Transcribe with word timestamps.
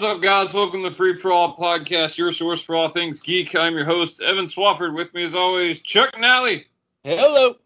What's 0.00 0.14
up, 0.14 0.22
guys? 0.22 0.54
Welcome 0.54 0.82
to 0.82 0.88
the 0.88 0.94
Free 0.94 1.14
for 1.14 1.30
All 1.30 1.54
Podcast, 1.54 2.16
your 2.16 2.32
source 2.32 2.62
for 2.62 2.74
all 2.74 2.88
things 2.88 3.20
geek. 3.20 3.54
I'm 3.54 3.74
your 3.74 3.84
host, 3.84 4.22
Evan 4.22 4.46
Swafford. 4.46 4.94
With 4.94 5.12
me, 5.12 5.24
as 5.24 5.34
always, 5.34 5.80
Chuck 5.82 6.18
Nally, 6.18 6.64
Hello. 7.04 7.56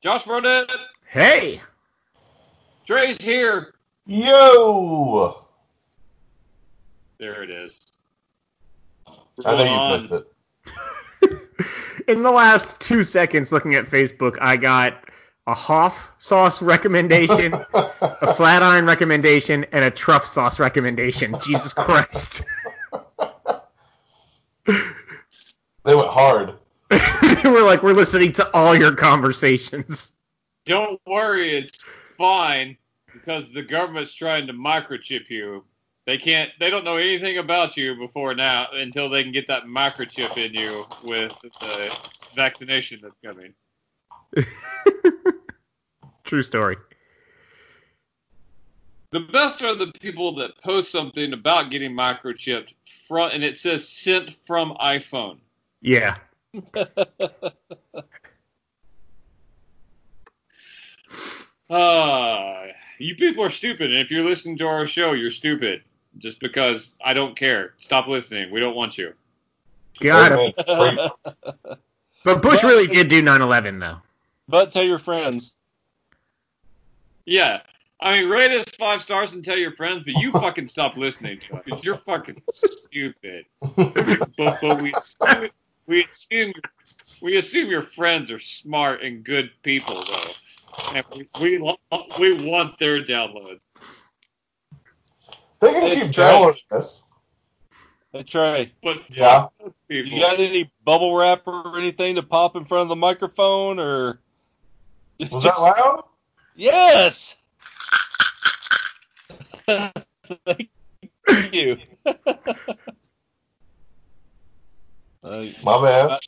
Josh 0.00 0.22
Brodett, 0.22 0.70
Hey! 1.08 1.60
Dre's 2.86 3.20
here. 3.20 3.74
Yo! 4.06 5.44
There 7.18 7.42
it 7.42 7.50
is. 7.50 7.80
I 9.44 9.56
know 9.56 9.64
you 9.64 9.92
missed 9.92 10.12
it. 10.12 11.42
In 12.06 12.22
the 12.22 12.30
last 12.30 12.78
two 12.78 13.02
seconds 13.02 13.50
looking 13.50 13.74
at 13.74 13.86
Facebook, 13.86 14.38
I 14.40 14.56
got 14.56 15.02
a 15.46 15.54
Hoff 15.54 16.12
sauce 16.18 16.62
recommendation, 16.62 17.54
a 17.74 18.34
flat 18.34 18.62
iron 18.62 18.86
recommendation, 18.86 19.64
and 19.72 19.84
a 19.84 19.90
truff 19.90 20.26
sauce 20.26 20.60
recommendation. 20.60 21.34
Jesus 21.42 21.72
Christ. 21.72 22.44
They 24.66 25.94
went 25.94 26.08
hard. 26.08 26.54
we're 27.44 27.64
like, 27.64 27.82
we're 27.82 27.92
listening 27.92 28.32
to 28.34 28.54
all 28.54 28.76
your 28.76 28.94
conversations. 28.94 30.12
Don't 30.66 31.00
worry, 31.06 31.50
it's 31.50 31.78
fine 32.18 32.76
because 33.12 33.50
the 33.52 33.62
government's 33.62 34.14
trying 34.14 34.46
to 34.46 34.52
microchip 34.52 35.30
you. 35.30 35.64
They 36.06 36.18
can't. 36.18 36.50
They 36.58 36.70
don't 36.70 36.84
know 36.84 36.96
anything 36.96 37.38
about 37.38 37.76
you 37.76 37.94
before 37.96 38.34
now 38.34 38.68
until 38.72 39.08
they 39.08 39.22
can 39.22 39.32
get 39.32 39.46
that 39.48 39.64
microchip 39.64 40.36
in 40.36 40.52
you 40.54 40.84
with 41.04 41.32
the 41.40 41.96
vaccination 42.34 43.00
that's 43.02 43.16
coming. 43.24 43.54
True 46.30 46.42
story. 46.44 46.76
The 49.10 49.18
best 49.18 49.62
are 49.62 49.74
the 49.74 49.90
people 50.00 50.30
that 50.36 50.56
post 50.62 50.92
something 50.92 51.32
about 51.32 51.72
getting 51.72 51.90
microchipped 51.90 52.72
front, 53.08 53.34
and 53.34 53.42
it 53.42 53.58
says 53.58 53.88
sent 53.88 54.32
from 54.32 54.76
iPhone. 54.80 55.38
Yeah. 55.80 56.18
Ah, 61.72 62.64
you 62.98 63.14
people 63.14 63.44
are 63.44 63.50
stupid, 63.50 63.92
and 63.92 64.00
if 64.00 64.10
you're 64.10 64.24
listening 64.24 64.58
to 64.58 64.66
our 64.66 64.88
show, 64.88 65.12
you're 65.12 65.30
stupid. 65.30 65.82
Just 66.18 66.40
because 66.40 66.96
I 67.04 67.12
don't 67.12 67.36
care. 67.36 67.74
Stop 67.78 68.08
listening. 68.08 68.50
We 68.50 68.58
don't 68.58 68.74
want 68.74 68.98
you. 68.98 69.14
Got 70.00 70.32
it. 70.32 70.54
Wait, 70.66 71.78
But 72.24 72.42
Bush 72.42 72.64
really 72.64 72.88
did 72.88 73.06
do 73.08 73.22
9 73.22 73.40
11, 73.40 73.78
though. 73.78 73.98
But 74.48 74.72
tell 74.72 74.82
your 74.82 74.98
friends. 74.98 75.59
Yeah. 77.30 77.60
I 78.00 78.20
mean, 78.20 78.28
rate 78.28 78.50
us 78.50 78.64
five 78.76 79.02
stars 79.02 79.34
and 79.34 79.44
tell 79.44 79.56
your 79.56 79.72
friends, 79.76 80.02
but 80.02 80.14
you 80.14 80.32
fucking 80.40 80.66
stop 80.66 80.96
listening 80.96 81.38
to 81.48 81.56
us. 81.56 81.64
'cause 81.64 81.84
You're 81.84 81.94
fucking 81.96 82.42
stupid. 82.50 83.44
But, 84.36 84.60
but 84.60 84.82
we 84.82 84.92
assume, 84.92 85.50
we 85.86 86.04
assume 86.04 86.52
we 87.22 87.36
assume 87.36 87.70
your 87.70 87.82
friends 87.82 88.30
are 88.32 88.40
smart 88.40 89.02
and 89.02 89.22
good 89.22 89.50
people, 89.62 89.94
though, 89.94 90.94
and 90.94 91.04
we 91.14 91.28
we, 91.40 91.58
we 92.18 92.44
want 92.50 92.78
their 92.78 93.04
downloads. 93.04 93.60
They 95.60 95.72
can 95.72 95.84
It's 95.92 96.02
keep 96.02 96.12
trash. 96.12 96.32
downloading 96.32 96.62
this. 96.70 97.02
Hey 98.12 98.22
Trey, 98.24 98.72
But 98.82 99.08
Yeah. 99.10 99.46
you 99.88 100.18
got 100.20 100.40
any 100.40 100.72
bubble 100.84 101.14
wrap 101.14 101.46
or 101.46 101.78
anything 101.78 102.16
to 102.16 102.22
pop 102.24 102.56
in 102.56 102.64
front 102.64 102.82
of 102.82 102.88
the 102.88 102.96
microphone 102.96 103.78
or? 103.78 104.20
Was 105.30 105.44
that 105.44 105.60
loud? 105.60 106.04
Yes. 106.56 107.36
Thank 109.66 110.68
you. 111.52 111.76
Uh, 115.22 115.44
My 115.62 115.82
bad. 115.82 116.18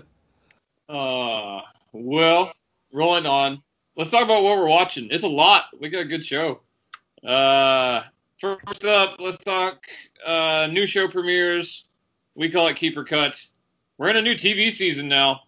Uh, 0.88 1.62
well, 1.92 2.52
rolling 2.92 3.26
on. 3.26 3.60
Let's 3.96 4.10
talk 4.10 4.22
about 4.22 4.44
what 4.44 4.56
we're 4.56 4.68
watching. 4.68 5.08
It's 5.10 5.24
a 5.24 5.28
lot. 5.28 5.64
We 5.80 5.88
got 5.88 6.02
a 6.02 6.04
good 6.04 6.24
show. 6.24 6.60
Uh, 7.24 8.02
first 8.38 8.84
up, 8.84 9.16
let's 9.18 9.42
talk 9.42 9.84
uh, 10.24 10.68
new 10.70 10.86
show 10.86 11.08
premieres. 11.08 11.86
We 12.36 12.48
call 12.50 12.68
it 12.68 12.76
Keeper 12.76 13.04
Cut. 13.04 13.44
We're 13.98 14.10
in 14.10 14.16
a 14.16 14.22
new 14.22 14.34
TV 14.34 14.70
season 14.70 15.08
now. 15.08 15.40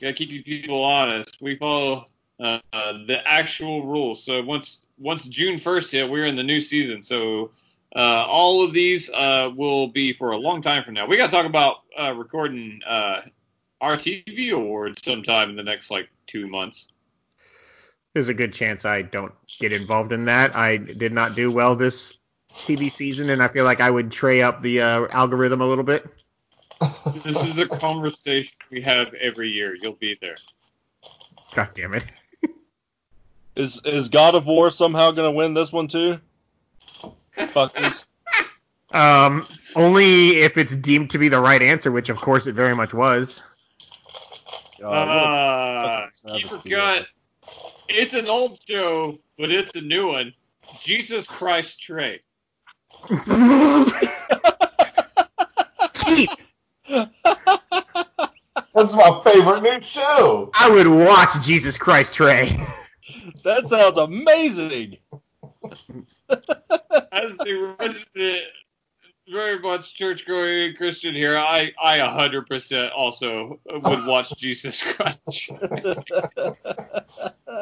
Gotta 0.00 0.12
keep 0.12 0.28
you 0.30 0.42
people 0.42 0.84
honest. 0.84 1.38
We 1.40 1.56
follow 1.56 2.04
uh, 2.40 2.58
the 2.72 3.20
actual 3.26 3.86
rules. 3.86 4.22
So 4.22 4.42
once 4.42 4.86
once 4.98 5.24
June 5.24 5.58
first 5.58 5.90
hit, 5.92 6.08
we're 6.08 6.26
in 6.26 6.36
the 6.36 6.42
new 6.42 6.60
season. 6.60 7.02
So 7.02 7.50
uh, 7.94 8.26
all 8.28 8.64
of 8.64 8.72
these 8.72 9.10
uh, 9.10 9.50
will 9.54 9.88
be 9.88 10.12
for 10.12 10.32
a 10.32 10.36
long 10.36 10.60
time 10.60 10.84
from 10.84 10.94
now. 10.94 11.06
We 11.06 11.16
got 11.16 11.26
to 11.26 11.32
talk 11.32 11.46
about 11.46 11.82
uh, 11.96 12.14
recording 12.16 12.80
uh, 12.86 13.22
our 13.80 13.96
TV 13.96 14.52
awards 14.52 15.02
sometime 15.04 15.50
in 15.50 15.56
the 15.56 15.62
next 15.62 15.90
like 15.90 16.08
two 16.26 16.48
months. 16.48 16.88
There's 18.12 18.28
a 18.28 18.34
good 18.34 18.52
chance 18.52 18.84
I 18.84 19.02
don't 19.02 19.32
get 19.58 19.72
involved 19.72 20.12
in 20.12 20.24
that. 20.26 20.54
I 20.54 20.76
did 20.76 21.12
not 21.12 21.34
do 21.34 21.52
well 21.52 21.74
this 21.74 22.18
TV 22.54 22.90
season, 22.90 23.30
and 23.30 23.42
I 23.42 23.48
feel 23.48 23.64
like 23.64 23.80
I 23.80 23.90
would 23.90 24.12
tray 24.12 24.40
up 24.40 24.62
the 24.62 24.80
uh, 24.80 25.06
algorithm 25.10 25.60
a 25.60 25.66
little 25.66 25.82
bit. 25.84 26.06
This 27.24 27.42
is 27.44 27.58
a 27.58 27.66
conversation 27.66 28.54
we 28.70 28.80
have 28.82 29.12
every 29.14 29.50
year. 29.50 29.76
You'll 29.80 29.94
be 29.94 30.16
there. 30.20 30.36
God 31.54 31.70
damn 31.74 31.94
it. 31.94 32.06
Is 33.56 33.80
is 33.84 34.08
God 34.08 34.34
of 34.34 34.46
War 34.46 34.70
somehow 34.70 35.10
going 35.10 35.30
to 35.30 35.36
win 35.36 35.54
this 35.54 35.72
one 35.72 35.88
too? 35.88 36.20
Fuckers. 37.38 38.06
Um, 38.92 39.44
only 39.74 40.38
if 40.42 40.56
it's 40.56 40.76
deemed 40.76 41.10
to 41.10 41.18
be 41.18 41.26
the 41.28 41.40
right 41.40 41.60
answer, 41.60 41.90
which 41.90 42.10
of 42.10 42.16
course 42.18 42.46
it 42.46 42.54
very 42.54 42.76
much 42.76 42.94
was. 42.94 43.42
God, 44.80 45.08
what 45.08 45.08
a 45.08 45.20
Uh, 45.20 46.06
fucking 46.22 46.40
Keeper 46.42 46.48
travesty. 46.68 46.70
Cut. 46.70 47.06
It's 47.88 48.14
an 48.14 48.28
old 48.28 48.60
show, 48.68 49.18
but 49.36 49.50
it's 49.50 49.74
a 49.74 49.80
new 49.80 50.06
one. 50.12 50.32
Jesus 50.80 51.26
Christ 51.26 51.82
Trey. 51.82 52.20
Keith, 55.94 56.30
That's 58.74 58.94
my 58.94 59.20
favorite 59.24 59.62
new 59.64 59.80
show. 59.82 60.52
I 60.54 60.70
would 60.70 60.86
watch 60.86 61.30
Jesus 61.44 61.76
Christ 61.76 62.14
Trey. 62.14 62.64
That 63.44 63.68
sounds 63.68 63.98
amazing. 63.98 64.96
As 66.30 67.36
the 67.38 67.76
resident, 67.78 68.42
very 69.30 69.58
much 69.58 69.94
church 69.94 70.26
going 70.26 70.74
Christian 70.74 71.14
here, 71.14 71.36
I 71.36 71.72
I 71.80 71.98
100% 71.98 72.90
also 72.96 73.60
would 73.70 74.06
watch 74.06 74.34
Jesus 74.36 74.82
Christ. 74.82 75.50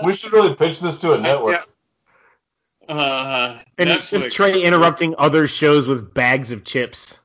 We 0.04 0.12
should 0.14 0.32
really 0.32 0.54
pitch 0.54 0.80
this 0.80 0.98
to 1.00 1.12
a 1.12 1.18
network. 1.20 1.68
Uh, 2.88 3.58
And 3.78 3.90
it's 3.90 4.10
just 4.10 4.34
Trey 4.34 4.62
interrupting 4.62 5.14
other 5.18 5.46
shows 5.46 5.86
with 5.86 6.12
bags 6.14 6.50
of 6.50 6.64
chips. 6.64 7.20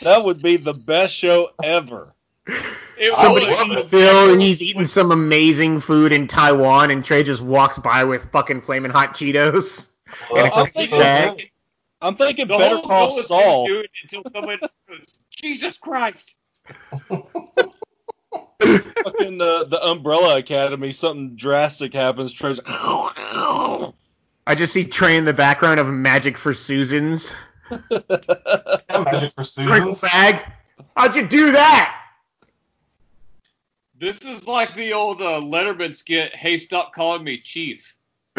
That 0.00 0.24
would 0.24 0.40
be 0.40 0.56
the 0.56 0.72
best 0.72 1.12
show 1.12 1.50
ever. 1.62 2.14
It 2.46 3.14
Somebody 3.14 3.46
love 3.46 3.68
would. 3.68 3.78
it. 3.78 3.86
Phil, 3.86 4.38
he's 4.38 4.62
eating 4.62 4.84
some 4.84 5.12
amazing 5.12 5.80
food 5.80 6.12
in 6.12 6.26
Taiwan, 6.28 6.90
and 6.90 7.04
Trey 7.04 7.22
just 7.22 7.42
walks 7.42 7.78
by 7.78 8.04
with 8.04 8.30
fucking 8.30 8.60
flaming 8.62 8.90
hot 8.90 9.14
Cheetos. 9.14 9.90
And 10.30 10.46
it's 10.46 10.56
I 10.56 10.62
a 10.62 10.66
think 10.66 10.90
big 10.90 11.00
bag. 11.00 11.36
good. 11.38 11.46
I'm 12.00 12.14
thinking 12.16 12.48
The 12.48 12.58
Better 12.58 12.76
whole 12.76 12.84
Call 12.86 13.08
goal 13.08 13.18
is 13.18 13.24
to 13.24 13.28
Saul. 13.28 13.66
do 13.66 13.84
until 14.02 14.22
someone 14.32 14.58
goes, 14.88 15.18
Jesus 15.30 15.78
Christ. 15.78 16.36
Fucking 17.08 17.28
the 19.38 19.66
the 19.68 19.80
Umbrella 19.84 20.38
Academy. 20.38 20.92
Something 20.92 21.36
drastic 21.36 21.92
happens. 21.94 22.32
Trey's 22.32 22.60
I 22.66 23.92
just 24.56 24.72
see 24.72 24.84
Trey 24.84 25.16
in 25.16 25.24
the 25.24 25.32
background 25.32 25.78
of 25.80 25.88
Magic 25.88 26.36
for 26.36 26.52
Susans. 26.54 27.32
Magic 27.70 29.32
for 29.32 29.44
Crinkle 29.44 29.44
Susans. 29.44 30.00
bag. 30.00 30.40
How'd 30.96 31.16
you 31.16 31.26
do 31.26 31.52
that? 31.52 31.98
This 34.02 34.18
is 34.24 34.48
like 34.48 34.74
the 34.74 34.92
old 34.94 35.22
uh, 35.22 35.40
Letterman 35.40 35.94
skit. 35.94 36.34
Hey, 36.34 36.58
stop 36.58 36.92
calling 36.92 37.22
me 37.22 37.38
Chief. 37.38 37.94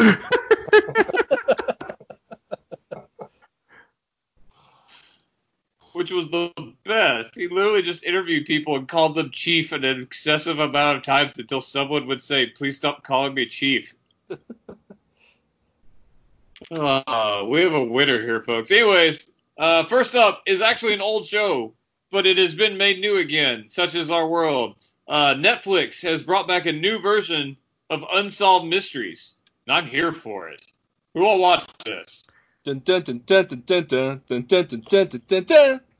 Which 5.94 6.10
was 6.10 6.28
the 6.28 6.52
best. 6.84 7.34
He 7.34 7.48
literally 7.48 7.80
just 7.80 8.04
interviewed 8.04 8.44
people 8.44 8.76
and 8.76 8.86
called 8.86 9.14
them 9.14 9.30
Chief 9.30 9.72
an 9.72 9.86
excessive 9.86 10.58
amount 10.58 10.98
of 10.98 11.02
times 11.02 11.38
until 11.38 11.62
someone 11.62 12.06
would 12.08 12.22
say, 12.22 12.44
"Please 12.44 12.76
stop 12.76 13.02
calling 13.02 13.32
me 13.32 13.46
Chief." 13.46 13.94
uh, 16.72 17.46
we 17.48 17.62
have 17.62 17.72
a 17.72 17.82
winner 17.82 18.20
here, 18.20 18.42
folks. 18.42 18.70
Anyways, 18.70 19.30
uh, 19.56 19.84
first 19.84 20.14
up 20.14 20.42
is 20.44 20.60
actually 20.60 20.92
an 20.92 21.00
old 21.00 21.24
show, 21.24 21.72
but 22.10 22.26
it 22.26 22.36
has 22.36 22.54
been 22.54 22.76
made 22.76 23.00
new 23.00 23.16
again, 23.16 23.64
such 23.70 23.94
as 23.94 24.10
our 24.10 24.28
world 24.28 24.76
uh, 25.06 25.34
Netflix 25.34 26.02
has 26.02 26.22
brought 26.22 26.48
back 26.48 26.66
a 26.66 26.72
new 26.72 26.98
version 26.98 27.56
of 27.90 28.04
Unsolved 28.12 28.66
Mysteries, 28.66 29.36
and 29.66 29.76
I'm 29.76 29.86
here 29.86 30.12
for 30.12 30.48
it. 30.48 30.66
Who 31.14 31.24
all 31.24 31.38
watched 31.38 31.84
this? 31.84 32.24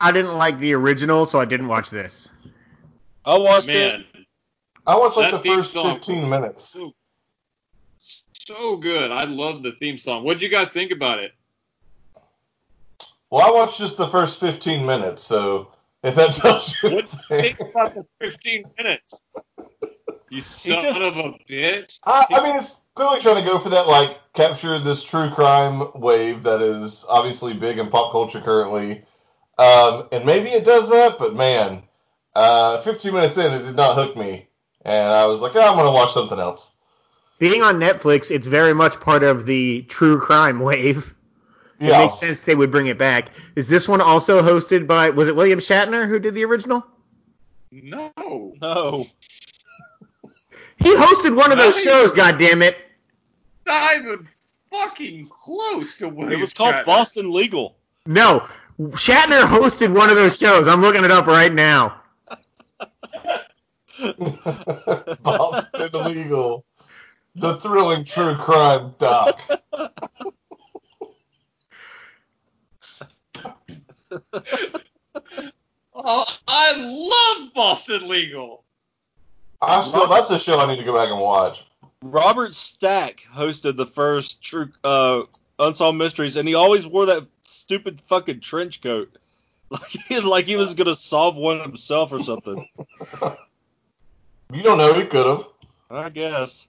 I 0.01 0.12
didn't 0.12 0.35
like 0.35 0.59
the 0.59 0.73
original, 0.73 1.27
so 1.27 1.39
I 1.39 1.45
didn't 1.45 1.69
watch 1.69 1.91
this. 1.91 2.29
I 3.25 3.37
watched 3.37 3.67
Man, 3.67 4.01
it. 4.15 4.27
I 4.87 4.97
watched 4.97 5.17
like 5.17 5.33
the 5.33 5.39
first 5.39 5.73
song, 5.73 5.95
15 5.95 6.29
minutes. 6.29 6.69
So, 6.71 6.93
so 7.99 8.77
good. 8.77 9.11
I 9.11 9.25
love 9.25 9.62
the 9.62 9.73
theme 9.73 9.99
song. 9.99 10.25
What 10.25 10.35
did 10.35 10.43
you 10.43 10.49
guys 10.49 10.71
think 10.71 10.91
about 10.91 11.19
it? 11.19 11.33
Well, 13.31 13.47
I 13.47 13.50
watched 13.50 13.79
just 13.79 13.97
the 13.97 14.09
first 14.09 14.41
15 14.41 14.87
minutes, 14.87 15.23
so 15.23 15.74
if 16.05 16.15
that 16.15 16.33
tells 16.35 16.83
you 16.83 16.91
What 16.91 17.11
do 17.11 17.17
you 17.35 17.41
think 17.41 17.61
about 17.61 17.95
the 17.95 18.06
15 18.21 18.65
minutes? 18.79 19.23
You 20.31 20.41
son 20.41 20.83
just- 20.83 21.01
of 21.01 21.17
a 21.17 21.33
bitch. 21.49 21.99
I, 22.05 22.27
I 22.31 22.45
mean, 22.45 22.56
it's 22.56 22.81
clearly 22.95 23.21
trying 23.21 23.43
to 23.43 23.49
go 23.49 23.59
for 23.59 23.71
that, 23.71 23.89
like, 23.89 24.21
capture 24.33 24.79
this 24.79 25.03
true 25.03 25.31
crime 25.31 25.83
wave 25.95 26.43
that 26.45 26.61
is 26.61 27.05
obviously 27.09 27.55
big 27.55 27.79
in 27.79 27.89
pop 27.89 28.12
culture 28.12 28.41
currently. 28.41 29.03
Um, 29.59 30.09
and 30.12 30.25
maybe 30.25 30.49
it 30.51 30.65
does 30.65 30.91
that, 30.91 31.19
but 31.19 31.35
man, 31.37 31.83
uh, 32.35 32.81
15 32.81 33.12
minutes 33.15 33.39
in, 33.39 33.53
it 33.53 33.62
did 33.62 33.77
not 33.77 33.95
hook 33.95 34.17
me. 34.17 34.49
And 34.85 35.12
I 35.12 35.27
was 35.27 35.41
like, 35.41 35.53
oh, 35.55 35.61
I'm 35.61 35.77
going 35.77 35.87
to 35.87 35.93
watch 35.93 36.12
something 36.12 36.39
else. 36.39 36.73
Being 37.39 37.62
on 37.62 37.77
Netflix, 37.77 38.31
it's 38.31 38.47
very 38.47 38.75
much 38.75 38.99
part 39.00 39.23
of 39.23 39.47
the 39.47 39.83
true 39.83 40.19
crime 40.19 40.61
wave. 40.61 41.15
It 41.81 41.88
Yeah. 41.88 41.99
makes 41.99 42.19
sense 42.19 42.44
they 42.44 42.55
would 42.55 42.71
bring 42.71 42.87
it 42.87 42.99
back. 42.99 43.31
Is 43.56 43.69
this 43.69 43.88
one 43.88 44.00
also 44.00 44.41
hosted 44.43 44.87
by 44.87 45.11
was 45.11 45.29
it 45.29 45.37
William 45.37 45.59
Shatner 45.59 46.06
who 46.09 46.19
did 46.19 46.35
the 46.35 46.44
original? 46.44 46.85
No. 47.73 48.12
No. 48.61 49.06
He 50.76 50.94
hosted 50.94 51.35
one 51.35 51.50
of 51.53 51.59
those 51.59 51.75
Nice. 51.76 51.85
shows, 51.85 52.12
God 52.12 52.38
damn 52.38 52.62
it! 52.62 52.76
Not 53.67 53.97
even 53.97 54.26
fucking 54.71 55.29
close 55.29 55.97
to 55.99 56.09
William 56.09 56.32
It 56.32 56.41
was 56.41 56.53
called 56.53 56.75
Shatner. 56.75 56.87
Boston 56.87 57.32
Legal. 57.32 57.76
No, 58.06 58.47
Shatner 58.81 59.43
hosted 59.43 59.93
one 59.93 60.11
of 60.11 60.17
those 60.17 60.38
shows. 60.38 60.69
I'm 60.69 60.81
looking 60.82 61.05
it 61.05 61.11
up 61.11 61.26
right 61.26 61.53
now. 61.53 62.00
Boston 65.23 65.91
Legal. 66.05 66.65
The 67.37 67.56
thrilling 67.56 68.05
true 68.05 68.37
crime 68.37 68.94
doc. 68.99 69.41
Oh, 75.94 76.26
I 76.49 77.37
love 77.40 77.55
Boston 77.55 78.08
Legal. 78.08 78.64
I 79.62 79.81
still, 79.81 80.08
that's 80.08 80.31
a 80.31 80.38
show 80.38 80.58
I 80.58 80.66
need 80.66 80.78
to 80.78 80.84
go 80.84 80.94
back 80.94 81.08
and 81.08 81.20
watch. 81.20 81.64
Robert 82.02 82.55
Stack 82.55 83.22
hosted 83.32 83.76
the 83.76 83.87
first 83.87 84.43
true 84.43 84.69
uh, 84.82 85.22
Unsolved 85.58 85.96
Mysteries, 85.96 86.37
and 86.37 86.49
he 86.49 86.55
always 86.55 86.87
wore 86.87 87.06
that 87.06 87.26
stupid 87.44 88.00
fucking 88.06 88.40
trench 88.40 88.82
coat. 88.82 89.11
Like 89.70 89.90
he, 90.08 90.20
like 90.20 90.44
he 90.44 90.56
was 90.56 90.75
gonna 90.75 90.94
solve 90.94 91.34
one 91.37 91.58
himself 91.58 92.12
or 92.12 92.22
something. 92.22 92.69
You 94.52 94.62
don't 94.62 94.78
know, 94.78 94.93
he 94.93 95.05
could 95.05 95.26
have. 95.26 95.46
I 95.90 96.11
guess. 96.11 96.69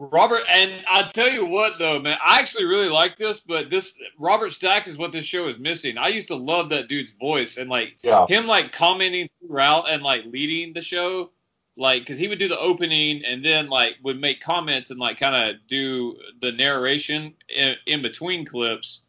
Robert, 0.00 0.44
and 0.48 0.72
I 0.90 1.02
tell 1.02 1.30
you 1.30 1.44
what 1.46 1.78
though, 1.78 2.00
man, 2.00 2.16
I 2.24 2.40
actually 2.40 2.64
really 2.64 2.88
like 2.88 3.18
this, 3.18 3.40
but 3.40 3.68
this 3.68 3.98
Robert 4.18 4.52
Stack 4.52 4.88
is 4.88 4.96
what 4.96 5.12
this 5.12 5.26
show 5.26 5.46
is 5.48 5.58
missing. 5.58 5.98
I 5.98 6.08
used 6.08 6.28
to 6.28 6.36
love 6.36 6.70
that 6.70 6.88
dude's 6.88 7.12
voice 7.12 7.58
and 7.58 7.68
like 7.68 7.98
Yeah. 8.02 8.26
him 8.26 8.46
like 8.46 8.72
commenting 8.72 9.28
throughout 9.46 9.90
and 9.90 10.02
like 10.02 10.24
leading 10.24 10.72
the 10.72 10.80
show, 10.80 11.32
like 11.76 12.02
because 12.02 12.18
he 12.18 12.28
would 12.28 12.38
do 12.38 12.48
the 12.48 12.58
opening 12.58 13.22
and 13.26 13.44
then 13.44 13.68
like 13.68 13.96
would 14.02 14.18
make 14.18 14.40
comments 14.40 14.90
and 14.90 14.98
like 14.98 15.20
kind 15.20 15.36
of 15.36 15.56
do 15.68 16.16
the 16.40 16.52
narration 16.52 17.34
in, 17.54 17.76
in 17.84 18.00
between 18.00 18.46
clips. 18.46 19.02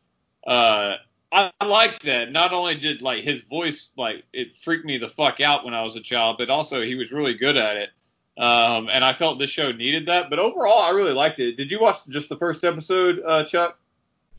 Uh, 0.45 0.95
I, 1.31 1.51
I 1.61 1.65
like 1.65 2.01
that. 2.03 2.33
Not 2.33 2.51
only 2.51 2.75
did 2.75 3.01
like 3.01 3.23
his 3.23 3.43
voice 3.43 3.93
like 3.95 4.25
it 4.33 4.57
freaked 4.57 4.83
me 4.85 4.97
the 4.97 5.07
fuck 5.07 5.39
out 5.39 5.63
when 5.63 5.73
I 5.73 5.83
was 5.83 5.95
a 5.95 6.01
child, 6.01 6.37
but 6.37 6.49
also 6.49 6.81
he 6.81 6.95
was 6.95 7.13
really 7.13 7.33
good 7.35 7.55
at 7.55 7.77
it. 7.77 7.91
Um, 8.37 8.89
and 8.89 9.03
I 9.03 9.13
felt 9.13 9.39
this 9.39 9.51
show 9.51 9.71
needed 9.71 10.05
that. 10.07 10.29
But 10.29 10.39
overall, 10.39 10.79
I 10.79 10.91
really 10.91 11.13
liked 11.13 11.39
it. 11.39 11.57
Did 11.57 11.71
you 11.71 11.79
watch 11.79 12.07
just 12.07 12.29
the 12.29 12.37
first 12.37 12.63
episode, 12.63 13.21
uh, 13.25 13.43
Chuck? 13.43 13.79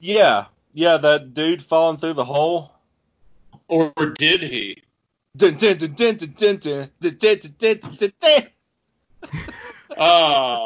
Yeah, 0.00 0.46
yeah, 0.74 0.96
that 0.96 1.34
dude 1.34 1.62
falling 1.62 1.98
through 1.98 2.14
the 2.14 2.24
hole. 2.24 2.72
Or 3.68 3.92
did 4.16 4.42
he? 4.42 4.82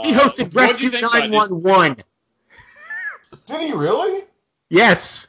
He 0.05 0.13
hosted 0.13 0.55
Rescue 0.55 0.91
911. 0.91 2.03
Did 3.45 3.61
he 3.61 3.73
really? 3.73 4.23
Yes. 4.69 5.29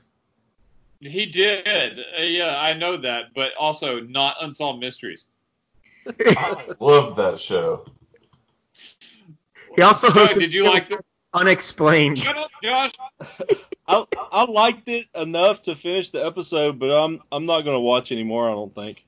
He 0.99 1.25
did. 1.25 1.99
Uh, 1.99 2.21
yeah, 2.21 2.57
I 2.59 2.73
know 2.73 2.97
that, 2.97 3.33
but 3.35 3.53
also 3.59 3.99
not 3.99 4.37
Unsolved 4.41 4.79
Mysteries. 4.79 5.25
I 6.19 6.75
loved 6.79 7.17
that 7.17 7.39
show. 7.39 7.85
He 9.75 9.81
also 9.81 10.07
Chuck, 10.07 10.31
hosted 10.31 10.39
did 10.39 10.53
you 10.53 10.65
like 10.65 10.91
it? 10.91 11.05
Unexplained. 11.33 12.17
Shut 12.17 12.37
up, 12.37 12.49
Josh. 12.63 12.91
I 13.87 14.05
I 14.31 14.45
liked 14.45 14.87
it 14.87 15.07
enough 15.15 15.61
to 15.63 15.75
finish 15.75 16.09
the 16.09 16.25
episode, 16.25 16.79
but 16.79 16.89
I'm 16.89 17.21
I'm 17.31 17.45
not 17.45 17.61
gonna 17.61 17.79
watch 17.79 18.11
anymore. 18.11 18.49
I 18.49 18.53
don't 18.53 18.73
think. 18.73 19.05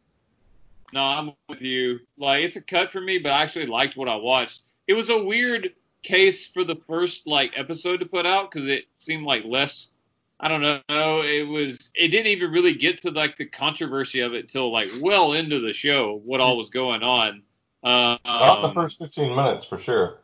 No, 0.93 1.03
I'm 1.03 1.31
with 1.47 1.61
you. 1.61 1.99
Like, 2.17 2.43
it's 2.43 2.55
a 2.55 2.61
cut 2.61 2.91
for 2.91 3.01
me, 3.01 3.19
but 3.19 3.31
I 3.31 3.43
actually 3.43 3.67
liked 3.67 3.95
what 3.95 4.09
I 4.09 4.15
watched. 4.15 4.63
It 4.87 4.93
was 4.93 5.09
a 5.09 5.23
weird 5.23 5.73
case 6.01 6.47
for 6.47 6.63
the 6.63 6.75
first 6.87 7.27
like 7.27 7.53
episode 7.55 7.99
to 7.99 8.05
put 8.05 8.25
out 8.25 8.49
because 8.49 8.67
it 8.67 8.85
seemed 8.97 9.25
like 9.25 9.43
less. 9.45 9.89
I 10.39 10.47
don't 10.47 10.61
know. 10.61 11.21
It 11.21 11.47
was. 11.47 11.91
It 11.95 12.09
didn't 12.09 12.27
even 12.27 12.51
really 12.51 12.73
get 12.73 13.01
to 13.01 13.11
like 13.11 13.35
the 13.35 13.45
controversy 13.45 14.21
of 14.21 14.33
it 14.33 14.47
till 14.47 14.71
like 14.71 14.89
well 15.01 15.33
into 15.33 15.59
the 15.59 15.73
show. 15.73 16.21
What 16.23 16.39
all 16.39 16.57
was 16.57 16.69
going 16.69 17.03
on. 17.03 17.41
Uh, 17.83 18.17
Not 18.25 18.61
the 18.61 18.67
um, 18.67 18.73
first 18.73 18.99
15 18.99 19.35
minutes, 19.35 19.65
for 19.65 19.77
sure. 19.77 20.19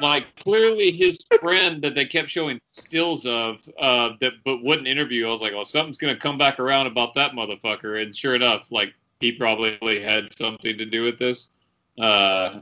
like 0.00 0.26
clearly 0.36 0.92
his 0.92 1.18
friend 1.40 1.82
that 1.82 1.94
they 1.94 2.04
kept 2.04 2.28
showing 2.28 2.60
stills 2.72 3.26
of 3.26 3.68
uh 3.80 4.10
that 4.20 4.32
but 4.44 4.62
wouldn't 4.62 4.86
interview 4.86 5.26
i 5.26 5.32
was 5.32 5.40
like 5.40 5.52
well 5.52 5.64
something's 5.64 5.96
gonna 5.96 6.14
come 6.14 6.38
back 6.38 6.60
around 6.60 6.86
about 6.86 7.14
that 7.14 7.32
motherfucker 7.32 8.00
and 8.02 8.14
sure 8.14 8.34
enough 8.34 8.70
like 8.70 8.94
he 9.20 9.32
probably 9.32 10.00
had 10.00 10.32
something 10.36 10.78
to 10.78 10.84
do 10.84 11.02
with 11.02 11.18
this 11.18 11.50
uh 11.98 12.60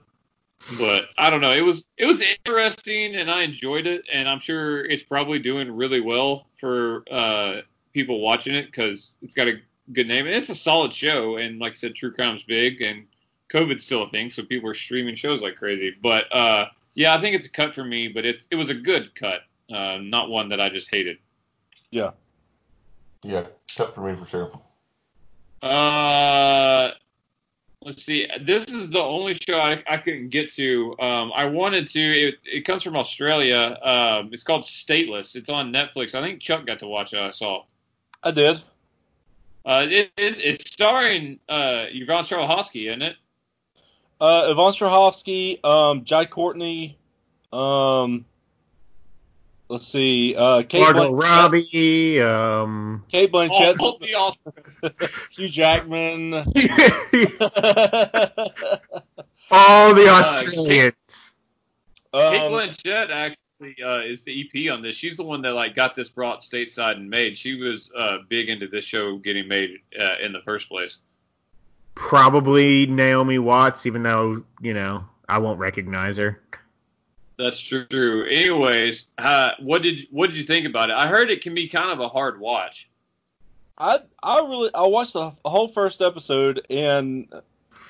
but 0.78 1.04
i 1.18 1.30
don't 1.30 1.40
know 1.40 1.52
it 1.52 1.64
was 1.64 1.84
it 1.96 2.06
was 2.06 2.20
interesting 2.20 3.16
and 3.16 3.30
i 3.30 3.42
enjoyed 3.42 3.86
it 3.86 4.02
and 4.12 4.28
i'm 4.28 4.40
sure 4.40 4.84
it's 4.86 5.02
probably 5.02 5.38
doing 5.38 5.70
really 5.70 6.00
well 6.00 6.48
for 6.58 7.04
uh 7.10 7.60
people 7.92 8.20
watching 8.20 8.54
it 8.54 8.66
because 8.66 9.14
it's 9.22 9.34
got 9.34 9.48
a 9.48 9.60
good 9.92 10.08
name 10.08 10.26
and 10.26 10.34
it's 10.34 10.48
a 10.48 10.54
solid 10.54 10.92
show 10.92 11.36
and 11.36 11.58
like 11.58 11.72
i 11.72 11.76
said 11.76 11.94
true 11.94 12.12
crime's 12.12 12.42
big 12.44 12.82
and 12.82 13.06
covid's 13.48 13.84
still 13.84 14.02
a 14.02 14.10
thing 14.10 14.28
so 14.28 14.42
people 14.42 14.68
are 14.68 14.74
streaming 14.74 15.14
shows 15.14 15.40
like 15.40 15.56
crazy 15.56 15.94
but 16.02 16.30
uh 16.34 16.66
yeah, 16.96 17.14
I 17.14 17.20
think 17.20 17.36
it's 17.36 17.46
a 17.46 17.50
cut 17.50 17.74
for 17.74 17.84
me, 17.84 18.08
but 18.08 18.26
it 18.26 18.42
it 18.50 18.56
was 18.56 18.70
a 18.70 18.74
good 18.74 19.14
cut, 19.14 19.42
uh, 19.70 19.98
not 20.00 20.30
one 20.30 20.48
that 20.48 20.60
I 20.60 20.70
just 20.70 20.90
hated. 20.90 21.18
Yeah, 21.90 22.12
yeah, 23.22 23.44
cut 23.76 23.94
for 23.94 24.00
me, 24.00 24.16
for 24.16 24.26
sure. 24.26 24.50
Uh, 25.62 26.92
let's 27.86 28.02
see. 28.02 28.28
This 28.42 28.66
is 28.66 28.90
the 28.90 29.00
only 29.00 29.34
show 29.34 29.60
I, 29.60 29.82
I 29.88 29.96
couldn't 29.96 30.28
get 30.28 30.52
to. 30.54 30.94
Um, 30.98 31.32
I 31.34 31.44
wanted 31.44 31.88
to. 31.88 32.00
It, 32.00 32.34
it 32.44 32.60
comes 32.62 32.82
from 32.82 32.96
Australia. 32.96 33.78
Um, 33.80 34.30
it's 34.32 34.42
called 34.42 34.64
Stateless. 34.64 35.36
It's 35.36 35.48
on 35.48 35.72
Netflix. 35.72 36.14
I 36.14 36.20
think 36.20 36.40
Chuck 36.40 36.66
got 36.66 36.80
to 36.80 36.88
watch 36.88 37.14
it. 37.14 37.20
I 37.20 37.30
saw. 37.30 37.64
I 38.24 38.32
did. 38.32 38.60
Uh, 39.64 39.86
it, 39.88 40.10
it 40.16 40.36
it's 40.38 40.70
starring 40.70 41.40
uh 41.48 41.86
Yvonne 41.90 42.24
Strahovski, 42.24 42.88
isn't 42.88 43.02
it? 43.02 43.16
Uh, 44.20 44.46
Yvonne 44.48 44.72
Strahovski, 44.72 45.64
um, 45.64 46.04
Jai 46.04 46.24
Courtney, 46.24 46.96
um, 47.52 48.24
let's 49.68 49.86
see, 49.86 50.34
uh, 50.36 50.62
Cate, 50.62 50.80
Margot 50.80 51.12
Blanchett, 51.12 51.22
Robbie. 51.22 52.20
Um, 52.20 53.04
Cate 53.08 53.32
Blanchett, 53.32 53.78
All 53.80 53.98
the 53.98 55.10
Hugh 55.30 55.48
Jackman. 55.48 56.34
all 59.50 59.94
the 59.94 60.06
Uh, 60.08 60.20
Australians. 60.20 61.34
Cate 62.12 62.40
um, 62.40 62.52
Blanchett 62.52 63.10
actually 63.10 63.82
uh, 63.82 64.00
is 64.00 64.22
the 64.22 64.48
EP 64.54 64.72
on 64.72 64.82
this. 64.82 64.96
She's 64.96 65.16
the 65.16 65.22
one 65.22 65.42
that 65.42 65.52
like 65.52 65.74
got 65.74 65.94
this 65.94 66.08
brought 66.08 66.40
stateside 66.40 66.96
and 66.96 67.08
made. 67.08 67.36
She 67.36 67.56
was 67.56 67.90
uh, 67.96 68.18
big 68.28 68.48
into 68.48 68.68
this 68.68 68.84
show 68.84 69.16
getting 69.18 69.48
made 69.48 69.78
uh, 69.98 70.16
in 70.22 70.32
the 70.32 70.40
first 70.40 70.68
place. 70.68 70.98
Probably 71.94 72.86
Naomi 72.86 73.38
Watts, 73.38 73.86
even 73.86 74.02
though 74.02 74.44
you 74.60 74.74
know 74.74 75.04
I 75.28 75.38
won't 75.38 75.58
recognize 75.58 76.16
her. 76.18 76.40
That's 77.38 77.60
true. 77.60 78.24
Anyways, 78.24 79.08
uh, 79.18 79.52
what 79.60 79.82
did 79.82 80.06
what 80.10 80.30
did 80.30 80.36
you 80.36 80.44
think 80.44 80.66
about 80.66 80.90
it? 80.90 80.94
I 80.96 81.06
heard 81.06 81.30
it 81.30 81.42
can 81.42 81.54
be 81.54 81.68
kind 81.68 81.90
of 81.90 82.00
a 82.00 82.08
hard 82.08 82.40
watch. 82.40 82.88
I 83.78 83.98
I 84.22 84.38
really 84.38 84.70
I 84.74 84.86
watched 84.86 85.12
the 85.12 85.32
whole 85.44 85.68
first 85.68 86.00
episode 86.00 86.64
and 86.70 87.28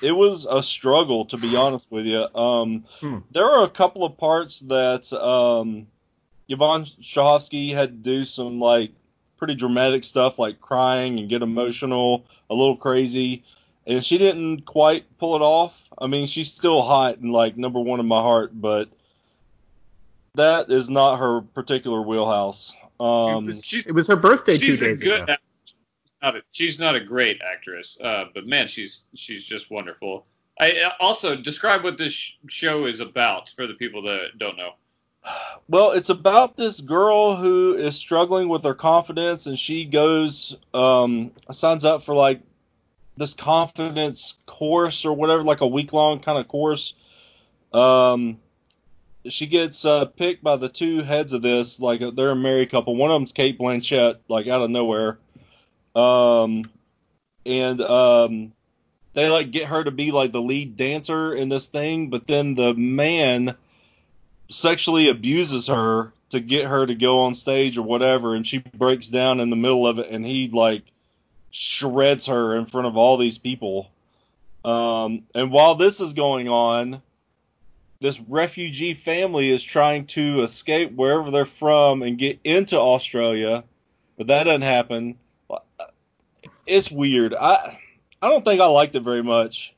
it 0.01 0.11
was 0.11 0.45
a 0.49 0.61
struggle 0.61 1.23
to 1.25 1.37
be 1.37 1.55
honest 1.55 1.91
with 1.91 2.05
you. 2.05 2.27
Um, 2.35 2.83
Hmm. 2.99 3.19
there 3.31 3.45
are 3.45 3.63
a 3.63 3.69
couple 3.69 4.03
of 4.03 4.17
parts 4.17 4.59
that 4.61 5.11
um, 5.13 5.87
Yvonne 6.49 6.85
Strahovski 6.85 7.73
had 7.73 7.89
to 7.89 8.09
do 8.09 8.25
some 8.25 8.59
like 8.59 8.91
pretty 9.37 9.55
dramatic 9.55 10.03
stuff, 10.03 10.39
like 10.39 10.59
crying 10.59 11.19
and 11.19 11.29
get 11.29 11.41
emotional, 11.41 12.25
a 12.49 12.53
little 12.53 12.75
crazy, 12.75 13.43
and 13.85 14.03
she 14.03 14.17
didn't 14.17 14.65
quite 14.65 15.05
pull 15.19 15.35
it 15.35 15.41
off. 15.41 15.87
I 15.99 16.07
mean, 16.07 16.27
she's 16.27 16.51
still 16.51 16.81
hot 16.81 17.19
and 17.19 17.31
like 17.31 17.55
number 17.55 17.79
one 17.79 17.99
in 18.01 18.07
my 18.07 18.21
heart, 18.21 18.51
but 18.59 18.89
that 20.37 20.69
is 20.71 20.89
not 20.89 21.17
her 21.17 21.41
particular 21.41 22.01
wheelhouse. 22.01 22.73
Um, 22.99 23.53
she's, 23.61 23.85
It 23.85 23.91
was 23.91 24.07
her 24.07 24.15
birthday 24.15 24.57
she's 24.57 24.65
two 24.65 24.77
days 24.77 25.01
good 25.01 25.21
ago. 25.23 25.33
act- 25.33 25.43
Not 26.21 26.35
a, 26.37 26.41
she's 26.51 26.79
not 26.79 26.95
a 26.95 26.99
great 26.99 27.39
actress, 27.41 27.97
uh, 28.01 28.25
but 28.33 28.47
man, 28.47 28.67
she's 28.67 29.03
she's 29.13 29.43
just 29.43 29.69
wonderful. 29.69 30.25
I 30.59 30.71
uh, 30.81 30.91
also 30.99 31.35
describe 31.35 31.83
what 31.83 31.97
this 31.97 32.13
sh- 32.13 32.31
show 32.47 32.85
is 32.87 32.99
about 32.99 33.49
for 33.49 33.67
the 33.67 33.75
people 33.75 34.01
that 34.03 34.39
don't 34.39 34.57
know. 34.57 34.71
Well, 35.67 35.91
it's 35.91 36.09
about 36.09 36.55
this 36.57 36.79
girl 36.79 37.35
who 37.35 37.75
is 37.75 37.95
struggling 37.95 38.47
with 38.47 38.63
her 38.63 38.73
confidence, 38.73 39.45
and 39.45 39.59
she 39.59 39.83
goes, 39.85 40.57
um, 40.73 41.31
signs 41.51 41.83
up 41.85 42.01
for 42.03 42.15
like 42.15 42.41
this 43.17 43.33
confidence 43.33 44.35
course 44.45 45.03
or 45.05 45.13
whatever, 45.13 45.43
like 45.43 45.61
a 45.61 45.67
week 45.67 45.91
long 45.93 46.19
kind 46.19 46.39
of 46.39 46.47
course. 46.47 46.93
Um, 47.73 48.39
she 49.29 49.47
gets 49.47 49.85
uh, 49.85 50.05
picked 50.05 50.43
by 50.43 50.55
the 50.55 50.69
two 50.69 51.01
heads 51.01 51.33
of 51.33 51.41
this, 51.41 51.79
like 51.79 52.01
they're 52.15 52.31
a 52.31 52.35
married 52.35 52.69
couple. 52.69 52.95
One 52.95 53.11
of 53.11 53.15
them's 53.15 53.33
Cate 53.33 53.57
Blanchett, 53.59 54.17
like 54.27 54.47
out 54.47 54.61
of 54.61 54.69
nowhere. 54.69 55.17
Um, 55.95 56.63
and 57.45 57.81
um, 57.81 58.53
they 59.13 59.29
like 59.29 59.51
get 59.51 59.67
her 59.67 59.83
to 59.83 59.91
be 59.91 60.11
like 60.11 60.31
the 60.31 60.41
lead 60.41 60.77
dancer 60.77 61.33
in 61.33 61.49
this 61.49 61.67
thing, 61.67 62.09
but 62.09 62.27
then 62.27 62.55
the 62.55 62.73
man 62.73 63.55
sexually 64.49 65.09
abuses 65.09 65.67
her 65.67 66.13
to 66.29 66.39
get 66.39 66.65
her 66.65 66.85
to 66.85 66.95
go 66.95 67.19
on 67.21 67.33
stage 67.33 67.77
or 67.77 67.83
whatever 67.83 68.35
and 68.35 68.45
she 68.45 68.59
breaks 68.75 69.07
down 69.07 69.39
in 69.39 69.49
the 69.49 69.55
middle 69.55 69.87
of 69.87 69.99
it 69.99 70.09
and 70.09 70.25
he 70.25 70.49
like 70.49 70.83
shreds 71.51 72.25
her 72.25 72.55
in 72.55 72.65
front 72.65 72.87
of 72.87 72.97
all 72.97 73.17
these 73.17 73.37
people 73.37 73.89
um, 74.65 75.23
and 75.33 75.51
while 75.51 75.75
this 75.75 75.99
is 75.99 76.13
going 76.13 76.47
on 76.47 77.01
this 77.99 78.19
refugee 78.21 78.93
family 78.93 79.49
is 79.49 79.63
trying 79.63 80.05
to 80.05 80.41
escape 80.41 80.91
wherever 80.93 81.31
they're 81.31 81.45
from 81.45 82.03
and 82.03 82.17
get 82.17 82.39
into 82.43 82.79
australia 82.79 83.63
but 84.17 84.27
that 84.27 84.43
doesn't 84.43 84.61
happen 84.61 85.15
it's 86.65 86.91
weird 86.91 87.33
i 87.35 87.79
i 88.21 88.29
don't 88.29 88.45
think 88.45 88.61
i 88.61 88.65
liked 88.65 88.95
it 88.95 89.01
very 89.01 89.23
much 89.23 89.73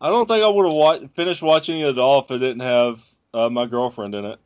i 0.00 0.08
don't 0.08 0.26
think 0.26 0.42
i 0.42 0.48
would 0.48 0.64
have 0.64 0.74
wa- 0.74 1.08
finished 1.12 1.42
watching 1.42 1.80
it 1.80 1.88
at 1.88 1.98
all 1.98 2.22
if 2.22 2.30
it 2.30 2.38
didn't 2.38 2.60
have 2.60 3.08
uh, 3.34 3.48
my 3.48 3.66
girlfriend 3.66 4.14
in 4.14 4.24
it. 4.24 4.38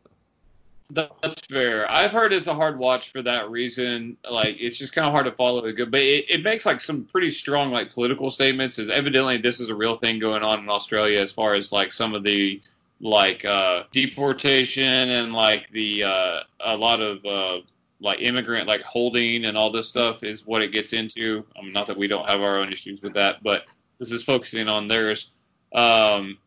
That's 0.91 1.41
fair. 1.47 1.91
I've 1.91 2.11
heard 2.11 2.35
it's 2.35 2.49
a 2.49 2.55
hard 2.55 2.79
watch 2.79 3.11
for 3.11 3.23
that 3.23 3.50
reason. 3.50 4.19
Like 4.31 4.57
it's 4.61 4.76
just 4.76 4.93
kind 4.93 5.07
of 5.07 5.12
hard 5.12 5.25
to 5.25 5.33
follow 5.33 5.64
it 5.64 5.73
good, 5.73 5.91
but 5.91 6.00
it, 6.00 6.31
it 6.31 6.43
makes 6.43 6.67
like 6.67 6.81
some 6.81 7.05
pretty 7.05 7.31
strong 7.31 7.71
like 7.71 7.91
political 7.95 8.31
statements. 8.31 8.79
As 8.79 8.91
evidently 8.91 9.38
this 9.38 9.59
is 9.59 9.71
a 9.71 9.75
real 9.75 9.97
thing 9.97 10.19
going 10.19 10.43
on 10.43 10.59
in 10.59 10.69
Australia 10.69 11.19
as 11.19 11.33
far 11.33 11.55
as 11.55 11.73
like 11.73 11.93
some 11.93 12.14
of 12.14 12.25
the 12.25 12.61
like 13.02 13.44
uh, 13.44 13.82
deportation 13.92 15.11
and 15.11 15.32
like 15.32 15.68
the 15.73 16.04
uh, 16.04 16.40
a 16.61 16.76
lot 16.76 17.00
of 17.00 17.25
uh, 17.25 17.59
like 18.00 18.21
immigrant 18.21 18.66
like 18.66 18.80
holding 18.82 19.44
and 19.44 19.56
all 19.56 19.71
this 19.71 19.88
stuff 19.88 20.23
is 20.23 20.47
what 20.47 20.62
it 20.62 20.73
gets 20.73 20.92
into. 20.92 21.44
Mean, 21.61 21.73
not 21.73 21.88
that 21.88 21.97
we 21.97 22.06
don't 22.06 22.28
have 22.28 22.40
our 22.40 22.59
own 22.59 22.73
issues 22.73 23.02
with 23.02 23.12
that, 23.14 23.42
but 23.42 23.64
this 23.99 24.12
is 24.12 24.23
focusing 24.23 24.68
on 24.68 24.87
theirs. 24.87 25.32
Um, 25.75 26.38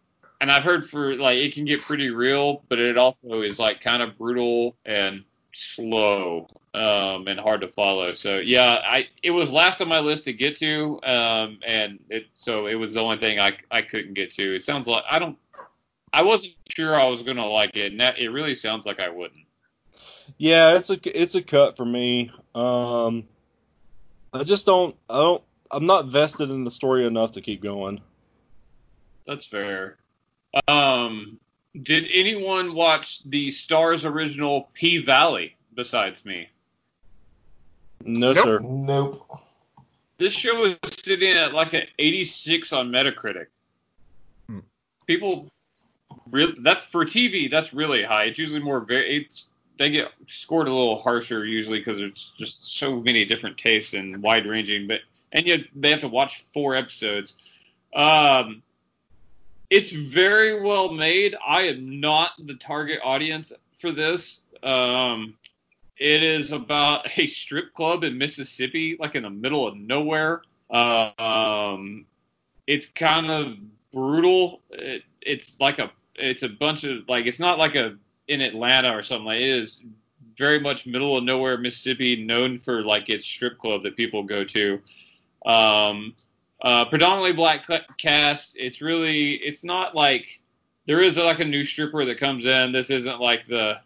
and 0.41 0.51
I've 0.51 0.63
heard 0.63 0.89
for 0.89 1.15
like 1.15 1.38
it 1.38 1.53
can 1.53 1.65
get 1.65 1.81
pretty 1.81 2.09
real, 2.09 2.63
but 2.69 2.79
it 2.79 2.97
also 2.97 3.41
is 3.41 3.59
like 3.59 3.81
kind 3.81 4.01
of 4.01 4.17
brutal 4.17 4.75
and 4.85 5.24
slow 5.53 6.47
um, 6.74 7.27
and 7.27 7.39
hard 7.39 7.62
to 7.62 7.67
follow. 7.67 8.13
So 8.13 8.38
yeah, 8.38 8.81
I 8.85 9.07
it 9.24 9.31
was 9.31 9.51
last 9.51 9.81
on 9.81 9.88
my 9.88 10.00
list 10.00 10.25
to 10.25 10.33
get 10.33 10.57
to, 10.57 11.00
um, 11.03 11.59
and 11.65 12.00
it 12.09 12.27
so 12.33 12.67
it 12.67 12.75
was 12.75 12.93
the 12.93 13.01
only 13.01 13.17
thing 13.17 13.39
I 13.39 13.57
I 13.71 13.81
couldn't 13.81 14.13
get 14.13 14.31
to. 14.33 14.55
It 14.55 14.63
sounds 14.63 14.88
like 14.88 15.03
I 15.09 15.19
don't. 15.19 15.38
I 16.15 16.22
wasn't 16.22 16.53
sure 16.69 16.95
I 16.95 17.10
was 17.10 17.24
gonna 17.24 17.45
like 17.45 17.75
it, 17.75 17.91
and 17.91 18.00
that 18.00 18.17
it 18.17 18.29
really 18.29 18.55
sounds 18.55 18.86
like 18.86 19.01
I 19.01 19.10
wouldn't. 19.10 19.45
Yeah, 20.38 20.77
it's 20.77 20.89
a 20.89 21.22
it's 21.22 21.36
a 21.36 21.41
cut 21.41 21.75
for 21.75 21.84
me. 21.84 22.31
Um, 22.55 23.27
I 24.31 24.45
just 24.45 24.65
don't 24.65 24.95
I 25.10 25.15
don't 25.15 25.43
I'm 25.72 25.86
not 25.86 26.07
vested 26.07 26.51
in 26.51 26.63
the 26.63 26.72
story 26.72 27.05
enough 27.05 27.34
to 27.34 27.41
keep 27.41 27.62
going. 27.62 28.00
That's 29.27 29.45
fair. 29.45 29.98
Um, 30.69 31.38
did 31.84 32.05
anyone 32.13 32.74
watch 32.74 33.24
the 33.25 33.50
Starz 33.50 34.10
original 34.10 34.69
P 34.74 35.00
Valley 35.00 35.57
besides 35.74 36.24
me? 36.24 36.48
No 38.05 38.31
Nope. 38.31 38.45
sir. 38.45 38.60
Nope. 38.60 39.41
This 40.17 40.31
show 40.31 40.63
is 40.63 40.77
sitting 41.03 41.36
at 41.36 41.53
like 41.53 41.74
an 41.74 41.88
86 42.00 42.72
on 42.72 42.89
Metacritic. 42.89 43.48
Hmm. 44.48 44.60
People, 45.07 45.50
that's 46.60 46.84
for 46.84 47.05
TV. 47.05 47.50
That's 47.50 47.74
really 47.74 48.03
high. 48.03 48.25
It's 48.25 48.39
usually 48.39 48.62
more. 48.62 48.86
It's, 48.89 49.48
they 49.77 49.89
get 49.91 50.12
scored 50.25 50.67
a 50.67 50.74
little 50.74 51.00
harsher 51.00 51.46
usually 51.46 51.79
because 51.79 52.01
it's 52.01 52.32
just 52.32 52.77
so 52.77 53.01
many 53.01 53.25
different 53.25 53.58
tastes 53.58 53.94
and 53.94 54.22
wide 54.22 54.46
ranging. 54.46 54.88
But 54.88 55.01
and 55.32 55.46
yet 55.46 55.62
they 55.75 55.91
have 55.91 56.00
to 56.01 56.08
watch 56.08 56.41
four 56.41 56.75
episodes. 56.75 57.36
Um, 57.94 58.62
it's 59.70 59.91
very 59.91 60.62
well 60.62 60.91
made. 60.91 61.36
I 61.46 61.63
am 61.63 62.00
not 62.00 62.32
the 62.39 62.55
target 62.55 63.00
audience 63.03 63.51
for 63.77 63.91
this. 63.91 64.41
Um, 64.63 65.36
it 65.98 66.24
is 66.24 66.51
about 66.51 67.17
a 67.17 67.27
strip 67.27 67.74
club 67.74 68.03
in 68.03 68.17
Mississippi, 68.17 68.98
like 69.00 69.15
in 69.15 69.24
the 69.24 69.29
middle 69.29 69.67
of 69.67 69.77
nowhere. 69.77 70.41
Uh, 70.70 71.12
um, 71.20 72.05
it's 72.67 72.86
kind 72.86 73.32
of 73.32 73.58
brutal. 73.91 74.62
It, 74.72 75.03
it's 75.22 75.60
like 75.60 75.79
a, 75.79 75.91
it's 76.17 76.43
a 76.43 76.50
bunch 76.50 76.84
of 76.84 77.07
like, 77.07 77.25
it's 77.25 77.39
not 77.39 77.57
like 77.57 77.75
a 77.75 77.98
in 78.27 78.41
Atlanta 78.41 78.95
or 78.95 79.03
something. 79.03 79.25
Like 79.25 79.41
it 79.41 79.50
is 79.50 79.84
very 80.38 80.60
much 80.60 80.86
middle 80.86 81.17
of 81.17 81.24
nowhere 81.24 81.57
Mississippi, 81.57 82.24
known 82.24 82.60
for 82.60 82.84
like 82.84 83.10
its 83.10 83.25
strip 83.25 83.57
club 83.57 83.84
that 83.84 83.95
people 83.95 84.24
go 84.24 84.43
to. 84.43 84.81
Um, 85.45 86.15
uh, 86.62 86.86
predominantly 86.86 87.34
black 87.34 87.67
cast. 87.98 88.55
It's 88.57 88.81
really, 88.81 89.34
it's 89.36 89.63
not 89.63 89.95
like 89.95 90.41
there 90.88 91.01
is 91.01 91.17
like 91.17 91.39
a 91.39 91.45
new 91.45 91.63
stripper 91.63 92.05
that 92.05 92.17
comes 92.17 92.45
in. 92.45 92.72
This 92.72 92.89
isn't 92.89 93.19
like 93.19 93.48
the 93.48 93.79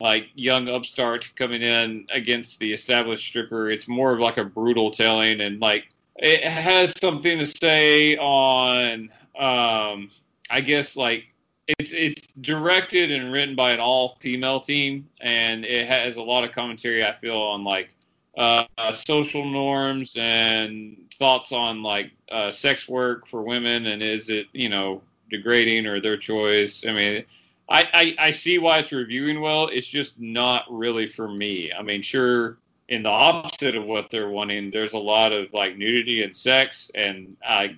like 0.00 0.28
young 0.34 0.68
upstart 0.68 1.30
coming 1.36 1.62
in 1.62 2.06
against 2.10 2.58
the 2.58 2.72
established 2.72 3.26
stripper. 3.26 3.70
It's 3.70 3.88
more 3.88 4.12
of 4.12 4.20
like 4.20 4.38
a 4.38 4.44
brutal 4.44 4.90
telling, 4.90 5.40
and 5.40 5.60
like 5.60 5.84
it 6.16 6.44
has 6.44 6.92
something 6.98 7.38
to 7.38 7.46
say 7.46 8.16
on, 8.16 9.10
um, 9.38 10.10
I 10.50 10.60
guess 10.60 10.96
like 10.96 11.24
it's 11.68 11.92
it's 11.92 12.26
directed 12.40 13.10
and 13.10 13.32
written 13.32 13.56
by 13.56 13.72
an 13.72 13.80
all 13.80 14.10
female 14.20 14.60
team, 14.60 15.08
and 15.20 15.64
it 15.64 15.88
has 15.88 16.16
a 16.16 16.22
lot 16.22 16.44
of 16.44 16.52
commentary. 16.52 17.04
I 17.04 17.12
feel 17.12 17.38
on 17.38 17.64
like 17.64 17.90
uh, 18.36 18.64
social 18.94 19.44
norms 19.44 20.14
and 20.16 20.96
thoughts 21.14 21.52
on 21.52 21.82
like 21.82 22.12
uh, 22.30 22.52
sex 22.52 22.88
work 22.88 23.26
for 23.26 23.42
women, 23.42 23.86
and 23.86 24.02
is 24.02 24.28
it 24.28 24.46
you 24.52 24.68
know 24.68 25.02
degrading 25.30 25.86
or 25.86 26.00
their 26.00 26.16
choice? 26.16 26.84
I 26.86 26.92
mean. 26.92 27.24
I, 27.68 28.14
I, 28.18 28.26
I 28.28 28.30
see 28.30 28.58
why 28.58 28.78
it's 28.78 28.92
reviewing 28.92 29.40
well. 29.40 29.66
It's 29.66 29.88
just 29.88 30.20
not 30.20 30.66
really 30.70 31.08
for 31.08 31.26
me. 31.26 31.72
I 31.72 31.82
mean, 31.82 32.00
sure, 32.00 32.58
in 32.88 33.02
the 33.02 33.08
opposite 33.08 33.74
of 33.74 33.84
what 33.84 34.08
they're 34.08 34.28
wanting, 34.28 34.70
there's 34.70 34.92
a 34.92 34.98
lot 34.98 35.32
of 35.32 35.52
like 35.52 35.76
nudity 35.76 36.22
and 36.22 36.36
sex, 36.36 36.92
and 36.94 37.36
I 37.44 37.76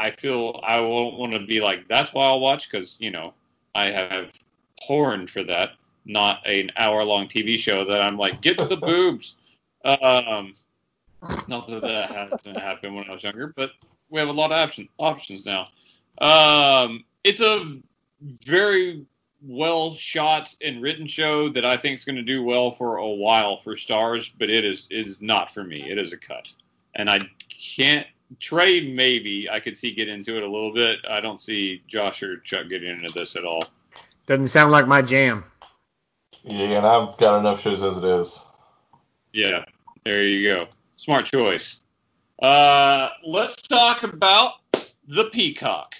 I 0.00 0.10
feel 0.12 0.60
I 0.62 0.80
won't 0.80 1.18
want 1.18 1.32
to 1.32 1.40
be 1.40 1.60
like 1.60 1.86
that's 1.88 2.12
why 2.12 2.24
I'll 2.24 2.40
watch 2.40 2.70
because 2.70 2.96
you 3.00 3.10
know 3.10 3.34
I 3.74 3.90
have 3.90 4.30
porn 4.82 5.26
for 5.26 5.44
that, 5.44 5.72
not 6.06 6.46
an 6.46 6.70
hour 6.76 7.04
long 7.04 7.28
TV 7.28 7.56
show 7.58 7.84
that 7.84 8.00
I'm 8.00 8.16
like 8.16 8.40
get 8.40 8.58
to 8.58 8.64
the 8.64 8.76
boobs. 8.88 9.36
Um, 9.84 10.54
not 11.48 11.68
that 11.68 11.82
that 11.82 12.10
hasn't 12.10 12.56
happened 12.56 12.96
when 12.96 13.08
I 13.08 13.12
was 13.12 13.22
younger, 13.22 13.52
but 13.56 13.72
we 14.08 14.18
have 14.18 14.28
a 14.28 14.32
lot 14.32 14.52
of 14.52 14.58
option, 14.58 14.88
options 14.98 15.44
now. 15.44 15.68
Um, 16.20 17.04
it's 17.24 17.40
a 17.40 17.78
very 18.20 19.04
well 19.42 19.94
shot 19.94 20.54
and 20.62 20.82
written 20.82 21.06
show 21.06 21.48
that 21.50 21.64
I 21.64 21.76
think 21.76 21.98
is 21.98 22.04
going 22.04 22.16
to 22.16 22.22
do 22.22 22.42
well 22.42 22.70
for 22.70 22.96
a 22.96 23.08
while 23.08 23.58
for 23.58 23.74
Starz, 23.74 24.30
but 24.38 24.50
it 24.50 24.64
is 24.64 24.88
it 24.90 25.06
is 25.06 25.20
not 25.20 25.52
for 25.52 25.64
me. 25.64 25.90
It 25.90 25.98
is 25.98 26.12
a 26.12 26.16
cut, 26.16 26.52
and 26.94 27.10
I 27.10 27.20
can't. 27.48 28.06
Trey 28.38 28.92
maybe 28.92 29.48
I 29.50 29.58
could 29.60 29.76
see 29.76 29.92
get 29.92 30.08
into 30.08 30.36
it 30.36 30.42
a 30.42 30.48
little 30.50 30.72
bit. 30.72 30.98
I 31.08 31.20
don't 31.20 31.40
see 31.40 31.82
Josh 31.88 32.22
or 32.22 32.38
Chuck 32.38 32.68
getting 32.68 32.90
into 32.90 33.12
this 33.12 33.36
at 33.36 33.44
all. 33.44 33.62
Doesn't 34.26 34.48
sound 34.48 34.70
like 34.70 34.86
my 34.86 35.02
jam. 35.02 35.44
Yeah, 36.44 36.78
and 36.78 36.86
I've 36.86 37.16
got 37.18 37.38
enough 37.40 37.60
shows 37.60 37.82
as 37.82 37.98
it 37.98 38.04
is. 38.04 38.44
Yeah, 39.32 39.64
there 40.04 40.22
you 40.22 40.48
go. 40.48 40.66
Smart 40.96 41.26
choice. 41.26 41.82
Uh, 42.40 43.08
let's 43.26 43.62
talk 43.62 44.02
about 44.02 44.54
the 45.08 45.24
Peacock. 45.32 45.94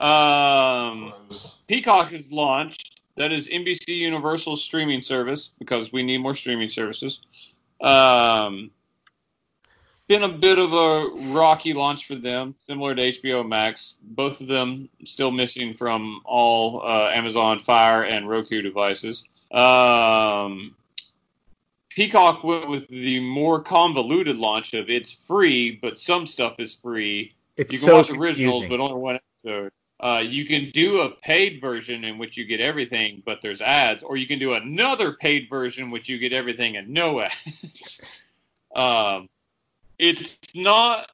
Um, 0.00 1.12
Peacock 1.68 2.12
is 2.12 2.30
launched 2.30 3.00
That 3.16 3.32
is 3.32 3.48
NBC 3.48 3.88
Universal's 3.88 4.64
streaming 4.64 5.02
service 5.02 5.50
because 5.58 5.92
we 5.92 6.02
need 6.02 6.18
more 6.18 6.34
streaming 6.34 6.70
services. 6.70 7.20
Um, 7.80 8.70
been 10.10 10.24
a 10.24 10.28
bit 10.28 10.58
of 10.58 10.72
a 10.72 11.08
rocky 11.32 11.72
launch 11.72 12.06
for 12.06 12.16
them, 12.16 12.52
similar 12.62 12.96
to 12.96 13.00
HBO 13.12 13.48
Max. 13.48 13.94
Both 14.02 14.40
of 14.40 14.48
them 14.48 14.88
still 15.04 15.30
missing 15.30 15.72
from 15.72 16.20
all 16.24 16.82
uh, 16.82 17.12
Amazon 17.14 17.60
Fire 17.60 18.02
and 18.02 18.28
Roku 18.28 18.60
devices. 18.60 19.22
Um, 19.52 20.74
Peacock 21.90 22.42
went 22.42 22.68
with 22.68 22.88
the 22.88 23.20
more 23.20 23.62
convoluted 23.62 24.36
launch 24.36 24.74
of 24.74 24.90
it's 24.90 25.12
free, 25.12 25.78
but 25.80 25.96
some 25.96 26.26
stuff 26.26 26.56
is 26.58 26.74
free. 26.74 27.32
It's 27.56 27.72
You 27.72 27.78
can 27.78 27.86
so 27.86 27.96
watch 27.98 28.10
originals, 28.10 28.62
confusing. 28.62 28.68
but 28.68 28.80
only 28.80 29.00
one 29.00 29.20
episode. 29.44 29.70
Uh, 30.00 30.24
you 30.26 30.44
can 30.44 30.72
do 30.72 31.02
a 31.02 31.10
paid 31.22 31.60
version 31.60 32.02
in 32.02 32.18
which 32.18 32.36
you 32.36 32.44
get 32.44 32.60
everything, 32.60 33.22
but 33.24 33.40
there's 33.40 33.60
ads, 33.60 34.02
or 34.02 34.16
you 34.16 34.26
can 34.26 34.40
do 34.40 34.54
another 34.54 35.12
paid 35.12 35.48
version 35.48 35.88
which 35.88 36.08
you 36.08 36.18
get 36.18 36.32
everything 36.32 36.78
and 36.78 36.88
no 36.88 37.20
ads. 37.20 38.00
um, 38.74 39.28
it's 40.00 40.38
not 40.54 41.10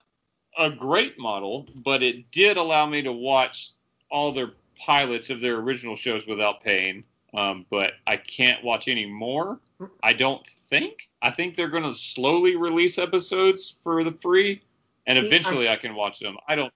a 0.58 0.70
great 0.70 1.18
model, 1.18 1.66
but 1.84 2.02
it 2.02 2.30
did 2.30 2.56
allow 2.56 2.86
me 2.86 3.02
to 3.02 3.12
watch 3.12 3.72
all 4.10 4.32
their 4.32 4.52
pilots 4.78 5.28
of 5.28 5.40
their 5.40 5.56
original 5.56 5.96
shows 5.96 6.26
without 6.26 6.62
paying. 6.62 7.02
Um, 7.34 7.66
but 7.70 7.92
I 8.06 8.16
can't 8.16 8.62
watch 8.64 8.88
any 8.88 9.04
more. 9.04 9.58
I 10.02 10.12
don't 10.12 10.46
think. 10.70 11.08
I 11.20 11.30
think 11.30 11.56
they're 11.56 11.68
going 11.68 11.82
to 11.82 11.94
slowly 11.94 12.56
release 12.56 12.96
episodes 12.96 13.74
for 13.82 14.04
the 14.04 14.12
free, 14.22 14.62
and 15.06 15.18
See, 15.18 15.24
I- 15.24 15.26
eventually 15.26 15.68
I 15.68 15.76
can 15.76 15.94
watch 15.94 16.20
them. 16.20 16.36
I 16.48 16.54
don't. 16.54 16.72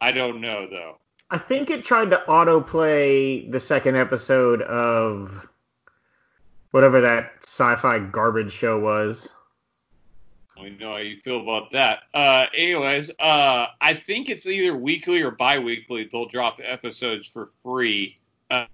I 0.00 0.12
don't 0.12 0.40
know 0.40 0.68
though. 0.68 0.98
I 1.30 1.38
think 1.38 1.70
it 1.70 1.82
tried 1.84 2.10
to 2.10 2.22
autoplay 2.28 3.50
the 3.50 3.58
second 3.58 3.96
episode 3.96 4.60
of 4.62 5.48
whatever 6.70 7.00
that 7.00 7.32
sci-fi 7.44 7.98
garbage 8.00 8.52
show 8.52 8.78
was. 8.78 9.30
We 10.60 10.70
know 10.70 10.92
how 10.92 10.98
you 10.98 11.18
feel 11.20 11.40
about 11.40 11.72
that. 11.72 12.00
Uh, 12.14 12.46
anyways, 12.54 13.10
uh, 13.18 13.66
I 13.80 13.94
think 13.94 14.30
it's 14.30 14.46
either 14.46 14.76
weekly 14.76 15.22
or 15.22 15.32
bi-weekly. 15.32 16.08
They'll 16.10 16.26
drop 16.26 16.60
episodes 16.62 17.26
for 17.26 17.50
free. 17.62 18.18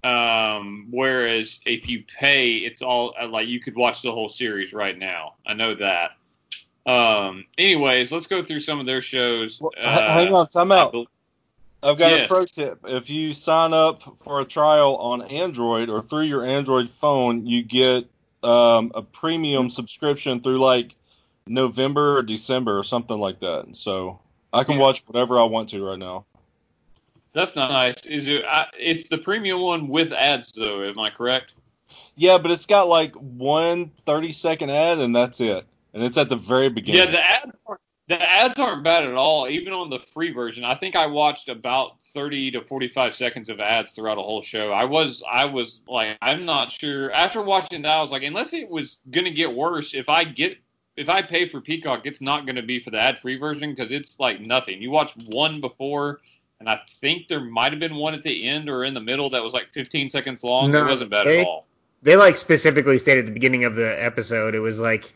Um, 0.03 0.87
whereas 0.91 1.59
if 1.65 1.89
you 1.89 2.03
pay, 2.19 2.57
it's 2.57 2.81
all 2.83 3.15
uh, 3.19 3.27
like 3.27 3.47
you 3.47 3.59
could 3.59 3.75
watch 3.75 4.03
the 4.03 4.11
whole 4.11 4.29
series 4.29 4.73
right 4.73 4.97
now. 4.97 5.35
I 5.47 5.53
know 5.55 5.73
that. 5.75 6.11
Um, 6.85 7.45
anyways, 7.57 8.11
let's 8.11 8.27
go 8.27 8.43
through 8.43 8.59
some 8.59 8.79
of 8.79 8.85
their 8.85 9.01
shows. 9.01 9.59
Well, 9.59 9.71
Uh, 9.81 10.13
hang 10.13 10.33
on, 10.33 10.47
time 10.47 10.71
out. 10.71 10.93
I've 11.83 11.97
got 11.97 12.11
Yes. 12.11 12.25
a 12.25 12.27
pro 12.27 12.45
tip. 12.45 12.79
If 12.85 13.09
you 13.09 13.33
sign 13.33 13.73
up 13.73 14.03
for 14.23 14.41
a 14.41 14.45
trial 14.45 14.97
on 14.97 15.23
Android 15.23 15.89
or 15.89 16.03
through 16.03 16.23
your 16.25 16.45
Android 16.45 16.89
phone, 16.89 17.47
you 17.47 17.63
get 17.63 18.05
um, 18.43 18.91
a 18.93 19.01
premium 19.01 19.69
subscription 19.69 20.41
through 20.41 20.59
like 20.59 20.95
November 21.51 22.17
or 22.17 22.23
December 22.23 22.77
or 22.77 22.83
something 22.83 23.19
like 23.19 23.39
that. 23.41 23.75
So 23.75 24.19
I 24.53 24.63
can 24.63 24.75
Yeah. 24.75 24.81
watch 24.81 25.03
whatever 25.05 25.37
I 25.37 25.43
want 25.43 25.69
to 25.69 25.85
right 25.85 25.99
now. 25.99 26.25
That's 27.33 27.55
not 27.55 27.71
nice. 27.71 27.95
Is 28.05 28.27
it? 28.27 28.43
I, 28.45 28.67
it's 28.77 29.07
the 29.07 29.17
premium 29.17 29.61
one 29.61 29.87
with 29.87 30.11
ads, 30.11 30.51
though. 30.51 30.83
Am 30.83 30.99
I 30.99 31.09
correct? 31.09 31.55
Yeah, 32.15 32.37
but 32.37 32.51
it's 32.51 32.65
got 32.65 32.87
like 32.87 33.13
one 33.15 33.89
30 34.05 34.31
second 34.33 34.69
ad 34.69 34.99
and 34.99 35.15
that's 35.15 35.39
it. 35.39 35.65
And 35.93 36.03
it's 36.03 36.17
at 36.17 36.29
the 36.29 36.35
very 36.35 36.69
beginning. 36.69 37.01
Yeah, 37.05 37.11
the 37.11 37.23
ads 37.23 37.51
aren't, 37.65 37.81
the 38.07 38.21
ads 38.21 38.59
aren't 38.59 38.83
bad 38.83 39.03
at 39.03 39.13
all. 39.13 39.47
Even 39.47 39.73
on 39.73 39.89
the 39.89 39.99
free 39.99 40.31
version, 40.31 40.63
I 40.63 40.75
think 40.75 40.95
I 40.95 41.05
watched 41.05 41.49
about 41.49 42.01
thirty 42.01 42.51
to 42.51 42.61
forty 42.61 42.87
five 42.87 43.13
seconds 43.13 43.49
of 43.49 43.59
ads 43.59 43.93
throughout 43.93 44.17
a 44.17 44.21
whole 44.21 44.41
show. 44.41 44.71
I 44.71 44.85
was 44.85 45.23
I 45.29 45.45
was 45.45 45.81
like 45.87 46.17
I'm 46.21 46.45
not 46.45 46.71
sure. 46.71 47.11
After 47.11 47.41
watching 47.41 47.81
that, 47.83 47.97
I 47.97 48.01
was 48.01 48.11
like, 48.11 48.23
unless 48.23 48.53
it 48.53 48.69
was 48.69 49.01
gonna 49.11 49.31
get 49.31 49.53
worse, 49.53 49.93
if 49.93 50.09
I 50.09 50.23
get 50.23 50.57
if 51.01 51.09
I 51.09 51.21
pay 51.21 51.49
for 51.49 51.59
Peacock, 51.59 52.05
it's 52.05 52.21
not 52.21 52.45
gonna 52.45 52.61
be 52.61 52.79
for 52.79 52.91
the 52.91 52.99
ad 52.99 53.19
free 53.19 53.37
version 53.37 53.73
because 53.73 53.91
it's 53.91 54.19
like 54.19 54.39
nothing. 54.39 54.81
You 54.81 54.91
watch 54.91 55.13
one 55.27 55.59
before. 55.59 56.21
And 56.59 56.69
I 56.69 56.79
think 56.99 57.27
there 57.27 57.39
might 57.39 57.71
have 57.71 57.79
been 57.79 57.95
one 57.95 58.13
at 58.13 58.21
the 58.21 58.47
end 58.47 58.69
or 58.69 58.83
in 58.83 58.93
the 58.93 59.01
middle 59.01 59.31
that 59.31 59.43
was 59.43 59.51
like 59.51 59.73
15 59.73 60.09
seconds 60.09 60.43
long. 60.43 60.71
No, 60.71 60.85
it 60.85 60.89
wasn't 60.89 61.09
bad 61.09 61.25
they- 61.25 61.41
at 61.41 61.47
all. 61.47 61.65
They 62.03 62.15
like 62.15 62.35
specifically 62.35 62.97
stated 62.97 63.21
at 63.21 63.25
the 63.27 63.31
beginning 63.31 63.63
of 63.63 63.75
the 63.75 64.03
episode 64.03 64.55
it 64.55 64.59
was 64.59 64.79
like 64.79 65.13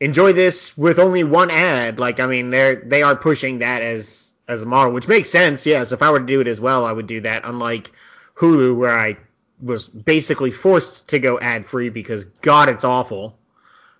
enjoy 0.00 0.32
this 0.32 0.76
with 0.76 0.98
only 0.98 1.24
one 1.24 1.50
ad. 1.50 1.98
Like 1.98 2.20
I 2.20 2.26
mean 2.26 2.50
they're 2.50 2.76
they 2.76 3.02
are 3.02 3.16
pushing 3.16 3.58
that 3.60 3.82
as 3.82 4.32
as 4.48 4.62
a 4.62 4.66
model, 4.66 4.92
which 4.92 5.08
makes 5.08 5.30
sense. 5.30 5.66
Yes, 5.66 5.92
if 5.92 6.02
I 6.02 6.10
were 6.10 6.20
to 6.20 6.26
do 6.26 6.40
it 6.40 6.48
as 6.48 6.60
well, 6.60 6.84
I 6.84 6.92
would 6.92 7.06
do 7.06 7.20
that. 7.20 7.42
Unlike 7.44 7.92
Hulu, 8.36 8.76
where 8.76 8.98
I 8.98 9.16
was 9.60 9.88
basically 9.88 10.50
forced 10.50 11.08
to 11.08 11.18
go 11.18 11.38
ad 11.40 11.64
free 11.66 11.88
because 11.88 12.24
God, 12.24 12.68
it's 12.68 12.84
awful. 12.84 13.37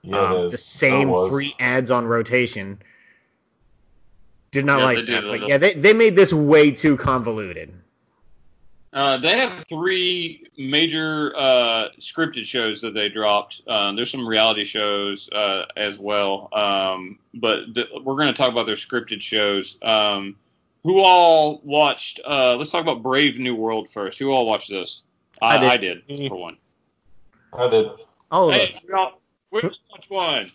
Yeah, 0.02 0.20
Um, 0.20 0.48
the 0.48 0.58
same 0.58 1.12
three 1.28 1.54
ads 1.58 1.90
on 1.90 2.06
rotation. 2.06 2.80
Did 4.50 4.64
not 4.64 4.78
Yeah, 4.78 4.84
like 4.84 5.06
that. 5.06 5.24
But 5.24 5.48
yeah, 5.48 5.58
they, 5.58 5.74
they 5.74 5.92
made 5.92 6.16
this 6.16 6.32
way 6.32 6.70
too 6.70 6.96
convoluted. 6.96 7.72
Uh, 8.92 9.18
they 9.18 9.36
have 9.38 9.52
three 9.68 10.48
major 10.56 11.34
uh, 11.36 11.88
scripted 12.00 12.44
shows 12.44 12.80
that 12.80 12.94
they 12.94 13.08
dropped. 13.10 13.60
Uh, 13.66 13.92
there's 13.92 14.10
some 14.10 14.26
reality 14.26 14.64
shows 14.64 15.28
uh, 15.32 15.66
as 15.76 15.98
well, 15.98 16.48
um, 16.54 17.18
but 17.34 17.74
th- 17.74 17.86
we're 18.02 18.16
going 18.16 18.28
to 18.28 18.32
talk 18.32 18.50
about 18.50 18.64
their 18.64 18.76
scripted 18.76 19.20
shows. 19.20 19.78
Um, 19.82 20.36
who 20.84 21.00
all 21.00 21.60
watched? 21.64 22.20
Uh, 22.26 22.56
let's 22.56 22.70
talk 22.70 22.80
about 22.80 23.02
Brave 23.02 23.38
New 23.38 23.54
World 23.54 23.90
first. 23.90 24.18
Who 24.18 24.32
all 24.32 24.46
watched 24.46 24.70
this? 24.70 25.02
I, 25.42 25.58
I 25.58 25.72
I 25.72 25.76
did. 25.76 26.06
did, 26.06 26.28
for 26.30 26.36
one. 26.40 26.56
I 27.52 27.68
did. 27.68 27.88
All 28.30 28.48
of 28.48 28.56
us. 28.58 28.82
we 28.82 28.94
all, 29.52 29.60
we 29.62 29.68
all 29.68 29.74
watched 29.90 30.10
one. 30.10 30.50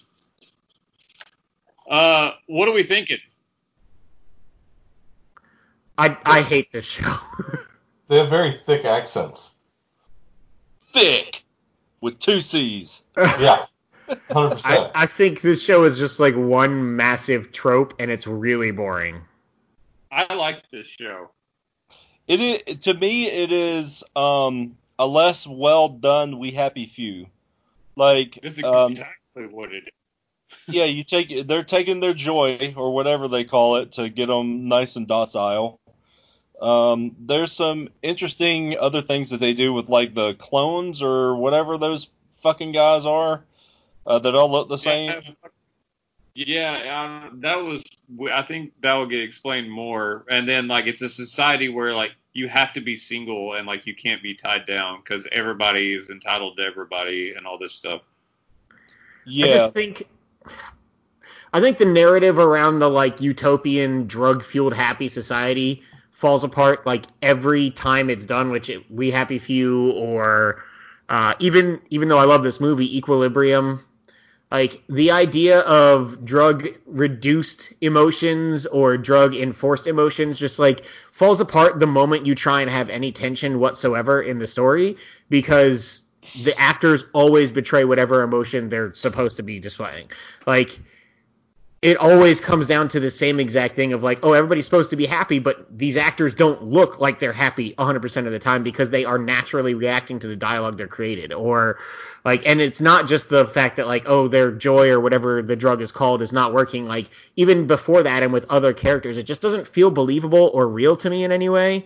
Uh, 1.89 2.31
what 2.47 2.67
are 2.67 2.73
we 2.73 2.83
thinking? 2.83 3.19
I 5.97 6.17
I 6.25 6.41
hate 6.41 6.71
this 6.71 6.85
show. 6.85 7.15
They 8.09 8.19
have 8.19 8.29
very 8.29 8.51
thick 8.51 8.85
accents. 8.85 9.55
Thick 10.91 11.43
with 12.01 12.19
two 12.19 12.41
C's. 12.41 13.03
Yeah, 13.17 13.65
hundred 14.29 14.47
I, 14.47 14.53
percent. 14.53 14.91
I 14.93 15.05
think 15.05 15.41
this 15.41 15.63
show 15.63 15.83
is 15.85 15.97
just 15.97 16.19
like 16.19 16.35
one 16.35 16.95
massive 16.95 17.51
trope, 17.51 17.95
and 17.99 18.11
it's 18.11 18.27
really 18.27 18.71
boring. 18.71 19.21
I 20.11 20.31
like 20.35 20.69
this 20.69 20.85
show. 20.85 21.31
It 22.27 22.39
is 22.39 22.77
to 22.79 22.93
me. 22.93 23.27
It 23.27 23.51
is 23.51 24.03
um, 24.15 24.77
a 24.99 25.07
less 25.07 25.47
well 25.47 25.89
done 25.89 26.37
We 26.37 26.51
Happy 26.51 26.85
Few. 26.85 27.25
Like 27.95 28.39
This 28.41 28.57
is 28.57 28.63
um, 28.63 28.91
exactly 28.91 29.47
what 29.47 29.71
it 29.73 29.83
is. 29.83 29.93
yeah, 30.67 30.85
you 30.85 31.03
take 31.03 31.47
they're 31.47 31.63
taking 31.63 31.99
their 31.99 32.13
joy 32.13 32.73
or 32.77 32.93
whatever 32.93 33.27
they 33.27 33.43
call 33.43 33.77
it 33.77 33.91
to 33.93 34.09
get 34.09 34.27
them 34.27 34.67
nice 34.67 34.95
and 34.95 35.07
docile. 35.07 35.79
Um, 36.61 37.15
there's 37.19 37.51
some 37.51 37.89
interesting 38.01 38.77
other 38.77 39.01
things 39.01 39.29
that 39.31 39.39
they 39.39 39.53
do 39.53 39.73
with 39.73 39.89
like 39.89 40.13
the 40.13 40.35
clones 40.35 41.01
or 41.01 41.35
whatever 41.35 41.77
those 41.77 42.09
fucking 42.31 42.71
guys 42.71 43.05
are 43.05 43.43
uh, 44.05 44.19
that 44.19 44.35
all 44.35 44.51
look 44.51 44.69
the 44.69 44.77
same. 44.77 45.21
Yeah, 46.35 47.29
um, 47.29 47.41
that 47.41 47.61
was. 47.61 47.83
I 48.31 48.41
think 48.41 48.73
that 48.81 48.93
will 48.95 49.05
get 49.05 49.21
explained 49.21 49.71
more. 49.71 50.25
And 50.29 50.49
then, 50.49 50.67
like, 50.67 50.87
it's 50.87 51.01
a 51.01 51.09
society 51.09 51.69
where 51.69 51.93
like 51.93 52.13
you 52.33 52.47
have 52.47 52.73
to 52.73 52.81
be 52.81 52.95
single 52.95 53.53
and 53.55 53.67
like 53.67 53.85
you 53.85 53.95
can't 53.95 54.21
be 54.23 54.33
tied 54.33 54.65
down 54.65 54.99
because 54.99 55.27
everybody 55.31 55.93
is 55.93 56.09
entitled 56.09 56.57
to 56.57 56.63
everybody 56.63 57.33
and 57.35 57.45
all 57.45 57.57
this 57.57 57.73
stuff. 57.73 58.01
I 59.41 59.47
Yeah, 59.47 59.47
just 59.47 59.73
think 59.73 60.07
I 61.53 61.61
think 61.61 61.77
the 61.77 61.85
narrative 61.85 62.39
around 62.39 62.79
the 62.79 62.89
like 62.89 63.21
utopian 63.21 64.07
drug 64.07 64.43
fueled 64.43 64.73
happy 64.73 65.07
society 65.07 65.81
falls 66.11 66.43
apart 66.43 66.85
like 66.85 67.05
every 67.21 67.71
time 67.71 68.09
it's 68.09 68.25
done, 68.25 68.49
which 68.51 68.69
it, 68.69 68.89
we 68.91 69.11
happy 69.11 69.37
few 69.37 69.91
or 69.91 70.63
uh, 71.09 71.33
even 71.39 71.79
even 71.89 72.09
though 72.09 72.17
I 72.17 72.25
love 72.25 72.43
this 72.43 72.59
movie, 72.59 72.97
Equilibrium. 72.97 73.83
Like 74.53 74.83
the 74.87 75.09
idea 75.09 75.61
of 75.61 76.23
drug 76.23 76.67
reduced 76.85 77.73
emotions 77.81 78.67
or 78.67 78.97
drug 78.97 79.33
enforced 79.33 79.87
emotions 79.87 80.37
just 80.37 80.59
like 80.59 80.85
falls 81.11 81.41
apart 81.41 81.79
the 81.79 81.87
moment 81.87 82.27
you 82.27 82.35
try 82.35 82.61
and 82.61 82.69
have 82.69 82.87
any 82.91 83.11
tension 83.11 83.59
whatsoever 83.59 84.21
in 84.21 84.37
the 84.37 84.45
story 84.45 84.95
because 85.29 86.03
the 86.43 86.57
actors 86.59 87.07
always 87.13 87.51
betray 87.51 87.83
whatever 87.83 88.21
emotion 88.21 88.69
they're 88.69 88.93
supposed 88.93 89.37
to 89.37 89.43
be 89.43 89.59
displaying. 89.59 90.07
Like 90.45 90.79
it 91.81 91.97
always 91.97 92.39
comes 92.39 92.67
down 92.67 92.87
to 92.89 92.99
the 92.99 93.11
same 93.11 93.39
exact 93.39 93.75
thing 93.75 93.91
of 93.91 94.03
like, 94.03 94.19
oh, 94.23 94.33
everybody's 94.33 94.65
supposed 94.65 94.91
to 94.91 94.95
be 94.95 95.05
happy, 95.07 95.39
but 95.39 95.65
these 95.75 95.97
actors 95.97 96.33
don't 96.35 96.63
look 96.63 96.99
like 96.99 97.17
they're 97.19 97.33
happy 97.33 97.73
100% 97.73 98.25
of 98.25 98.31
the 98.31 98.39
time 98.39 98.63
because 98.63 98.91
they 98.91 99.03
are 99.03 99.17
naturally 99.17 99.73
reacting 99.73 100.19
to 100.19 100.27
the 100.27 100.35
dialogue 100.35 100.77
they're 100.77 100.87
created. 100.87 101.33
Or 101.33 101.77
like, 102.25 102.45
and 102.45 102.61
it's 102.61 102.79
not 102.79 103.07
just 103.07 103.29
the 103.29 103.45
fact 103.45 103.75
that 103.75 103.87
like, 103.87 104.03
oh, 104.05 104.27
their 104.27 104.51
joy 104.51 104.89
or 104.89 104.99
whatever 104.99 105.41
the 105.41 105.55
drug 105.55 105.81
is 105.81 105.91
called 105.91 106.21
is 106.21 106.31
not 106.31 106.53
working. 106.53 106.87
Like, 106.87 107.09
even 107.35 107.67
before 107.67 108.01
that 108.03 108.23
and 108.23 108.31
with 108.31 108.45
other 108.49 108.73
characters, 108.73 109.17
it 109.17 109.23
just 109.23 109.41
doesn't 109.41 109.67
feel 109.67 109.91
believable 109.91 110.49
or 110.53 110.67
real 110.67 110.95
to 110.97 111.09
me 111.09 111.23
in 111.23 111.31
any 111.31 111.49
way. 111.49 111.85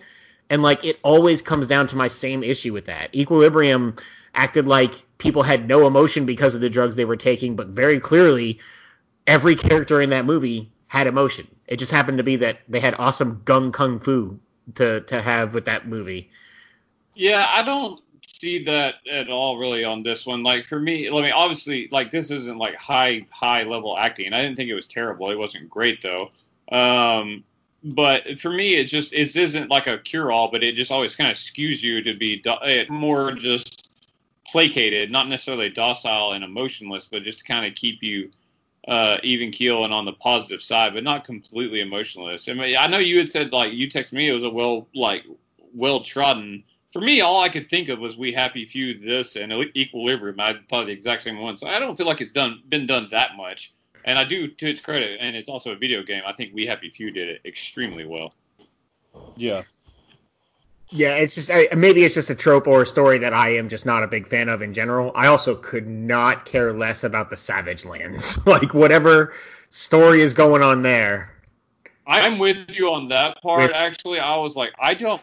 And 0.50 0.62
like 0.62 0.84
it 0.84 0.98
always 1.02 1.42
comes 1.42 1.66
down 1.66 1.88
to 1.88 1.96
my 1.96 2.08
same 2.08 2.42
issue 2.42 2.72
with 2.72 2.86
that. 2.86 3.14
Equilibrium 3.14 3.96
acted 4.34 4.66
like 4.68 4.94
people 5.18 5.42
had 5.42 5.66
no 5.66 5.86
emotion 5.86 6.24
because 6.24 6.54
of 6.54 6.60
the 6.60 6.70
drugs 6.70 6.96
they 6.96 7.04
were 7.04 7.16
taking, 7.16 7.56
but 7.56 7.68
very 7.68 7.98
clearly 7.98 8.58
every 9.26 9.56
character 9.56 10.00
in 10.00 10.10
that 10.10 10.24
movie 10.24 10.70
had 10.86 11.06
emotion. 11.06 11.46
It 11.66 11.78
just 11.78 11.92
happened 11.92 12.18
to 12.18 12.24
be 12.24 12.36
that 12.36 12.60
they 12.68 12.80
had 12.80 12.94
awesome 12.98 13.42
gung 13.44 13.72
kung 13.72 14.00
fu 14.00 14.38
to 14.76 15.00
to 15.02 15.20
have 15.20 15.52
with 15.52 15.66
that 15.66 15.88
movie. 15.88 16.30
Yeah, 17.14 17.46
I 17.50 17.62
don't 17.62 18.00
see 18.40 18.64
that 18.64 18.96
at 19.10 19.28
all 19.28 19.58
really 19.58 19.84
on 19.84 20.02
this 20.02 20.26
one. 20.26 20.42
Like 20.42 20.64
for 20.64 20.80
me, 20.80 21.08
I 21.08 21.12
mean, 21.12 21.32
obviously, 21.32 21.88
like 21.90 22.10
this 22.10 22.30
isn't 22.30 22.58
like 22.58 22.74
high 22.76 23.26
high 23.30 23.64
level 23.64 23.96
acting. 23.96 24.32
I 24.32 24.42
didn't 24.42 24.56
think 24.56 24.70
it 24.70 24.74
was 24.74 24.86
terrible. 24.86 25.30
It 25.30 25.38
wasn't 25.38 25.68
great 25.68 26.02
though. 26.02 26.30
Um, 26.70 27.44
but 27.82 28.38
for 28.40 28.50
me, 28.50 28.74
it 28.74 28.84
just 28.84 29.12
it 29.12 29.34
isn't 29.36 29.70
like 29.70 29.86
a 29.86 29.98
cure 29.98 30.32
all, 30.32 30.50
but 30.50 30.64
it 30.64 30.74
just 30.74 30.90
always 30.90 31.16
kind 31.16 31.30
of 31.30 31.36
skews 31.36 31.82
you 31.82 32.02
to 32.02 32.14
be 32.14 32.36
do- 32.36 32.62
eh, 32.64 32.84
more 32.88 33.32
just 33.32 33.90
placated, 34.46 35.10
not 35.10 35.28
necessarily 35.28 35.68
docile 35.68 36.32
and 36.32 36.42
emotionless, 36.42 37.06
but 37.06 37.22
just 37.22 37.38
to 37.40 37.44
kind 37.44 37.66
of 37.66 37.74
keep 37.74 38.02
you 38.02 38.30
uh, 38.88 39.18
even 39.22 39.50
keel 39.50 39.84
and 39.84 39.92
on 39.92 40.06
the 40.06 40.12
positive 40.14 40.62
side, 40.62 40.94
but 40.94 41.04
not 41.04 41.24
completely 41.24 41.80
emotionless. 41.80 42.48
I 42.48 42.54
mean, 42.54 42.76
I 42.76 42.86
know 42.86 42.98
you 42.98 43.18
had 43.18 43.28
said 43.28 43.52
like 43.52 43.72
you 43.72 43.88
texted 43.88 44.14
me 44.14 44.28
it 44.28 44.32
was 44.32 44.44
a 44.44 44.50
well 44.50 44.88
like 44.94 45.24
well 45.74 46.00
trodden. 46.00 46.64
For 46.92 47.00
me, 47.00 47.20
all 47.20 47.42
I 47.42 47.48
could 47.48 47.68
think 47.68 47.88
of 47.88 47.98
was 47.98 48.16
"We 48.16 48.32
Happy 48.32 48.64
Few," 48.64 48.98
this 48.98 49.36
and 49.36 49.52
Equilibrium. 49.76 50.40
I 50.40 50.56
thought 50.68 50.86
the 50.86 50.92
exact 50.92 51.22
same 51.22 51.38
one, 51.38 51.56
so 51.56 51.66
I 51.66 51.78
don't 51.78 51.96
feel 51.96 52.06
like 52.06 52.20
it's 52.20 52.32
done 52.32 52.62
been 52.68 52.86
done 52.86 53.08
that 53.10 53.36
much. 53.36 53.72
And 54.04 54.18
I 54.18 54.24
do, 54.24 54.48
to 54.48 54.66
its 54.66 54.80
credit, 54.80 55.18
and 55.20 55.36
it's 55.36 55.48
also 55.48 55.72
a 55.72 55.76
video 55.76 56.02
game. 56.02 56.22
I 56.26 56.32
think 56.32 56.54
We 56.54 56.64
Happy 56.66 56.88
Few 56.88 57.10
did 57.10 57.28
it 57.28 57.40
extremely 57.44 58.06
well. 58.06 58.32
Yeah. 59.36 59.62
Yeah, 60.90 61.16
it's 61.16 61.34
just 61.34 61.50
I, 61.50 61.68
maybe 61.76 62.04
it's 62.04 62.14
just 62.14 62.30
a 62.30 62.34
trope 62.34 62.66
or 62.66 62.82
a 62.82 62.86
story 62.86 63.18
that 63.18 63.34
I 63.34 63.56
am 63.56 63.68
just 63.68 63.84
not 63.84 64.02
a 64.02 64.06
big 64.06 64.26
fan 64.26 64.48
of 64.48 64.62
in 64.62 64.72
general. 64.72 65.12
I 65.14 65.26
also 65.26 65.54
could 65.54 65.86
not 65.86 66.46
care 66.46 66.72
less 66.72 67.04
about 67.04 67.28
the 67.28 67.36
Savage 67.36 67.84
Lands. 67.84 68.38
like 68.46 68.72
whatever 68.72 69.34
story 69.68 70.22
is 70.22 70.32
going 70.32 70.62
on 70.62 70.82
there. 70.82 71.34
I'm 72.06 72.38
with 72.38 72.74
you 72.74 72.90
on 72.90 73.08
that 73.08 73.42
part. 73.42 73.64
With- 73.64 73.72
Actually, 73.74 74.20
I 74.20 74.36
was 74.36 74.56
like, 74.56 74.72
I 74.80 74.94
don't 74.94 75.20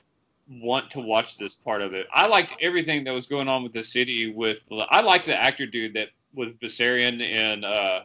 want 0.49 0.91
to 0.91 0.99
watch 0.99 1.37
this 1.37 1.55
part 1.55 1.81
of 1.81 1.93
it. 1.93 2.07
I 2.13 2.27
liked 2.27 2.53
everything 2.61 3.03
that 3.05 3.11
was 3.13 3.25
going 3.25 3.47
on 3.47 3.63
with 3.63 3.73
the 3.73 3.83
city. 3.83 4.31
With 4.31 4.59
I 4.71 5.01
like 5.01 5.25
the 5.25 5.35
actor 5.35 5.65
dude 5.65 5.93
that 5.95 6.09
was 6.33 6.49
Viserion 6.61 7.19
in 7.21 7.63
uh, 7.63 8.01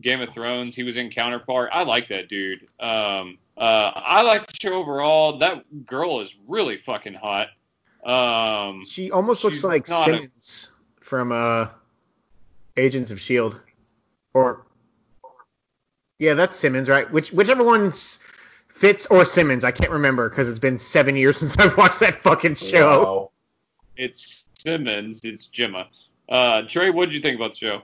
Game 0.00 0.20
of 0.20 0.30
Thrones. 0.30 0.74
He 0.74 0.82
was 0.82 0.96
in 0.96 1.10
Counterpart. 1.10 1.70
I 1.72 1.84
like 1.84 2.08
that 2.08 2.28
dude. 2.28 2.66
Um, 2.80 3.38
uh, 3.56 3.90
I 3.94 4.22
like 4.22 4.46
the 4.46 4.54
show 4.60 4.74
overall. 4.74 5.38
That 5.38 5.86
girl 5.86 6.20
is 6.20 6.34
really 6.46 6.76
fucking 6.78 7.14
hot. 7.14 7.48
Um, 8.04 8.84
She 8.84 9.10
almost 9.10 9.42
looks 9.44 9.64
like 9.64 9.88
not 9.88 10.08
a- 10.08 10.12
Simmons 10.12 10.72
from 11.00 11.32
uh, 11.32 11.68
Agents 12.76 13.10
of 13.10 13.20
Shield, 13.20 13.58
or 14.34 14.66
yeah, 16.18 16.34
that's 16.34 16.58
Simmons, 16.58 16.88
right? 16.88 17.10
Which 17.10 17.32
whichever 17.32 17.64
one's 17.64 18.20
Fitz 18.78 19.06
or 19.06 19.24
Simmons, 19.24 19.64
I 19.64 19.72
can't 19.72 19.90
remember 19.90 20.28
because 20.28 20.48
it's 20.48 20.60
been 20.60 20.78
seven 20.78 21.16
years 21.16 21.36
since 21.40 21.58
I've 21.58 21.76
watched 21.76 21.98
that 22.00 22.22
fucking 22.22 22.54
show. 22.54 23.02
Wow. 23.02 23.30
it's 23.96 24.44
Simmons. 24.58 25.24
It's 25.24 25.48
Jemma. 25.48 25.86
Uh, 26.28 26.62
Trey, 26.62 26.90
what 26.90 27.06
did 27.06 27.14
you 27.14 27.20
think 27.20 27.36
about 27.36 27.52
the 27.52 27.56
show? 27.56 27.82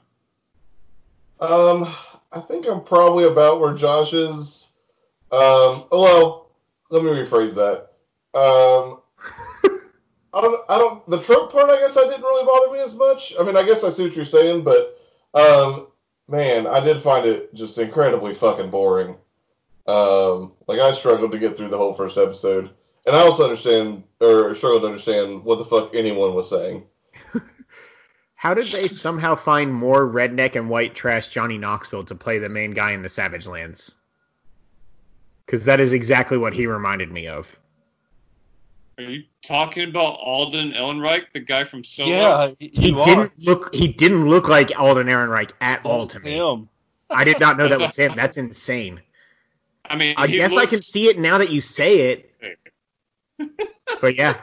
Um, 1.40 1.92
I 2.32 2.40
think 2.40 2.66
I'm 2.68 2.82
probably 2.82 3.24
about 3.24 3.60
where 3.60 3.74
Josh 3.74 4.12
is. 4.12 4.70
Um, 5.32 5.86
well, 5.90 6.50
let 6.90 7.02
me 7.02 7.10
rephrase 7.10 7.54
that. 7.54 7.90
Um, 8.38 9.00
I 10.32 10.40
don't, 10.40 10.60
I 10.68 10.78
don't. 10.78 11.08
The 11.10 11.18
trope 11.18 11.50
part, 11.50 11.70
I 11.70 11.80
guess, 11.80 11.96
I 11.96 12.02
didn't 12.02 12.22
really 12.22 12.44
bother 12.44 12.72
me 12.72 12.80
as 12.80 12.96
much. 12.96 13.34
I 13.38 13.42
mean, 13.42 13.56
I 13.56 13.64
guess 13.64 13.82
I 13.82 13.88
see 13.90 14.04
what 14.04 14.14
you're 14.14 14.24
saying, 14.24 14.62
but 14.62 14.96
um, 15.34 15.88
man, 16.28 16.66
I 16.68 16.78
did 16.80 16.98
find 16.98 17.26
it 17.26 17.52
just 17.54 17.78
incredibly 17.78 18.34
fucking 18.34 18.70
boring. 18.70 19.16
Um, 19.86 20.52
like 20.66 20.80
I 20.80 20.92
struggled 20.92 21.32
to 21.32 21.38
get 21.38 21.56
through 21.56 21.68
the 21.68 21.76
whole 21.76 21.92
first 21.94 22.16
episode, 22.16 22.70
and 23.06 23.14
I 23.14 23.20
also 23.20 23.44
understand 23.44 24.04
or 24.20 24.54
struggled 24.54 24.82
to 24.82 24.88
understand 24.88 25.44
what 25.44 25.58
the 25.58 25.64
fuck 25.64 25.94
anyone 25.94 26.34
was 26.34 26.48
saying. 26.48 26.84
How 28.34 28.54
did 28.54 28.68
they 28.68 28.88
somehow 28.88 29.34
find 29.34 29.72
more 29.72 30.06
redneck 30.06 30.54
and 30.54 30.68
white 30.68 30.94
trash 30.94 31.28
Johnny 31.28 31.58
Knoxville 31.58 32.04
to 32.04 32.14
play 32.14 32.38
the 32.38 32.48
main 32.48 32.72
guy 32.72 32.92
in 32.92 33.02
the 33.02 33.08
Savage 33.08 33.46
Lands? 33.46 33.94
Because 35.44 35.64
that 35.66 35.80
is 35.80 35.92
exactly 35.92 36.38
what 36.38 36.54
he 36.54 36.66
reminded 36.66 37.12
me 37.12 37.26
of. 37.26 37.56
Are 38.96 39.04
you 39.04 39.24
talking 39.42 39.88
about 39.88 40.18
Alden 40.20 40.72
Ehrenreich, 40.72 41.24
the 41.32 41.40
guy 41.40 41.64
from 41.64 41.84
Solo? 41.84 42.10
Yeah, 42.10 42.50
He 42.60 42.90
you 42.90 43.04
didn't 43.04 43.32
look. 43.40 43.74
He 43.74 43.88
didn't 43.88 44.28
look 44.28 44.48
like 44.48 44.78
Alden 44.78 45.08
Ehrenreich 45.08 45.50
at 45.60 45.84
all 45.84 46.06
to 46.06 46.20
me. 46.20 46.36
him. 46.36 46.68
I 47.10 47.24
did 47.24 47.40
not 47.40 47.56
know 47.58 47.68
that 47.68 47.80
was 47.80 47.96
him. 47.98 48.14
That's 48.14 48.36
insane. 48.36 49.00
I 49.86 49.96
mean, 49.96 50.14
I 50.16 50.26
he 50.26 50.34
guess 50.34 50.56
I 50.56 50.66
can 50.66 50.80
see 50.82 51.08
it 51.08 51.18
now 51.18 51.38
that 51.38 51.50
you 51.50 51.60
say 51.60 52.10
it. 52.12 52.30
But 54.00 54.16
yeah, 54.16 54.36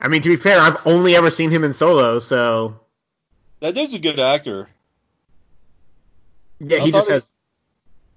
I 0.00 0.08
mean 0.08 0.22
to 0.22 0.28
be 0.28 0.36
fair, 0.36 0.58
I've 0.60 0.76
only 0.86 1.16
ever 1.16 1.30
seen 1.30 1.50
him 1.50 1.64
in 1.64 1.72
Solo, 1.72 2.18
so 2.18 2.78
That 3.60 3.74
dude's 3.74 3.94
a 3.94 3.98
good 3.98 4.18
actor. 4.20 4.68
yeah, 6.60 6.78
I 6.78 6.80
he 6.80 6.90
just 6.92 7.06
thought 7.06 7.06
he- 7.08 7.12
has. 7.14 7.32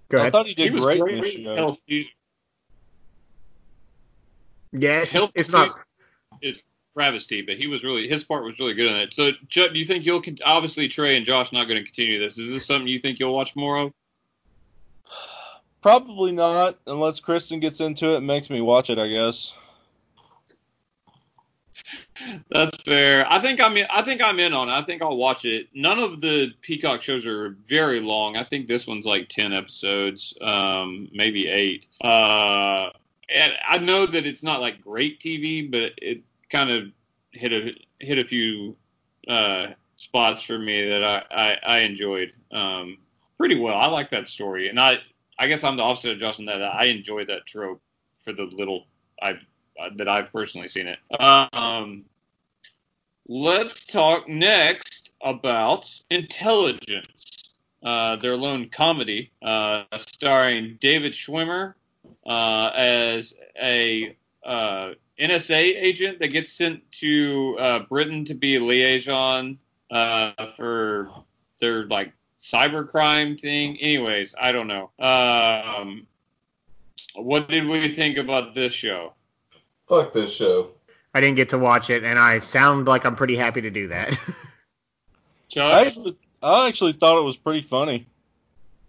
Go 0.09 0.17
I 0.17 0.21
ahead. 0.21 0.31
thought 0.33 0.45
he 0.47 0.53
He 0.53 0.63
did 0.63 0.73
was 0.73 0.83
great 0.83 0.99
great 1.01 1.15
in 1.15 1.21
this 1.21 1.33
show. 1.33 1.77
Yeah, 4.73 4.99
it's, 5.01 5.11
He'll- 5.11 5.31
it's 5.35 5.51
not. 5.51 5.79
is 6.41 6.61
travesty, 6.95 7.41
but 7.41 7.57
he 7.57 7.67
was 7.67 7.83
really 7.83 8.07
his 8.07 8.23
part 8.23 8.43
was 8.43 8.59
really 8.59 8.73
good 8.73 8.91
in 8.91 8.97
it. 8.97 9.13
So, 9.13 9.31
Judd, 9.47 9.73
do 9.73 9.79
you 9.79 9.85
think 9.85 10.05
you'll 10.05 10.21
con- 10.21 10.37
obviously 10.45 10.87
Trey 10.87 11.15
and 11.17 11.25
Josh 11.25 11.51
not 11.51 11.67
going 11.67 11.77
to 11.77 11.83
continue 11.83 12.19
this? 12.19 12.37
Is 12.37 12.51
this 12.51 12.65
something 12.65 12.87
you 12.87 12.99
think 12.99 13.19
you'll 13.19 13.33
watch 13.33 13.55
more 13.55 13.77
of? 13.77 13.93
Probably 15.87 16.33
not, 16.33 16.77
unless 16.85 17.21
Kristen 17.21 17.61
gets 17.61 17.79
into 17.79 18.09
it 18.09 18.17
and 18.17 18.27
makes 18.27 18.49
me 18.49 18.59
watch 18.59 18.89
it. 18.89 18.99
I 18.99 19.07
guess. 19.07 19.53
That's 22.49 22.83
fair. 22.83 23.25
I 23.31 23.39
think 23.39 23.61
I'm 23.61 23.77
in, 23.77 23.85
I 23.89 24.01
think 24.01 24.21
I'm 24.21 24.37
in 24.37 24.51
on 24.51 24.67
it. 24.67 24.73
I 24.73 24.81
think 24.81 25.01
I'll 25.01 25.15
watch 25.15 25.45
it. 25.45 25.69
None 25.73 25.97
of 25.97 26.19
the 26.19 26.51
Peacock 26.59 27.01
shows 27.01 27.25
are 27.25 27.55
very 27.65 28.01
long. 28.01 28.35
I 28.35 28.43
think 28.43 28.67
this 28.67 28.85
one's 28.85 29.05
like 29.05 29.29
ten 29.29 29.53
episodes, 29.53 30.33
um, 30.41 31.07
maybe 31.13 31.47
eight. 31.47 31.85
Uh, 32.01 32.89
and 33.33 33.53
I 33.65 33.77
know 33.77 34.05
that 34.07 34.25
it's 34.25 34.43
not 34.43 34.59
like 34.59 34.81
great 34.81 35.21
TV, 35.21 35.71
but 35.71 35.93
it 35.99 36.21
kind 36.49 36.69
of 36.69 36.91
hit 37.31 37.53
a 37.53 37.73
hit 38.01 38.17
a 38.17 38.27
few 38.27 38.75
uh, 39.29 39.67
spots 39.95 40.41
for 40.41 40.59
me 40.59 40.85
that 40.89 41.01
I 41.05 41.23
I, 41.31 41.57
I 41.65 41.79
enjoyed 41.79 42.33
um, 42.51 42.97
pretty 43.37 43.57
well. 43.57 43.77
I 43.77 43.87
like 43.87 44.09
that 44.09 44.27
story, 44.27 44.67
and 44.67 44.81
I 44.81 44.99
I 45.39 45.47
guess 45.47 45.63
I'm 45.63 45.77
the 45.77 45.83
opposite 45.83 46.13
of 46.13 46.19
Justin 46.19 46.45
that 46.45 46.61
I 46.61 46.85
enjoy 46.85 47.23
that 47.25 47.45
trope 47.45 47.81
for 48.23 48.33
the 48.33 48.43
little 48.43 48.85
I've 49.21 49.39
uh, 49.79 49.89
that 49.97 50.07
I've 50.07 50.31
personally 50.31 50.67
seen 50.67 50.87
it. 50.87 50.99
Um, 51.19 52.05
let's 53.27 53.85
talk 53.85 54.27
next 54.27 55.13
about 55.21 55.89
Intelligence, 56.09 57.53
uh, 57.83 58.15
their 58.15 58.35
lone 58.35 58.69
comedy, 58.69 59.31
uh, 59.43 59.83
starring 59.97 60.77
David 60.81 61.13
Schwimmer 61.13 61.75
uh, 62.25 62.71
as 62.75 63.35
a 63.61 64.15
uh, 64.43 64.93
NSA 65.19 65.75
agent 65.83 66.19
that 66.19 66.29
gets 66.29 66.51
sent 66.51 66.91
to 66.93 67.57
uh, 67.59 67.79
Britain 67.79 68.25
to 68.25 68.33
be 68.33 68.55
a 68.55 68.63
liaison 68.63 69.59
for 70.55 71.09
their 71.59 71.85
like 71.85 72.11
cybercrime 72.47 73.39
thing. 73.39 73.77
Anyways, 73.77 74.35
I 74.39 74.51
don't 74.51 74.67
know. 74.67 74.89
Um, 74.99 76.07
what 77.15 77.49
did 77.49 77.67
we 77.67 77.89
think 77.89 78.17
about 78.17 78.53
this 78.53 78.73
show? 78.73 79.13
Fuck 79.87 80.13
this 80.13 80.33
show. 80.33 80.69
I 81.13 81.21
didn't 81.21 81.35
get 81.35 81.49
to 81.49 81.57
watch 81.57 81.89
it, 81.89 82.03
and 82.03 82.19
I 82.19 82.39
sound 82.39 82.87
like 82.87 83.05
I'm 83.05 83.15
pretty 83.15 83.35
happy 83.35 83.61
to 83.61 83.69
do 83.69 83.87
that. 83.87 84.17
I 85.57 85.85
actually, 85.85 86.15
I 86.43 86.67
actually 86.67 86.93
thought 86.93 87.19
it 87.19 87.23
was 87.23 87.37
pretty 87.37 87.61
funny. 87.61 88.05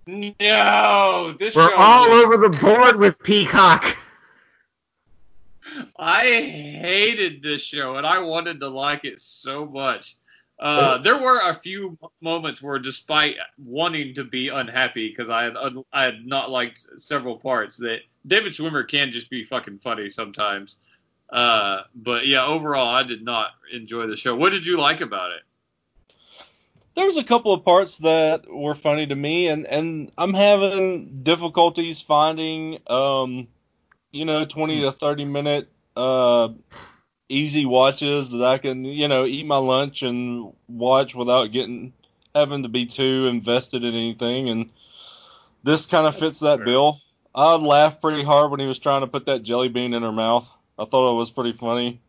No, 0.07 1.35
this 1.39 1.55
We're 1.55 1.71
show. 1.71 1.77
all 1.77 2.07
over 2.09 2.37
the 2.37 2.49
board 2.49 2.97
with 2.97 3.23
Peacock. 3.23 3.97
I 5.99 6.25
hated 6.25 7.43
this 7.43 7.63
show, 7.63 7.97
and 7.97 8.07
I 8.07 8.19
wanted 8.19 8.61
to 8.61 8.69
like 8.69 9.05
it 9.05 9.21
so 9.21 9.67
much. 9.67 10.17
Uh, 10.61 10.99
there 10.99 11.19
were 11.19 11.39
a 11.49 11.55
few 11.55 11.97
moments 12.21 12.61
where, 12.61 12.79
despite 12.79 13.37
wanting 13.59 14.13
to 14.15 14.25
be 14.25 14.49
unhappy 14.49 15.09
because 15.09 15.31
I 15.31 15.45
had 15.45 15.55
I 15.93 16.05
had 16.05 16.27
not 16.27 16.51
liked 16.51 16.85
several 16.97 17.39
parts, 17.39 17.77
that 17.77 18.01
David 18.27 18.53
Schwimmer 18.53 18.87
can 18.87 19.13
just 19.13 19.31
be 19.31 19.45
fucking 19.45 19.79
funny 19.79 20.11
sometimes. 20.11 20.79
Uh, 21.31 21.83
but 21.95 22.27
yeah, 22.27 22.45
overall, 22.45 22.89
I 22.89 23.05
did 23.05 23.23
not 23.23 23.51
enjoy 23.73 24.07
the 24.07 24.17
show. 24.17 24.35
What 24.35 24.51
did 24.51 24.67
you 24.67 24.79
like 24.79 25.01
about 25.01 25.31
it? 25.31 25.43
There 26.95 27.07
was 27.07 27.19
a 27.19 27.25
couple 27.25 27.53
of 27.53 27.65
parts 27.65 27.99
that 27.99 28.53
were 28.53 28.75
funny 28.75 29.07
to 29.07 29.15
me, 29.15 29.47
and 29.49 29.65
and 29.67 30.11
I'm 30.19 30.35
having 30.35 31.23
difficulties 31.23 32.01
finding, 32.01 32.79
um, 32.89 33.47
you 34.11 34.25
know, 34.25 34.45
twenty 34.45 34.81
to 34.81 34.91
thirty 34.91 35.25
minute 35.25 35.71
uh, 35.97 36.49
easy 37.29 37.67
watches 37.67 38.31
that 38.31 38.43
I 38.43 38.59
can, 38.59 38.85
you 38.85 39.09
know, 39.09 39.25
eat 39.25 39.47
my 39.47 39.57
lunch 39.57 40.03
and 40.03 40.53
watch 40.69 41.15
without 41.15 41.53
getting 41.53 41.93
having 42.35 42.63
to 42.63 42.69
be 42.69 42.87
too 42.87 43.27
invested 43.27 43.85
in 43.85 43.95
anything. 43.95 44.49
And 44.49 44.71
this 45.65 45.87
kind 45.87 46.07
of 46.07 46.17
fits 46.17 46.41
that 46.41 46.65
bill. 46.65 47.01
I 47.35 47.57
laughed 47.57 48.01
pretty 48.01 48.23
hard 48.23 48.51
when 48.51 48.61
he 48.61 48.67
was 48.67 48.79
trying 48.79 49.03
to 49.03 49.07
put 49.07 49.27
that 49.27 49.43
jelly 49.43 49.69
bean 49.69 49.95
in 49.95 50.03
her 50.03 50.13
mouth. 50.13 50.51
I 50.79 50.85
thought 50.85 51.13
it 51.13 51.19
was 51.19 51.31
pretty 51.31 51.53
funny. 51.53 52.01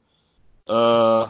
Uh, 0.67 1.29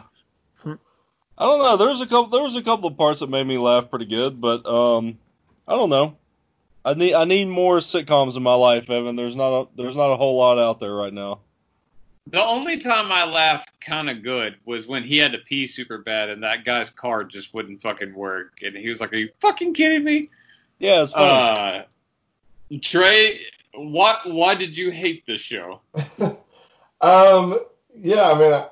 I 1.40 1.44
don't 1.44 1.62
know. 1.62 1.76
There 1.76 1.88
was 1.88 2.02
a 2.02 2.06
couple. 2.06 2.26
There 2.26 2.42
was 2.42 2.56
a 2.56 2.62
couple 2.62 2.88
of 2.88 2.98
parts 2.98 3.20
that 3.20 3.30
made 3.30 3.46
me 3.46 3.56
laugh 3.56 3.88
pretty 3.88 4.04
good, 4.04 4.40
but 4.40 4.66
um, 4.66 5.18
I 5.66 5.72
don't 5.72 5.88
know. 5.88 6.16
I 6.84 6.94
need 6.94 7.14
I 7.14 7.24
need 7.24 7.48
more 7.48 7.78
sitcoms 7.78 8.36
in 8.36 8.42
my 8.42 8.54
life, 8.54 8.90
Evan. 8.90 9.16
There's 9.16 9.36
not 9.36 9.52
a 9.52 9.68
there's 9.74 9.96
not 9.96 10.12
a 10.12 10.16
whole 10.16 10.36
lot 10.36 10.58
out 10.58 10.80
there 10.80 10.94
right 10.94 11.12
now. 11.12 11.40
The 12.30 12.42
only 12.42 12.78
time 12.78 13.10
I 13.10 13.24
laughed 13.24 13.72
kind 13.80 14.08
of 14.08 14.22
good 14.22 14.56
was 14.64 14.86
when 14.86 15.02
he 15.02 15.18
had 15.18 15.32
to 15.32 15.38
pee 15.38 15.66
super 15.66 15.98
bad 15.98 16.30
and 16.30 16.42
that 16.42 16.64
guy's 16.64 16.90
car 16.90 17.24
just 17.24 17.54
wouldn't 17.54 17.82
fucking 17.82 18.14
work. 18.14 18.60
And 18.62 18.76
he 18.76 18.88
was 18.88 19.00
like, 19.00 19.12
Are 19.12 19.16
you 19.16 19.30
fucking 19.40 19.74
kidding 19.74 20.04
me? 20.04 20.30
Yeah, 20.78 21.02
it's 21.02 21.12
funny. 21.12 21.84
Uh, 22.70 22.78
Trey, 22.80 23.40
what, 23.74 24.30
why 24.30 24.54
did 24.54 24.76
you 24.76 24.90
hate 24.90 25.26
this 25.26 25.40
show? 25.40 25.80
Um, 27.00 27.58
yeah, 27.96 28.30
I 28.30 28.38
mean, 28.38 28.52
I, 28.52 28.68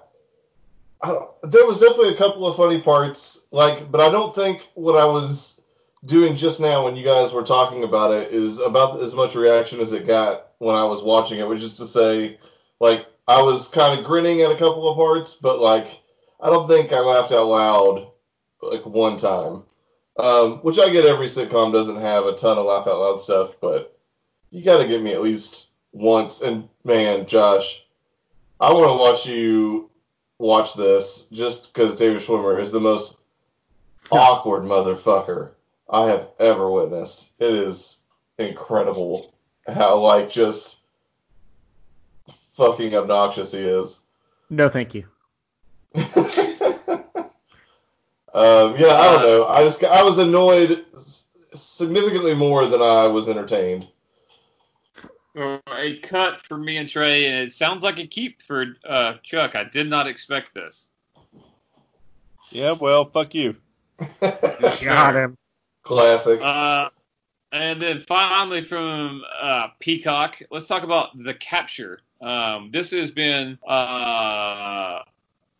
I 1.02 1.08
don't, 1.08 1.30
there 1.50 1.66
was 1.66 1.80
definitely 1.80 2.10
a 2.10 2.16
couple 2.16 2.46
of 2.46 2.56
funny 2.56 2.80
parts, 2.80 3.46
like, 3.50 3.90
but 3.90 4.00
I 4.00 4.10
don't 4.10 4.34
think 4.34 4.68
what 4.74 4.98
I 4.98 5.04
was 5.04 5.62
doing 6.04 6.36
just 6.36 6.60
now 6.60 6.84
when 6.84 6.96
you 6.96 7.04
guys 7.04 7.32
were 7.32 7.42
talking 7.42 7.84
about 7.84 8.12
it 8.12 8.30
is 8.30 8.60
about 8.60 9.00
as 9.00 9.14
much 9.14 9.34
reaction 9.34 9.80
as 9.80 9.92
it 9.92 10.06
got 10.06 10.48
when 10.58 10.76
I 10.76 10.84
was 10.84 11.02
watching 11.02 11.38
it, 11.38 11.48
which 11.48 11.62
is 11.62 11.76
to 11.78 11.86
say, 11.86 12.38
like, 12.80 13.06
I 13.28 13.42
was 13.42 13.68
kind 13.68 13.98
of 13.98 14.06
grinning 14.06 14.40
at 14.40 14.50
a 14.50 14.56
couple 14.56 14.88
of 14.88 14.96
parts, 14.96 15.34
but 15.34 15.60
like, 15.60 16.00
I 16.40 16.48
don't 16.48 16.66
think 16.66 16.92
I 16.92 17.00
laughed 17.00 17.30
out 17.30 17.46
loud 17.46 18.10
like 18.62 18.86
one 18.86 19.18
time. 19.18 19.64
Um, 20.18 20.58
which 20.62 20.80
I 20.80 20.90
get 20.90 21.04
every 21.04 21.26
sitcom 21.26 21.72
doesn't 21.72 22.00
have 22.00 22.26
a 22.26 22.34
ton 22.34 22.58
of 22.58 22.66
laugh 22.66 22.88
out 22.88 22.98
loud 22.98 23.20
stuff, 23.20 23.54
but 23.60 23.96
you 24.50 24.64
got 24.64 24.78
to 24.78 24.88
get 24.88 25.00
me 25.00 25.12
at 25.12 25.22
least 25.22 25.70
once. 25.92 26.40
And 26.40 26.68
man, 26.82 27.24
Josh, 27.26 27.84
I 28.58 28.72
want 28.72 28.88
to 28.88 28.98
watch 28.98 29.26
you 29.26 29.90
watch 30.38 30.74
this 30.74 31.26
just 31.26 31.72
because 31.72 31.98
David 31.98 32.20
Schwimmer 32.20 32.60
is 32.60 32.72
the 32.72 32.80
most 32.80 33.20
awkward 34.10 34.64
motherfucker 34.64 35.50
I 35.88 36.06
have 36.06 36.30
ever 36.40 36.68
witnessed. 36.70 37.32
It 37.38 37.52
is 37.52 38.00
incredible 38.38 39.34
how 39.68 40.00
like 40.00 40.30
just 40.30 40.80
fucking 42.58 42.94
obnoxious 42.94 43.52
he 43.52 43.60
is. 43.60 44.00
No, 44.50 44.68
thank 44.68 44.94
you. 44.94 45.04
um, 45.94 46.04
yeah, 48.34 48.94
I 48.94 49.12
don't 49.12 49.22
know. 49.22 49.46
I 49.46 49.62
just 49.62 49.82
I 49.84 50.02
was 50.02 50.18
annoyed 50.18 50.84
significantly 51.54 52.34
more 52.34 52.66
than 52.66 52.82
I 52.82 53.06
was 53.06 53.28
entertained. 53.28 53.88
A 55.36 55.98
cut 56.02 56.44
for 56.46 56.58
me 56.58 56.78
and 56.78 56.88
Trey, 56.88 57.26
and 57.26 57.46
it 57.46 57.52
sounds 57.52 57.84
like 57.84 58.00
a 58.00 58.06
keep 58.06 58.42
for 58.42 58.66
uh, 58.84 59.14
Chuck. 59.22 59.54
I 59.54 59.64
did 59.64 59.88
not 59.88 60.08
expect 60.08 60.52
this. 60.52 60.88
yeah, 62.50 62.72
well, 62.72 63.04
fuck 63.04 63.34
you. 63.36 63.54
Got 64.20 65.14
him. 65.14 65.36
Classic. 65.84 66.40
Uh, 66.42 66.88
and 67.52 67.80
then 67.80 68.00
finally 68.00 68.62
from 68.62 69.22
uh, 69.40 69.68
Peacock, 69.78 70.42
let's 70.50 70.66
talk 70.66 70.82
about 70.82 71.22
The 71.22 71.34
Capture. 71.34 72.00
Um, 72.20 72.70
this 72.72 72.90
has 72.90 73.10
been 73.10 73.58
uh, 73.66 75.00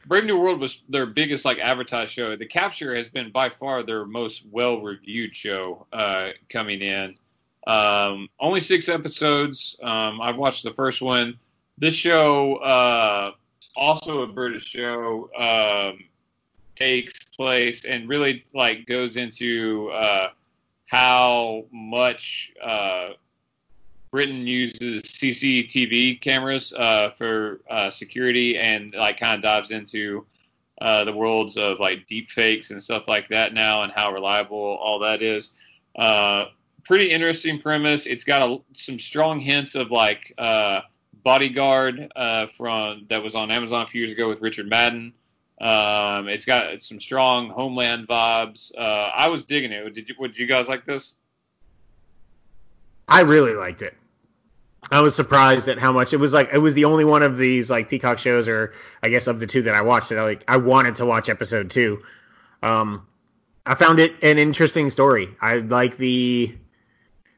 Brave 0.06 0.24
New 0.24 0.38
World 0.38 0.60
was 0.60 0.82
their 0.88 1.06
biggest 1.06 1.44
like 1.44 1.58
advertised 1.58 2.12
show. 2.12 2.34
The 2.34 2.46
Capture 2.46 2.94
has 2.94 3.08
been 3.08 3.30
by 3.30 3.50
far 3.50 3.82
their 3.82 4.06
most 4.06 4.42
well 4.50 4.80
reviewed 4.80 5.36
show 5.36 5.86
uh, 5.92 6.30
coming 6.48 6.80
in. 6.80 7.16
Um, 7.66 8.28
only 8.40 8.60
six 8.60 8.88
episodes. 8.88 9.78
Um, 9.82 10.20
I've 10.22 10.36
watched 10.36 10.62
the 10.64 10.72
first 10.72 11.02
one. 11.02 11.38
This 11.76 11.94
show, 11.94 12.56
uh, 12.56 13.32
also 13.76 14.22
a 14.22 14.26
British 14.26 14.64
show, 14.64 15.30
um, 15.38 16.04
takes 16.74 17.18
place 17.36 17.84
and 17.84 18.08
really 18.08 18.44
like 18.54 18.86
goes 18.86 19.18
into 19.18 19.90
uh, 19.90 20.28
how 20.88 21.66
much 21.70 22.52
uh, 22.62 23.10
Britain 24.10 24.46
uses 24.46 25.02
CCTV 25.02 26.20
cameras 26.20 26.72
uh, 26.72 27.10
for 27.10 27.60
uh, 27.70 27.90
security 27.90 28.58
and 28.58 28.94
like 28.94 29.18
kind 29.18 29.36
of 29.36 29.42
dives 29.42 29.70
into 29.70 30.24
uh, 30.80 31.04
the 31.04 31.12
worlds 31.12 31.56
of 31.56 31.78
like 31.80 32.06
deep 32.06 32.30
fakes 32.30 32.70
and 32.70 32.82
stuff 32.82 33.08
like 33.08 33.28
that 33.28 33.52
now 33.52 33.82
and 33.82 33.92
how 33.92 34.12
reliable 34.12 34.56
all 34.56 34.98
that 34.98 35.22
is. 35.22 35.50
Uh, 35.98 36.46
pretty 36.84 37.10
interesting 37.10 37.60
premise. 37.60 38.06
It's 38.06 38.24
got 38.24 38.48
a, 38.48 38.58
some 38.74 38.98
strong 38.98 39.40
hints 39.40 39.74
of 39.74 39.90
like 39.90 40.32
uh, 40.38 40.80
Bodyguard 41.22 42.10
uh, 42.16 42.46
from 42.46 43.04
that 43.08 43.22
was 43.22 43.34
on 43.34 43.50
Amazon 43.50 43.82
a 43.82 43.86
few 43.86 44.00
years 44.00 44.12
ago 44.12 44.28
with 44.28 44.40
Richard 44.40 44.68
Madden. 44.68 45.12
Um, 45.60 46.28
it's 46.28 46.44
got 46.44 46.82
some 46.84 47.00
strong 47.00 47.50
Homeland 47.50 48.06
vibes. 48.06 48.70
I 48.78 49.28
was 49.28 49.44
digging 49.44 49.72
it. 49.72 49.92
Did 49.92 50.08
you? 50.08 50.14
Would 50.20 50.38
you 50.38 50.46
guys 50.46 50.68
like 50.68 50.86
this? 50.86 51.14
I 53.08 53.22
really 53.22 53.54
liked 53.54 53.82
it. 53.82 53.94
I 54.90 55.00
was 55.00 55.14
surprised 55.14 55.68
at 55.68 55.78
how 55.78 55.92
much 55.92 56.12
it 56.12 56.18
was 56.18 56.32
like. 56.32 56.50
It 56.52 56.58
was 56.58 56.74
the 56.74 56.84
only 56.84 57.04
one 57.04 57.22
of 57.22 57.36
these 57.36 57.68
like 57.70 57.90
Peacock 57.90 58.18
shows, 58.18 58.48
or 58.48 58.72
I 59.02 59.08
guess 59.08 59.26
of 59.26 59.40
the 59.40 59.46
two 59.46 59.62
that 59.62 59.74
I 59.74 59.82
watched. 59.82 60.10
That 60.10 60.18
I 60.18 60.22
like. 60.22 60.44
I 60.48 60.56
wanted 60.56 60.96
to 60.96 61.06
watch 61.06 61.28
episode 61.28 61.70
two. 61.70 62.02
Um, 62.62 63.06
I 63.66 63.74
found 63.74 63.98
it 64.00 64.14
an 64.22 64.38
interesting 64.38 64.90
story. 64.90 65.28
I 65.40 65.56
like 65.56 65.96
the 65.96 66.56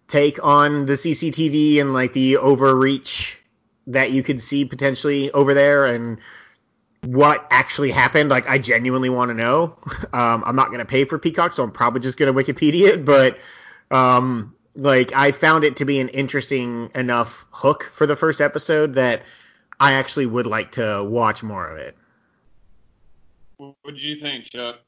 take 0.07 0.43
on 0.45 0.87
the 0.87 0.95
CCTV 0.95 1.81
and 1.81 1.93
like 1.93 2.13
the 2.13 2.37
overreach 2.37 3.39
that 3.87 4.11
you 4.11 4.23
could 4.23 4.41
see 4.41 4.65
potentially 4.65 5.31
over 5.33 5.55
there 5.55 5.87
and 5.87 6.19
what 7.03 7.47
actually 7.51 7.91
happened. 7.91 8.31
Like, 8.31 8.49
I 8.49 8.59
genuinely 8.59 9.09
want 9.09 9.31
to 9.31 9.35
know. 9.35 9.79
Um, 10.13 10.43
I'm 10.45 10.57
not 10.57 10.69
going 10.69 10.81
to 10.81 10.85
pay 10.85 11.05
for 11.05 11.21
Peacock, 11.21 11.53
so 11.53 11.63
I'm 11.63 11.71
probably 11.71 12.01
just 12.01 12.19
going 12.19 12.35
to 12.35 12.53
Wikipedia 12.53 12.89
it. 12.89 13.05
But, 13.05 13.39
um, 13.93 14.57
like, 14.75 15.13
I 15.15 15.33
found 15.33 15.65
it 15.65 15.77
to 15.77 15.85
be 15.85 16.01
an 16.01 16.09
interesting 16.09 16.91
enough 16.95 17.47
hook 17.51 17.85
for 17.85 18.07
the 18.07 18.17
first 18.17 18.41
episode 18.41 18.95
that 18.95 19.23
I 19.79 19.93
actually 19.93 20.27
would 20.27 20.47
like 20.47 20.73
to 20.73 21.05
watch 21.05 21.43
more 21.43 21.67
of 21.67 21.79
it. 21.79 21.97
What 23.57 23.75
did 23.85 24.03
you 24.03 24.17
think, 24.17 24.47
Chuck? 24.47 24.81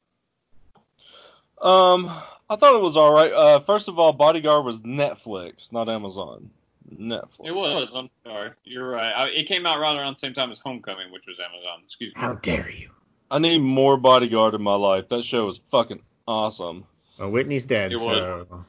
Um, 1.61 2.11
I 2.51 2.57
thought 2.57 2.75
it 2.75 2.83
was 2.83 2.97
all 2.97 3.13
right. 3.13 3.33
Uh, 3.33 3.61
first 3.61 3.89
of 3.89 3.99
all, 3.99 4.13
Bodyguard 4.13 4.65
was 4.65 4.81
Netflix, 4.81 5.73
not 5.73 5.89
Amazon. 5.89 6.51
Netflix. 6.93 7.47
It 7.47 7.55
was. 7.55 7.89
I'm 7.95 8.11
sorry. 8.25 8.51
You're 8.65 8.89
right. 8.89 9.13
I, 9.13 9.29
it 9.31 9.47
came 9.47 9.67
out 9.67 9.81
right 9.81 9.97
around 9.97 10.15
the 10.15 10.19
same 10.19 10.35
time 10.35 10.51
as 10.51 10.59
Homecoming, 10.59 11.13
which 11.13 11.27
was 11.27 11.39
Amazon. 11.39 11.81
Excuse 11.85 12.15
me. 12.15 12.21
How 12.21 12.35
dare 12.35 12.71
you? 12.71 12.91
I 13.31 13.39
need 13.39 13.59
more 13.61 13.97
Bodyguard 13.97 14.55
in 14.55 14.63
my 14.63 14.75
life. 14.75 15.09
That 15.09 15.25
show 15.25 15.47
was 15.47 15.61
fucking 15.71 16.03
awesome. 16.29 16.85
Well, 17.19 17.31
Whitney's 17.31 17.65
dead, 17.65 17.93
It 17.93 17.99
so 17.99 18.65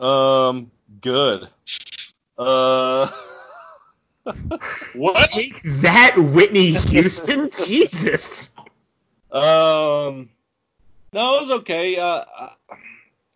Um, 0.00 0.70
good. 1.00 1.48
Uh, 2.38 3.08
What? 4.92 5.30
take 5.30 5.60
that, 5.82 6.16
Whitney 6.16 6.72
Houston. 6.72 7.50
Jesus. 7.66 8.50
um, 9.30 10.28
no, 11.12 11.36
it 11.36 11.40
was 11.42 11.50
okay. 11.60 11.98
Uh, 11.98 12.24
I, 12.38 12.50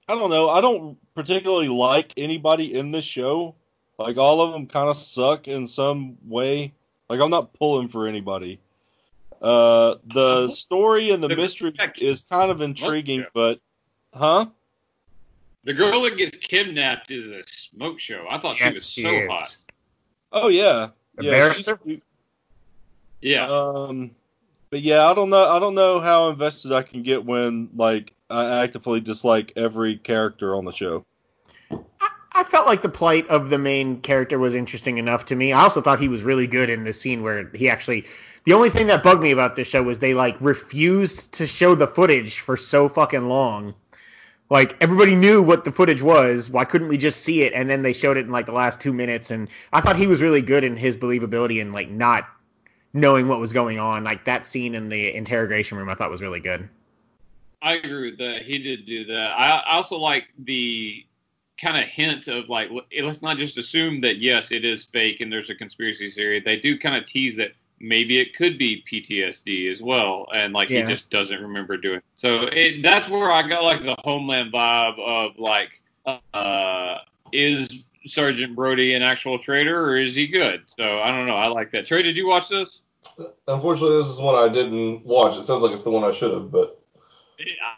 I 0.08 0.14
don't 0.14 0.30
know. 0.30 0.48
I 0.50 0.60
don't 0.60 0.96
particularly 1.14 1.68
like 1.68 2.12
anybody 2.16 2.74
in 2.74 2.90
this 2.92 3.04
show. 3.04 3.54
Like 3.98 4.16
all 4.16 4.40
of 4.40 4.52
them 4.52 4.66
kind 4.66 4.88
of 4.88 4.96
suck 4.96 5.48
in 5.48 5.66
some 5.66 6.16
way. 6.26 6.72
Like 7.10 7.20
I'm 7.20 7.30
not 7.30 7.52
pulling 7.52 7.88
for 7.88 8.06
anybody. 8.06 8.60
Uh, 9.42 9.96
the 10.14 10.48
story 10.50 11.10
and 11.10 11.22
the 11.22 11.28
The- 11.28 11.36
mystery 11.36 11.72
is 11.98 12.22
kind 12.22 12.50
of 12.50 12.60
intriguing, 12.60 13.26
but 13.34 13.60
huh? 14.14 14.46
The 15.68 15.74
girl 15.74 16.00
that 16.00 16.16
gets 16.16 16.34
kidnapped 16.38 17.10
is 17.10 17.28
a 17.28 17.42
smoke 17.46 18.00
show. 18.00 18.24
I 18.30 18.38
thought 18.38 18.56
she 18.56 18.70
was 18.70 18.86
so 18.86 19.10
is. 19.10 19.30
hot. 19.30 19.56
Oh 20.32 20.48
yeah, 20.48 20.88
The 21.16 21.24
yeah. 21.24 21.30
barrister? 21.30 21.78
Yeah. 23.20 23.46
Um, 23.48 24.12
but 24.70 24.80
yeah, 24.80 25.04
I 25.10 25.12
don't 25.12 25.28
know. 25.28 25.46
I 25.46 25.58
don't 25.58 25.74
know 25.74 26.00
how 26.00 26.30
invested 26.30 26.72
I 26.72 26.80
can 26.80 27.02
get 27.02 27.22
when 27.22 27.68
like 27.76 28.14
I 28.30 28.62
actively 28.62 29.00
dislike 29.00 29.52
every 29.56 29.98
character 29.98 30.56
on 30.56 30.64
the 30.64 30.72
show. 30.72 31.04
I 32.32 32.44
felt 32.44 32.66
like 32.66 32.80
the 32.80 32.88
plight 32.88 33.28
of 33.28 33.50
the 33.50 33.58
main 33.58 34.00
character 34.00 34.38
was 34.38 34.54
interesting 34.54 34.96
enough 34.96 35.26
to 35.26 35.36
me. 35.36 35.52
I 35.52 35.60
also 35.60 35.82
thought 35.82 36.00
he 36.00 36.08
was 36.08 36.22
really 36.22 36.46
good 36.46 36.70
in 36.70 36.84
the 36.84 36.94
scene 36.94 37.22
where 37.22 37.50
he 37.54 37.68
actually. 37.68 38.06
The 38.44 38.54
only 38.54 38.70
thing 38.70 38.86
that 38.86 39.02
bugged 39.02 39.22
me 39.22 39.32
about 39.32 39.56
this 39.56 39.68
show 39.68 39.82
was 39.82 39.98
they 39.98 40.14
like 40.14 40.40
refused 40.40 41.30
to 41.34 41.46
show 41.46 41.74
the 41.74 41.86
footage 41.86 42.40
for 42.40 42.56
so 42.56 42.88
fucking 42.88 43.28
long. 43.28 43.74
Like 44.50 44.76
everybody 44.80 45.14
knew 45.14 45.42
what 45.42 45.64
the 45.64 45.72
footage 45.72 46.00
was. 46.00 46.48
Why 46.50 46.64
couldn't 46.64 46.88
we 46.88 46.96
just 46.96 47.22
see 47.22 47.42
it? 47.42 47.52
And 47.52 47.68
then 47.68 47.82
they 47.82 47.92
showed 47.92 48.16
it 48.16 48.26
in 48.26 48.32
like 48.32 48.46
the 48.46 48.52
last 48.52 48.80
two 48.80 48.92
minutes. 48.92 49.30
And 49.30 49.48
I 49.72 49.80
thought 49.80 49.96
he 49.96 50.06
was 50.06 50.22
really 50.22 50.40
good 50.40 50.64
in 50.64 50.76
his 50.76 50.96
believability 50.96 51.60
and 51.60 51.72
like 51.72 51.90
not 51.90 52.26
knowing 52.94 53.28
what 53.28 53.40
was 53.40 53.52
going 53.52 53.78
on. 53.78 54.04
Like 54.04 54.24
that 54.24 54.46
scene 54.46 54.74
in 54.74 54.88
the 54.88 55.14
interrogation 55.14 55.76
room, 55.76 55.88
I 55.88 55.94
thought 55.94 56.10
was 56.10 56.22
really 56.22 56.40
good. 56.40 56.68
I 57.60 57.74
agree 57.74 58.10
with 58.10 58.18
that. 58.18 58.42
He 58.42 58.58
did 58.58 58.86
do 58.86 59.04
that. 59.06 59.32
I 59.32 59.58
I 59.58 59.76
also 59.76 59.98
like 59.98 60.28
the 60.38 61.04
kind 61.60 61.76
of 61.76 61.84
hint 61.84 62.28
of 62.28 62.48
like 62.48 62.70
let's 63.02 63.20
not 63.20 63.36
just 63.36 63.58
assume 63.58 64.00
that 64.00 64.18
yes 64.18 64.52
it 64.52 64.64
is 64.64 64.84
fake 64.84 65.20
and 65.20 65.32
there's 65.32 65.50
a 65.50 65.54
conspiracy 65.54 66.10
theory. 66.10 66.40
They 66.40 66.56
do 66.56 66.78
kind 66.78 66.96
of 66.96 67.06
tease 67.06 67.36
that 67.36 67.52
maybe 67.80 68.18
it 68.18 68.36
could 68.36 68.58
be 68.58 68.84
PTSD 68.90 69.70
as 69.70 69.82
well, 69.82 70.26
and 70.34 70.52
like 70.52 70.70
Yeah. 70.70 70.82
he 70.82 70.92
just 70.92 71.10
doesn't 71.10 71.40
remember 71.40 71.76
doing. 71.76 72.00
So 72.14 72.48
it, 72.52 72.82
that's 72.82 73.08
where 73.08 73.30
I 73.30 73.46
got 73.46 73.62
like 73.64 73.82
the 73.82 73.96
Homeland 74.00 74.52
vibe 74.52 74.98
of 74.98 75.38
like 75.38 75.82
uh, 76.34 76.98
is 77.32 77.68
Sergeant 78.06 78.56
Brody 78.56 78.94
an 78.94 79.02
actual 79.02 79.38
traitor 79.38 79.78
or 79.80 79.96
is 79.96 80.14
he 80.14 80.26
good? 80.26 80.62
So 80.78 81.00
I 81.00 81.10
don't 81.10 81.26
know. 81.26 81.36
I 81.36 81.48
like 81.48 81.70
that. 81.72 81.86
Trey, 81.86 82.02
did 82.02 82.16
you 82.16 82.26
watch 82.26 82.48
this? 82.48 82.82
Unfortunately, 83.46 83.96
this 83.96 84.06
is 84.06 84.18
one 84.18 84.34
I 84.34 84.48
didn't 84.52 85.04
watch. 85.04 85.36
It 85.36 85.44
sounds 85.44 85.62
like 85.62 85.72
it's 85.72 85.82
the 85.82 85.90
one 85.90 86.04
I 86.04 86.10
should 86.10 86.32
have, 86.32 86.50
but 86.50 86.80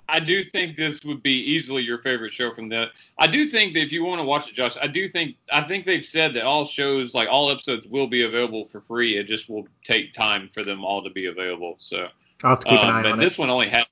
I 0.09 0.20
do 0.20 0.42
think 0.42 0.77
this 0.77 1.01
would 1.05 1.23
be 1.23 1.38
easily 1.38 1.83
your 1.83 1.99
favorite 1.99 2.33
show 2.33 2.55
from 2.55 2.68
that. 2.68 2.90
I 3.18 3.27
do 3.27 3.46
think 3.46 3.75
that 3.75 3.83
if 3.83 3.92
you 3.92 4.05
want 4.05 4.20
to 4.20 4.25
watch 4.25 4.49
it, 4.49 4.55
Josh, 4.55 4.77
I 4.81 4.87
do 4.87 5.09
think 5.09 5.37
I 5.53 5.62
think 5.62 5.85
they've 5.85 6.05
said 6.05 6.33
that 6.35 6.44
all 6.44 6.64
shows, 6.64 7.12
like 7.14 7.29
all 7.31 7.51
episodes, 7.51 7.87
will 7.87 8.07
be 8.07 8.23
available 8.23 8.64
for 8.64 8.81
free. 8.81 9.18
It 9.18 9.27
just 9.27 9.51
will 9.51 9.68
take 9.85 10.14
time 10.14 10.49
for 10.53 10.64
them 10.64 10.85
all 10.85 11.03
to 11.05 11.11
be 11.11 11.27
available. 11.27 11.77
So, 11.79 12.09
I'll 12.42 12.51
have 12.51 12.61
to 12.61 12.68
keep 12.68 12.81
an 12.81 12.88
um, 12.88 12.94
eye 12.94 13.03
but 13.03 13.12
on 13.12 13.18
this 13.20 13.35
it. 13.35 13.38
one 13.38 13.51
only 13.51 13.68
had 13.68 13.87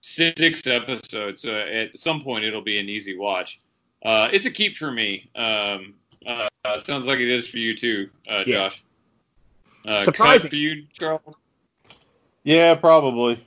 six 0.00 0.66
episodes. 0.66 1.42
So 1.42 1.56
at 1.56 1.98
some 1.98 2.22
point, 2.22 2.44
it'll 2.44 2.62
be 2.62 2.78
an 2.78 2.88
easy 2.88 3.16
watch. 3.16 3.60
Uh, 4.02 4.28
it's 4.32 4.46
a 4.46 4.50
keep 4.50 4.76
for 4.76 4.90
me. 4.90 5.30
Um, 5.36 5.94
uh, 6.26 6.48
sounds 6.82 7.06
like 7.06 7.18
it 7.18 7.28
is 7.28 7.46
for 7.46 7.58
you 7.58 7.76
too, 7.76 8.08
uh, 8.30 8.44
Yeah. 8.46 8.68
Josh. 8.68 8.82
Uh, 9.86 10.04
Surprising. 10.04 10.50
for 10.50 10.56
you, 10.56 10.86
Charles. 10.92 11.36
Yeah, 12.44 12.74
probably. 12.74 13.46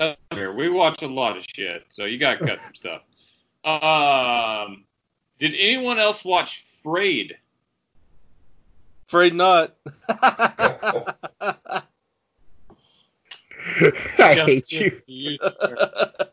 That's 0.00 0.18
fair. 0.32 0.52
We 0.52 0.70
watch 0.70 1.02
a 1.02 1.06
lot 1.06 1.36
of 1.36 1.44
shit, 1.44 1.84
so 1.90 2.06
you 2.06 2.16
got 2.16 2.38
to 2.38 2.46
cut 2.46 2.62
some 2.62 2.74
stuff. 2.74 3.02
Um, 3.64 4.84
did 5.38 5.52
anyone 5.58 5.98
else 5.98 6.24
watch 6.24 6.64
Frayed? 6.82 7.36
Afraid 9.08 9.34
not. 9.34 9.76
I 10.08 11.82
hate 14.18 14.72
you. 14.72 15.02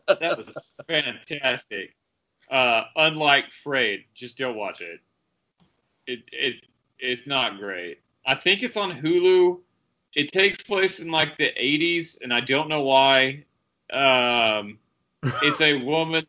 That 0.08 0.38
was 0.38 0.48
fantastic. 0.88 1.94
Uh, 2.50 2.84
unlike 2.96 3.52
Frayed, 3.52 4.06
just 4.16 4.38
don't 4.38 4.56
watch 4.56 4.80
it. 4.80 5.02
It 6.06 6.20
it's 6.32 6.62
it's 7.00 7.28
not 7.28 7.60
great. 7.60 8.00
I 8.26 8.36
think 8.36 8.64
it's 8.64 8.78
on 8.78 8.92
Hulu. 9.02 9.60
It 10.16 10.32
takes 10.32 10.64
place 10.64 11.02
in 11.02 11.12
like 11.12 11.38
the 11.38 11.52
80s, 11.60 12.22
and 12.22 12.34
I 12.34 12.40
don't 12.40 12.70
know 12.70 12.84
why. 12.84 13.44
Um, 13.92 14.80
it's 15.42 15.62
a 15.62 15.76
woman 15.76 16.26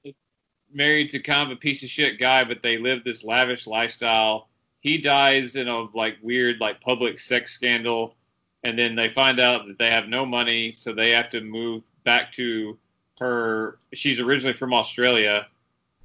married 0.72 1.10
to 1.10 1.20
kind 1.20 1.50
of 1.50 1.56
a 1.56 1.60
piece 1.60 1.82
of 1.82 1.88
shit 1.88 2.18
guy, 2.18 2.44
but 2.44 2.62
they 2.62 2.78
live 2.78 3.04
this 3.04 3.24
lavish 3.24 3.66
lifestyle. 3.66 4.48
He 4.80 4.98
dies 4.98 5.56
in 5.56 5.68
a 5.68 5.82
like 5.96 6.16
weird 6.22 6.60
like 6.60 6.80
public 6.80 7.18
sex 7.18 7.52
scandal, 7.52 8.14
and 8.64 8.78
then 8.78 8.94
they 8.94 9.08
find 9.08 9.40
out 9.40 9.66
that 9.66 9.78
they 9.78 9.90
have 9.90 10.08
no 10.08 10.24
money, 10.24 10.72
so 10.72 10.92
they 10.92 11.10
have 11.10 11.30
to 11.30 11.40
move 11.40 11.84
back 12.04 12.32
to 12.34 12.78
her. 13.18 13.78
She's 13.92 14.20
originally 14.20 14.56
from 14.56 14.74
Australia, 14.74 15.46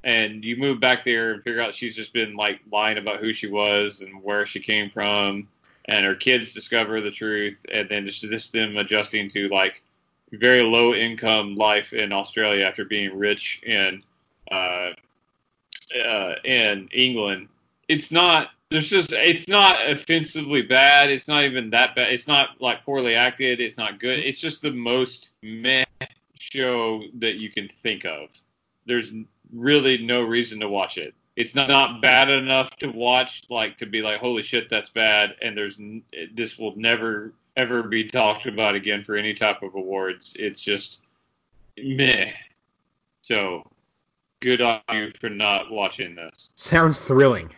and 0.03 0.43
you 0.43 0.57
move 0.57 0.79
back 0.79 1.03
there 1.03 1.33
and 1.33 1.43
figure 1.43 1.61
out 1.61 1.75
she's 1.75 1.95
just 1.95 2.13
been 2.13 2.35
like 2.35 2.59
lying 2.71 2.97
about 2.97 3.19
who 3.19 3.33
she 3.33 3.47
was 3.47 4.01
and 4.01 4.21
where 4.23 4.45
she 4.45 4.59
came 4.59 4.89
from, 4.89 5.47
and 5.85 6.05
her 6.05 6.15
kids 6.15 6.53
discover 6.53 7.01
the 7.01 7.11
truth, 7.11 7.63
and 7.71 7.89
then 7.89 8.05
just 8.05 8.21
just 8.21 8.53
them 8.53 8.77
adjusting 8.77 9.29
to 9.29 9.49
like 9.49 9.83
very 10.33 10.61
low 10.61 10.93
income 10.93 11.55
life 11.55 11.93
in 11.93 12.11
Australia 12.11 12.65
after 12.65 12.85
being 12.85 13.17
rich 13.17 13.61
in 13.65 14.03
uh, 14.51 14.89
uh, 16.03 16.35
in 16.43 16.89
England. 16.93 17.47
It's 17.87 18.11
not. 18.11 18.49
There's 18.69 18.89
just. 18.89 19.11
It's 19.13 19.47
not 19.47 19.89
offensively 19.89 20.61
bad. 20.61 21.09
It's 21.09 21.27
not 21.27 21.43
even 21.43 21.69
that 21.71 21.95
bad. 21.95 22.11
It's 22.11 22.27
not 22.27 22.61
like 22.61 22.83
poorly 22.83 23.15
acted. 23.15 23.59
It's 23.59 23.77
not 23.77 23.99
good. 23.99 24.19
It's 24.19 24.39
just 24.39 24.61
the 24.61 24.71
most 24.71 25.31
meh 25.41 25.85
show 26.39 27.03
that 27.19 27.35
you 27.35 27.49
can 27.49 27.67
think 27.67 28.05
of. 28.05 28.29
There's 28.85 29.13
really 29.53 29.99
no 29.99 30.23
reason 30.23 30.59
to 30.59 30.69
watch 30.69 30.97
it. 30.97 31.13
It's 31.35 31.55
not, 31.55 31.67
not 31.67 32.01
bad 32.01 32.29
enough 32.29 32.69
to 32.77 32.87
watch, 32.87 33.43
like 33.49 33.77
to 33.79 33.87
be 33.87 34.03
like, 34.03 34.19
holy 34.19 34.43
shit, 34.43 34.69
that's 34.69 34.91
bad. 34.91 35.35
And 35.41 35.57
there's 35.57 35.79
this 36.35 36.59
will 36.59 36.75
never 36.75 37.33
ever 37.55 37.83
be 37.83 38.03
talked 38.03 38.45
about 38.45 38.75
again 38.75 39.03
for 39.03 39.15
any 39.15 39.33
type 39.33 39.61
of 39.61 39.75
awards. 39.75 40.35
It's 40.39 40.61
just 40.61 41.01
meh. 41.77 42.31
So 43.21 43.63
good 44.41 44.61
on 44.61 44.81
you 44.91 45.11
for 45.19 45.29
not 45.29 45.71
watching 45.71 46.15
this. 46.15 46.49
Sounds 46.55 46.99
thrilling. 46.99 47.49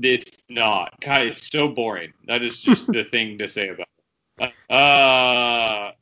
It's 0.00 0.42
not. 0.48 0.98
God, 1.00 1.26
it's 1.26 1.50
so 1.50 1.68
boring. 1.68 2.12
That 2.26 2.42
is 2.42 2.62
just 2.62 2.86
the 2.92 3.04
thing 3.04 3.38
to 3.38 3.48
say 3.48 3.68
about 3.68 3.88
it. 4.38 4.52
Uh, 4.70 5.92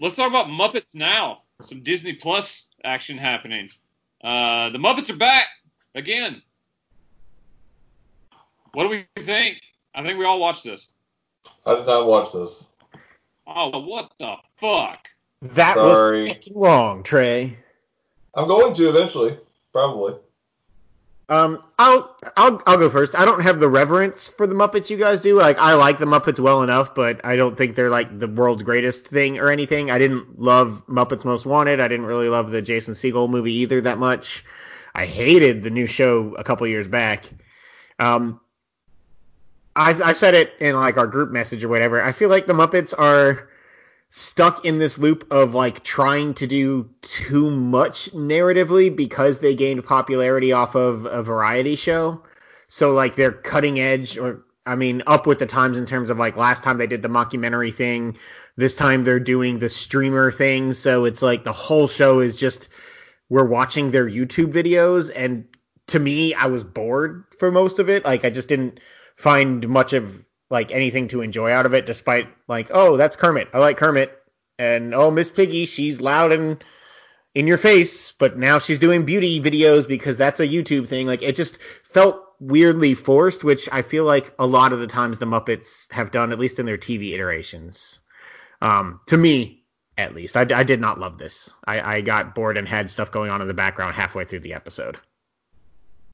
let's 0.00 0.16
talk 0.16 0.28
about 0.28 0.46
Muppets 0.46 0.94
now. 0.94 1.42
Some 1.62 1.82
Disney 1.82 2.14
Plus 2.14 2.68
action 2.84 3.16
happening. 3.16 3.70
Uh, 4.22 4.70
the 4.70 4.78
Muppets 4.78 5.10
are 5.10 5.16
back 5.16 5.46
again. 5.94 6.42
What 8.72 8.84
do 8.84 8.88
we 8.90 9.22
think? 9.22 9.60
I 9.94 10.02
think 10.02 10.18
we 10.18 10.24
all 10.24 10.40
watched 10.40 10.64
this. 10.64 10.88
I 11.66 11.74
did 11.74 11.86
not 11.86 12.06
watch 12.06 12.32
this. 12.32 12.68
Oh, 13.46 13.78
what 13.80 14.10
the 14.18 14.36
fuck? 14.56 15.08
That 15.42 15.74
Sorry. 15.74 16.20
was 16.20 16.28
fucking 16.30 16.58
wrong, 16.58 17.02
Trey. 17.02 17.56
I'm 18.34 18.48
going 18.48 18.72
to 18.74 18.88
eventually, 18.88 19.36
probably. 19.72 20.14
Um, 21.28 21.62
I'll 21.78 22.16
I'll 22.36 22.62
I'll 22.66 22.76
go 22.76 22.90
first. 22.90 23.14
I 23.14 23.24
don't 23.24 23.40
have 23.40 23.58
the 23.58 23.68
reverence 23.68 24.28
for 24.28 24.46
the 24.46 24.54
Muppets 24.54 24.90
you 24.90 24.98
guys 24.98 25.22
do. 25.22 25.36
Like 25.38 25.58
I 25.58 25.74
like 25.74 25.98
the 25.98 26.04
Muppets 26.04 26.38
well 26.38 26.62
enough, 26.62 26.94
but 26.94 27.24
I 27.24 27.36
don't 27.36 27.56
think 27.56 27.76
they're 27.76 27.90
like 27.90 28.18
the 28.18 28.28
world's 28.28 28.62
greatest 28.62 29.06
thing 29.06 29.38
or 29.38 29.50
anything. 29.50 29.90
I 29.90 29.98
didn't 29.98 30.38
love 30.38 30.82
Muppets 30.86 31.24
Most 31.24 31.46
Wanted. 31.46 31.80
I 31.80 31.88
didn't 31.88 32.06
really 32.06 32.28
love 32.28 32.50
the 32.50 32.60
Jason 32.60 32.92
Segel 32.92 33.28
movie 33.30 33.54
either 33.54 33.80
that 33.80 33.98
much. 33.98 34.44
I 34.94 35.06
hated 35.06 35.62
the 35.62 35.70
new 35.70 35.86
show 35.86 36.34
a 36.34 36.44
couple 36.44 36.66
years 36.66 36.88
back. 36.88 37.24
Um, 37.98 38.40
I 39.76 39.90
I 40.02 40.12
said 40.12 40.34
it 40.34 40.54
in 40.60 40.76
like 40.76 40.96
our 40.96 41.06
group 41.06 41.30
message 41.30 41.64
or 41.64 41.68
whatever. 41.68 42.02
I 42.02 42.12
feel 42.12 42.28
like 42.28 42.46
the 42.46 42.52
Muppets 42.52 42.94
are 42.98 43.48
stuck 44.16 44.64
in 44.64 44.78
this 44.78 44.96
loop 44.96 45.26
of 45.32 45.54
like 45.54 45.82
trying 45.82 46.32
to 46.34 46.46
do 46.46 46.88
too 47.02 47.50
much 47.50 48.08
narratively 48.12 48.94
because 48.94 49.40
they 49.40 49.56
gained 49.56 49.84
popularity 49.84 50.52
off 50.52 50.76
of 50.76 51.04
a 51.06 51.20
variety 51.20 51.74
show. 51.74 52.22
So 52.68 52.92
like 52.92 53.16
they're 53.16 53.32
cutting 53.32 53.80
edge 53.80 54.16
or 54.16 54.44
I 54.66 54.76
mean 54.76 55.02
up 55.08 55.26
with 55.26 55.40
the 55.40 55.46
times 55.46 55.78
in 55.78 55.86
terms 55.86 56.10
of 56.10 56.18
like 56.18 56.36
last 56.36 56.62
time 56.62 56.78
they 56.78 56.86
did 56.86 57.02
the 57.02 57.08
mockumentary 57.08 57.74
thing, 57.74 58.16
this 58.56 58.76
time 58.76 59.02
they're 59.02 59.18
doing 59.18 59.58
the 59.58 59.68
streamer 59.68 60.30
thing. 60.30 60.74
So 60.74 61.04
it's 61.04 61.22
like 61.22 61.42
the 61.42 61.52
whole 61.52 61.88
show 61.88 62.20
is 62.20 62.36
just 62.36 62.68
we're 63.30 63.44
watching 63.44 63.90
their 63.90 64.08
YouTube 64.08 64.52
videos 64.52 65.10
and 65.16 65.44
to 65.88 65.98
me 65.98 66.34
I 66.34 66.46
was 66.46 66.62
bored 66.62 67.24
for 67.40 67.50
most 67.50 67.80
of 67.80 67.88
it. 67.88 68.04
Like 68.04 68.24
I 68.24 68.30
just 68.30 68.48
didn't 68.48 68.78
find 69.16 69.68
much 69.68 69.92
of 69.92 70.24
like 70.50 70.72
anything 70.72 71.08
to 71.08 71.20
enjoy 71.20 71.50
out 71.50 71.66
of 71.66 71.74
it 71.74 71.86
despite 71.86 72.28
like 72.48 72.70
oh 72.72 72.96
that's 72.96 73.16
Kermit. 73.16 73.48
I 73.52 73.58
like 73.58 73.76
Kermit 73.76 74.16
and 74.58 74.94
oh 74.94 75.10
Miss 75.10 75.30
Piggy 75.30 75.66
she's 75.66 76.00
loud 76.00 76.32
and 76.32 76.62
in 77.34 77.46
your 77.46 77.58
face 77.58 78.12
but 78.12 78.38
now 78.38 78.58
she's 78.58 78.78
doing 78.78 79.04
beauty 79.04 79.40
videos 79.40 79.88
because 79.88 80.16
that's 80.16 80.40
a 80.40 80.48
YouTube 80.48 80.86
thing. 80.86 81.06
Like 81.06 81.22
it 81.22 81.34
just 81.34 81.58
felt 81.82 82.20
weirdly 82.40 82.94
forced 82.94 83.44
which 83.44 83.68
I 83.72 83.82
feel 83.82 84.04
like 84.04 84.34
a 84.38 84.46
lot 84.46 84.72
of 84.72 84.80
the 84.80 84.86
times 84.86 85.18
the 85.18 85.26
Muppets 85.26 85.90
have 85.92 86.10
done 86.10 86.32
at 86.32 86.38
least 86.38 86.58
in 86.58 86.66
their 86.66 86.78
TV 86.78 87.12
iterations. 87.12 87.98
Um 88.60 89.00
to 89.06 89.16
me 89.16 89.64
at 89.96 90.14
least. 90.14 90.36
I, 90.36 90.46
I 90.54 90.62
did 90.64 90.80
not 90.80 90.98
love 90.98 91.18
this. 91.18 91.52
I, 91.66 91.96
I 91.96 92.00
got 92.00 92.34
bored 92.34 92.56
and 92.56 92.66
had 92.66 92.90
stuff 92.90 93.10
going 93.10 93.30
on 93.30 93.40
in 93.40 93.48
the 93.48 93.54
background 93.54 93.94
halfway 93.94 94.24
through 94.24 94.40
the 94.40 94.54
episode. 94.54 94.98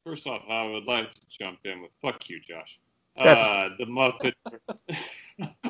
First 0.04 0.26
off, 0.26 0.42
I 0.48 0.66
would 0.66 0.84
like 0.84 1.12
to 1.12 1.20
jump 1.28 1.60
in 1.64 1.82
with 1.82 1.94
fuck 2.02 2.28
you, 2.28 2.40
Josh. 2.40 2.78
Uh, 3.20 3.68
the 3.78 3.84
Muppet, 3.84 4.34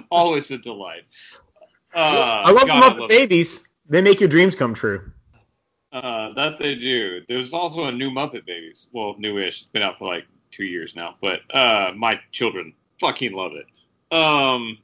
always 0.10 0.50
a 0.50 0.58
delight. 0.58 1.02
Uh, 1.94 2.42
I 2.44 2.50
love 2.50 2.66
God, 2.66 2.80
the 2.82 2.86
Muppet 2.86 3.00
love- 3.00 3.08
Babies. 3.08 3.68
They 3.88 4.00
make 4.00 4.20
your 4.20 4.28
dreams 4.28 4.54
come 4.54 4.72
true. 4.74 5.10
Uh, 5.92 6.32
that 6.34 6.58
they 6.60 6.76
do. 6.76 7.22
There's 7.26 7.52
also 7.52 7.84
a 7.84 7.92
new 7.92 8.10
Muppet 8.10 8.46
Babies. 8.46 8.88
Well, 8.92 9.16
newish. 9.18 9.62
It's 9.62 9.70
been 9.70 9.82
out 9.82 9.98
for 9.98 10.06
like 10.06 10.24
two 10.52 10.64
years 10.64 10.94
now, 10.94 11.16
but 11.20 11.40
uh, 11.54 11.92
my 11.96 12.20
children 12.30 12.72
fucking 13.00 13.32
love 13.32 13.52
it. 13.54 13.66
Um, 14.16 14.78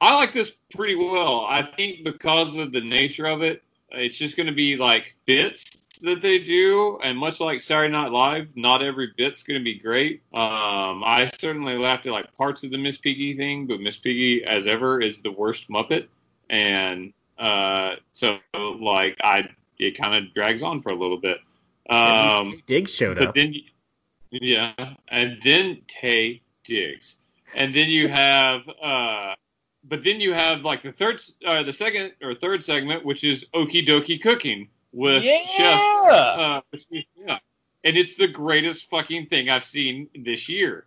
I 0.00 0.14
like 0.16 0.32
this 0.32 0.52
pretty 0.74 0.94
well. 0.94 1.46
I 1.48 1.62
think 1.62 2.04
because 2.04 2.56
of 2.56 2.72
the 2.72 2.80
nature 2.80 3.26
of 3.26 3.42
it, 3.42 3.62
it's 3.90 4.16
just 4.16 4.36
going 4.36 4.46
to 4.46 4.52
be 4.52 4.76
like 4.76 5.14
bits 5.26 5.64
that 5.98 6.22
they 6.22 6.38
do, 6.38 6.98
and 7.02 7.18
much 7.18 7.40
like 7.40 7.60
Saturday 7.60 7.92
Night 7.92 8.10
Live, 8.10 8.48
not 8.54 8.82
every 8.82 9.12
bit's 9.16 9.42
going 9.42 9.58
to 9.58 9.64
be 9.64 9.74
great. 9.74 10.22
Um, 10.32 11.02
I 11.04 11.30
certainly 11.38 11.76
laughed 11.76 12.06
at 12.06 12.12
like 12.12 12.32
parts 12.34 12.64
of 12.64 12.70
the 12.70 12.78
Miss 12.78 12.98
Piggy 12.98 13.36
thing, 13.36 13.66
but 13.66 13.80
Miss 13.80 13.98
Piggy, 13.98 14.44
as 14.44 14.66
ever, 14.66 15.00
is 15.00 15.20
the 15.20 15.32
worst 15.32 15.68
Muppet, 15.68 16.08
and 16.50 17.12
uh, 17.38 17.96
so 18.12 18.38
like 18.54 19.16
I, 19.22 19.48
it 19.78 19.96
kind 19.96 20.14
of 20.14 20.32
drags 20.34 20.62
on 20.62 20.80
for 20.80 20.90
a 20.90 20.96
little 20.96 21.18
bit. 21.18 21.38
Um, 21.90 22.62
Diggs 22.66 22.92
showed 22.94 23.18
up. 23.20 23.34
then, 23.34 23.54
yeah, 24.30 24.74
and 25.08 25.36
then 25.44 25.82
Taye 25.88 26.40
Diggs, 26.64 27.16
and 27.54 27.74
then 27.74 27.88
you 27.88 28.08
have, 28.08 28.62
uh, 28.82 29.34
but 29.84 30.02
then 30.02 30.20
you 30.20 30.32
have 30.32 30.62
like 30.62 30.82
the 30.82 30.92
third, 30.92 31.20
uh, 31.46 31.62
the 31.62 31.72
second 31.72 32.12
or 32.22 32.34
third 32.34 32.64
segment, 32.64 33.04
which 33.04 33.24
is 33.24 33.44
Okie 33.54 33.86
Dokie 33.86 34.20
Cooking 34.20 34.68
with 34.94 35.22
Chef. 35.22 35.58
yeah. 35.58 36.12
Uh, 36.12 36.60
yeah, 36.90 37.38
and 37.84 37.96
it's 37.98 38.14
the 38.16 38.28
greatest 38.28 38.88
fucking 38.88 39.26
thing 39.26 39.50
I've 39.50 39.64
seen 39.64 40.08
this 40.14 40.48
year. 40.48 40.86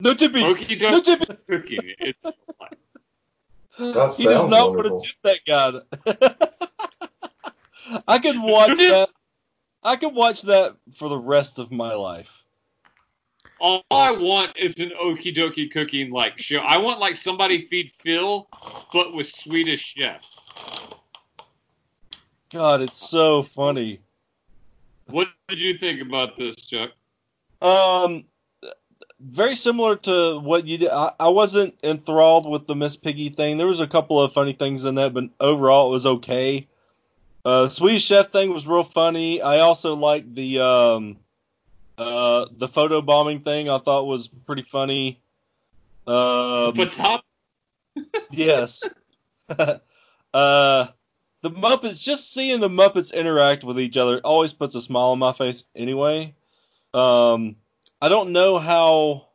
No 0.00 0.14
tipping. 0.14 0.44
Okie 0.44 0.80
No 0.80 1.00
Dokie 1.00 1.04
tipping. 1.04 1.36
Cooking. 1.48 1.94
It's, 1.98 2.18
That 3.78 4.14
he 4.16 4.24
does 4.24 4.50
not 4.50 4.70
wonderful. 4.74 4.98
want 4.98 5.04
to 5.04 5.08
tip 5.08 5.16
that 5.46 5.46
guy. 5.46 5.80
I 8.08 8.18
could 8.18 8.36
watch 8.40 8.76
that. 8.78 9.08
I 9.82 9.96
could 9.96 10.14
watch 10.14 10.42
that 10.42 10.76
for 10.94 11.08
the 11.08 11.18
rest 11.18 11.58
of 11.58 11.72
my 11.72 11.94
life. 11.94 12.42
all 13.60 13.82
I 13.90 14.12
want 14.12 14.56
is 14.56 14.78
an 14.78 14.92
Okie 15.02 15.34
Dokie 15.34 15.70
Cooking 15.70 16.10
like 16.10 16.38
show. 16.38 16.58
I 16.58 16.76
want 16.78 17.00
like 17.00 17.16
somebody 17.16 17.62
feed 17.62 17.90
Phil, 17.90 18.48
but 18.92 19.14
with 19.14 19.28
Swedish 19.28 19.94
Chef. 19.96 20.22
God, 22.52 22.82
it's 22.82 22.98
so 22.98 23.42
funny. 23.42 23.98
What 25.06 25.28
did 25.48 25.58
you 25.58 25.72
think 25.74 26.02
about 26.02 26.36
this, 26.36 26.56
Chuck? 26.56 26.90
Um, 27.62 28.24
very 29.20 29.56
similar 29.56 29.96
to 29.96 30.38
what 30.40 30.66
you 30.66 30.76
did. 30.76 30.90
I, 30.90 31.12
I 31.18 31.28
wasn't 31.28 31.74
enthralled 31.82 32.48
with 32.48 32.66
the 32.66 32.76
Miss 32.76 32.94
Piggy 32.94 33.30
thing. 33.30 33.56
There 33.56 33.66
was 33.66 33.80
a 33.80 33.86
couple 33.86 34.20
of 34.20 34.34
funny 34.34 34.52
things 34.52 34.84
in 34.84 34.96
that, 34.96 35.14
but 35.14 35.24
overall 35.40 35.88
it 35.88 35.92
was 35.92 36.04
okay. 36.04 36.68
Uh, 37.44 37.68
Swedish 37.68 38.04
Chef 38.04 38.30
thing 38.30 38.52
was 38.52 38.66
real 38.66 38.84
funny. 38.84 39.40
I 39.40 39.60
also 39.60 39.96
liked 39.96 40.34
the 40.34 40.60
um, 40.60 41.16
uh, 41.96 42.46
the 42.58 42.68
photo 42.68 43.00
bombing 43.00 43.40
thing. 43.40 43.70
I 43.70 43.78
thought 43.78 44.06
was 44.06 44.28
pretty 44.28 44.62
funny. 44.62 45.20
Um, 46.06 46.74
top, 46.90 47.24
yes. 48.30 48.82
uh, 50.34 50.86
the 51.42 51.50
Muppets, 51.50 52.00
just 52.00 52.32
seeing 52.32 52.60
the 52.60 52.68
Muppets 52.68 53.12
interact 53.12 53.64
with 53.64 53.78
each 53.78 53.96
other 53.96 54.18
always 54.24 54.52
puts 54.52 54.74
a 54.74 54.80
smile 54.80 55.10
on 55.10 55.18
my 55.18 55.32
face 55.32 55.64
anyway. 55.74 56.34
Um, 56.94 57.56
I 58.00 58.08
don't 58.08 58.32
know 58.32 58.58
how 58.58 59.26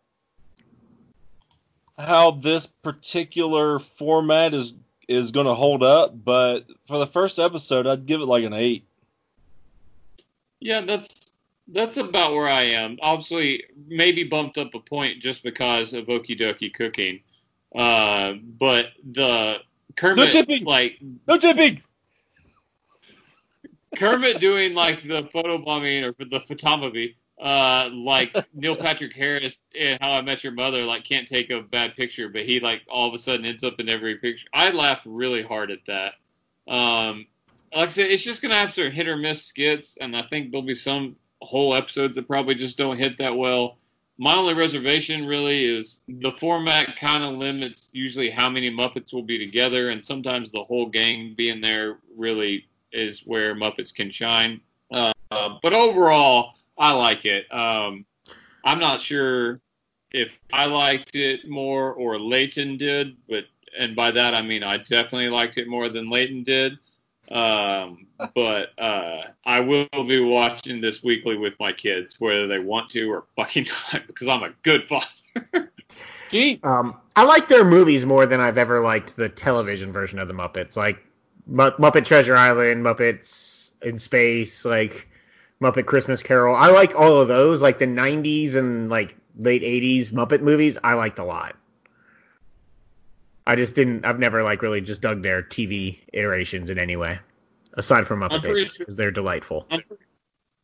how 1.97 2.32
this 2.32 2.68
particular 2.68 3.80
format 3.80 4.53
is 4.53 4.74
is 5.08 5.32
going 5.32 5.47
to 5.47 5.53
hold 5.53 5.84
up, 5.84 6.24
but 6.24 6.66
for 6.88 6.97
the 6.97 7.08
first 7.08 7.39
episode, 7.39 7.88
I'd 7.88 8.05
give 8.05 8.22
it 8.22 8.26
like 8.26 8.43
an 8.43 8.53
eight. 8.53 8.86
yeah, 10.60 10.82
that's 10.82 11.34
that's 11.70 11.97
about 11.97 12.34
where 12.34 12.47
I 12.47 12.64
am. 12.64 12.97
Obviously, 13.01 13.66
maybe 13.88 14.24
bumped 14.24 14.58
up 14.58 14.74
a 14.74 14.80
point 14.80 15.20
just 15.20 15.43
because 15.43 15.93
of 15.93 16.05
Okie 16.05 16.39
Dokie 16.39 16.74
Cooking. 16.74 17.20
Uh, 17.76 18.34
but 18.58 18.88
the 19.12 19.58
Kermit, 19.97 20.32
tipping. 20.32 20.64
like 20.64 20.99
No 21.28 21.38
tipping. 21.38 21.82
Kermit 23.98 24.39
doing 24.39 24.74
like 24.74 25.02
the 25.02 25.24
photobombing 25.24 26.04
or 26.04 26.14
the 26.26 26.39
photomovie, 26.39 27.16
uh, 27.39 27.89
like 27.93 28.36
Neil 28.54 28.76
Patrick 28.78 29.14
Harris 29.14 29.58
in 29.74 29.98
How 30.02 30.12
I 30.12 30.22
Met 30.22 30.43
Your 30.43 30.54
Mother, 30.54 30.84
like 30.84 31.04
can't 31.04 31.28
take 31.28 31.50
a 31.50 31.62
bad 31.62 31.95
picture, 31.95 32.30
but 32.30 32.43
he 32.43 32.60
like 32.60 32.82
all 32.89 33.08
of 33.08 33.14
a 33.14 33.18
sudden 33.18 33.45
ends 33.45 33.64
up 33.64 33.80
in 33.80 33.89
every 33.89 34.16
picture. 34.16 34.48
I 34.54 34.72
laughed 34.72 35.04
really 35.06 35.41
hard 35.41 35.72
at 35.72 35.80
that. 35.88 36.14
Um, 36.68 37.26
like 37.76 37.89
I 37.89 37.91
said, 37.91 38.12
it's 38.12 38.24
just 38.24 38.41
gonna 38.41 38.56
have 38.56 38.72
some 38.72 38.91
hit 38.91 39.08
or 39.08 39.18
miss 39.18 39.43
skits, 39.43 39.98
and 39.98 40.16
I 40.16 40.24
think 40.24 40.52
there'll 40.52 40.66
be 40.66 40.76
some 40.76 41.16
whole 41.41 41.74
episodes 41.74 42.16
that 42.16 42.28
probably 42.28 42.56
just 42.56 42.78
don't 42.78 42.98
hit 42.98 43.18
that 43.18 43.36
well. 43.36 43.78
My 44.20 44.36
only 44.36 44.56
reservation 44.56 45.28
really 45.28 45.64
is 45.66 46.04
the 46.08 46.32
format 46.32 46.98
kind 46.98 47.24
of 47.24 47.36
limits 47.36 47.89
usually 47.93 48.32
how 48.32 48.50
many 48.50 48.72
Muppets 48.72 49.14
will 49.14 49.24
be 49.24 49.38
together, 49.38 49.89
and 49.89 50.04
sometimes 50.04 50.52
the 50.52 50.64
whole 50.64 50.88
gang 50.88 51.36
being 51.38 51.62
there 51.62 52.00
really 52.16 52.68
is 52.92 53.22
where 53.22 53.56
Muppets 53.56 53.94
can 53.94 54.10
shine. 54.12 54.62
Uh, 54.92 55.12
but 55.32 55.74
overall, 55.74 56.54
I 56.78 56.94
like 56.94 57.26
it. 57.26 57.52
Um, 57.54 58.06
I'm 58.64 58.80
not 58.80 59.02
sure 59.02 59.62
if 60.12 60.30
I 60.54 60.66
liked 60.66 61.16
it 61.16 61.48
more 61.50 61.94
or 61.94 62.20
Leighton 62.20 62.78
did, 62.78 63.18
but 63.30 63.46
and 63.78 63.96
by 63.96 64.12
that 64.12 64.34
I 64.34 64.42
mean 64.42 64.64
I 64.64 64.78
definitely 64.78 65.30
liked 65.30 65.58
it 65.58 65.68
more 65.68 65.90
than 65.90 66.10
Leighton 66.10 66.44
did. 66.44 66.78
Um, 67.30 68.08
but 68.34 68.70
uh, 68.80 69.24
I 69.46 69.60
will 69.60 69.88
be 69.92 70.22
watching 70.22 70.80
this 70.80 71.04
weekly 71.04 71.38
with 71.38 71.60
my 71.60 71.74
kids, 71.74 72.16
whether 72.20 72.48
they 72.48 72.60
want 72.60 72.90
to 72.92 73.12
or 73.12 73.26
fucking 73.36 73.68
not, 73.94 74.08
because 74.08 74.28
I'm 74.28 74.44
a 74.44 74.54
good 74.64 74.88
father. 74.88 75.72
Um, 76.64 76.96
I 77.16 77.24
like 77.24 77.48
their 77.48 77.64
movies 77.64 78.06
more 78.06 78.26
than 78.26 78.40
I've 78.40 78.58
ever 78.58 78.82
liked 78.82 79.16
the 79.16 79.30
television 79.30 79.92
version 79.92 80.20
of 80.20 80.28
the 80.28 80.34
Muppets, 80.34 80.76
like 80.76 80.98
Mu- 80.98 81.07
Muppet 81.50 82.06
Treasure 82.06 82.36
Island, 82.36 82.84
Muppets 82.84 83.72
in 83.82 84.00
Space, 84.00 84.66
like 84.66 85.08
Muppet 85.62 85.86
Christmas 85.86 86.22
Carol. 86.22 86.56
I 86.56 86.68
like 86.68 86.95
all 86.95 87.22
of 87.22 87.28
those, 87.28 87.62
like 87.62 87.80
the 87.80 87.86
'90s 87.86 88.56
and 88.56 88.89
like 88.89 89.16
late 89.38 89.62
'80s 89.62 90.10
Muppet 90.10 90.41
movies. 90.41 90.78
I 90.84 90.93
liked 90.93 91.20
a 91.20 91.24
lot. 91.24 91.56
I 93.45 93.56
just 93.56 93.76
didn't. 93.76 94.06
I've 94.06 94.20
never 94.20 94.43
like 94.43 94.62
really 94.62 94.82
just 94.82 95.02
dug 95.02 95.24
their 95.24 95.41
TV 95.41 96.00
iterations 96.14 96.70
in 96.70 96.78
any 96.78 96.95
way, 96.95 97.20
aside 97.74 98.06
from 98.06 98.20
Muppet 98.20 98.41
Babies 98.41 98.78
because 98.78 98.95
they're 98.95 99.12
delightful. 99.12 99.66
I'm 99.72 99.84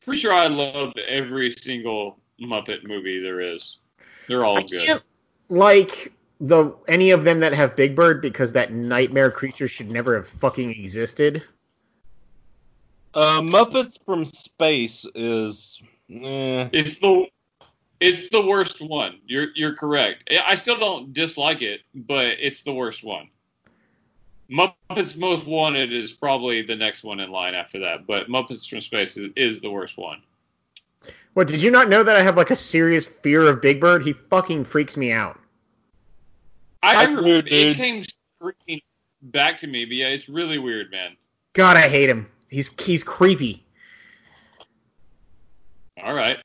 pretty 0.02 0.20
sure 0.20 0.34
I 0.34 0.48
loved 0.48 1.00
every 1.00 1.54
single 1.54 2.20
Muppet 2.42 2.84
movie 2.84 3.22
there 3.22 3.40
is. 3.40 3.80
They're 4.28 4.44
all 4.44 4.58
I 4.58 4.64
good. 4.64 4.86
can't 4.86 5.04
like 5.50 6.12
the 6.44 6.76
any 6.88 7.12
of 7.12 7.24
them 7.24 7.40
that 7.40 7.54
have 7.54 7.76
Big 7.76 7.96
Bird 7.96 8.22
because 8.22 8.52
that 8.54 8.74
nightmare 8.74 9.32
creature 9.32 9.68
should 9.68 9.90
never 9.90 10.16
have 10.16 10.28
fucking 10.28 10.72
existed. 10.72 11.42
uh, 13.14 13.42
Muppets 13.42 13.98
from 14.06 14.26
Space 14.26 15.06
is. 15.16 15.82
Eh. 16.12 16.70
It's 16.74 17.00
the 17.00 17.28
it's 18.02 18.30
the 18.30 18.46
worst 18.46 18.82
one. 18.82 19.20
You're 19.26 19.48
you're 19.56 19.74
correct. 19.74 20.30
I- 20.32 20.52
I 20.52 20.56
still 20.56 20.78
don't 20.78 21.14
dislike 21.14 21.62
it, 21.62 21.82
but 21.96 22.36
it's 22.40 22.64
the 22.64 22.74
worst 22.74 23.04
one. 23.04 23.30
Muppets 24.52 25.18
Most 25.18 25.48
Wanted 25.48 25.94
is 25.94 26.12
probably 26.12 26.62
the 26.62 26.76
next 26.76 27.04
one 27.04 27.20
in 27.22 27.32
line 27.32 27.56
after 27.56 27.80
that, 27.80 28.06
but 28.06 28.28
Muppets 28.28 28.68
from 28.70 28.82
Space 28.82 29.16
is, 29.16 29.32
is 29.38 29.62
the 29.62 29.72
worst 29.72 29.98
one. 29.98 30.22
What 31.34 31.48
did 31.48 31.62
you 31.62 31.72
not 31.72 31.88
know 31.90 32.04
that 32.04 32.16
I 32.18 32.22
have 32.22 32.36
like 32.38 32.52
a 32.52 32.56
serious 32.56 33.06
fear 33.08 33.44
of 33.44 33.62
Big 33.62 33.80
Bird? 33.80 34.04
He 34.04 34.12
fucking 34.14 34.66
freaks 34.66 34.98
me 34.98 35.12
out. 35.14 35.40
I, 36.84 37.06
That's 37.06 37.18
I 37.18 37.22
weird, 37.22 37.48
it 37.48 37.78
came 37.78 38.04
screaming 38.04 38.82
back 39.24 39.58
to 39.60 39.68
me, 39.68 39.86
but 39.86 39.96
yeah, 39.96 40.10
it's 40.10 40.28
really 40.28 40.60
weird, 40.60 40.92
man. 40.92 41.16
God, 41.54 41.78
I 41.78 41.88
hate 41.88 42.10
him. 42.10 42.30
He's 42.50 42.80
he's 42.82 43.04
creepy. 43.04 43.64
All 46.04 46.14
right. 46.14 46.38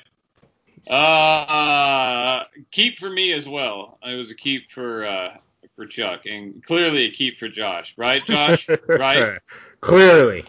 Uh, 0.89 2.45
keep 2.70 2.99
for 2.99 3.11
me 3.11 3.32
as 3.32 3.49
well. 3.49 3.99
It 4.05 4.14
was 4.14 4.30
a 4.30 4.34
keep 4.34 4.70
for 4.70 5.05
uh, 5.05 5.36
for 5.74 5.86
Chuck, 5.86 6.26
and 6.26 6.64
clearly 6.64 7.07
a 7.07 7.11
keep 7.11 7.36
for 7.36 7.49
Josh, 7.49 7.95
right, 7.99 8.24
Josh? 8.24 8.68
right? 8.89 9.39
Clearly. 9.80 10.45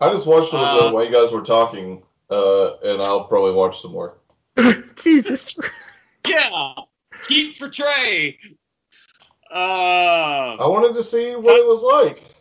I 0.00 0.10
just 0.10 0.26
watched 0.26 0.52
it 0.52 0.56
Uh, 0.56 0.90
while 0.90 1.04
you 1.04 1.12
guys 1.12 1.30
were 1.30 1.42
talking, 1.42 2.02
uh, 2.30 2.76
and 2.78 3.00
I'll 3.00 3.24
probably 3.24 3.52
watch 3.52 3.80
some 3.80 3.92
more. 3.92 4.16
Jesus. 4.96 5.54
Yeah, 6.26 6.74
keep 7.28 7.56
for 7.56 7.68
Trey. 7.68 8.38
I 9.52 10.56
Um, 10.60 10.70
wanted 10.70 10.94
to 10.94 11.02
see 11.02 11.34
what 11.36 11.56
it 11.56 11.66
was 11.66 11.82
like. 11.82 12.34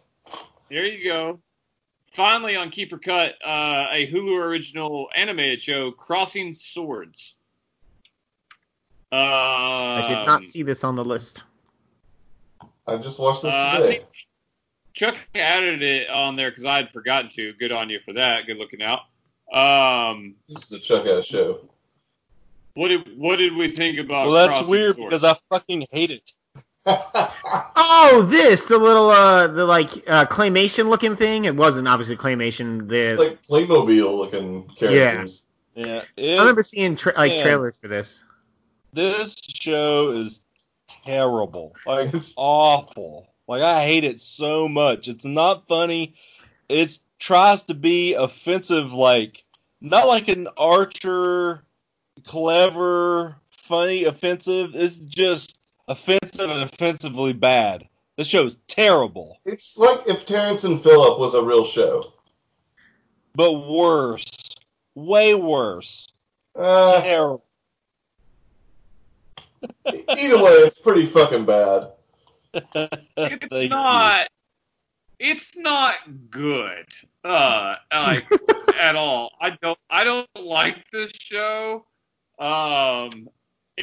there 0.70 0.86
you 0.86 1.03
go. 1.03 1.39
Finally, 2.12 2.55
on 2.55 2.70
Keeper 2.70 2.97
Cut, 2.97 3.36
uh, 3.43 3.88
a 3.91 4.07
Hulu 4.12 4.39
original 4.41 5.10
animated 5.16 5.62
show, 5.62 5.91
Crossing 5.91 6.53
Swords. 6.53 7.36
Uh, 9.12 9.16
I 9.16 10.05
did 10.07 10.26
not 10.28 10.43
see 10.43 10.62
this 10.64 10.84
on 10.84 10.95
the 10.95 11.03
list. 11.05 11.43
I 12.88 12.97
just 12.97 13.20
watched 13.20 13.43
this 13.43 13.53
Uh, 13.53 13.57
I 13.74 13.78
today. 13.78 13.88
think 13.99 14.05
Chuck 14.93 15.16
added 15.36 15.82
it 15.82 16.10
on 16.10 16.36
there 16.36 16.51
because 16.51 16.66
I 16.66 16.78
had 16.78 16.91
forgotten 16.91 17.30
to. 17.32 17.53
Good 17.53 17.72
on 17.72 17.89
you 17.89 17.99
for 18.05 18.14
that. 18.14 18.45
Good 18.45 18.57
looking 18.57 18.82
out. 18.84 19.01
Um, 19.51 20.36
This 20.47 20.64
is 20.64 20.70
the 20.70 20.80
Chuck 20.80 21.05
Ass 21.07 21.26
show. 21.26 21.68
what 22.76 22.89
did 22.89 23.18
what 23.18 23.38
did 23.38 23.55
we 23.55 23.70
think 23.70 23.97
about? 23.99 24.26
Well, 24.28 24.34
that's 24.36 24.49
Crossing 24.49 24.70
weird 24.70 24.95
Swords? 24.95 25.10
because 25.10 25.24
I 25.24 25.36
fucking 25.55 25.88
hate 25.91 26.12
it. 26.12 26.32
Oh, 27.91 28.25
this 28.30 28.65
the 28.67 28.77
little 28.77 29.09
uh 29.09 29.47
the 29.47 29.65
like 29.65 29.91
uh 30.07 30.25
claymation 30.25 30.89
looking 30.89 31.15
thing. 31.15 31.45
It 31.45 31.55
wasn't 31.55 31.88
obviously 31.88 32.15
claymation. 32.15 32.88
The 32.88 33.11
It's 33.11 33.19
like 33.19 33.41
Playmobil 33.43 34.15
looking 34.17 34.67
characters. 34.77 35.47
Yeah, 35.75 36.03
I 36.03 36.21
it, 36.21 36.39
remember 36.39 36.63
seeing 36.63 36.95
tra- 36.95 37.13
like 37.17 37.32
Yeah. 37.34 37.43
trailers 37.43 37.80
for 37.80 37.88
this. 37.88 38.23
this 38.93 39.36
show 39.47 40.11
is 40.11 40.41
terrible. 40.88 41.75
Like 41.86 42.07
It's- 42.13 42.34
awful. 42.36 43.27
Like 43.47 43.61
I 43.63 43.84
hate 43.86 44.03
it 44.03 44.19
so 44.19 44.67
much. 44.67 45.07
It's 45.07 45.25
not 45.25 45.67
funny. 45.67 46.13
It 46.69 46.99
tries 47.17 47.63
to 47.63 47.73
be 47.73 48.13
offensive, 48.13 48.93
like 48.93 49.43
not 49.82 50.07
like 50.07 50.27
an 50.27 50.47
Archer, 50.57 51.63
clever, 52.25 53.36
funny, 53.51 54.03
offensive. 54.05 54.71
It's 54.75 54.97
just 54.97 55.59
offensive 55.90 56.50
and 56.50 56.64
offensively 56.64 57.34
bad. 57.34 57.88
This 58.16 58.28
show 58.28 58.46
is 58.46 58.58
terrible, 58.68 59.40
It's 59.46 59.78
like 59.78 60.02
if 60.08 60.26
Terrence 60.26 60.64
and 60.66 60.82
Phillip 60.82 61.20
was 61.20 61.36
a 61.36 61.42
real 61.44 61.64
show. 61.66 62.14
but 63.36 63.54
worse, 63.54 64.26
way 64.96 65.34
worse. 65.36 66.08
Uh, 66.56 67.02
Terrible. 67.02 67.46
either 69.88 70.38
way, 70.44 70.52
it's 70.52 70.80
pretty 70.80 71.06
fucking 71.06 71.46
bad. 71.46 71.92
It's 73.16 73.48
Thank 73.50 73.64
you. 73.64 73.70
not. 73.70 74.28
It's 75.20 75.56
not 75.58 75.96
good. 76.30 76.86
Uh, 77.24 77.76
like 77.94 78.26
at 78.80 78.96
all. 78.96 79.32
I 79.40 79.52
don't. 79.62 79.78
I 79.90 80.04
don't 80.04 80.28
like 80.40 80.90
this 80.92 81.12
show. 81.12 81.86
Um, 82.40 83.30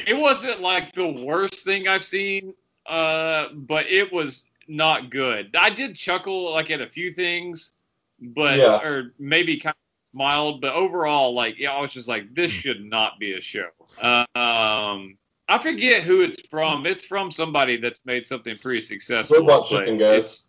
it 0.05 0.13
wasn't 0.17 0.61
like 0.61 0.93
the 0.93 1.07
worst 1.07 1.63
thing 1.63 1.87
I've 1.87 2.03
seen. 2.03 2.53
Uh, 2.85 3.49
but 3.53 3.85
it 3.87 4.11
was 4.13 4.45
not 4.67 5.09
good. 5.09 5.55
I 5.57 5.69
did 5.69 5.95
chuckle 5.95 6.51
like 6.53 6.71
at 6.71 6.79
a 6.81 6.87
few 6.87 7.11
things, 7.11 7.73
but 8.19 8.57
Yeah. 8.57 8.77
or 8.81 9.13
maybe 9.19 9.57
kind 9.57 9.73
of 9.73 10.15
smiled. 10.17 10.61
But 10.61 10.73
overall, 10.73 11.33
like 11.33 11.57
yeah, 11.59 11.73
I 11.73 11.81
was 11.81 11.91
just 11.91 12.07
like, 12.07 12.33
this 12.33 12.51
should 12.51 12.85
not 12.85 13.19
be 13.19 13.33
a 13.33 13.41
show. 13.41 13.69
Uh, 14.01 14.25
um. 14.37 15.17
I 15.49 15.57
forget 15.59 16.03
who 16.03 16.21
it's 16.23 16.45
from. 16.49 16.85
It's 16.85 17.05
from 17.05 17.31
somebody 17.31 17.77
that's 17.77 18.01
made 18.03 18.25
something 18.25 18.53
pretty 18.57 18.81
successful. 18.81 19.37
Robot 19.37 19.65
Chicken, 19.69 19.97
guys. 19.97 20.47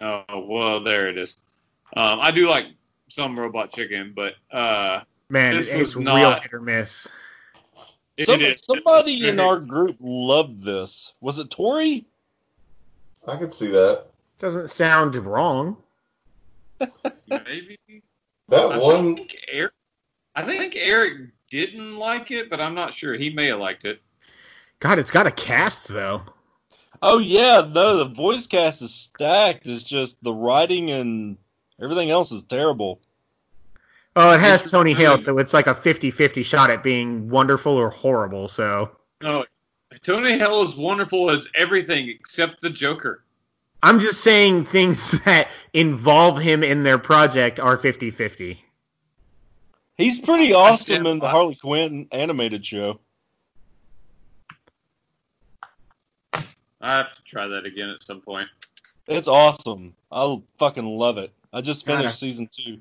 Oh 0.00 0.22
well, 0.46 0.80
there 0.82 1.08
it 1.08 1.18
is. 1.18 1.36
Um, 1.96 2.20
I 2.20 2.30
do 2.30 2.48
like 2.48 2.66
some 3.08 3.38
robot 3.38 3.72
chicken, 3.72 4.12
but 4.14 4.34
uh, 4.52 5.00
Man, 5.28 5.56
This 5.56 5.66
it's 5.66 5.78
was 5.78 5.96
real 5.96 6.04
not- 6.04 6.42
hit 6.42 6.52
or 6.54 6.60
miss. 6.60 7.08
It 8.16 8.26
Some- 8.26 8.40
is- 8.40 8.62
somebody 8.64 9.28
in 9.28 9.40
our 9.40 9.58
group 9.58 9.96
loved 10.00 10.62
this. 10.62 11.14
Was 11.20 11.38
it 11.38 11.50
Tori? 11.50 12.06
I 13.26 13.36
could 13.36 13.52
see 13.52 13.68
that. 13.68 14.06
Doesn't 14.38 14.70
sound 14.70 15.14
wrong. 15.16 15.76
maybe 17.26 17.78
That 18.48 18.72
I 18.72 18.78
one, 18.78 19.16
think 19.16 19.36
Eric. 19.48 19.72
I 20.34 20.42
think 20.42 20.76
Eric 20.76 21.30
didn't 21.50 21.96
like 21.96 22.30
it, 22.30 22.50
but 22.50 22.60
I'm 22.60 22.74
not 22.74 22.92
sure. 22.94 23.14
He 23.14 23.30
may 23.30 23.46
have 23.46 23.58
liked 23.58 23.84
it. 23.84 24.00
God, 24.80 24.98
it's 24.98 25.10
got 25.10 25.26
a 25.26 25.30
cast 25.30 25.88
though. 25.88 26.22
Oh 27.02 27.18
yeah, 27.18 27.66
no, 27.72 27.96
the 27.96 28.04
voice 28.14 28.46
cast 28.46 28.82
is 28.82 28.94
stacked. 28.94 29.66
It's 29.66 29.82
just 29.82 30.22
the 30.22 30.32
writing 30.34 30.90
and 30.90 31.36
everything 31.80 32.10
else 32.10 32.30
is 32.32 32.42
terrible. 32.42 33.00
Oh, 34.18 34.32
it 34.32 34.40
has 34.40 34.62
It's 34.62 34.70
Tony 34.70 34.94
really- 34.94 35.04
Hale, 35.04 35.18
so 35.18 35.36
it's 35.38 35.52
like 35.52 35.66
a 35.66 35.74
50-50 35.74 36.42
shot 36.44 36.70
at 36.70 36.82
being 36.82 37.28
wonderful 37.28 37.72
or 37.72 37.90
horrible. 37.90 38.48
So 38.48 38.90
No, 39.20 39.44
Tony 40.02 40.38
Hale 40.38 40.62
is 40.62 40.74
wonderful 40.74 41.30
as 41.30 41.46
everything 41.54 42.08
except 42.08 42.62
the 42.62 42.70
Joker. 42.70 43.24
I'm 43.82 44.00
just 44.00 44.22
saying 44.22 44.64
things 44.64 45.10
that 45.26 45.48
involve 45.74 46.38
him 46.38 46.62
in 46.64 46.82
their 46.82 46.98
project 46.98 47.60
are 47.60 47.76
50-50. 47.76 48.56
He's 49.98 50.18
pretty 50.18 50.52
awesome 50.52 51.06
in 51.06 51.18
the 51.18 51.28
Harley 51.28 51.54
Quinn 51.54 52.08
animated 52.12 52.64
show. 52.64 53.00
I 56.34 56.98
have 56.98 57.14
to 57.16 57.22
try 57.24 57.46
that 57.48 57.64
again 57.66 57.88
at 57.90 58.02
some 58.02 58.20
point. 58.20 58.48
It's 59.08 59.28
awesome. 59.28 59.94
I 60.12 60.40
fucking 60.58 60.84
love 60.84 61.18
it. 61.18 61.32
I 61.52 61.60
just 61.60 61.86
God, 61.86 61.96
finished 61.98 62.14
I- 62.14 62.16
season 62.16 62.48
two. 62.50 62.78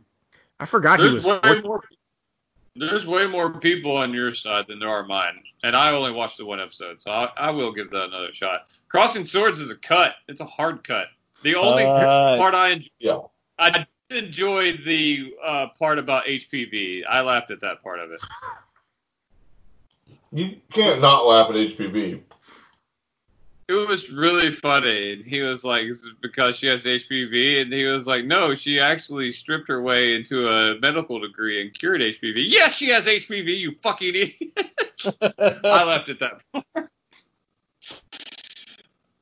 I 0.60 0.66
forgot 0.66 1.00
he 1.00 1.10
There's 1.10 1.26
was. 1.26 1.42
way 1.42 1.62
more. 1.62 1.82
There's 2.78 3.08
way 3.08 3.26
more 3.26 3.52
people 3.60 3.96
on 3.96 4.14
your 4.14 4.34
side 4.34 4.66
than 4.68 4.80
there 4.80 4.90
are 4.90 5.06
mine, 5.06 5.42
and 5.64 5.76
I 5.78 5.92
only 5.92 6.12
watched 6.12 6.38
the 6.38 6.46
one 6.46 6.60
episode, 6.60 7.02
so 7.02 7.10
I, 7.10 7.30
I 7.38 7.50
will 7.50 7.72
give 7.72 7.90
that 7.92 8.06
another 8.10 8.34
shot. 8.34 8.68
Crossing 8.90 9.26
Swords 9.26 9.60
is 9.62 9.70
a 9.70 9.76
cut. 9.78 10.16
It's 10.28 10.42
a 10.42 10.46
hard 10.46 10.86
cut. 10.86 11.08
The 11.42 11.56
only 11.56 11.86
Uh, 11.86 12.38
part 12.38 12.54
I 12.54 12.72
enjoy, 12.72 12.88
yeah. 13.00 13.18
I 13.58 13.70
did 14.10 14.26
enjoy 14.26 14.74
the 14.74 15.34
uh, 15.42 15.68
part 15.80 16.00
about 16.00 16.26
HPV. 16.26 17.04
I 17.08 17.22
laughed 17.22 17.50
at 17.52 17.62
that 17.62 17.82
part 17.82 18.00
of 18.00 18.12
it. 18.12 18.22
you 20.34 20.58
can't 20.72 21.00
not 21.00 21.26
laugh 21.26 21.50
at 21.50 21.56
HPV. 21.56 22.22
It 23.68 23.74
was 23.74 24.12
really 24.12 24.52
funny. 24.52 25.14
And 25.14 25.26
he 25.26 25.42
was 25.42 25.64
like, 25.64 25.88
"This 25.88 26.04
is 26.04 26.12
because 26.22 26.56
she 26.56 26.68
has 26.68 26.84
HPV," 26.84 27.62
and 27.62 27.74
he 27.74 27.86
was 27.86 28.06
like, 28.06 28.24
"No, 28.26 28.54
she 28.54 28.80
actually 28.80 29.32
stripped 29.32 29.68
her 29.70 29.82
way 29.82 30.16
into 30.16 30.48
a 30.48 30.80
medical 30.80 31.20
degree 31.20 31.62
and 31.62 31.74
cured 31.74 32.02
HPV." 32.02 32.44
Yes, 32.48 32.76
she 32.76 32.90
has 32.90 33.08
HPV. 33.08 33.58
You 33.58 33.76
fucking 33.82 34.10
idiot. 34.10 34.60
I 35.40 35.84
laughed 35.84 36.10
at 36.10 36.20
that 36.20 36.42
part. 36.52 36.90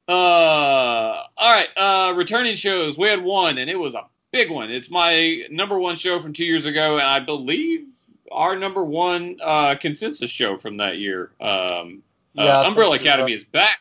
Uh, 0.05 0.11
all 0.11 1.27
right. 1.39 1.69
Uh, 1.77 2.13
returning 2.17 2.55
shows. 2.55 2.97
We 2.97 3.07
had 3.07 3.23
one, 3.23 3.57
and 3.57 3.69
it 3.69 3.79
was 3.79 3.93
a 3.93 4.05
big 4.31 4.51
one. 4.51 4.69
It's 4.69 4.89
my 4.89 5.45
number 5.49 5.79
one 5.79 5.95
show 5.95 6.19
from 6.19 6.33
two 6.33 6.43
years 6.43 6.65
ago, 6.65 6.97
and 6.97 7.07
I 7.07 7.21
believe 7.21 7.87
our 8.29 8.57
number 8.57 8.83
one 8.83 9.37
uh, 9.41 9.75
consensus 9.75 10.29
show 10.29 10.57
from 10.57 10.75
that 10.77 10.97
year. 10.97 11.31
Um, 11.39 12.03
Yeah, 12.33 12.43
uh, 12.43 12.63
think 12.63 12.67
Umbrella. 12.71 12.95
Academy 12.97 13.33
is 13.33 13.45
back. 13.45 13.79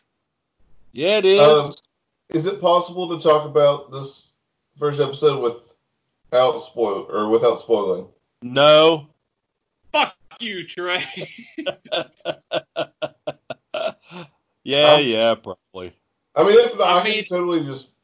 Yeah, 0.93 1.17
it 1.17 1.25
is. 1.25 1.39
Um, 1.41 1.69
is 2.29 2.45
it 2.47 2.61
possible 2.61 3.15
to 3.17 3.21
talk 3.23 3.45
about 3.45 3.91
this 3.91 4.33
first 4.77 4.99
episode 4.99 5.41
without 5.41 6.57
spoil 6.59 7.05
or 7.11 7.27
without 7.29 7.59
spoiling? 7.59 8.07
no. 8.41 9.07
Fuck 9.91 10.15
you, 10.39 10.65
Trey. 10.65 11.03
yeah, 14.63 14.93
Um, 14.93 15.03
yeah, 15.03 15.35
probably. 15.35 15.93
I 16.35 16.43
mean, 16.43 16.57
if 16.59 16.77
not, 16.77 16.87
I 16.87 16.99
I, 16.99 17.03
mean- 17.03 17.13
can 17.25 17.37
totally 17.37 17.63
just. 17.65 17.97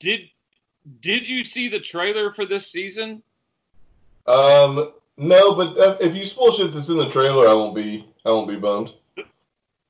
did 0.00 0.22
Did 1.00 1.28
you 1.28 1.44
see 1.44 1.68
the 1.68 1.78
trailer 1.80 2.32
for 2.32 2.44
this 2.44 2.66
season? 2.70 3.22
Um, 4.26 4.92
no, 5.16 5.54
but 5.54 6.00
if 6.00 6.16
you 6.16 6.24
spoil 6.24 6.50
shit 6.50 6.72
that's 6.72 6.88
in 6.88 6.96
the 6.96 7.08
trailer, 7.10 7.46
I 7.48 7.52
won't 7.52 7.74
be. 7.76 8.08
I 8.24 8.30
won't 8.30 8.48
be 8.48 8.56
bummed. 8.56 8.92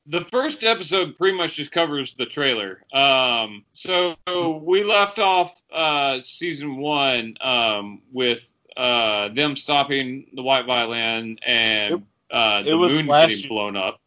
The 0.06 0.20
first 0.20 0.64
episode 0.64 1.16
pretty 1.16 1.36
much 1.36 1.56
just 1.56 1.72
covers 1.72 2.12
the 2.14 2.26
trailer. 2.26 2.82
Um, 2.92 3.64
so 3.72 4.16
we 4.62 4.84
left 4.84 5.18
off 5.18 5.54
uh, 5.72 6.20
season 6.20 6.76
one 6.76 7.36
um, 7.40 8.02
with 8.12 8.50
uh, 8.76 9.28
them 9.30 9.56
stopping 9.56 10.26
the 10.34 10.42
white 10.42 10.66
violin 10.66 11.38
and 11.46 12.02
uh, 12.30 12.62
it 12.66 12.70
the 12.70 12.76
moon 12.76 13.06
last 13.06 13.28
getting 13.28 13.44
year. 13.44 13.48
blown 13.48 13.76
up. 13.78 13.98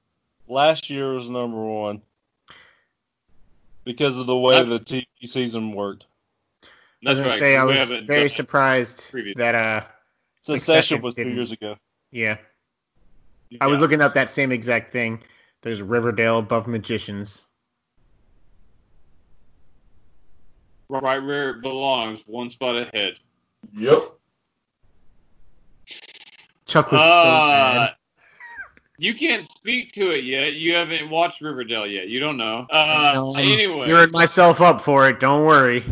Last 0.48 0.90
year 0.92 1.14
was 1.16 1.30
number 1.30 1.58
one 1.64 2.02
because 3.84 4.18
of 4.18 4.28
the 4.28 4.38
way 4.38 4.58
Uh, 4.58 4.64
the 4.66 4.80
TV 4.80 5.06
season 5.26 5.72
worked. 5.74 6.06
I 6.64 6.68
That's 7.04 7.10
was 7.10 7.18
gonna 7.20 7.30
right. 7.30 7.40
say 7.40 7.58
I 7.58 7.64
was 7.64 7.82
very 8.06 8.30
surprised 8.30 9.10
preview. 9.12 9.36
that 9.38 9.56
uh 9.56 9.82
Succession 10.42 10.60
Succession 10.60 11.02
was 11.02 11.16
two 11.16 11.24
didn't- 11.24 11.38
years 11.38 11.52
ago. 11.52 11.78
yeah 12.12 12.38
it. 13.50 13.58
I 13.62 13.68
was 13.68 13.80
looking 13.80 14.02
up 14.02 14.14
that 14.14 14.30
same 14.30 14.52
exact 14.52 14.92
thing. 14.92 15.22
There's 15.62 15.82
Riverdale 15.82 16.40
above 16.40 16.68
Magicians. 16.68 17.46
right 20.90 21.20
where 21.22 21.50
it 21.50 21.62
belongs, 21.62 22.24
one 22.28 22.50
spot 22.50 22.76
ahead. 22.78 23.16
Yep. 23.76 24.00
Chuck 26.66 26.92
was 26.92 27.02
so 27.02 27.06
Uh, 27.08 27.74
mad. 27.90 27.96
you 28.98 29.14
can't 29.14 29.50
speak 29.52 29.92
to 29.94 30.12
it 30.18 30.24
yet. 30.24 30.54
You 30.54 30.74
haven't 30.76 31.10
watched 31.10 31.42
Riverdale 31.42 31.86
yet. 31.88 32.08
You 32.08 32.20
don't 32.22 32.38
know. 32.38 32.66
Uh, 32.72 33.14
Um, 33.28 33.36
anyway, 33.38 33.86
Geared 33.88 34.14
myself 34.14 34.62
up 34.62 34.80
for 34.82 35.10
it. 35.10 35.20
Don't 35.20 35.46
worry. 35.46 35.84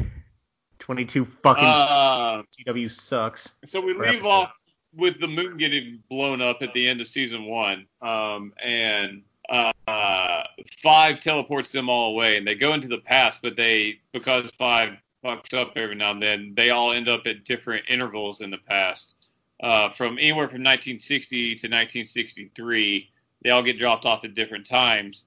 Twenty-two 0.80 1.26
fucking 1.44 1.64
uh, 1.66 2.44
CW 2.52 2.90
sucks. 2.90 3.56
so 3.68 3.82
we 3.82 3.94
leave 3.94 4.04
episode. 4.16 4.28
off 4.30 4.52
with 4.94 5.20
the 5.20 5.28
moon 5.28 5.58
getting 5.58 6.02
blown 6.10 6.42
up 6.42 6.62
at 6.62 6.72
the 6.74 6.88
end 6.88 7.02
of 7.02 7.08
season 7.08 7.46
one, 7.46 7.86
um, 8.02 8.54
and 8.64 9.24
uh, 9.50 10.44
Five 10.82 11.20
teleports 11.20 11.72
them 11.72 11.90
all 11.90 12.12
away, 12.12 12.38
and 12.38 12.48
they 12.48 12.56
go 12.56 12.74
into 12.74 12.88
the 12.88 13.00
past. 13.00 13.42
But 13.42 13.56
they, 13.56 14.00
because 14.14 14.50
Five 14.58 14.98
fucks 15.24 15.54
up 15.54 15.74
every 15.76 15.96
now 15.96 16.12
and 16.12 16.22
then, 16.22 16.54
they 16.56 16.70
all 16.70 16.92
end 16.92 17.10
up 17.10 17.26
at 17.26 17.46
different 17.46 17.86
intervals 17.90 18.42
in 18.42 18.52
the 18.52 18.58
past, 18.58 19.16
uh, 19.62 19.90
from 19.90 20.18
anywhere 20.18 20.48
from 20.48 20.64
1960 20.64 21.48
to 21.48 21.52
1963. 21.52 23.12
They 23.44 23.50
all 23.50 23.64
get 23.64 23.80
dropped 23.80 24.06
off 24.06 24.24
at 24.24 24.34
different 24.34 24.66
times, 24.66 25.26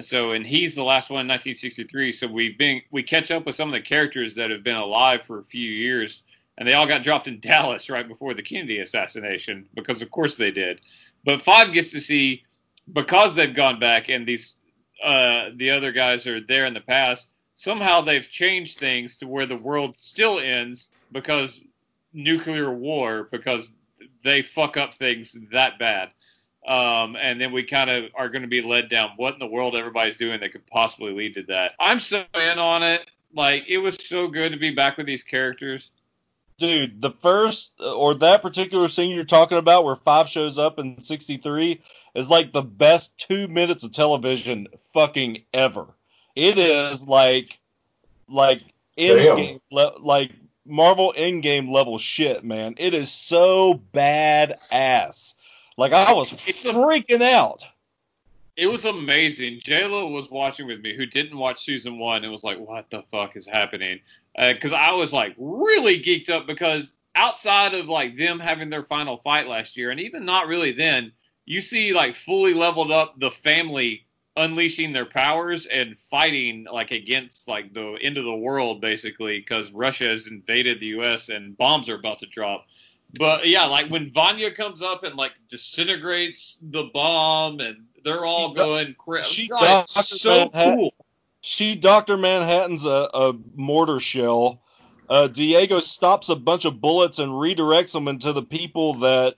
So, 0.00 0.32
and 0.32 0.46
he's 0.46 0.74
the 0.74 0.84
last 0.84 1.10
one 1.10 1.20
in 1.20 1.28
1963. 1.28 2.12
So 2.12 2.26
we've 2.26 2.58
been 2.58 2.82
we 2.90 3.02
catch 3.02 3.30
up 3.30 3.46
with 3.46 3.56
some 3.56 3.68
of 3.68 3.74
the 3.74 3.80
characters 3.80 4.34
that 4.36 4.50
have 4.50 4.64
been 4.64 4.76
alive 4.76 5.22
for 5.22 5.38
a 5.38 5.44
few 5.44 5.70
years, 5.70 6.24
and 6.58 6.66
they 6.66 6.74
all 6.74 6.86
got 6.86 7.02
dropped 7.04 7.28
in 7.28 7.40
Dallas 7.40 7.90
right 7.90 8.06
before 8.06 8.34
the 8.34 8.42
Kennedy 8.42 8.80
assassination 8.80 9.68
because, 9.74 10.02
of 10.02 10.10
course, 10.10 10.36
they 10.36 10.50
did. 10.50 10.80
But 11.24 11.42
five 11.42 11.72
gets 11.72 11.90
to 11.92 12.00
see 12.00 12.44
because 12.92 13.34
they've 13.34 13.54
gone 13.54 13.78
back 13.78 14.08
and 14.08 14.26
these 14.26 14.56
uh, 15.02 15.50
the 15.56 15.70
other 15.70 15.92
guys 15.92 16.26
are 16.26 16.40
there 16.40 16.66
in 16.66 16.74
the 16.74 16.80
past. 16.80 17.28
Somehow 17.56 18.00
they've 18.00 18.28
changed 18.28 18.78
things 18.78 19.18
to 19.18 19.26
where 19.26 19.46
the 19.46 19.56
world 19.56 19.98
still 19.98 20.38
ends 20.38 20.90
because 21.12 21.60
nuclear 22.12 22.72
war 22.72 23.28
because 23.30 23.72
they 24.22 24.42
fuck 24.42 24.76
up 24.76 24.94
things 24.94 25.36
that 25.52 25.78
bad. 25.78 26.10
Um, 26.66 27.16
and 27.16 27.40
then 27.40 27.52
we 27.52 27.62
kind 27.62 27.88
of 27.88 28.10
are 28.14 28.28
going 28.28 28.42
to 28.42 28.48
be 28.48 28.60
led 28.60 28.90
down 28.90 29.10
what 29.16 29.32
in 29.32 29.40
the 29.40 29.46
world 29.46 29.74
everybody's 29.74 30.18
doing 30.18 30.40
that 30.40 30.52
could 30.52 30.66
possibly 30.66 31.12
lead 31.12 31.34
to 31.34 31.42
that. 31.44 31.72
I'm 31.80 32.00
so 32.00 32.24
in 32.34 32.58
on 32.58 32.82
it. 32.82 33.06
Like 33.34 33.64
it 33.68 33.78
was 33.78 33.96
so 34.06 34.28
good 34.28 34.52
to 34.52 34.58
be 34.58 34.70
back 34.70 34.96
with 34.96 35.06
these 35.06 35.22
characters. 35.22 35.90
Dude, 36.58 37.00
the 37.00 37.12
first 37.12 37.80
or 37.80 38.14
that 38.16 38.42
particular 38.42 38.88
scene 38.90 39.14
you're 39.14 39.24
talking 39.24 39.56
about 39.56 39.84
where 39.84 39.96
Five 39.96 40.28
shows 40.28 40.58
up 40.58 40.78
in 40.78 41.00
63 41.00 41.80
is 42.14 42.28
like 42.28 42.52
the 42.52 42.62
best 42.62 43.16
two 43.18 43.48
minutes 43.48 43.84
of 43.84 43.92
television 43.92 44.66
fucking 44.92 45.44
ever. 45.52 45.86
It 46.36 46.58
is 46.58 47.06
like, 47.06 47.58
like 48.28 48.62
in 48.96 49.36
game, 49.36 49.60
like 49.70 50.32
Marvel 50.66 51.12
Endgame 51.16 51.70
level 51.70 51.98
shit, 51.98 52.44
man. 52.44 52.74
It 52.78 52.94
is 52.94 53.10
so 53.10 53.82
badass. 53.92 55.34
Like 55.76 55.92
I 55.92 56.12
was 56.12 56.32
freaking 56.32 57.22
out. 57.22 57.64
It 58.56 58.66
was 58.66 58.84
amazing. 58.84 59.60
JLo 59.60 60.12
was 60.12 60.30
watching 60.30 60.66
with 60.66 60.82
me, 60.82 60.94
who 60.94 61.06
didn't 61.06 61.38
watch 61.38 61.64
season 61.64 61.98
one, 61.98 62.22
and 62.22 62.32
was 62.32 62.44
like, 62.44 62.58
"What 62.58 62.90
the 62.90 63.02
fuck 63.02 63.36
is 63.36 63.46
happening?" 63.46 64.00
Because 64.36 64.72
uh, 64.72 64.76
I 64.76 64.92
was 64.92 65.12
like 65.12 65.34
really 65.38 66.00
geeked 66.00 66.28
up 66.28 66.46
because 66.46 66.94
outside 67.14 67.74
of 67.74 67.88
like 67.88 68.16
them 68.18 68.38
having 68.38 68.68
their 68.68 68.84
final 68.84 69.16
fight 69.18 69.48
last 69.48 69.76
year, 69.76 69.90
and 69.90 70.00
even 70.00 70.24
not 70.24 70.46
really 70.46 70.72
then, 70.72 71.12
you 71.46 71.60
see 71.60 71.92
like 71.92 72.16
fully 72.16 72.54
leveled 72.54 72.92
up 72.92 73.18
the 73.18 73.30
family 73.30 74.06
unleashing 74.36 74.92
their 74.92 75.04
powers 75.04 75.66
and 75.66 75.98
fighting 75.98 76.66
like 76.72 76.92
against 76.92 77.48
like 77.48 77.74
the 77.74 77.98
end 78.00 78.16
of 78.16 78.24
the 78.24 78.34
world 78.34 78.80
basically 78.80 79.40
because 79.40 79.72
Russia 79.72 80.04
has 80.04 80.26
invaded 80.26 80.80
the 80.80 80.86
U.S. 80.86 81.28
and 81.28 81.56
bombs 81.56 81.88
are 81.88 81.96
about 81.96 82.20
to 82.20 82.26
drop. 82.26 82.66
But 83.18 83.46
yeah, 83.48 83.66
like 83.66 83.90
when 83.90 84.12
Vanya 84.12 84.50
comes 84.50 84.82
up 84.82 85.02
and 85.02 85.16
like 85.16 85.32
disintegrates 85.48 86.60
the 86.62 86.90
bomb 86.94 87.60
and 87.60 87.84
they're 88.04 88.24
all 88.24 88.50
she, 88.50 88.54
going 88.54 88.94
crazy. 88.98 89.48
God, 89.48 89.88
so 89.88 90.44
Manhattan. 90.44 90.76
cool. 90.76 90.94
She 91.42 91.74
Doctor 91.74 92.16
Manhattan's 92.16 92.84
a, 92.84 93.08
a 93.12 93.34
mortar 93.56 93.98
shell. 93.98 94.62
Uh, 95.08 95.26
Diego 95.26 95.80
stops 95.80 96.28
a 96.28 96.36
bunch 96.36 96.64
of 96.64 96.80
bullets 96.80 97.18
and 97.18 97.32
redirects 97.32 97.92
them 97.92 98.06
into 98.06 98.32
the 98.32 98.42
people 98.42 98.94
that 98.94 99.34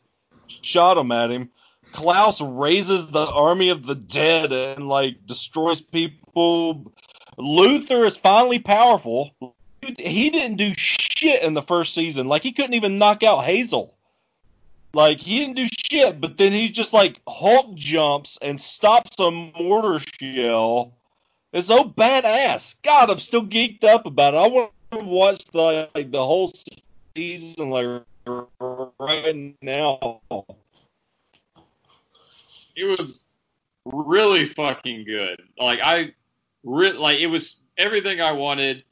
shot 0.46 0.94
them 0.94 1.10
at 1.10 1.30
him. 1.30 1.48
Klaus 1.92 2.40
raises 2.40 3.10
the 3.10 3.26
army 3.30 3.68
of 3.68 3.86
the 3.86 3.94
dead 3.94 4.52
and 4.52 4.88
like 4.88 5.26
destroys 5.26 5.80
people. 5.80 6.92
Luther 7.38 8.04
is 8.04 8.16
finally 8.16 8.58
powerful. 8.58 9.34
He 9.80 10.30
didn't 10.30 10.56
do 10.56 10.72
shit 10.76 11.42
in 11.42 11.54
the 11.54 11.62
first 11.62 11.94
season. 11.94 12.28
Like 12.28 12.42
he 12.42 12.52
couldn't 12.52 12.74
even 12.74 12.98
knock 12.98 13.22
out 13.22 13.44
Hazel. 13.44 13.96
Like 14.94 15.20
he 15.20 15.38
didn't 15.38 15.56
do 15.56 15.66
shit, 15.66 16.20
but 16.20 16.38
then 16.38 16.52
he 16.52 16.68
just 16.68 16.92
like 16.92 17.20
Hulk 17.28 17.74
jumps 17.74 18.38
and 18.42 18.60
stops 18.60 19.18
a 19.18 19.30
mortar 19.30 20.04
shell. 20.20 20.94
It's 21.52 21.68
so 21.68 21.84
badass. 21.84 22.76
God, 22.82 23.10
I'm 23.10 23.18
still 23.18 23.44
geeked 23.44 23.84
up 23.84 24.06
about 24.06 24.34
it. 24.34 24.38
I 24.38 24.46
want 24.48 24.72
to 24.92 24.98
watch 24.98 25.44
the 25.52 25.88
like 25.94 26.10
the 26.10 26.24
whole 26.24 26.52
season 27.16 27.70
like 27.70 28.02
right 28.98 29.54
now 29.62 30.20
it 32.76 32.84
was 32.84 33.24
really 33.84 34.46
fucking 34.46 35.04
good. 35.04 35.42
Like 35.58 35.80
I, 35.82 36.12
re- 36.64 36.92
like 36.92 37.20
it 37.20 37.26
was 37.26 37.60
everything 37.76 38.20
I 38.20 38.32
wanted. 38.32 38.84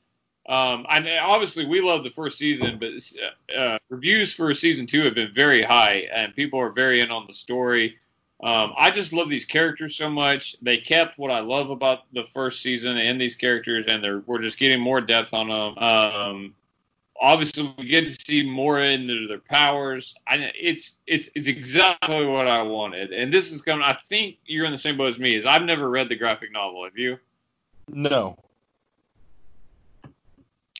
Um, 0.48 0.84
I 0.88 1.18
obviously 1.18 1.66
we 1.66 1.80
love 1.80 2.02
the 2.02 2.10
first 2.10 2.38
season, 2.38 2.78
but 2.78 2.92
uh, 3.56 3.78
reviews 3.88 4.34
for 4.34 4.52
season 4.54 4.86
two 4.86 5.02
have 5.02 5.14
been 5.14 5.32
very 5.34 5.62
high, 5.62 6.08
and 6.12 6.34
people 6.34 6.58
are 6.58 6.72
very 6.72 7.00
in 7.00 7.10
on 7.10 7.26
the 7.26 7.34
story. 7.34 7.98
Um, 8.42 8.72
I 8.76 8.90
just 8.90 9.12
love 9.12 9.28
these 9.28 9.44
characters 9.44 9.96
so 9.96 10.08
much. 10.08 10.56
They 10.62 10.78
kept 10.78 11.18
what 11.18 11.30
I 11.30 11.40
love 11.40 11.70
about 11.70 12.12
the 12.14 12.24
first 12.32 12.62
season 12.62 12.96
and 12.96 13.20
these 13.20 13.34
characters, 13.34 13.86
and 13.86 14.02
they're 14.02 14.20
we're 14.20 14.40
just 14.40 14.58
getting 14.58 14.80
more 14.80 15.00
depth 15.00 15.34
on 15.34 15.48
them. 15.48 15.78
Um, 15.78 16.54
obviously 17.20 17.72
we 17.78 17.84
get 17.86 18.06
to 18.06 18.14
see 18.14 18.48
more 18.48 18.80
into 18.80 19.28
their 19.28 19.38
powers. 19.38 20.14
I, 20.26 20.50
it's 20.58 20.96
it's 21.06 21.28
it's 21.34 21.48
exactly 21.48 22.26
what 22.26 22.48
I 22.48 22.62
wanted, 22.62 23.12
and 23.12 23.32
this 23.32 23.52
is 23.52 23.62
coming. 23.62 23.84
I 23.84 23.96
think 24.08 24.38
you're 24.46 24.64
in 24.64 24.72
the 24.72 24.78
same 24.78 24.96
boat 24.96 25.12
as 25.12 25.18
me. 25.18 25.36
Is 25.36 25.46
I've 25.46 25.64
never 25.64 25.88
read 25.88 26.08
the 26.08 26.16
graphic 26.16 26.52
novel. 26.52 26.84
Have 26.84 26.96
you? 26.96 27.18
No. 27.88 28.36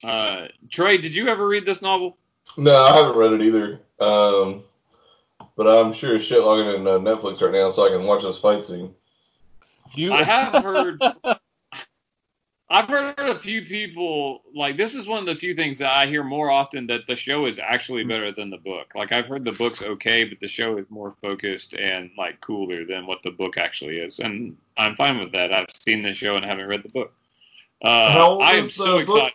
Uh, 0.02 0.46
Trey, 0.70 0.96
did 0.96 1.14
you 1.14 1.28
ever 1.28 1.46
read 1.46 1.66
this 1.66 1.82
novel? 1.82 2.16
No, 2.56 2.74
I 2.74 2.96
haven't 2.96 3.16
read 3.16 3.32
it 3.34 3.42
either. 3.42 3.80
Um, 4.00 4.62
but 5.56 5.66
I'm 5.66 5.92
sure 5.92 6.18
shit 6.18 6.42
logging 6.42 6.68
in 6.68 6.86
uh, 6.86 6.92
Netflix 6.92 7.42
right 7.42 7.52
now 7.52 7.68
so 7.68 7.86
I 7.86 7.90
can 7.90 8.04
watch 8.04 8.22
this 8.22 8.38
fight 8.38 8.64
scene. 8.64 8.94
You, 9.92 10.12
I 10.14 10.22
have 10.22 10.62
heard 10.62 11.02
I've 12.72 12.88
heard 12.88 13.18
a 13.18 13.34
few 13.34 13.62
people 13.62 14.42
like 14.54 14.76
this 14.76 14.94
is 14.94 15.08
one 15.08 15.18
of 15.18 15.26
the 15.26 15.34
few 15.34 15.54
things 15.54 15.78
that 15.78 15.92
I 15.92 16.06
hear 16.06 16.22
more 16.22 16.52
often 16.52 16.86
that 16.86 17.04
the 17.08 17.16
show 17.16 17.46
is 17.46 17.58
actually 17.58 18.04
better 18.04 18.30
than 18.30 18.48
the 18.48 18.58
book. 18.58 18.92
Like 18.94 19.10
I've 19.10 19.26
heard 19.26 19.44
the 19.44 19.52
book's 19.52 19.82
okay, 19.82 20.22
but 20.24 20.38
the 20.38 20.46
show 20.46 20.78
is 20.78 20.86
more 20.88 21.16
focused 21.20 21.74
and 21.74 22.10
like 22.16 22.40
cooler 22.40 22.84
than 22.84 23.08
what 23.08 23.24
the 23.24 23.32
book 23.32 23.58
actually 23.58 23.98
is, 23.98 24.20
and 24.20 24.56
I'm 24.76 24.94
fine 24.94 25.18
with 25.18 25.32
that. 25.32 25.52
I've 25.52 25.66
seen 25.84 26.02
the 26.02 26.14
show 26.14 26.36
and 26.36 26.44
haven't 26.44 26.68
read 26.68 26.84
the 26.84 26.90
book. 26.90 27.12
Uh, 27.84 28.38
I 28.38 28.52
am 28.52 28.62
so 28.62 28.98
excited. 28.98 29.32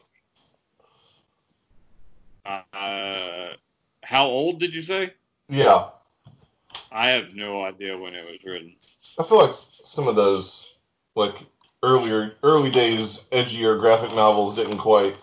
Uh, 2.45 3.53
how 4.03 4.27
old 4.27 4.59
did 4.61 4.73
you 4.73 4.81
say? 4.81 5.13
Yeah. 5.49 5.89
I 6.91 7.09
have 7.09 7.33
no 7.33 7.65
idea 7.65 7.97
when 7.97 8.13
it 8.13 8.23
was 8.29 8.43
written. 8.45 8.75
I 9.19 9.23
feel 9.23 9.39
like 9.39 9.53
some 9.53 10.07
of 10.07 10.15
those, 10.15 10.77
like 11.15 11.36
earlier 11.86 12.33
early 12.41 12.71
days 12.71 13.25
edgier 13.31 13.79
graphic 13.79 14.13
novels 14.15 14.55
didn't 14.55 14.77
quite 14.77 15.15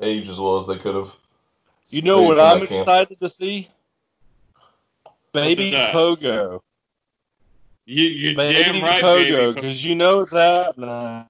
age 0.00 0.28
as 0.28 0.40
well 0.40 0.56
as 0.56 0.66
they 0.66 0.76
could 0.76 0.94
have. 0.94 1.14
You 1.88 2.02
know 2.02 2.22
what 2.22 2.40
I'm 2.40 2.62
excited 2.62 3.20
to 3.20 3.28
see? 3.28 3.68
Baby 5.32 5.72
Pogo. 5.72 6.60
You 7.84 8.04
you 8.04 8.36
baby 8.36 8.78
damn 8.80 8.82
right, 8.82 9.02
Pogo, 9.02 9.54
because 9.54 9.84
you 9.84 9.94
know 9.94 10.20
it's 10.20 10.32
happening. 10.32 11.26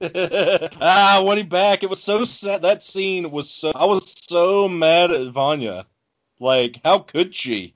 ah, 0.80 1.22
when 1.24 1.38
he 1.38 1.44
back, 1.44 1.82
it 1.82 1.88
was 1.88 2.02
so 2.02 2.24
sad. 2.24 2.60
That 2.62 2.82
scene 2.82 3.30
was 3.30 3.48
so. 3.48 3.72
I 3.74 3.84
was 3.84 4.12
so 4.28 4.68
mad 4.68 5.12
at 5.12 5.28
Vanya. 5.28 5.86
Like, 6.40 6.80
how 6.84 6.98
could 6.98 7.34
she? 7.34 7.74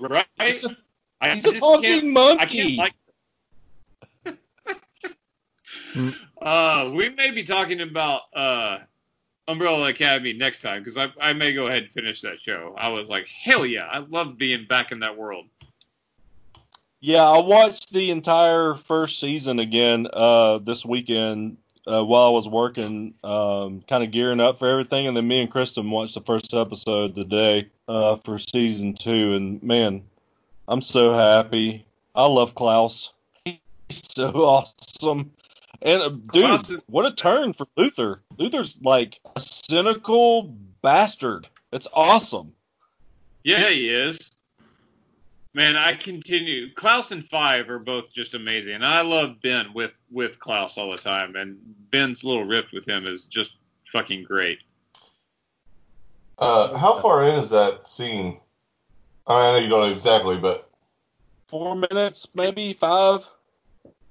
Right. 0.00 0.26
He's 0.40 0.64
a, 0.64 0.76
he's 1.32 1.44
a 1.44 1.52
talking 1.52 2.12
monkey. 2.12 2.42
I 2.42 2.46
can't 2.46 2.76
like 2.76 2.94
uh, 6.42 6.92
we 6.94 7.08
may 7.10 7.30
be 7.30 7.42
talking 7.42 7.80
about 7.80 8.22
uh, 8.34 8.78
Umbrella 9.48 9.88
Academy 9.88 10.32
next 10.32 10.60
time 10.60 10.82
because 10.82 10.98
I, 10.98 11.12
I 11.20 11.32
may 11.32 11.52
go 11.52 11.66
ahead 11.66 11.84
and 11.84 11.92
finish 11.92 12.20
that 12.22 12.38
show. 12.38 12.74
I 12.78 12.88
was 12.88 13.08
like, 13.08 13.26
hell 13.26 13.64
yeah, 13.64 13.86
I 13.86 13.98
love 13.98 14.38
being 14.38 14.66
back 14.66 14.92
in 14.92 15.00
that 15.00 15.16
world. 15.16 15.46
Yeah, 17.00 17.22
I 17.22 17.38
watched 17.38 17.92
the 17.92 18.10
entire 18.10 18.74
first 18.74 19.20
season 19.20 19.60
again 19.60 20.08
uh, 20.12 20.58
this 20.58 20.84
weekend 20.84 21.56
uh, 21.86 22.04
while 22.04 22.26
I 22.26 22.30
was 22.30 22.48
working, 22.48 23.14
um, 23.24 23.82
kind 23.88 24.02
of 24.02 24.10
gearing 24.10 24.40
up 24.40 24.58
for 24.58 24.68
everything, 24.68 25.06
and 25.06 25.16
then 25.16 25.26
me 25.26 25.40
and 25.40 25.50
Kristen 25.50 25.90
watched 25.90 26.14
the 26.14 26.20
first 26.20 26.52
episode 26.52 27.14
today 27.14 27.68
uh, 27.86 28.16
for 28.16 28.38
season 28.38 28.94
two, 28.94 29.34
and 29.34 29.62
man, 29.62 30.02
I'm 30.66 30.82
so 30.82 31.14
happy. 31.14 31.86
I 32.14 32.26
love 32.26 32.54
Klaus. 32.54 33.12
He's 33.44 33.58
so 33.90 34.30
awesome. 34.34 35.30
And 35.82 36.02
uh, 36.02 36.08
dude, 36.32 36.82
what 36.86 37.06
a 37.06 37.14
turn 37.14 37.52
for 37.52 37.66
Luther. 37.76 38.22
Luther's 38.36 38.80
like 38.82 39.20
a 39.36 39.40
cynical 39.40 40.54
bastard. 40.82 41.48
It's 41.72 41.88
awesome. 41.92 42.52
Yeah, 43.44 43.68
he 43.70 43.88
is. 43.88 44.32
Man, 45.54 45.76
I 45.76 45.94
continue. 45.94 46.72
Klaus 46.74 47.10
and 47.10 47.26
Five 47.26 47.70
are 47.70 47.78
both 47.78 48.12
just 48.12 48.34
amazing, 48.34 48.74
and 48.74 48.84
I 48.84 49.00
love 49.00 49.40
Ben 49.42 49.72
with 49.72 49.98
with 50.10 50.38
Klaus 50.38 50.76
all 50.76 50.90
the 50.90 50.98
time. 50.98 51.36
And 51.36 51.58
Ben's 51.90 52.24
little 52.24 52.44
rift 52.44 52.72
with 52.72 52.86
him 52.86 53.06
is 53.06 53.26
just 53.26 53.52
fucking 53.92 54.24
great. 54.24 54.58
Uh, 56.38 56.76
how 56.76 56.94
far 56.94 57.24
in 57.24 57.34
is 57.34 57.50
that 57.50 57.88
scene? 57.88 58.38
I, 59.26 59.34
mean, 59.34 59.40
I 59.40 59.52
know 59.52 59.56
you 59.58 59.68
don't 59.68 59.80
know 59.80 59.92
exactly, 59.92 60.36
but 60.36 60.70
four 61.46 61.74
minutes, 61.74 62.28
maybe 62.34 62.72
five. 62.74 63.26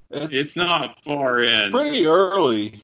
It's 0.09 0.55
not 0.55 0.99
far 1.03 1.41
in. 1.41 1.71
Pretty 1.71 2.05
early. 2.05 2.81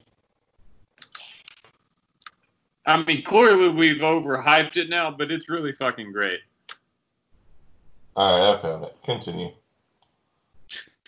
I 2.85 3.01
mean, 3.01 3.23
clearly 3.23 3.69
we've 3.69 4.01
overhyped 4.01 4.75
it 4.75 4.89
now, 4.89 5.09
but 5.09 5.31
it's 5.31 5.47
really 5.47 5.71
fucking 5.71 6.11
great. 6.11 6.41
All 8.15 8.37
right, 8.37 8.53
I 8.53 8.57
found 8.57 8.83
it. 8.83 8.95
Continue. 9.03 9.51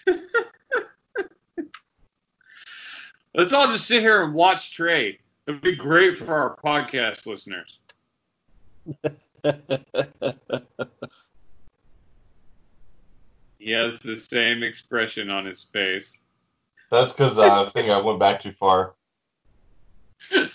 Let's 3.35 3.51
all 3.51 3.67
just 3.67 3.85
sit 3.85 4.01
here 4.01 4.23
and 4.23 4.33
watch 4.33 4.73
Trey. 4.73 5.19
It'd 5.45 5.61
be 5.61 5.75
great 5.75 6.17
for 6.17 6.33
our 6.33 6.55
podcast 6.63 7.27
listeners. 7.27 7.79
He 13.59 13.71
has 13.71 13.99
the 13.99 14.15
same 14.15 14.63
expression 14.63 15.29
on 15.29 15.45
his 15.45 15.63
face. 15.63 16.19
That's 16.91 17.13
because 17.13 17.37
uh, 17.39 17.63
I 17.63 17.65
think 17.65 17.89
I 17.89 17.99
went 17.99 18.19
back 18.19 18.39
too 18.39 18.51
far. 18.51 18.93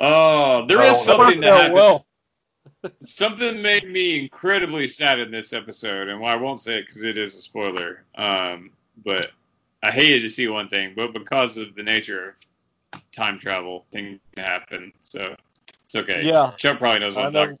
Oh, 0.00 0.64
there 0.66 0.78
Oh, 0.78 0.92
something 0.92 1.40
that 1.40 1.52
happened. 1.52 1.74
well. 1.74 2.06
Something 3.02 3.60
made 3.60 3.90
me 3.90 4.18
incredibly 4.18 4.86
sad 4.86 5.18
in 5.18 5.32
this 5.32 5.52
episode, 5.52 6.08
and 6.08 6.20
well, 6.20 6.32
I 6.32 6.36
won't 6.36 6.60
say 6.60 6.78
it 6.78 6.86
because 6.86 7.02
it 7.02 7.18
is 7.18 7.34
a 7.34 7.38
spoiler. 7.38 8.04
Um, 8.14 8.70
but 9.04 9.32
I 9.82 9.90
hated 9.90 10.20
to 10.20 10.30
see 10.30 10.46
one 10.46 10.68
thing, 10.68 10.92
but 10.94 11.12
because 11.12 11.58
of 11.58 11.74
the 11.74 11.82
nature 11.82 12.36
of 12.92 13.02
time 13.12 13.38
travel, 13.40 13.86
things 13.90 14.20
can 14.36 14.44
happen. 14.44 14.92
So 15.00 15.34
it's 15.86 15.96
okay. 15.96 16.24
Yeah, 16.24 16.52
Chuck 16.56 16.78
probably 16.78 17.00
knows 17.00 17.16
what 17.16 17.24
I 17.24 17.26
I'm 17.26 17.32
know. 17.32 17.42
talking. 17.42 17.58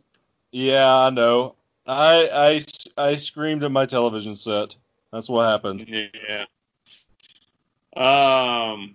Yeah, 0.52 0.96
I 0.96 1.10
know. 1.10 1.56
I, 1.86 2.28
I 2.32 2.60
I 2.98 3.16
screamed 3.16 3.62
at 3.64 3.70
my 3.70 3.86
television 3.86 4.36
set. 4.36 4.76
That's 5.12 5.28
what 5.28 5.48
happened. 5.48 5.86
Yeah. 5.88 6.44
Um. 7.96 8.94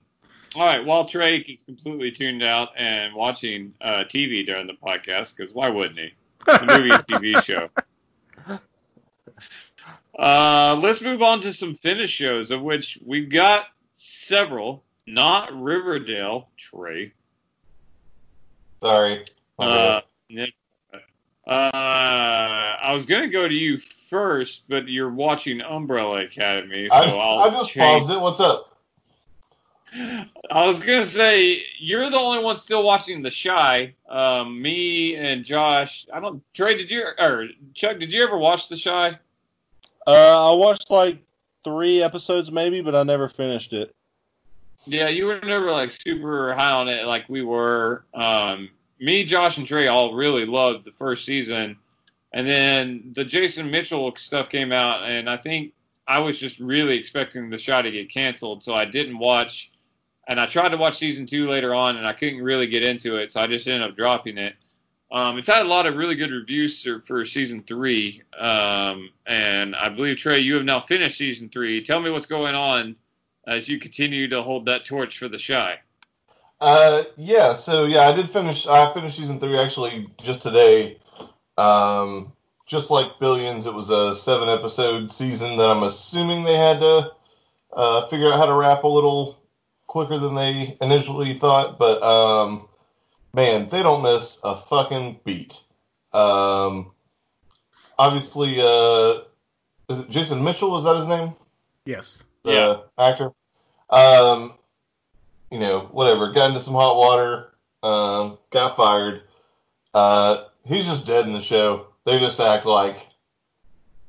All 0.55 0.65
right. 0.65 0.85
While 0.85 1.05
Trey 1.05 1.37
is 1.37 1.63
completely 1.65 2.11
tuned 2.11 2.43
out 2.43 2.69
and 2.77 3.13
watching 3.15 3.73
uh, 3.81 4.03
TV 4.03 4.45
during 4.45 4.67
the 4.67 4.73
podcast, 4.73 5.35
because 5.35 5.53
why 5.53 5.69
wouldn't 5.69 5.97
he? 5.97 6.13
It's 6.47 6.61
a 6.61 6.65
movie 6.65 6.91
and 6.91 7.07
TV 7.07 7.43
show. 7.43 7.69
Uh, 10.17 10.79
let's 10.81 11.01
move 11.01 11.23
on 11.23 11.41
to 11.41 11.51
some 11.51 11.73
Finnish 11.73 12.11
shows, 12.11 12.51
of 12.51 12.61
which 12.61 12.99
we've 13.05 13.29
got 13.29 13.67
several. 13.95 14.83
Not 15.05 15.51
Riverdale, 15.59 16.49
Trey. 16.55 17.11
Sorry. 18.81 19.25
Uh, 19.59 19.65
bad. 19.65 20.03
Nick. 20.29 20.53
Uh, 21.45 21.69
I 21.73 22.93
was 22.93 23.05
gonna 23.05 23.27
go 23.27 23.47
to 23.47 23.53
you 23.53 23.77
first, 23.77 24.69
but 24.69 24.87
you're 24.87 25.09
watching 25.09 25.61
Umbrella 25.61 26.23
Academy, 26.23 26.87
so 26.89 26.95
I, 26.95 27.05
will 27.05 27.39
I 27.39 27.49
just 27.49 27.75
paused 27.75 28.09
it. 28.09 28.19
What's 28.19 28.39
up? 28.39 28.69
I 29.95 30.65
was 30.67 30.79
gonna 30.79 31.05
say 31.05 31.65
you're 31.77 32.09
the 32.09 32.17
only 32.17 32.43
one 32.43 32.57
still 32.57 32.83
watching 32.83 33.21
The 33.21 33.31
Chi. 33.31 33.93
Um, 34.09 34.61
me 34.61 35.15
and 35.15 35.43
Josh. 35.43 36.07
I 36.13 36.19
don't. 36.19 36.41
Trey, 36.53 36.77
did 36.77 36.89
you 36.89 37.05
or 37.19 37.47
Chuck? 37.73 37.99
Did 37.99 38.13
you 38.13 38.23
ever 38.23 38.37
watch 38.37 38.69
The 38.69 38.79
Chi? 38.81 39.19
Uh, 40.07 40.51
I 40.51 40.55
watched 40.55 40.89
like 40.89 41.23
three 41.63 42.01
episodes 42.01 42.51
maybe, 42.51 42.81
but 42.81 42.95
I 42.95 43.03
never 43.03 43.29
finished 43.29 43.73
it. 43.73 43.93
Yeah, 44.85 45.07
you 45.07 45.25
were 45.25 45.39
never 45.41 45.71
like 45.71 45.91
super 45.91 46.53
high 46.53 46.71
on 46.71 46.89
it 46.89 47.05
like 47.05 47.27
we 47.29 47.41
were. 47.41 48.05
Um, 48.13 48.69
me, 49.03 49.25
Josh, 49.25 49.57
and 49.57 49.67
Trey 49.67 49.87
all 49.87 50.13
really 50.13 50.45
loved 50.45 50.85
the 50.85 50.91
first 50.91 51.25
season, 51.25 51.77
and 52.31 52.47
then 52.47 53.11
the 53.13 53.25
Jason 53.25 53.69
Mitchell 53.69 54.13
stuff 54.15 54.49
came 54.49 54.71
out, 54.71 55.03
and 55.03 55.29
I 55.29 55.35
think 55.35 55.73
I 56.07 56.19
was 56.19 56.39
just 56.39 56.59
really 56.59 56.97
expecting 56.97 57.49
the 57.49 57.57
show 57.57 57.81
to 57.81 57.91
get 57.91 58.09
canceled, 58.09 58.63
so 58.63 58.73
I 58.73 58.85
didn't 58.85 59.19
watch. 59.19 59.71
And 60.29 60.39
I 60.39 60.45
tried 60.45 60.69
to 60.69 60.77
watch 60.77 60.97
season 60.97 61.25
two 61.27 61.49
later 61.49 61.75
on, 61.75 61.97
and 61.97 62.07
I 62.07 62.13
couldn't 62.13 62.41
really 62.41 62.65
get 62.65 62.81
into 62.81 63.17
it, 63.17 63.29
so 63.29 63.41
I 63.41 63.47
just 63.47 63.67
ended 63.67 63.89
up 63.89 63.97
dropping 63.97 64.37
it. 64.37 64.55
Um, 65.11 65.37
it's 65.37 65.47
had 65.47 65.65
a 65.65 65.67
lot 65.67 65.85
of 65.85 65.97
really 65.97 66.15
good 66.15 66.31
reviews 66.31 66.81
for, 66.81 67.01
for 67.01 67.25
season 67.25 67.59
three, 67.59 68.21
um, 68.39 69.09
and 69.27 69.75
I 69.75 69.89
believe 69.89 70.17
Trey, 70.17 70.39
you 70.39 70.55
have 70.55 70.63
now 70.63 70.79
finished 70.79 71.17
season 71.17 71.49
three. 71.49 71.83
Tell 71.83 71.99
me 71.99 72.09
what's 72.09 72.25
going 72.25 72.55
on 72.55 72.95
as 73.47 73.67
you 73.67 73.79
continue 73.79 74.29
to 74.29 74.41
hold 74.41 74.65
that 74.67 74.85
torch 74.85 75.19
for 75.19 75.27
the 75.27 75.37
Chi. 75.37 75.77
Uh, 76.64 77.03
yeah. 77.18 77.53
So 77.53 77.86
yeah, 77.86 78.07
I 78.07 78.14
did 78.14 78.30
finish. 78.30 78.66
I 78.68 78.91
finished 78.93 79.18
season 79.18 79.39
three 79.39 79.57
actually 79.57 80.07
just 80.22 80.41
today. 80.41 80.97
Um, 81.57 82.32
just 82.66 82.89
like 82.89 83.20
Billions, 83.20 83.68
it 83.68 83.74
was 83.74 83.89
a 83.89 84.16
seven 84.16 84.47
episode 84.47 85.11
season 85.11 85.57
that 85.57 85.70
I'm 85.70 85.84
assuming 85.84 86.43
they 86.43 86.55
had 86.55 86.80
to 86.80 87.11
uh, 87.74 88.07
figure 88.07 88.32
out 88.32 88.39
how 88.39 88.45
to 88.45 88.53
wrap 88.53 88.84
a 88.84 88.88
little 88.88 89.38
quicker 89.88 90.18
than 90.18 90.36
they 90.36 90.78
initially 90.82 91.34
thought. 91.34 91.78
But 91.78 92.01
um, 92.01 92.68
man, 93.34 93.68
they 93.68 93.84
don't 93.84 94.01
miss 94.01 94.39
a 94.43 94.55
fucking 94.55 95.20
beat. 95.26 95.61
Um, 96.14 96.91
obviously, 97.99 98.55
uh, 98.61 99.24
is 99.89 99.99
it 99.99 100.09
Jason 100.09 100.43
Mitchell? 100.43 100.78
Is 100.78 100.86
that 100.86 100.95
his 100.95 101.07
name? 101.07 101.34
yes. 101.86 102.24
the 102.43 102.51
Yeah. 102.53 102.78
actor. 102.97 103.32
Um, 103.89 104.53
you 105.53 105.59
know, 105.59 105.81
whatever. 105.91 106.31
Got 106.31 106.49
into 106.49 106.59
some 106.59 106.73
hot 106.73 106.97
water. 106.97 107.49
Um, 107.83 108.39
got 108.49 108.75
fired. 108.75 109.21
Uh, 109.93 110.45
he's 110.65 110.87
just 110.87 111.05
dead 111.05 111.27
in 111.27 111.33
the 111.33 111.41
show. 111.41 111.85
They 112.05 112.17
just 112.17 112.39
act 112.39 112.65
like 112.65 113.07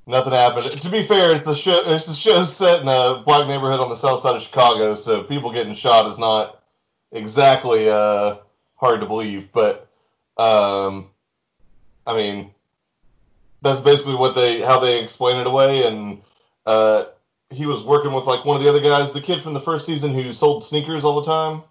nothing 0.07 0.33
happened. 0.33 0.71
To 0.73 0.89
be 0.89 1.03
fair, 1.03 1.37
it's 1.37 1.47
a 1.47 1.55
show. 1.55 1.83
It's 1.85 2.09
a 2.09 2.15
show 2.15 2.45
set 2.45 2.81
in 2.81 2.89
a 2.89 3.23
black 3.27 3.47
neighborhood 3.47 3.81
on 3.81 3.91
the 3.91 3.95
south 3.95 4.21
side 4.21 4.37
of 4.37 4.41
Chicago, 4.41 4.95
so 4.95 5.23
people 5.23 5.53
getting 5.53 5.75
shot 5.75 6.09
is 6.09 6.19
not 6.19 6.63
exactly 7.13 7.91
uh, 7.91 8.37
hard 8.77 9.01
to 9.01 9.07
believe. 9.07 9.53
But 9.53 9.87
um, 10.39 11.11
I 12.07 12.17
mean, 12.17 12.53
that's 13.61 13.81
basically 13.81 14.15
what 14.15 14.35
they 14.35 14.63
how 14.63 14.81
they 14.81 15.03
explain 15.03 15.37
it 15.37 15.47
away, 15.47 15.87
and 15.87 16.23
uh, 16.65 17.05
he 17.55 17.67
was 17.67 17.83
working 17.85 18.13
with 18.13 18.27
like 18.27 18.45
one 18.45 18.57
of 18.57 18.63
the 18.63 18.69
other 18.69 18.81
guys, 18.81 19.13
the 19.13 19.21
kid 19.21 19.41
from 19.41 19.55
the 19.55 19.61
first 19.61 19.87
season 19.87 20.13
who 20.13 20.33
sold 20.33 20.65
sneakers 20.65 21.05
all 21.05 21.21
the 21.21 21.31
time. 21.31 21.63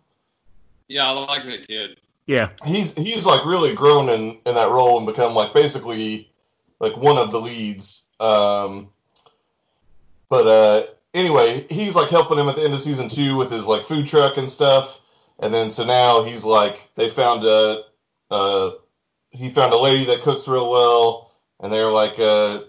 Yeah, 0.88 1.08
I 1.08 1.12
like 1.12 1.46
that 1.46 1.68
kid. 1.68 2.00
Yeah. 2.26 2.50
He's 2.66 2.94
he's 2.94 3.26
like 3.26 3.46
really 3.46 3.74
grown 3.74 4.10
in 4.10 4.38
in 4.46 4.56
that 4.56 4.70
role 4.70 4.98
and 4.98 5.06
become 5.06 5.34
like 5.34 5.54
basically 5.54 6.30
like 6.80 6.96
one 6.98 7.18
of 7.18 7.32
the 7.32 7.40
leads. 7.40 8.08
Um, 8.20 8.90
but 10.30 10.48
uh, 10.48 10.88
anyway, 11.14 11.66
he's 11.70 11.96
like 11.96 12.10
helping 12.10 12.38
him 12.38 12.48
at 12.48 12.56
the 12.56 12.64
end 12.64 12.74
of 12.74 12.80
season 12.80 13.10
two 13.10 13.36
with 13.36 13.52
his 13.52 13.68
like 13.68 13.84
food 13.84 14.08
truck 14.08 14.38
and 14.38 14.50
stuff. 14.50 15.02
And 15.40 15.54
then 15.54 15.72
so 15.72 15.86
now 15.86 16.24
he's 16.24 16.46
like 16.46 16.90
they 16.96 17.10
found 17.10 17.44
a 17.44 17.84
uh, 18.32 18.72
he 19.32 19.50
found 19.50 19.74
a 19.74 19.78
lady 19.78 20.06
that 20.06 20.22
cooks 20.22 20.48
real 20.48 20.72
well, 20.72 21.32
and 21.60 21.74
they're 21.74 21.92
like 21.92 22.20
uh, 22.20 22.62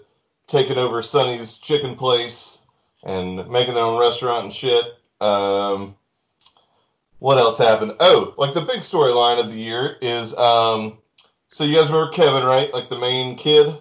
taking 0.47 0.77
over 0.77 1.01
Sonny's 1.01 1.57
chicken 1.57 1.95
place 1.95 2.64
and 3.05 3.47
making 3.49 3.75
their 3.75 3.83
own 3.83 3.99
restaurant 3.99 4.45
and 4.45 4.53
shit. 4.53 4.85
Um, 5.21 5.95
what 7.19 7.37
else 7.37 7.57
happened? 7.57 7.93
Oh, 7.99 8.33
like 8.37 8.53
the 8.53 8.61
big 8.61 8.79
storyline 8.79 9.39
of 9.39 9.51
the 9.51 9.57
year 9.57 9.97
is 10.01 10.35
um, 10.35 10.97
so 11.47 11.63
you 11.63 11.75
guys 11.75 11.87
remember 11.87 12.11
Kevin, 12.11 12.43
right? 12.43 12.73
Like 12.73 12.89
the 12.89 12.99
main 12.99 13.35
kid. 13.35 13.77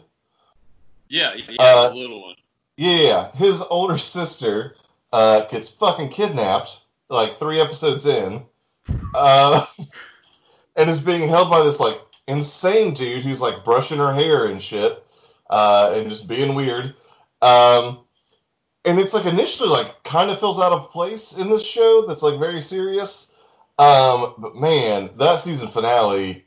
Yeah, 1.08 1.34
yeah, 1.34 1.56
Uh, 1.58 1.88
the 1.88 1.96
little 1.96 2.22
one. 2.22 2.36
Yeah, 2.76 3.32
his 3.32 3.62
older 3.62 3.98
sister 3.98 4.76
uh, 5.12 5.44
gets 5.46 5.70
fucking 5.70 6.10
kidnapped 6.10 6.80
like 7.08 7.36
three 7.36 7.60
episodes 7.60 8.06
in, 8.06 8.42
uh, 9.14 9.64
and 10.76 10.90
is 10.90 11.00
being 11.00 11.28
held 11.28 11.50
by 11.50 11.62
this 11.62 11.80
like 11.80 12.00
insane 12.26 12.94
dude 12.94 13.22
who's 13.22 13.40
like 13.40 13.64
brushing 13.64 13.98
her 13.98 14.12
hair 14.12 14.46
and 14.46 14.60
shit, 14.60 15.04
uh, 15.50 15.92
and 15.94 16.08
just 16.08 16.26
being 16.28 16.54
weird. 16.54 16.94
Um, 17.42 18.03
and 18.84 18.98
it's 18.98 19.14
like 19.14 19.26
initially 19.26 19.68
like 19.68 20.02
kind 20.04 20.30
of 20.30 20.38
feels 20.38 20.60
out 20.60 20.72
of 20.72 20.90
place 20.90 21.34
in 21.34 21.50
this 21.50 21.66
show 21.66 22.04
that's 22.06 22.22
like 22.22 22.38
very 22.38 22.60
serious. 22.60 23.32
Um, 23.78 24.34
but 24.38 24.54
man, 24.54 25.10
that 25.16 25.40
season 25.40 25.68
finale, 25.68 26.44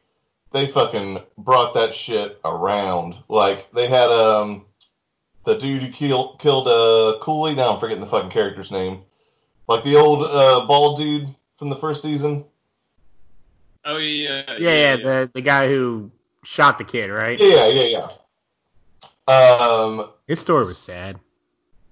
they 0.52 0.68
fucking 0.68 1.20
brought 1.38 1.74
that 1.74 1.94
shit 1.94 2.40
around. 2.46 3.16
Like 3.28 3.72
they 3.74 3.88
had 3.88 4.10
um 4.10 4.66
the 5.46 5.58
dude 5.58 5.84
who 5.84 5.92
killed 5.92 6.40
killed 6.40 6.68
uh 6.68 7.20
Coogie. 7.22 7.56
Now 7.56 7.74
I'm 7.74 7.80
forgetting 7.80 8.02
the 8.02 8.10
fucking 8.10 8.30
character's 8.30 8.72
name. 8.72 9.02
Like 9.68 9.84
the 9.84 9.96
old 9.96 10.24
uh, 10.24 10.66
bald 10.66 10.98
dude 10.98 11.28
from 11.58 11.70
the 11.70 11.76
first 11.76 12.02
season. 12.02 12.46
Oh 13.84 13.98
yeah, 13.98 14.44
Yeah, 14.58 14.58
yeah, 14.58 14.96
the 14.98 15.32
the 15.34 15.42
guy 15.42 15.68
who 15.68 16.12
shot 16.44 16.78
the 16.78 16.84
kid, 16.84 17.10
right? 17.10 17.38
Yeah, 17.40 17.68
yeah, 17.68 18.08
yeah. 19.28 19.34
Um, 19.34 20.10
His 20.28 20.40
story 20.40 20.60
was 20.60 20.78
sad. 20.78 21.20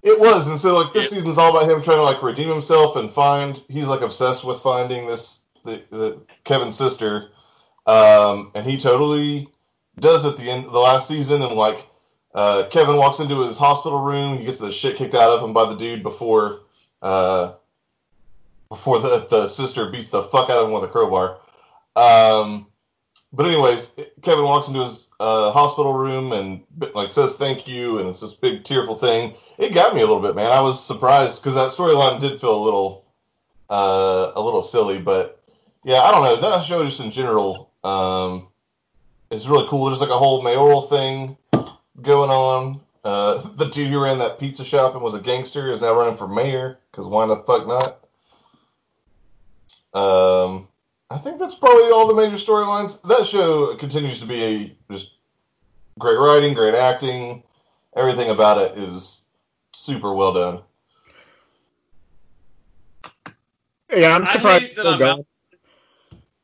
It 0.06 0.20
was, 0.20 0.48
and 0.48 0.60
so 0.60 0.78
like 0.80 0.94
this 0.94 1.12
Yeah. 1.12 1.18
season's 1.18 1.38
all 1.40 1.50
about 1.58 1.70
him 1.70 1.82
trying 1.82 1.98
to 1.98 2.04
like 2.04 2.22
redeem 2.22 2.48
himself 2.48 2.96
and 2.96 3.10
find. 3.12 3.62
He's 3.68 3.88
like 3.88 4.02
obsessed 4.02 4.46
with 4.46 4.60
finding 4.62 5.08
this 5.08 5.42
the, 5.64 5.82
the 5.90 6.22
Kevin's 6.44 6.78
sister, 6.78 7.32
um, 7.88 8.52
and 8.54 8.66
he 8.68 8.78
totally 8.78 9.50
does 10.00 10.26
at 10.26 10.38
the 10.38 10.44
end 10.50 10.66
of 10.66 10.74
the 10.74 10.80
last 10.80 11.08
season, 11.08 11.42
and 11.42 11.56
like 11.56 11.88
uh, 12.36 12.68
Kevin 12.70 12.98
walks 12.98 13.20
into 13.20 13.42
his 13.42 13.58
hospital 13.58 14.00
room. 14.00 14.38
He 14.38 14.46
gets 14.46 14.60
the 14.60 14.72
shit 14.72 14.96
kicked 14.96 15.16
out 15.16 15.32
of 15.32 15.42
him 15.42 15.54
by 15.54 15.66
the 15.66 15.76
dude 15.76 16.04
before 16.04 16.60
uh, 17.02 17.54
before 18.70 19.00
the 19.00 19.26
the 19.30 19.48
sister 19.48 19.90
beats 19.90 20.10
the 20.10 20.22
fuck 20.22 20.52
out 20.52 20.60
of 20.60 20.68
him 20.68 20.74
with 20.74 20.84
a 20.84 20.88
crowbar. 20.88 21.40
Um, 21.96 22.68
but 23.34 23.46
anyways, 23.46 23.94
Kevin 24.22 24.46
walks 24.46 24.68
into 24.68 24.84
his 24.84 25.08
uh, 25.20 25.52
hospital 25.52 25.94
room 25.94 26.32
and 26.32 26.62
like 26.94 27.12
says 27.12 27.36
thank 27.36 27.68
you, 27.68 28.00
and 28.00 28.10
it's 28.10 28.22
this 28.22 28.34
big 28.34 28.64
tearful 28.64 28.96
thing. 28.96 29.36
It 29.58 29.74
got 29.74 29.94
me 29.94 30.02
a 30.02 30.06
little 30.06 30.22
bit, 30.22 30.36
man. 30.36 30.52
I 30.52 30.62
was 30.62 30.84
surprised 30.84 31.42
because 31.42 31.56
that 31.56 31.72
storyline 31.72 32.20
did 32.20 32.40
feel 32.40 32.56
a 32.56 32.64
little 32.64 33.06
uh, 33.70 34.32
a 34.36 34.42
little 34.42 34.64
silly, 34.64 35.00
but 35.00 35.44
yeah, 35.84 36.02
I 36.02 36.12
don't 36.12 36.24
know. 36.24 36.36
That 36.38 36.64
show 36.64 36.84
just 36.84 37.00
in 37.00 37.12
general 37.12 37.72
um, 37.84 38.48
is 39.32 39.48
really 39.48 39.68
cool. 39.68 39.86
There's 39.86 40.02
like 40.02 40.10
a 40.10 40.18
whole 40.18 40.42
mayoral 40.42 40.82
thing 40.82 41.38
going 42.02 42.30
on. 42.30 42.82
Uh, 43.04 43.42
the 43.56 43.70
dude 43.70 43.92
who 43.92 44.02
ran 44.02 44.20
that 44.20 44.40
pizza 44.40 44.64
shop 44.64 44.94
and 44.94 45.04
was 45.04 45.14
a 45.14 45.22
gangster 45.22 45.72
is 45.72 45.82
now 45.82 45.94
running 45.94 46.18
for 46.18 46.28
mayor 46.28 46.80
because 46.92 47.08
why 47.08 47.26
the 47.26 47.38
fuck 47.44 47.68
not? 47.68 48.00
Um, 49.94 50.68
I 51.16 51.18
think 51.18 51.40
that's 51.40 51.56
probably 51.56 51.92
all 51.92 52.08
the 52.10 52.14
major 52.14 52.36
storylines. 52.36 53.02
That 53.04 53.26
show 53.26 53.74
continues 53.76 54.20
to 54.20 54.26
be 54.26 54.44
a 54.44 54.76
just 54.92 55.14
great 55.98 56.18
writing, 56.18 56.54
great 56.54 56.76
acting. 56.76 57.42
Everything 57.96 58.32
about 58.32 58.58
it 58.58 58.78
is 58.78 59.24
super 59.72 60.14
well 60.14 60.34
done. 60.34 60.62
Yeah, 63.96 64.14
I'm 64.14 64.24
I 64.24 64.26
surprised. 64.26 64.66
hate 64.66 64.76
that 64.76 64.88
I'm 64.88 65.02
out. 65.04 65.26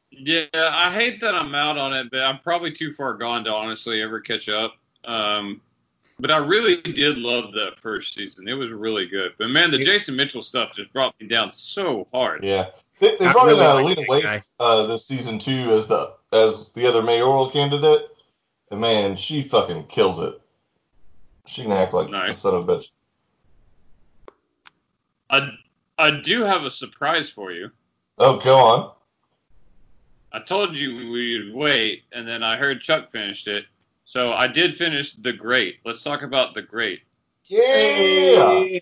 Yeah, 0.10 0.46
I 0.54 0.90
hate 0.90 1.20
that 1.20 1.36
I'm 1.36 1.54
out 1.54 1.78
on 1.78 1.92
it, 1.92 2.10
but 2.10 2.22
I'm 2.22 2.40
probably 2.40 2.72
too 2.72 2.94
far 2.94 3.16
gone 3.16 3.44
to 3.44 3.54
honestly 3.54 4.02
ever 4.02 4.22
catch 4.22 4.48
up. 4.48 4.76
Um, 5.04 5.60
but 6.18 6.32
I 6.32 6.38
really 6.38 6.80
did 6.82 7.18
love 7.18 7.52
that 7.56 7.78
first 7.78 8.14
season. 8.14 8.48
It 8.48 8.54
was 8.54 8.70
really 8.70 9.06
good. 9.06 9.34
But 9.38 9.50
man, 9.50 9.70
the 9.70 9.80
Jason 9.80 10.16
Mitchell 10.16 10.42
stuff 10.42 10.72
just 10.74 10.94
brought 10.94 11.20
me 11.20 11.28
down 11.28 11.52
so 11.52 12.08
hard. 12.14 12.46
Yeah, 12.46 12.68
they, 13.02 13.18
they 13.18 13.32
brought 13.32 13.48
really 13.48 13.60
in 13.60 13.66
uh, 13.66 13.76
like 13.76 13.86
Lena 13.86 13.96
that 13.96 14.08
Waithe 14.08 14.44
uh, 14.60 14.86
this 14.86 15.08
season 15.08 15.40
too 15.40 15.72
as 15.72 15.88
the 15.88 16.14
as 16.32 16.72
the 16.74 16.88
other 16.88 17.02
mayoral 17.02 17.50
candidate, 17.50 18.08
and 18.70 18.80
man, 18.80 19.18
she 19.18 19.42
fucking 19.42 19.88
kills 19.88 20.20
it. 20.20 20.40
She 21.48 21.64
can 21.64 21.72
act 21.72 21.94
like 21.94 22.10
a 22.10 22.36
son 22.36 22.56
of 22.56 22.70
a 22.70 22.78
bitch. 22.78 22.86
I 25.30 25.50
I 25.98 26.12
do 26.12 26.44
have 26.44 26.64
a 26.64 26.72
surprise 26.72 27.30
for 27.30 27.52
you. 27.52 27.72
Oh, 28.18 28.40
go 28.40 28.58
on. 28.58 28.92
I 30.32 30.40
told 30.40 30.76
you 30.78 31.12
we'd 31.12 31.54
wait, 31.54 32.04
and 32.14 32.26
then 32.28 32.44
I 32.44 32.56
heard 32.56 32.82
Chuck 32.82 33.12
finished 33.12 33.48
it. 33.48 33.66
So 34.06 34.32
I 34.32 34.48
did 34.48 34.74
finish 34.76 35.14
The 35.14 35.34
Great. 35.34 35.80
Let's 35.84 36.04
talk 36.04 36.22
about 36.22 36.54
The 36.54 36.62
Great. 36.62 37.02
Yeah, 37.46 38.80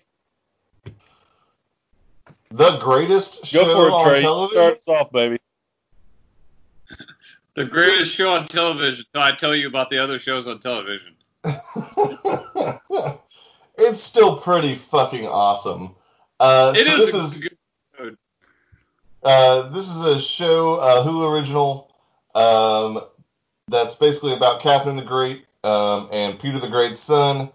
the 2.50 2.76
greatest 2.78 3.46
show 3.46 3.64
Go 3.64 3.74
for 3.74 3.88
it, 3.88 3.92
on 3.92 4.08
Trey. 4.08 4.20
television. 4.22 4.62
Start 4.62 4.76
us 4.76 4.88
off, 4.88 5.12
baby. 5.12 5.38
The 7.54 7.64
greatest 7.64 8.14
show 8.14 8.30
on 8.32 8.46
television. 8.46 9.04
So 9.12 9.20
I 9.20 9.32
tell 9.32 9.56
you 9.56 9.66
about 9.66 9.90
the 9.90 9.98
other 9.98 10.20
shows 10.20 10.46
on 10.46 10.60
television. 10.60 11.16
it's 13.76 14.00
still 14.00 14.36
pretty 14.38 14.76
fucking 14.76 15.26
awesome. 15.26 15.96
Uh, 16.38 16.72
It 16.76 16.86
so 16.86 16.92
is 16.92 17.12
this 17.12 17.14
a 17.14 17.18
is 17.18 17.40
good 17.40 17.56
uh, 19.22 19.68
this 19.70 19.88
is 19.88 20.02
a 20.02 20.20
show, 20.20 20.76
uh, 20.76 21.04
Hulu 21.04 21.30
original, 21.30 21.90
um, 22.34 23.00
that's 23.68 23.94
basically 23.94 24.32
about 24.32 24.60
Catherine 24.60 24.96
the 24.96 25.02
Great 25.02 25.44
um, 25.62 26.08
and 26.12 26.38
Peter 26.38 26.58
the 26.58 26.68
Great's 26.68 27.02
son, 27.02 27.50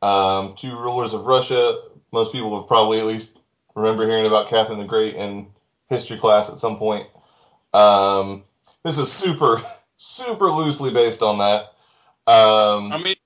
um, 0.00 0.54
two 0.56 0.74
rulers 0.76 1.12
of 1.12 1.26
Russia. 1.26 1.82
Most 2.12 2.32
people 2.32 2.58
have 2.58 2.66
probably 2.68 3.00
at 3.00 3.06
least 3.06 3.39
remember 3.74 4.06
hearing 4.06 4.26
about 4.26 4.48
Catherine 4.48 4.78
the 4.78 4.84
Great 4.84 5.16
in 5.16 5.46
history 5.88 6.16
class 6.16 6.48
at 6.50 6.58
some 6.58 6.76
point. 6.76 7.06
Um, 7.72 8.44
this 8.84 8.98
is 8.98 9.12
super, 9.12 9.62
super 9.96 10.50
loosely 10.50 10.90
based 10.90 11.22
on 11.22 11.38
that. 11.38 11.72
Um, 12.26 12.92
I 12.92 12.98
mean, 13.02 13.16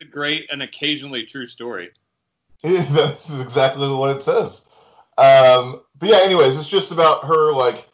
a 0.00 0.04
great 0.04 0.48
and 0.50 0.62
occasionally 0.62 1.24
true 1.24 1.46
story. 1.46 1.90
That's 2.62 3.40
exactly 3.40 3.88
what 3.92 4.10
it 4.10 4.22
says. 4.22 4.68
Um, 5.16 5.82
but 5.98 6.08
yeah, 6.08 6.20
anyways, 6.22 6.58
it's 6.58 6.68
just 6.68 6.92
about 6.92 7.24
her 7.24 7.52
like 7.52 7.88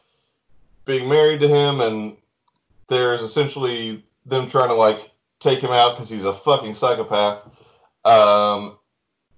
being 0.85 1.09
married 1.09 1.41
to 1.41 1.49
him, 1.49 1.81
and 1.81 2.17
there's 2.89 3.23
essentially 3.23 4.03
them 4.27 4.49
trying 4.49 4.69
to 4.69 4.75
like 4.75 5.11
take 5.39 5.61
him 5.61 5.71
out 5.71 5.95
because 5.95 6.11
he's 6.11 6.25
a 6.25 6.33
fucking 6.33 6.75
psychopath. 6.75 7.45
Um, 8.05 8.79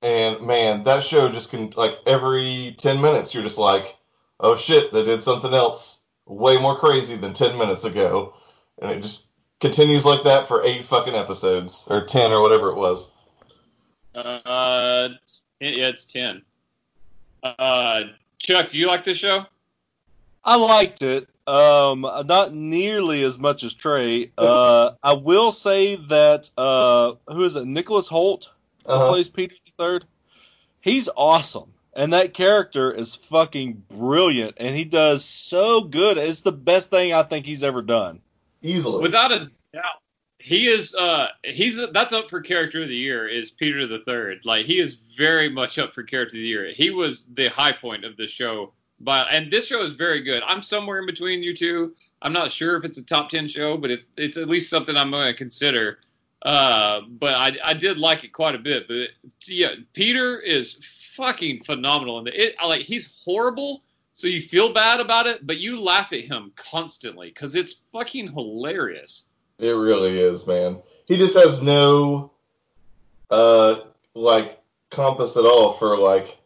and 0.02 0.44
man, 0.44 0.82
that 0.82 1.04
show 1.04 1.30
just 1.30 1.50
can 1.50 1.70
like 1.76 1.96
every 2.06 2.74
ten 2.76 3.00
minutes 3.00 3.32
you're 3.32 3.44
just 3.44 3.58
like, 3.58 3.96
oh 4.40 4.56
shit, 4.56 4.92
they 4.92 5.04
did 5.04 5.22
something 5.22 5.54
else 5.54 6.02
way 6.26 6.58
more 6.58 6.76
crazy 6.76 7.16
than 7.16 7.32
ten 7.32 7.56
minutes 7.56 7.84
ago, 7.84 8.34
and 8.80 8.90
it 8.90 9.00
just 9.00 9.28
continues 9.60 10.04
like 10.04 10.24
that 10.24 10.48
for 10.48 10.62
eight 10.64 10.84
fucking 10.84 11.14
episodes 11.14 11.86
or 11.88 12.04
ten 12.04 12.32
or 12.32 12.42
whatever 12.42 12.68
it 12.70 12.76
was. 12.76 13.12
Uh, 14.14 15.08
yeah, 15.60 15.88
it's 15.88 16.04
ten. 16.04 16.42
Uh, 17.44 18.02
Chuck, 18.38 18.70
do 18.70 18.78
you 18.78 18.88
like 18.88 19.04
this 19.04 19.18
show? 19.18 19.46
I 20.44 20.56
liked 20.56 21.02
it. 21.02 21.28
Um, 21.46 22.00
not 22.00 22.54
nearly 22.54 23.22
as 23.22 23.38
much 23.38 23.62
as 23.62 23.74
Trey. 23.74 24.32
Uh, 24.36 24.92
I 25.02 25.12
will 25.12 25.52
say 25.52 25.96
that 25.96 26.50
uh, 26.56 27.14
who 27.28 27.44
is 27.44 27.54
it? 27.54 27.66
Nicholas 27.66 28.08
Hoult 28.08 28.48
who 28.48 28.61
Uh-huh. 28.86 29.08
plays 29.10 29.28
Peter 29.28 29.54
the 29.64 29.72
Third. 29.78 30.04
He's 30.80 31.08
awesome, 31.16 31.72
and 31.94 32.12
that 32.12 32.34
character 32.34 32.90
is 32.92 33.14
fucking 33.14 33.82
brilliant, 33.90 34.56
and 34.56 34.74
he 34.76 34.84
does 34.84 35.24
so 35.24 35.82
good. 35.82 36.18
It's 36.18 36.40
the 36.40 36.52
best 36.52 36.90
thing 36.90 37.12
I 37.12 37.22
think 37.22 37.46
he's 37.46 37.62
ever 37.62 37.82
done. 37.82 38.20
Easily. 38.62 39.02
Without 39.02 39.32
a 39.32 39.50
doubt, 39.72 40.02
he 40.38 40.66
is. 40.68 40.94
Uh, 40.94 41.28
he's 41.44 41.78
that's 41.92 42.12
up 42.12 42.28
for 42.28 42.40
character 42.40 42.82
of 42.82 42.88
the 42.88 42.96
year. 42.96 43.28
Is 43.28 43.50
Peter 43.50 43.86
the 43.86 44.00
Third? 44.00 44.44
Like 44.44 44.66
he 44.66 44.80
is 44.80 44.94
very 44.94 45.48
much 45.48 45.78
up 45.78 45.94
for 45.94 46.02
character 46.02 46.36
of 46.36 46.42
the 46.42 46.48
year. 46.48 46.72
He 46.72 46.90
was 46.90 47.26
the 47.34 47.48
high 47.48 47.72
point 47.72 48.04
of 48.04 48.16
the 48.16 48.26
show. 48.26 48.72
But 49.00 49.28
and 49.30 49.50
this 49.50 49.66
show 49.66 49.82
is 49.82 49.92
very 49.92 50.22
good. 50.22 50.42
I'm 50.46 50.62
somewhere 50.62 50.98
in 50.98 51.06
between 51.06 51.42
you 51.42 51.56
two. 51.56 51.94
I'm 52.22 52.32
not 52.32 52.52
sure 52.52 52.76
if 52.76 52.84
it's 52.84 52.98
a 52.98 53.04
top 53.04 53.30
ten 53.30 53.48
show, 53.48 53.76
but 53.76 53.90
it's 53.90 54.08
it's 54.16 54.36
at 54.36 54.48
least 54.48 54.70
something 54.70 54.96
I'm 54.96 55.10
going 55.10 55.26
to 55.26 55.36
consider. 55.36 55.98
Uh, 56.42 57.02
but 57.08 57.34
I 57.34 57.56
I 57.64 57.74
did 57.74 57.98
like 57.98 58.24
it 58.24 58.32
quite 58.32 58.54
a 58.54 58.58
bit. 58.58 58.88
But 58.88 59.10
yeah, 59.46 59.74
Peter 59.92 60.40
is 60.40 60.78
fucking 61.14 61.62
phenomenal, 61.62 62.18
and 62.18 62.28
it 62.28 62.56
like 62.64 62.82
he's 62.82 63.22
horrible. 63.24 63.84
So 64.12 64.26
you 64.26 64.42
feel 64.42 64.72
bad 64.72 65.00
about 65.00 65.26
it, 65.26 65.46
but 65.46 65.58
you 65.58 65.80
laugh 65.80 66.12
at 66.12 66.20
him 66.20 66.52
constantly 66.56 67.28
because 67.28 67.54
it's 67.54 67.80
fucking 67.92 68.32
hilarious. 68.32 69.28
It 69.58 69.70
really 69.70 70.18
is, 70.20 70.46
man. 70.46 70.82
He 71.06 71.16
just 71.16 71.36
has 71.36 71.62
no 71.62 72.32
uh 73.30 73.82
like 74.14 74.60
compass 74.90 75.36
at 75.36 75.44
all 75.44 75.72
for 75.72 75.96
like 75.96 76.38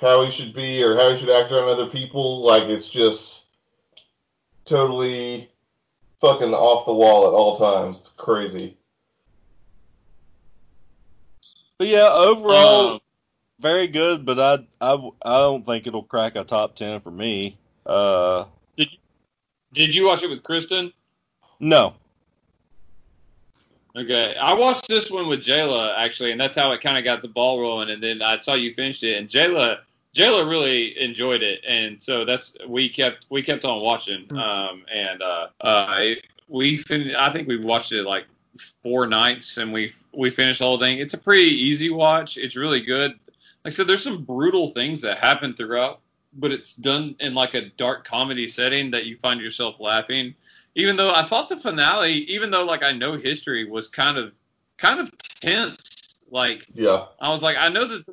how 0.00 0.24
he 0.24 0.30
should 0.30 0.54
be 0.54 0.82
or 0.82 0.96
how 0.96 1.10
he 1.10 1.16
should 1.16 1.28
act 1.28 1.52
around 1.52 1.68
other 1.68 1.90
people. 1.90 2.40
Like 2.40 2.64
it's 2.64 2.88
just 2.88 3.48
totally 4.64 5.50
fucking 6.20 6.54
off 6.54 6.86
the 6.86 6.94
wall 6.94 7.26
at 7.26 7.34
all 7.34 7.54
times. 7.54 8.00
It's 8.00 8.12
crazy. 8.12 8.77
But 11.78 11.86
yeah, 11.86 12.10
overall, 12.12 12.88
Um, 12.94 13.00
very 13.60 13.86
good. 13.86 14.26
But 14.26 14.38
I, 14.38 14.66
I, 14.80 14.94
I 15.24 15.38
don't 15.38 15.64
think 15.64 15.86
it'll 15.86 16.02
crack 16.02 16.36
a 16.36 16.44
top 16.44 16.74
ten 16.76 17.00
for 17.00 17.10
me. 17.10 17.56
Uh, 17.86 18.44
did 19.72 19.94
you 19.94 20.06
watch 20.06 20.22
it 20.22 20.30
with 20.30 20.42
Kristen? 20.42 20.92
no. 21.60 21.94
Okay, 23.96 24.36
I 24.36 24.52
watched 24.52 24.86
this 24.86 25.10
one 25.10 25.26
with 25.26 25.40
Jayla 25.40 25.96
actually, 25.96 26.30
and 26.30 26.40
that's 26.40 26.54
how 26.54 26.70
it 26.70 26.80
kind 26.80 26.96
of 26.98 27.02
got 27.04 27.20
the 27.20 27.26
ball 27.26 27.60
rolling. 27.60 27.90
And 27.90 28.00
then 28.00 28.22
I 28.22 28.36
saw 28.38 28.54
you 28.54 28.72
finished 28.74 29.02
it, 29.02 29.18
and 29.18 29.28
Jayla, 29.28 29.78
Jayla 30.14 30.48
really 30.48 30.96
enjoyed 31.00 31.42
it, 31.42 31.60
and 31.66 32.00
so 32.00 32.24
that's 32.24 32.56
we 32.68 32.88
kept 32.88 33.26
we 33.28 33.42
kept 33.42 33.64
on 33.64 33.80
watching. 33.82 34.24
Hmm. 34.28 34.38
Um, 34.38 34.84
and 34.94 35.20
uh, 35.20 35.48
uh, 35.62 36.00
we 36.46 36.76
fin- 36.76 37.16
I 37.16 37.32
think 37.32 37.48
we 37.48 37.56
watched 37.56 37.90
it 37.90 38.04
like 38.04 38.26
four 38.82 39.06
nights, 39.06 39.56
and 39.56 39.72
we 39.72 39.92
we 40.12 40.30
finished 40.30 40.58
the 40.58 40.64
whole 40.64 40.78
thing. 40.78 40.98
It's 40.98 41.14
a 41.14 41.18
pretty 41.18 41.50
easy 41.50 41.90
watch. 41.90 42.36
It's 42.36 42.56
really 42.56 42.80
good. 42.80 43.12
Like 43.64 43.74
I 43.74 43.76
said, 43.76 43.86
there's 43.86 44.04
some 44.04 44.24
brutal 44.24 44.70
things 44.70 45.00
that 45.02 45.18
happen 45.18 45.52
throughout, 45.52 46.00
but 46.34 46.52
it's 46.52 46.74
done 46.76 47.16
in 47.20 47.34
like 47.34 47.54
a 47.54 47.70
dark 47.70 48.04
comedy 48.04 48.48
setting 48.48 48.90
that 48.92 49.06
you 49.06 49.16
find 49.18 49.40
yourself 49.40 49.80
laughing 49.80 50.34
even 50.78 50.94
though 50.96 51.12
I 51.12 51.24
thought 51.24 51.48
the 51.48 51.56
finale, 51.56 52.12
even 52.30 52.52
though 52.52 52.64
like 52.64 52.84
I 52.84 52.92
know 52.92 53.14
history 53.14 53.64
was 53.64 53.88
kind 53.88 54.16
of 54.16 54.32
kind 54.76 55.00
of 55.00 55.10
tense. 55.40 56.20
Like 56.30 56.66
Yeah. 56.72 57.06
I 57.20 57.30
was 57.30 57.42
like, 57.42 57.56
I 57.58 57.68
know 57.68 57.84
that 57.84 58.04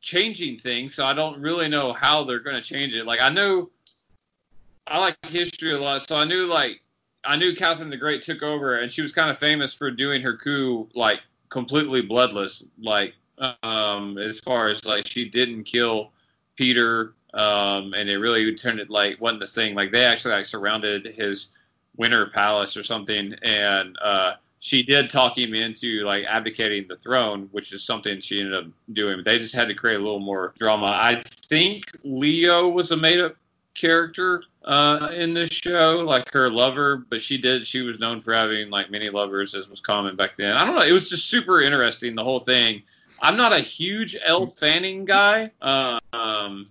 changing 0.00 0.58
things, 0.58 0.94
so 0.94 1.04
I 1.04 1.14
don't 1.14 1.40
really 1.40 1.68
know 1.68 1.92
how 1.92 2.22
they're 2.22 2.38
going 2.38 2.56
to 2.56 2.62
change 2.62 2.94
it. 2.94 3.06
Like 3.06 3.20
I 3.20 3.28
know 3.28 3.70
I 4.86 4.98
like 4.98 5.16
history 5.26 5.72
a 5.72 5.80
lot, 5.80 6.06
so 6.08 6.16
I 6.16 6.24
knew 6.24 6.46
like 6.46 6.80
I 7.24 7.36
knew 7.36 7.54
Catherine 7.54 7.90
the 7.90 7.96
Great 7.96 8.22
took 8.22 8.42
over, 8.42 8.78
and 8.78 8.90
she 8.90 9.02
was 9.02 9.12
kind 9.12 9.30
of 9.30 9.38
famous 9.38 9.72
for 9.72 9.90
doing 9.90 10.22
her 10.22 10.36
coup 10.36 10.88
like 10.94 11.20
completely 11.50 12.02
bloodless. 12.02 12.64
Like 12.80 13.14
um, 13.62 14.18
as 14.18 14.40
far 14.40 14.68
as 14.68 14.84
like 14.84 15.06
she 15.06 15.28
didn't 15.28 15.64
kill 15.64 16.10
Peter, 16.56 17.14
um, 17.34 17.94
and 17.94 18.08
it 18.08 18.18
really 18.18 18.54
turned 18.54 18.80
it 18.80 18.90
like 18.90 19.20
wasn't 19.20 19.40
this 19.40 19.54
thing. 19.54 19.74
Like 19.74 19.92
they 19.92 20.04
actually 20.04 20.34
like 20.34 20.46
surrounded 20.46 21.06
his 21.06 21.48
winter 21.96 22.26
palace 22.26 22.76
or 22.76 22.82
something, 22.82 23.34
and 23.42 23.96
uh, 24.02 24.34
she 24.58 24.82
did 24.82 25.10
talk 25.10 25.38
him 25.38 25.54
into 25.54 26.04
like 26.04 26.24
abdicating 26.24 26.86
the 26.88 26.96
throne, 26.96 27.48
which 27.52 27.72
is 27.72 27.84
something 27.84 28.20
she 28.20 28.40
ended 28.40 28.54
up 28.54 28.66
doing. 28.92 29.22
They 29.24 29.38
just 29.38 29.54
had 29.54 29.68
to 29.68 29.74
create 29.74 29.96
a 29.96 30.02
little 30.02 30.20
more 30.20 30.54
drama. 30.58 30.86
I 30.86 31.22
think 31.24 31.84
Leo 32.02 32.68
was 32.68 32.90
a 32.90 32.96
made 32.96 33.20
up 33.20 33.36
character 33.74 34.42
uh, 34.64 35.10
in 35.14 35.34
this 35.34 35.50
show, 35.50 36.04
like 36.06 36.30
her 36.32 36.50
lover, 36.50 36.98
but 37.08 37.20
she 37.20 37.38
did. 37.38 37.66
She 37.66 37.82
was 37.82 37.98
known 37.98 38.20
for 38.20 38.32
having 38.32 38.70
like 38.70 38.90
many 38.90 39.10
lovers, 39.10 39.54
as 39.54 39.68
was 39.68 39.80
common 39.80 40.16
back 40.16 40.36
then. 40.36 40.56
I 40.56 40.64
don't 40.64 40.74
know. 40.74 40.82
It 40.82 40.92
was 40.92 41.08
just 41.08 41.28
super 41.28 41.60
interesting 41.60 42.14
the 42.14 42.24
whole 42.24 42.40
thing. 42.40 42.82
I'm 43.20 43.36
not 43.36 43.52
a 43.52 43.60
huge 43.60 44.16
Elle 44.24 44.46
Fanning 44.46 45.04
guy. 45.04 45.50
Um, 45.62 46.68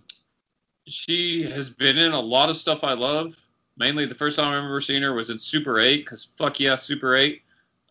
she 0.86 1.50
has 1.50 1.70
been 1.70 1.98
in 1.98 2.12
a 2.12 2.20
lot 2.20 2.50
of 2.50 2.58
stuff 2.58 2.84
I 2.84 2.94
love. 2.94 3.42
Mainly, 3.78 4.06
the 4.06 4.16
first 4.16 4.38
time 4.38 4.52
I 4.52 4.56
remember 4.56 4.82
seeing 4.82 5.02
her 5.02 5.14
was 5.14 5.30
in 5.30 5.40
Super 5.40 5.80
8, 5.80 6.04
because 6.04 6.26
fuck 6.26 6.60
yeah, 6.60 6.76
Super 6.76 7.16
8. 7.16 7.42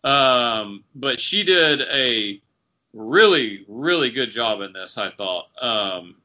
Um, 0.03 0.83
but 0.95 1.19
she 1.19 1.43
did 1.43 1.81
a 1.91 2.41
really, 2.93 3.65
really 3.67 4.11
good 4.11 4.31
job 4.31 4.61
in 4.61 4.73
this, 4.73 4.97
I 4.97 5.09
thought. 5.09 5.47
Um, 5.61 6.15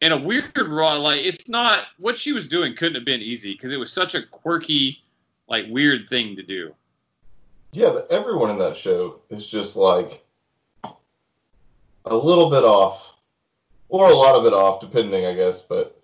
in 0.00 0.12
a 0.12 0.16
weird 0.16 0.56
raw, 0.56 0.94
like, 0.94 1.24
it's 1.24 1.48
not, 1.48 1.86
what 1.98 2.16
she 2.16 2.32
was 2.32 2.48
doing 2.48 2.74
couldn't 2.74 2.94
have 2.94 3.04
been 3.04 3.20
easy, 3.20 3.52
because 3.52 3.72
it 3.72 3.78
was 3.78 3.92
such 3.92 4.14
a 4.14 4.22
quirky, 4.22 5.02
like, 5.48 5.66
weird 5.68 6.08
thing 6.08 6.34
to 6.36 6.42
do. 6.42 6.74
Yeah, 7.72 7.90
but 7.90 8.10
everyone 8.10 8.50
in 8.50 8.58
that 8.58 8.76
show 8.76 9.20
is 9.30 9.48
just 9.48 9.76
like 9.76 10.24
a 10.82 12.14
little 12.14 12.50
bit 12.50 12.64
off, 12.64 13.14
or 13.88 14.10
a 14.10 14.14
lot 14.14 14.34
of 14.34 14.44
it 14.44 14.52
off, 14.52 14.80
depending, 14.80 15.24
I 15.26 15.34
guess. 15.34 15.62
But 15.62 16.00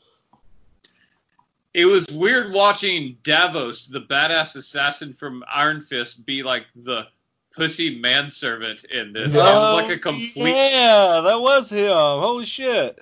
it 1.74 1.86
was 1.86 2.06
weird 2.12 2.52
watching 2.52 3.16
Davos, 3.24 3.86
the 3.88 4.02
badass 4.02 4.54
assassin 4.54 5.12
from 5.12 5.42
Iron 5.52 5.80
Fist, 5.80 6.24
be 6.24 6.44
like 6.44 6.66
the 6.84 7.08
pussy 7.52 7.98
manservant 7.98 8.84
in 8.84 9.12
this. 9.12 9.34
Yeah. 9.34 9.40
It 9.40 9.54
was 9.54 9.82
like 9.82 9.90
a 9.90 9.98
oh, 9.98 10.02
complete. 10.02 10.54
Yeah, 10.54 11.20
that 11.24 11.40
was 11.40 11.70
him. 11.70 11.90
Holy 11.90 12.44
shit. 12.44 13.00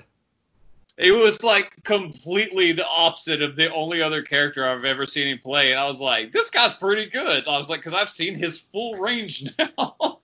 It 0.96 1.12
was 1.12 1.42
like 1.42 1.72
completely 1.82 2.72
the 2.72 2.86
opposite 2.86 3.42
of 3.42 3.56
the 3.56 3.72
only 3.72 4.00
other 4.00 4.22
character 4.22 4.64
I've 4.64 4.84
ever 4.84 5.06
seen 5.06 5.26
him 5.26 5.38
play, 5.38 5.72
and 5.72 5.80
I 5.80 5.88
was 5.88 5.98
like, 5.98 6.30
"This 6.30 6.50
guy's 6.50 6.74
pretty 6.74 7.06
good." 7.06 7.48
I 7.48 7.58
was 7.58 7.68
like, 7.68 7.82
"Cause 7.82 7.94
I've 7.94 8.10
seen 8.10 8.36
his 8.36 8.60
full 8.60 8.94
range 8.94 9.44
now." 9.58 10.20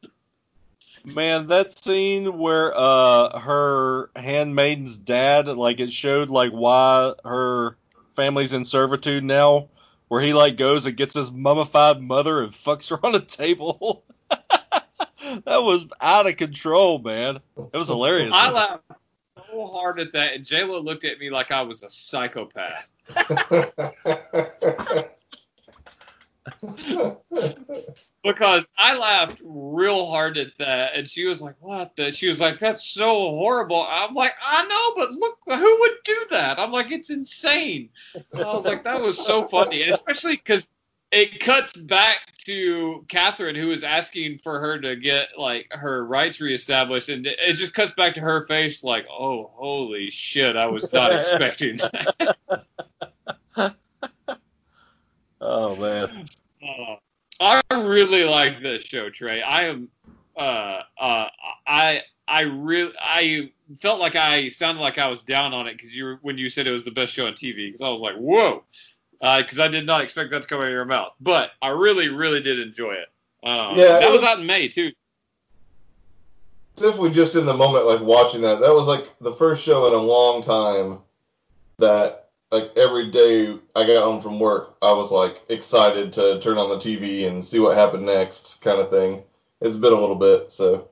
Man, 1.03 1.49
that 1.49 1.77
scene 1.83 2.39
where 2.39 2.73
uh 2.77 3.39
her 3.41 4.11
handmaiden's 4.15 4.97
dad, 4.97 5.49
like 5.49 5.81
it 5.81 5.93
showed 5.93 6.31
like 6.31 6.53
why 6.53 7.15
her 7.25 7.77
family's 8.15 8.53
in 8.53 8.65
servitude 8.65 9.25
now, 9.25 9.69
where 10.07 10.21
he 10.21 10.33
like 10.35 10.57
goes 10.57 10.87
and 10.87 10.97
gets 10.97 11.17
his 11.17 11.33
mummified 11.33 12.01
mother 12.01 12.43
and 12.43 12.53
fucks 12.53 12.91
her 12.91 12.99
on 13.07 13.17
a 13.17 13.21
table. 13.21 14.05
that 14.31 15.45
was 15.47 15.87
out 16.01 16.29
of 16.29 16.37
control, 16.37 17.01
man. 17.01 17.41
It 17.57 17.77
was 17.77 17.89
hilarious. 17.89 18.33
I 18.33 18.51
laughed 18.51 18.85
so 19.51 19.67
hard 19.67 20.01
at 20.01 20.13
that, 20.13 20.35
and 20.35 20.45
J 20.45 20.65
Lo 20.65 20.81
looked 20.81 21.05
at 21.05 21.19
me 21.19 21.31
like 21.31 21.51
I 21.51 21.63
was 21.63 21.83
a 21.83 21.91
psychopath. 21.91 22.93
because 28.23 28.65
I 28.77 28.97
laughed 28.97 29.41
real 29.43 30.07
hard 30.07 30.39
at 30.39 30.57
that, 30.59 30.95
and 30.95 31.09
she 31.09 31.27
was 31.27 31.41
like, 31.41 31.57
"What?" 31.61 31.97
The? 31.97 32.13
She 32.13 32.29
was 32.29 32.41
like, 32.41 32.61
"That's 32.61 32.85
so 32.85 33.09
horrible." 33.09 33.87
I'm 33.89 34.15
like, 34.15 34.35
"I 34.45 34.65
know, 34.65 34.95
but 34.97 35.13
look, 35.13 35.39
who 35.47 35.81
would 35.81 35.97
do 36.05 36.27
that?" 36.31 36.59
I'm 36.59 36.73
like, 36.73 36.91
"It's 36.91 37.11
insane." 37.11 37.91
I 38.35 38.43
was 38.43 38.65
like, 38.65 38.85
"That 38.85 39.01
was 39.01 39.19
so 39.19 39.49
funny," 39.49 39.83
and 39.83 39.93
especially 39.93 40.37
because 40.37 40.69
it 41.13 41.41
cuts 41.41 41.73
back 41.75 42.19
to 42.45 43.05
Catherine, 43.09 43.57
who 43.57 43.71
is 43.71 43.83
asking 43.83 44.39
for 44.39 44.61
her 44.61 44.79
to 44.79 44.97
get 44.97 45.29
like 45.37 45.67
her 45.73 46.05
rights 46.05 46.41
reestablished, 46.41 47.09
and 47.09 47.27
it 47.27 47.55
just 47.55 47.75
cuts 47.75 47.93
back 47.95 48.15
to 48.15 48.21
her 48.21 48.47
face, 48.47 48.85
like, 48.85 49.07
"Oh, 49.11 49.51
holy 49.55 50.11
shit! 50.11 50.57
I 50.57 50.67
was 50.67 50.93
not 50.93 51.13
expecting 51.13 51.79
that." 51.79 52.67
oh 55.41 55.77
man. 55.77 56.29
Uh, 56.63 56.97
I 57.41 57.63
really 57.75 58.25
like 58.25 58.63
this 58.63 58.85
show, 58.85 59.09
Trey. 59.09 59.41
I 59.41 59.65
am, 59.65 59.89
uh, 60.37 60.83
uh, 60.99 61.29
I, 61.67 62.03
I 62.29 62.43
really, 62.43 62.93
I 63.01 63.51
felt 63.79 63.99
like 63.99 64.15
I 64.15 64.51
sounded 64.51 64.83
like 64.83 64.99
I 64.99 65.09
was 65.09 65.23
down 65.23 65.55
on 65.55 65.67
it 65.67 65.79
because 65.79 65.95
you 65.95 66.05
were, 66.05 66.19
when 66.21 66.37
you 66.37 66.51
said 66.51 66.67
it 66.67 66.71
was 66.71 66.85
the 66.85 66.91
best 66.91 67.15
show 67.15 67.27
on 67.27 67.33
TV 67.33 67.69
because 67.69 67.81
I 67.81 67.89
was 67.89 68.03
like, 68.03 68.17
whoa, 68.17 68.63
because 69.21 69.59
I 69.61 69.69
did 69.69 69.87
not 69.87 70.01
expect 70.03 70.31
that 70.31 70.43
to 70.43 70.49
come 70.49 70.61
out 70.61 70.67
of 70.67 70.73
your 70.73 70.85
mouth. 70.85 71.13
But 71.21 71.51
I 71.61 71.69
really, 71.69 72.09
really 72.09 72.43
did 72.43 72.59
enjoy 72.59 72.93
it. 72.95 73.09
Um, 73.43 73.77
Yeah, 73.77 73.97
it 73.97 74.01
that 74.01 74.11
was, 74.11 74.21
was- 74.23 74.29
out 74.31 74.41
in 74.41 74.47
May 74.47 74.69
too. 74.69 74.93
definitely 76.77 77.11
just 77.11 77.37
in 77.37 77.45
the 77.45 77.55
moment, 77.55 77.87
like 77.87 78.01
watching 78.01 78.41
that. 78.43 78.61
That 78.61 78.73
was 78.75 78.87
like 78.87 79.11
the 79.21 79.33
first 79.33 79.63
show 79.65 79.87
in 79.87 79.93
a 79.95 79.99
long 79.99 80.43
time 80.43 81.01
that, 81.79 82.29
like, 82.51 82.73
every 82.77 83.11
day 83.11 83.57
I 83.77 83.87
got 83.87 84.03
home 84.03 84.21
from 84.21 84.41
work, 84.41 84.77
I 84.83 84.93
was 84.93 85.11
like 85.13 85.43
excited 85.49 86.13
to 86.15 86.41
turn 86.41 86.59
on 86.59 86.69
the 86.71 86.77
TV 86.77 87.27
and 87.29 87.45
see 87.45 87.59
what 87.59 87.77
happened 87.77 88.07
next, 88.07 88.61
kind 88.63 88.81
of 88.81 88.91
thing. 88.91 89.23
It's 89.61 89.77
been 89.77 89.93
a 89.93 90.01
little 90.01 90.17
bit, 90.17 90.51
so 90.51 90.89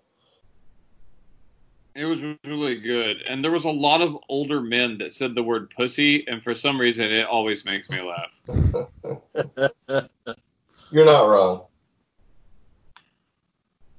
It 1.98 2.04
was 2.04 2.22
really 2.44 2.76
good, 2.76 3.22
and 3.22 3.42
there 3.42 3.50
was 3.50 3.64
a 3.64 3.70
lot 3.70 4.00
of 4.00 4.16
older 4.28 4.60
men 4.60 4.98
that 4.98 5.12
said 5.12 5.34
the 5.34 5.42
word 5.42 5.68
pussy, 5.70 6.24
and 6.28 6.40
for 6.40 6.54
some 6.54 6.80
reason, 6.80 7.10
it 7.10 7.26
always 7.26 7.64
makes 7.64 7.90
me 7.90 8.00
laugh. 8.00 8.32
you're 10.92 11.04
not 11.04 11.22
wrong. 11.22 11.62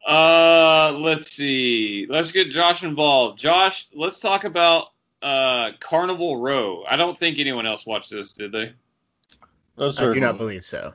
Uh, 0.08 0.94
let's 0.98 1.34
see. 1.34 2.08
Let's 2.10 2.32
get 2.32 2.50
Josh 2.50 2.84
involved. 2.84 3.38
Josh, 3.38 3.88
let's 3.94 4.22
talk 4.22 4.46
about 4.46 4.88
uh 5.22 5.72
Carnival 5.82 6.38
Row. 6.38 6.86
I 6.90 6.96
don't 6.96 7.18
think 7.18 7.38
anyone 7.38 7.66
else 7.66 7.86
watched 7.86 8.12
this, 8.12 8.32
did 8.32 8.54
they? 8.54 8.72
No, 9.78 9.92
I 9.98 10.14
do 10.14 10.22
not 10.22 10.38
believe 10.38 10.64
so. 10.64 10.94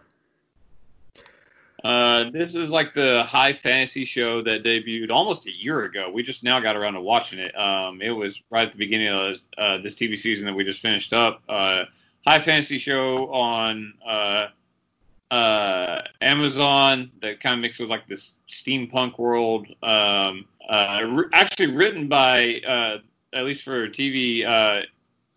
Uh, 1.84 2.30
this 2.30 2.54
is 2.54 2.70
like 2.70 2.94
the 2.94 3.22
high 3.24 3.52
fantasy 3.52 4.06
show 4.06 4.40
that 4.40 4.64
debuted 4.64 5.10
almost 5.10 5.46
a 5.46 5.54
year 5.54 5.84
ago. 5.84 6.10
We 6.10 6.22
just 6.22 6.42
now 6.42 6.58
got 6.58 6.76
around 6.76 6.94
to 6.94 7.02
watching 7.02 7.38
it. 7.38 7.56
Um, 7.60 8.00
it 8.00 8.08
was 8.08 8.42
right 8.48 8.66
at 8.66 8.72
the 8.72 8.78
beginning 8.78 9.08
of 9.08 9.36
uh, 9.58 9.78
this 9.78 9.94
TV 9.94 10.18
season 10.18 10.46
that 10.46 10.54
we 10.54 10.64
just 10.64 10.80
finished 10.80 11.12
up. 11.12 11.42
Uh, 11.46 11.84
high 12.26 12.40
fantasy 12.40 12.78
show 12.78 13.30
on 13.30 13.92
uh, 14.06 14.46
uh, 15.30 16.00
Amazon 16.22 17.10
that 17.20 17.40
kind 17.40 17.52
of 17.52 17.60
mixed 17.60 17.78
with 17.78 17.90
like 17.90 18.08
this 18.08 18.36
steampunk 18.48 19.18
world. 19.18 19.66
Um, 19.82 20.46
uh, 20.70 21.00
r- 21.02 21.30
actually 21.34 21.66
written 21.66 22.08
by, 22.08 22.62
at 23.34 23.44
least 23.44 23.62
for 23.62 23.90
TV, 23.90 24.82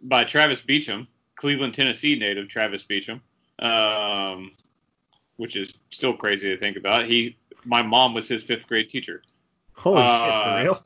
by 0.06 0.24
Travis 0.24 0.62
Beacham, 0.62 1.08
Cleveland, 1.36 1.74
Tennessee 1.74 2.18
native 2.18 2.48
Travis 2.48 2.86
Beacham. 2.86 3.20
Um, 3.60 4.52
which 5.38 5.56
is 5.56 5.74
still 5.90 6.14
crazy 6.14 6.50
to 6.50 6.58
think 6.58 6.78
about. 6.78 7.06
He, 7.06 7.38
my 7.66 7.82
mom 7.82 8.14
was 8.14 8.28
his 8.28 8.44
fifth 8.44 8.68
grade 8.68 8.90
teacher. 8.90 9.24
Holy 9.74 10.02
shit, 10.02 10.08
Uh, 10.08 10.44
for 10.44 10.64
real? 10.64 10.86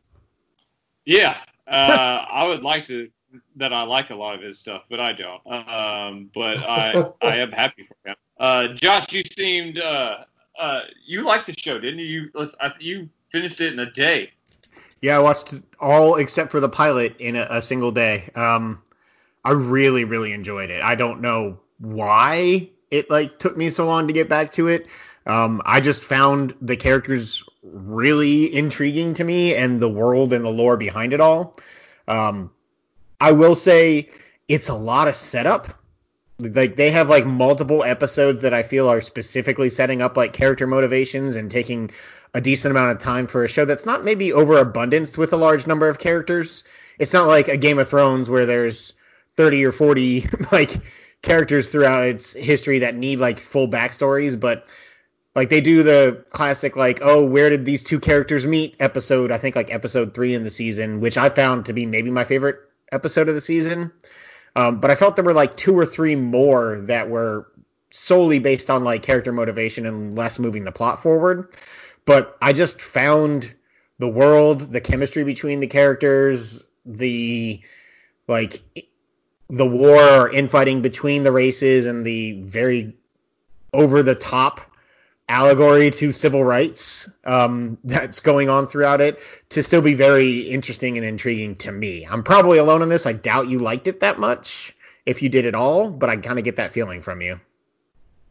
Yeah, 1.05 1.37
uh, 1.67 2.25
I 2.29 2.47
would 2.47 2.63
like 2.63 2.85
to 2.87 3.09
that 3.55 3.71
I 3.71 3.83
like 3.83 4.09
a 4.09 4.15
lot 4.15 4.35
of 4.35 4.41
his 4.41 4.59
stuff, 4.59 4.83
but 4.89 4.99
I 4.99 5.13
don't. 5.13 5.45
Um, 5.47 6.29
but 6.33 6.57
I 6.57 7.11
I 7.21 7.37
am 7.37 7.51
happy 7.51 7.87
for 7.87 8.09
him. 8.09 8.15
Uh, 8.39 8.69
Josh, 8.69 9.11
you 9.13 9.23
seemed 9.37 9.79
uh, 9.79 10.25
uh, 10.59 10.81
you 11.05 11.23
liked 11.23 11.47
the 11.47 11.53
show, 11.53 11.79
didn't 11.79 11.99
you? 11.99 12.05
You 12.35 12.47
I, 12.59 12.73
you 12.79 13.09
finished 13.31 13.61
it 13.61 13.73
in 13.73 13.79
a 13.79 13.91
day. 13.91 14.31
Yeah, 15.01 15.15
I 15.15 15.19
watched 15.19 15.53
all 15.79 16.15
except 16.15 16.51
for 16.51 16.59
the 16.59 16.69
pilot 16.69 17.15
in 17.19 17.35
a, 17.35 17.47
a 17.49 17.61
single 17.61 17.91
day. 17.91 18.29
Um, 18.35 18.81
I 19.43 19.51
really, 19.51 20.03
really 20.03 20.33
enjoyed 20.33 20.69
it. 20.69 20.83
I 20.83 20.95
don't 20.95 21.21
know 21.21 21.59
why 21.79 22.69
it 22.91 23.09
like 23.09 23.39
took 23.39 23.57
me 23.57 23.69
so 23.69 23.85
long 23.85 24.07
to 24.07 24.13
get 24.13 24.29
back 24.29 24.51
to 24.53 24.67
it. 24.67 24.85
Um, 25.25 25.61
I 25.65 25.81
just 25.81 26.03
found 26.03 26.53
the 26.61 26.75
characters 26.75 27.43
really 27.63 28.53
intriguing 28.53 29.13
to 29.15 29.23
me 29.23 29.55
and 29.55 29.79
the 29.79 29.89
world 29.89 30.33
and 30.33 30.43
the 30.43 30.49
lore 30.49 30.77
behind 30.77 31.13
it 31.13 31.21
all. 31.21 31.57
Um, 32.07 32.51
I 33.19 33.31
will 33.31 33.55
say 33.55 34.09
it's 34.47 34.67
a 34.67 34.73
lot 34.73 35.07
of 35.07 35.15
setup. 35.15 35.79
Like 36.39 36.75
they 36.75 36.89
have 36.89 37.07
like 37.07 37.25
multiple 37.25 37.83
episodes 37.83 38.41
that 38.41 38.53
I 38.53 38.63
feel 38.63 38.89
are 38.89 38.99
specifically 38.99 39.69
setting 39.69 40.01
up 40.01 40.17
like 40.17 40.33
character 40.33 40.65
motivations 40.65 41.35
and 41.35 41.51
taking 41.51 41.91
a 42.33 42.41
decent 42.41 42.71
amount 42.71 42.91
of 42.91 42.99
time 42.99 43.27
for 43.27 43.43
a 43.43 43.47
show 43.47 43.65
that's 43.65 43.85
not 43.85 44.03
maybe 44.03 44.33
overabundant 44.33 45.17
with 45.17 45.33
a 45.33 45.37
large 45.37 45.67
number 45.67 45.87
of 45.87 45.99
characters. 45.99 46.63
It's 46.97 47.13
not 47.13 47.27
like 47.27 47.47
a 47.47 47.57
Game 47.57 47.77
of 47.77 47.89
Thrones 47.89 48.29
where 48.29 48.45
there's 48.45 48.93
30 49.37 49.63
or 49.65 49.71
40 49.71 50.27
like 50.51 50.81
characters 51.21 51.67
throughout 51.67 52.05
its 52.07 52.33
history 52.33 52.79
that 52.79 52.95
need 52.95 53.19
like 53.19 53.39
full 53.39 53.67
backstories, 53.67 54.39
but 54.39 54.67
Like 55.35 55.49
they 55.49 55.61
do 55.61 55.81
the 55.83 56.25
classic 56.31 56.75
like, 56.75 56.99
oh, 57.01 57.23
where 57.23 57.49
did 57.49 57.63
these 57.65 57.83
two 57.83 57.99
characters 57.99 58.45
meet 58.45 58.75
episode, 58.79 59.31
I 59.31 59.37
think 59.37 59.55
like 59.55 59.73
episode 59.73 60.13
3 60.13 60.35
in 60.35 60.43
the 60.43 60.51
season, 60.51 60.99
which 60.99 61.17
I 61.17 61.29
found 61.29 61.65
to 61.67 61.73
be 61.73 61.85
maybe 61.85 62.11
my 62.11 62.25
favorite 62.25 62.59
episode 62.91 63.29
of 63.29 63.35
the 63.35 63.41
season. 63.41 63.91
Um, 64.57 64.81
but 64.81 64.91
I 64.91 64.95
felt 64.95 65.15
there 65.15 65.23
were 65.23 65.33
like 65.33 65.55
two 65.55 65.77
or 65.77 65.85
three 65.85 66.15
more 66.15 66.81
that 66.81 67.09
were 67.09 67.47
solely 67.91 68.39
based 68.39 68.69
on 68.69 68.83
like 68.83 69.03
character 69.03 69.31
motivation 69.31 69.85
and 69.85 70.13
less 70.17 70.37
moving 70.39 70.65
the 70.65 70.71
plot 70.73 71.01
forward. 71.01 71.53
But 72.05 72.37
I 72.41 72.51
just 72.51 72.81
found 72.81 73.53
the 73.99 74.09
world, 74.09 74.71
the 74.73 74.81
chemistry 74.81 75.23
between 75.23 75.61
the 75.61 75.67
characters, 75.67 76.65
the 76.85 77.61
like 78.27 78.61
the 79.51 79.65
war 79.65 80.01
or 80.01 80.31
infighting 80.31 80.81
between 80.81 81.23
the 81.23 81.31
races 81.31 81.85
and 81.85 82.05
the 82.05 82.41
very 82.41 82.95
over 83.73 84.01
the 84.01 84.15
top 84.15 84.61
allegory 85.27 85.91
to 85.91 86.11
civil 86.11 86.43
rights 86.43 87.09
um, 87.25 87.77
that's 87.83 88.19
going 88.19 88.49
on 88.49 88.67
throughout 88.67 88.99
it 88.99 89.19
to 89.49 89.61
still 89.61 89.81
be 89.81 89.93
very 89.93 90.41
interesting 90.49 90.97
and 90.97 91.05
intriguing 91.05 91.55
to 91.57 91.71
me. 91.71 92.05
I'm 92.09 92.23
probably 92.23 92.57
alone 92.57 92.81
on 92.81 92.89
this. 92.89 93.05
I 93.05 93.13
doubt 93.13 93.47
you 93.47 93.59
liked 93.59 93.87
it 93.87 93.99
that 93.99 94.19
much 94.19 94.75
if 95.05 95.21
you 95.21 95.29
did 95.29 95.45
at 95.45 95.55
all, 95.55 95.89
but 95.89 96.09
I 96.09 96.17
kind 96.17 96.39
of 96.39 96.45
get 96.45 96.55
that 96.55 96.73
feeling 96.73 97.01
from 97.01 97.21
you. 97.21 97.39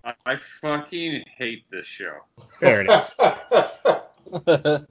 I, 0.05 0.15
I 0.25 0.37
fucking 0.37 1.25
hate 1.37 1.65
this 1.71 1.87
show. 1.87 2.17
There 2.61 2.83
it 2.83 2.91
is. 2.91 3.13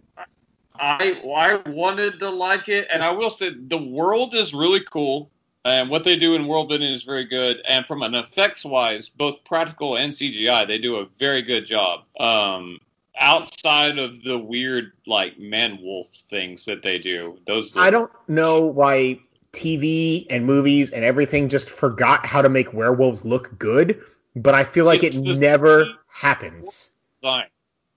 I 0.82 1.22
I 1.36 1.62
wanted 1.70 2.20
to 2.20 2.30
like 2.30 2.70
it, 2.70 2.88
and 2.92 3.04
I 3.04 3.12
will 3.12 3.32
say 3.32 3.54
the 3.54 3.78
world 3.78 4.36
is 4.36 4.54
really 4.54 4.82
cool, 4.82 5.30
and 5.66 5.90
what 5.90 6.04
they 6.04 6.18
do 6.18 6.36
in 6.36 6.48
world 6.48 6.70
building 6.70 6.92
is 6.94 7.04
very 7.04 7.26
good. 7.26 7.62
And 7.68 7.86
from 7.86 8.02
an 8.02 8.16
effects 8.16 8.64
wise, 8.64 9.10
both 9.10 9.44
practical 9.44 9.98
and 9.98 10.12
CGI, 10.12 10.66
they 10.68 10.78
do 10.78 10.98
a 10.98 11.06
very 11.06 11.42
good 11.42 11.66
job. 11.66 12.04
Um, 12.20 12.80
outside 13.20 14.00
of 14.00 14.24
the 14.24 14.38
weird 14.38 14.94
like 15.06 15.38
man 15.38 15.80
wolf 15.82 16.08
things 16.30 16.66
that 16.66 16.82
they 16.82 16.98
do, 16.98 17.38
those 17.46 17.74
I 17.76 17.90
don't 17.90 18.12
know 18.28 18.66
why 18.66 19.20
TV 19.54 20.26
and 20.30 20.46
movies 20.46 20.92
and 20.92 21.04
everything 21.04 21.50
just 21.50 21.70
forgot 21.70 22.26
how 22.26 22.42
to 22.42 22.50
make 22.50 22.74
werewolves 22.74 23.26
look 23.26 23.58
good, 23.60 24.02
but 24.36 24.54
I 24.54 24.64
feel 24.64 24.86
like 24.86 25.04
It's 25.04 25.18
it 25.18 25.40
never 25.40 25.88
happens. 26.08 26.92
design. 27.22 27.48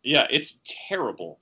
Yeah, 0.02 0.26
it's 0.30 0.54
terrible. 0.88 1.38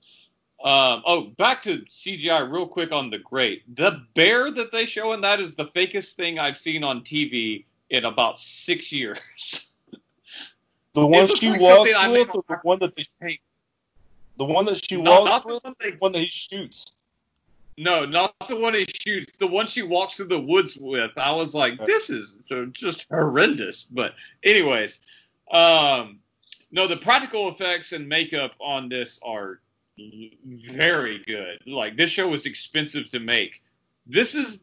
Um, 0.63 1.01
oh, 1.07 1.21
back 1.37 1.63
to 1.63 1.79
CGI 1.89 2.51
real 2.51 2.67
quick 2.67 2.91
on 2.91 3.09
the 3.09 3.17
Great. 3.17 3.75
The 3.75 4.03
bear 4.13 4.51
that 4.51 4.71
they 4.71 4.85
show 4.85 5.13
in 5.13 5.21
that 5.21 5.39
is 5.39 5.55
the 5.55 5.65
fakest 5.65 6.13
thing 6.13 6.37
I've 6.37 6.57
seen 6.57 6.83
on 6.83 7.01
TV 7.01 7.65
in 7.89 8.05
about 8.05 8.39
six 8.39 8.91
years. 8.91 9.19
The 10.93 11.07
one 11.07 11.25
she 11.27 11.49
like 11.49 11.61
walks 11.61 11.89
with, 12.09 12.35
or 12.35 12.43
the 12.49 12.59
one 12.63 12.79
that 12.79 12.95
they, 12.97 13.05
Hey, 13.21 13.39
the 14.37 14.43
one 14.43 14.65
that 14.65 14.83
she 14.83 14.97
walks 14.97 15.25
not 15.25 15.43
the 15.43 15.53
with, 15.53 15.63
one 15.63 15.75
they, 15.79 15.91
the 15.91 15.97
one 15.99 16.11
that 16.11 16.19
he 16.19 16.25
shoots. 16.25 16.85
no, 17.77 18.05
not 18.05 18.35
the 18.49 18.57
one 18.57 18.73
he 18.73 18.85
shoots. 18.85 19.37
The 19.37 19.47
one 19.47 19.67
she 19.67 19.83
walks 19.83 20.17
through 20.17 20.27
the 20.27 20.39
woods 20.39 20.77
with. 20.77 21.11
I 21.17 21.31
was 21.31 21.53
like, 21.53 21.83
this 21.85 22.09
is 22.09 22.35
just 22.73 23.07
horrendous. 23.09 23.83
But 23.83 24.15
anyways, 24.43 24.99
um, 25.53 26.19
no, 26.71 26.87
the 26.87 26.97
practical 26.97 27.47
effects 27.47 27.93
and 27.93 28.07
makeup 28.07 28.51
on 28.59 28.89
this 28.89 29.17
are 29.23 29.61
very 29.97 31.23
good. 31.25 31.59
Like 31.65 31.97
this 31.97 32.11
show 32.11 32.27
was 32.27 32.45
expensive 32.45 33.09
to 33.09 33.19
make. 33.19 33.61
This 34.05 34.35
is 34.35 34.61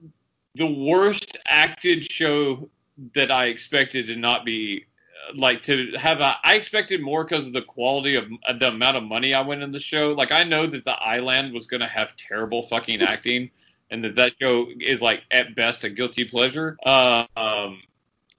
the 0.55 0.67
worst 0.67 1.39
acted 1.47 2.11
show 2.11 2.69
that 3.15 3.31
I 3.31 3.47
expected 3.47 4.07
to 4.07 4.17
not 4.17 4.45
be 4.45 4.87
uh, 5.29 5.33
like 5.37 5.63
to 5.65 5.93
have 5.93 6.21
a 6.21 6.37
I 6.43 6.55
expected 6.55 7.01
more 7.01 7.25
because 7.25 7.47
of 7.47 7.53
the 7.53 7.63
quality 7.63 8.17
of 8.17 8.29
uh, 8.47 8.55
the 8.55 8.69
amount 8.69 8.97
of 8.97 9.05
money 9.05 9.35
I 9.35 9.43
went 9.43 9.63
in 9.63 9.71
the 9.71 9.81
show. 9.81 10.13
Like 10.13 10.33
I 10.33 10.45
know 10.45 10.67
that 10.67 10.85
the 10.85 10.97
Island 11.01 11.55
was 11.55 11.67
going 11.67 11.81
to 11.81 11.87
have 11.87 12.17
terrible 12.17 12.63
fucking 12.63 13.03
acting 13.03 13.51
and 13.91 14.05
that 14.05 14.17
that 14.17 14.33
show 14.41 14.67
is 14.81 15.01
like 15.01 15.23
at 15.31 15.55
best 15.55 15.85
a 15.85 15.91
guilty 15.91 16.25
pleasure. 16.25 16.77
Uh, 16.85 17.27
um 17.37 17.83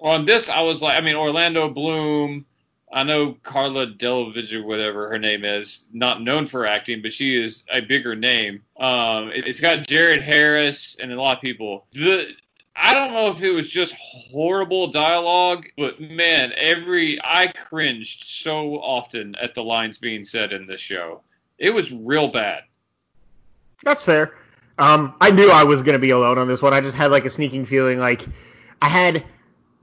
on 0.02 0.26
this 0.26 0.50
I 0.50 0.62
was 0.62 0.82
like 0.82 0.98
I 0.98 1.06
mean 1.06 1.16
Orlando 1.16 1.70
Bloom 1.70 2.46
I 2.92 3.04
know 3.04 3.34
Carla 3.44 3.88
Delovich 3.88 4.54
or 4.54 4.66
whatever 4.66 5.10
her 5.10 5.20
name 5.20 5.46
is, 5.46 5.86
not 5.94 6.24
known 6.24 6.48
for 6.48 6.66
acting, 6.66 7.02
but 7.02 7.14
she 7.14 7.42
is 7.42 7.64
a 7.72 7.82
bigger 7.82 8.16
name. 8.16 8.64
Um, 8.80 9.30
it, 9.30 9.46
has 9.46 9.60
got 9.60 9.88
Jared 9.88 10.24
Harris 10.24 10.98
and 11.00 11.12
a 11.12 11.22
lot 11.22 11.38
of 11.38 11.42
people. 11.42 11.86
The 11.92 12.30
I 12.76 12.94
don't 12.94 13.14
know 13.14 13.28
if 13.28 13.44
it 13.44 13.52
was 13.52 13.70
just 13.70 13.94
horrible 13.98 14.88
dialogue, 14.88 15.68
but 15.78 16.00
man, 16.00 16.54
every 16.56 17.20
I 17.24 17.48
cringed 17.48 18.24
so 18.24 18.76
often 18.76 19.36
at 19.36 19.54
the 19.54 19.64
lines 19.64 19.98
being 19.98 20.24
said 20.24 20.54
in 20.54 20.66
this 20.66 20.80
show. 20.80 21.22
It 21.58 21.72
was 21.72 21.92
real 21.92 22.30
bad. 22.30 22.64
That's 23.84 24.04
fair. 24.04 24.34
Um, 24.78 25.14
I 25.20 25.30
knew 25.30 25.52
I 25.52 25.64
was 25.66 25.84
going 25.84 25.94
to 25.94 26.00
be 26.00 26.12
alone 26.12 26.38
on 26.38 26.48
this 26.48 26.62
one. 26.62 26.74
I 26.74 26.80
just 26.80 26.96
had 26.96 27.12
like 27.12 27.26
a 27.26 27.30
sneaking 27.30 27.66
feeling 27.66 28.00
like 28.00 28.26
I 28.82 28.88
had 28.88 29.26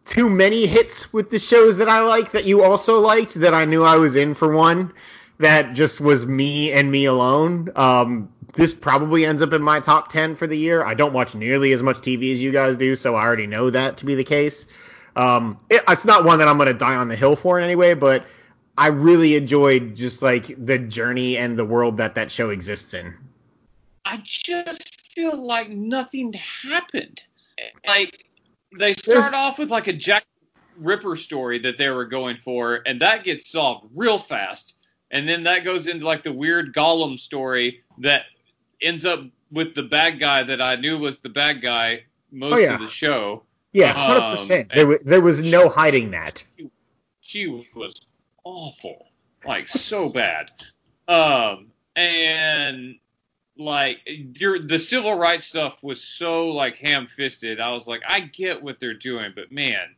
too 0.07 0.31
many 0.31 0.67
hits 0.67 1.13
with 1.13 1.31
the 1.31 1.39
shows 1.39 1.77
that 1.77 1.89
I 1.89 2.01
like 2.01 2.31
that 2.31 2.45
you 2.45 2.63
also 2.63 3.01
liked 3.01 3.35
that 3.35 3.53
I 3.53 3.65
knew 3.65 3.83
I 3.83 3.97
was 3.97 4.17
in 4.17 4.35
for 4.35 4.55
one 4.55 4.93
that 5.39 5.75
just 5.75 6.01
was 6.01 6.27
me 6.27 6.73
and 6.73 6.91
me 6.91 7.05
alone. 7.05 7.71
Um, 7.77 8.31
this 8.55 8.73
probably 8.73 9.27
ends 9.27 9.43
up 9.43 9.53
in 9.53 9.63
my 9.63 9.81
top 9.81 10.09
10 10.09 10.35
for 10.35 10.47
the 10.47 10.57
year. 10.57 10.85
I 10.85 10.95
don't 10.95 11.13
watch 11.13 11.35
nearly 11.35 11.73
as 11.73 11.83
much 11.83 11.99
TV 11.99 12.33
as 12.33 12.43
you 12.43 12.53
guys 12.53 12.77
do, 12.77 12.97
so 12.97 13.17
I 13.17 13.23
already 13.23 13.47
know 13.47 13.69
that 13.69 13.99
to 13.99 14.07
be 14.07 14.15
the 14.15 14.25
case. 14.25 14.67
Um, 15.17 15.59
it, 15.69 15.83
it's 15.89 16.05
not 16.05 16.25
one 16.25 16.39
that 16.39 16.49
I'm 16.49 16.57
going 16.57 16.69
to 16.69 16.75
die 16.75 16.95
on 16.95 17.09
the 17.09 17.17
hill 17.17 17.37
for 17.37 17.59
in 17.59 17.65
any 17.65 17.75
way, 17.75 17.93
but 17.93 18.25
I 18.79 18.89
really 18.89 19.37
enjoyed 19.37 19.97
just 19.97 20.23
like 20.23 20.55
the 20.65 20.79
journey 20.79 21.37
and 21.37 21.59
the 21.59 21.65
world 21.65 21.97
that 21.99 22.15
that 22.15 22.31
show 22.31 22.51
exists 22.51 22.95
in. 22.95 23.15
I 24.05 24.21
just 24.23 25.13
feel 25.13 25.37
like 25.37 25.71
nothing 25.71 26.33
happened. 26.35 27.23
Like 27.87 28.26
they 28.79 28.95
start 28.95 29.33
off 29.35 29.59
with 29.59 29.71
like 29.71 29.87
a 29.87 29.93
Jack 29.93 30.25
Ripper 30.79 31.17
story 31.17 31.59
that 31.61 31.79
they 31.79 31.91
were 31.91 32.05
going 32.05 32.37
for, 32.37 32.83
and 32.87 33.01
that 33.01 33.25
gets 33.25 33.51
solved 33.51 33.89
real 33.95 34.19
fast. 34.19 34.75
And 35.11 35.29
then 35.29 35.43
that 35.45 35.64
goes 35.64 35.87
into 35.87 36.05
like 36.05 36.23
the 36.23 36.33
weird 36.33 36.75
Gollum 36.75 37.19
story 37.19 37.83
that 37.99 38.25
ends 38.81 39.05
up 39.07 39.21
with 39.51 39.75
the 39.75 39.83
bad 39.85 40.19
guy 40.19 40.43
that 40.43 40.61
I 40.61 40.77
knew 40.77 40.99
was 40.99 41.21
the 41.21 41.29
bad 41.29 41.62
guy 41.62 42.03
most 42.33 42.55
Oh, 42.55 42.59
yeah. 42.59 42.75
of 42.75 42.81
the 42.81 42.89
show. 42.89 43.45
Yeah, 43.73 43.93
hundred 43.93 44.21
Um, 44.23 44.37
percent. 44.37 44.73
There 44.75 44.87
was 44.87 45.03
there 45.03 45.21
was 45.21 45.41
no 45.43 45.69
hiding 45.69 46.11
that. 46.11 46.45
She 47.21 47.47
was 47.75 47.95
awful, 48.45 49.07
like 49.47 49.68
so 49.68 50.09
bad. 50.09 50.51
Um, 51.09 51.68
and 51.95 52.97
like 53.58 53.99
the 54.07 54.78
civil 54.78 55.16
rights 55.16 55.46
stuff 55.46 55.83
was 55.83 56.03
so 56.03 56.49
like 56.49 56.76
ham 56.76 57.07
fisted. 57.07 57.61
I 57.61 57.72
was 57.72 57.87
like, 57.87 58.03
I 58.07 58.20
get 58.20 58.62
what 58.62 58.78
they're 58.78 58.95
doing, 58.95 59.33
but 59.34 59.50
man, 59.50 59.95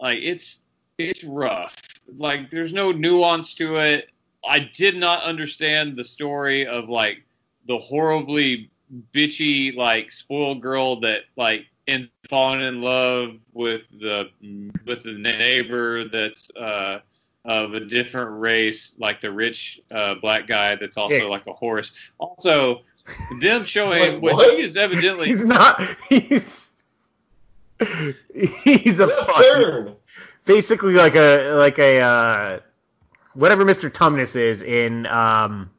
like 0.00 0.18
it's 0.18 0.62
it's 0.98 1.24
rough. 1.24 1.76
Like 2.16 2.50
there's 2.50 2.72
no 2.72 2.92
nuance 2.92 3.54
to 3.56 3.76
it. 3.76 4.10
I 4.48 4.60
did 4.60 4.96
not 4.96 5.22
understand 5.22 5.96
the 5.96 6.04
story 6.04 6.66
of 6.66 6.88
like 6.88 7.22
the 7.66 7.78
horribly 7.78 8.70
bitchy 9.12 9.74
like 9.76 10.12
spoiled 10.12 10.62
girl 10.62 11.00
that 11.00 11.22
like 11.36 11.66
ends 11.88 12.08
falling 12.28 12.60
in 12.60 12.80
love 12.80 13.36
with 13.52 13.88
the 14.00 14.30
with 14.86 15.02
the 15.02 15.12
neighbor 15.12 16.08
that's 16.08 16.50
uh 16.56 17.00
of 17.46 17.74
a 17.74 17.80
different 17.80 18.38
race, 18.40 18.94
like 18.98 19.20
the 19.20 19.30
rich 19.30 19.80
uh, 19.90 20.14
black 20.16 20.46
guy 20.46 20.74
that's 20.76 20.96
also 20.96 21.14
Yeah. 21.16 21.24
like 21.24 21.46
a 21.46 21.52
horse. 21.52 21.92
Also, 22.18 22.82
them 23.40 23.64
showing 23.64 24.14
Wait, 24.14 24.20
what, 24.20 24.34
what? 24.34 24.58
she 24.58 24.64
is 24.64 24.76
evidently 24.76 25.28
He's 25.28 25.44
not. 25.44 25.80
He's 26.08 26.68
he's 28.34 29.00
a 29.00 29.06
fucking, 29.08 29.94
basically 30.44 30.94
like 30.94 31.14
a 31.14 31.52
like 31.54 31.78
a 31.78 32.00
uh, 32.00 32.60
whatever 33.34 33.64
Mr. 33.64 33.90
Tumnus 33.90 34.34
is 34.34 34.62
in 34.62 35.06
um 35.06 35.70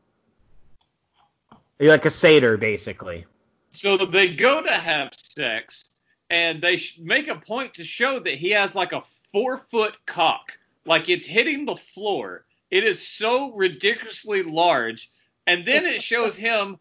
like 1.80 2.06
a 2.06 2.10
satyr 2.10 2.58
basically. 2.58 3.26
So 3.72 3.98
they 3.98 4.34
go 4.34 4.62
to 4.62 4.72
have 4.72 5.12
sex, 5.16 5.92
and 6.30 6.62
they 6.62 6.78
sh- 6.78 7.00
make 7.00 7.28
a 7.28 7.36
point 7.36 7.74
to 7.76 7.84
show 7.84 8.20
that 8.20 8.34
he 8.34 8.50
has 8.52 8.74
like 8.76 8.92
a 8.94 9.02
four 9.32 9.58
foot 9.58 9.96
cock, 10.06 10.58
like 10.88 11.10
it's 11.10 11.26
hitting 11.26 11.66
the 11.66 11.76
floor. 11.76 12.46
It 12.72 12.84
is 12.84 13.06
so 13.06 13.54
ridiculously 13.54 14.44
large, 14.44 15.12
and 15.46 15.66
then 15.66 15.86
it 15.86 16.02
shows 16.02 16.36
him 16.36 16.78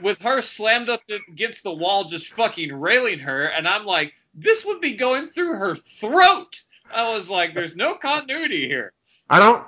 with 0.00 0.20
her 0.20 0.42
slammed 0.42 0.90
up 0.90 1.02
against 1.28 1.62
the 1.62 1.72
wall, 1.72 2.04
just 2.04 2.32
fucking 2.34 2.72
railing 2.78 3.18
her, 3.20 3.44
and 3.44 3.66
I'm 3.66 3.86
like, 3.86 4.14
this 4.34 4.64
would 4.64 4.80
be 4.80 4.92
going 4.92 5.26
through 5.28 5.54
her 5.54 5.74
throat. 5.76 6.62
I 6.94 7.08
was 7.08 7.28
like, 7.28 7.54
there's 7.54 7.74
no 7.74 7.94
continuity 7.94 8.68
here. 8.68 8.92
I 9.30 9.38
don't 9.38 9.64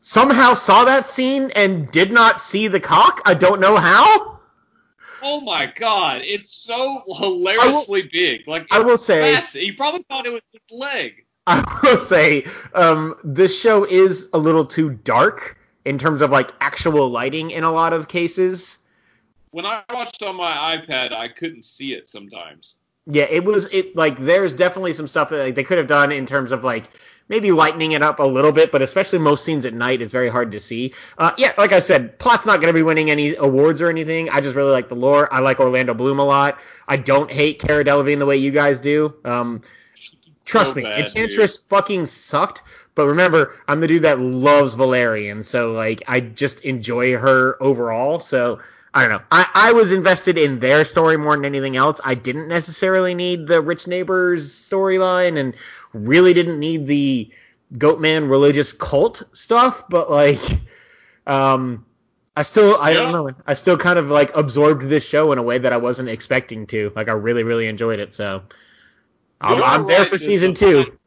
somehow 0.00 0.52
saw 0.52 0.84
that 0.84 1.06
scene 1.06 1.50
and 1.56 1.90
did 1.90 2.12
not 2.12 2.40
see 2.40 2.68
the 2.68 2.80
cock. 2.80 3.22
I 3.24 3.34
don't 3.34 3.60
know 3.60 3.76
how. 3.76 4.40
Oh 5.22 5.40
my 5.40 5.72
god, 5.74 6.20
it's 6.22 6.52
so 6.54 7.02
hilariously 7.18 8.10
big. 8.12 8.46
Like 8.46 8.66
I 8.70 8.80
will 8.80 8.98
say 8.98 9.32
massive. 9.32 9.62
He 9.62 9.72
probably 9.72 10.02
thought 10.02 10.26
it 10.26 10.30
was 10.30 10.42
his 10.52 10.60
leg. 10.70 11.24
I 11.46 11.80
will 11.82 11.98
say 11.98 12.46
um, 12.74 13.16
this 13.22 13.58
show 13.58 13.84
is 13.84 14.30
a 14.32 14.38
little 14.38 14.64
too 14.64 14.90
dark 14.90 15.58
in 15.84 15.98
terms 15.98 16.22
of 16.22 16.30
like 16.30 16.50
actual 16.60 17.10
lighting 17.10 17.50
in 17.50 17.64
a 17.64 17.70
lot 17.70 17.92
of 17.92 18.08
cases. 18.08 18.78
When 19.50 19.66
I 19.66 19.82
watched 19.92 20.22
on 20.22 20.36
my 20.36 20.76
iPad, 20.76 21.12
I 21.12 21.28
couldn't 21.28 21.64
see 21.64 21.92
it 21.92 22.08
sometimes. 22.08 22.76
Yeah, 23.06 23.24
it 23.24 23.44
was 23.44 23.66
it 23.66 23.94
like 23.94 24.18
there's 24.18 24.54
definitely 24.54 24.94
some 24.94 25.06
stuff 25.06 25.28
that 25.28 25.38
like, 25.38 25.54
they 25.54 25.64
could 25.64 25.76
have 25.76 25.86
done 25.86 26.10
in 26.10 26.24
terms 26.24 26.50
of 26.50 26.64
like 26.64 26.88
maybe 27.28 27.52
lightening 27.52 27.92
it 27.92 28.02
up 28.02 28.18
a 28.18 28.24
little 28.24 28.52
bit, 28.52 28.72
but 28.72 28.80
especially 28.80 29.18
most 29.18 29.44
scenes 29.44 29.66
at 29.66 29.74
night 29.74 30.00
it's 30.00 30.12
very 30.12 30.30
hard 30.30 30.50
to 30.52 30.60
see. 30.60 30.94
Uh, 31.18 31.32
yeah, 31.36 31.52
like 31.58 31.72
I 31.72 31.78
said, 31.78 32.18
plot's 32.18 32.46
not 32.46 32.60
going 32.60 32.68
to 32.68 32.72
be 32.72 32.82
winning 32.82 33.10
any 33.10 33.36
awards 33.36 33.82
or 33.82 33.90
anything. 33.90 34.30
I 34.30 34.40
just 34.40 34.56
really 34.56 34.72
like 34.72 34.88
the 34.88 34.96
lore. 34.96 35.32
I 35.32 35.40
like 35.40 35.60
Orlando 35.60 35.92
Bloom 35.92 36.18
a 36.18 36.24
lot. 36.24 36.58
I 36.88 36.96
don't 36.96 37.30
hate 37.30 37.58
Cara 37.58 37.84
Delevingne 37.84 38.18
the 38.18 38.26
way 38.26 38.38
you 38.38 38.50
guys 38.50 38.80
do. 38.80 39.14
Um, 39.26 39.60
trust 40.44 40.72
So 40.72 40.76
me, 40.76 40.82
bad, 40.82 41.00
Enchantress 41.00 41.56
fucking 41.56 42.06
sucked. 42.06 42.62
But 42.94 43.06
remember, 43.06 43.56
I'm 43.66 43.80
the 43.80 43.88
dude 43.88 44.02
that 44.02 44.20
loves 44.20 44.74
Valerian, 44.74 45.42
so 45.42 45.72
like 45.72 46.02
I 46.06 46.20
just 46.20 46.60
enjoy 46.64 47.16
her 47.16 47.60
overall. 47.60 48.20
So 48.20 48.60
I 48.94 49.02
don't 49.02 49.10
know. 49.10 49.22
I, 49.32 49.48
I 49.54 49.72
was 49.72 49.90
invested 49.90 50.38
in 50.38 50.60
their 50.60 50.84
story 50.84 51.16
more 51.16 51.34
than 51.34 51.44
anything 51.44 51.76
else. 51.76 52.00
I 52.04 52.14
didn't 52.14 52.46
necessarily 52.46 53.12
need 53.14 53.48
the 53.48 53.60
rich 53.60 53.88
neighbors 53.88 54.52
storyline, 54.52 55.38
and 55.38 55.54
really 55.92 56.32
didn't 56.32 56.60
need 56.60 56.86
the 56.86 57.30
Goatman 57.74 58.30
religious 58.30 58.72
cult 58.72 59.24
stuff. 59.32 59.82
But 59.88 60.08
like, 60.08 60.40
um, 61.26 61.84
I 62.36 62.42
still 62.42 62.76
I 62.80 62.92
don't 62.92 63.10
know. 63.10 63.30
I 63.48 63.54
still 63.54 63.76
kind 63.76 63.98
of 63.98 64.10
like 64.10 64.34
absorbed 64.36 64.82
this 64.82 65.04
show 65.04 65.32
in 65.32 65.38
a 65.38 65.42
way 65.42 65.58
that 65.58 65.72
I 65.72 65.76
wasn't 65.76 66.08
expecting 66.08 66.64
to. 66.68 66.92
Like 66.94 67.08
I 67.08 67.12
really 67.12 67.42
really 67.42 67.66
enjoyed 67.66 67.98
it. 67.98 68.14
So 68.14 68.42
I'm, 69.40 69.62
I'm 69.62 69.86
there 69.86 70.00
right 70.00 70.08
for 70.08 70.18
season 70.18 70.54
two. 70.54 70.98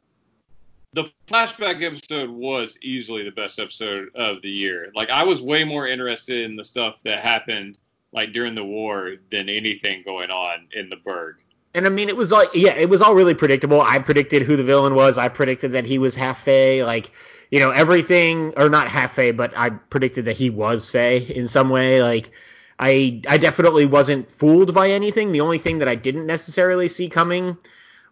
The 0.93 1.11
flashback 1.27 1.83
episode 1.83 2.29
was 2.29 2.77
easily 2.81 3.23
the 3.23 3.31
best 3.31 3.59
episode 3.59 4.09
of 4.15 4.41
the 4.41 4.49
year. 4.49 4.91
Like 4.95 5.09
I 5.09 5.23
was 5.23 5.41
way 5.41 5.63
more 5.63 5.87
interested 5.87 6.49
in 6.49 6.55
the 6.55 6.63
stuff 6.63 7.01
that 7.03 7.23
happened 7.23 7.77
like 8.13 8.33
during 8.33 8.55
the 8.55 8.63
war 8.63 9.15
than 9.31 9.49
anything 9.49 10.01
going 10.03 10.31
on 10.31 10.67
in 10.73 10.89
the 10.89 10.95
Burgue. 10.95 11.35
And 11.73 11.85
I 11.85 11.89
mean, 11.89 12.09
it 12.09 12.17
was 12.17 12.31
like, 12.31 12.49
yeah, 12.53 12.73
it 12.73 12.89
was 12.89 13.01
all 13.01 13.13
really 13.13 13.35
predictable. 13.35 13.81
I 13.81 13.99
predicted 13.99 14.41
who 14.41 14.55
the 14.55 14.63
villain 14.63 14.95
was. 14.95 15.17
I 15.17 15.29
predicted 15.29 15.73
that 15.73 15.85
he 15.85 15.99
was 15.99 16.15
half 16.15 16.41
Fey. 16.41 16.83
Like, 16.83 17.11
you 17.51 17.59
know, 17.59 17.69
everything, 17.71 18.53
or 18.57 18.69
not 18.69 18.87
half 18.87 19.13
Fey, 19.13 19.31
but 19.31 19.55
I 19.55 19.69
predicted 19.69 20.25
that 20.25 20.35
he 20.35 20.49
was 20.49 20.89
Fey 20.89 21.19
in 21.19 21.47
some 21.47 21.69
way. 21.69 22.01
Like, 22.01 22.31
I, 22.79 23.21
I 23.27 23.37
definitely 23.37 23.85
wasn't 23.85 24.31
fooled 24.31 24.73
by 24.73 24.89
anything. 24.89 25.31
The 25.31 25.41
only 25.41 25.59
thing 25.59 25.77
that 25.79 25.87
I 25.87 25.95
didn't 25.95 26.25
necessarily 26.25 26.87
see 26.87 27.09
coming 27.09 27.57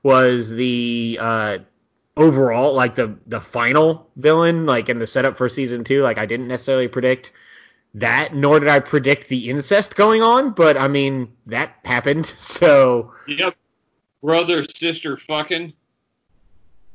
was 0.06 0.52
the 0.52 1.18
uh, 1.20 1.58
overall, 2.16 2.76
like 2.76 2.94
the 2.94 3.18
the 3.26 3.42
final 3.42 4.08
villain, 4.18 4.68
like 4.68 4.88
in 4.88 5.00
the 5.00 5.08
setup 5.08 5.36
for 5.36 5.50
season 5.50 5.84
two. 5.84 6.04
Like, 6.04 6.20
I 6.20 6.28
didn't 6.28 6.48
necessarily 6.48 6.88
predict 6.88 7.34
that, 7.96 8.36
nor 8.36 8.60
did 8.60 8.70
I 8.70 8.80
predict 8.80 9.30
the 9.30 9.50
incest 9.50 9.96
going 9.96 10.22
on. 10.22 10.52
But 10.52 10.78
I 10.78 10.88
mean, 10.88 11.34
that 11.48 11.76
happened. 11.84 12.26
So. 12.38 13.12
Yep. 13.28 13.56
Brother, 14.22 14.64
sister, 14.66 15.18
fucking. 15.18 15.74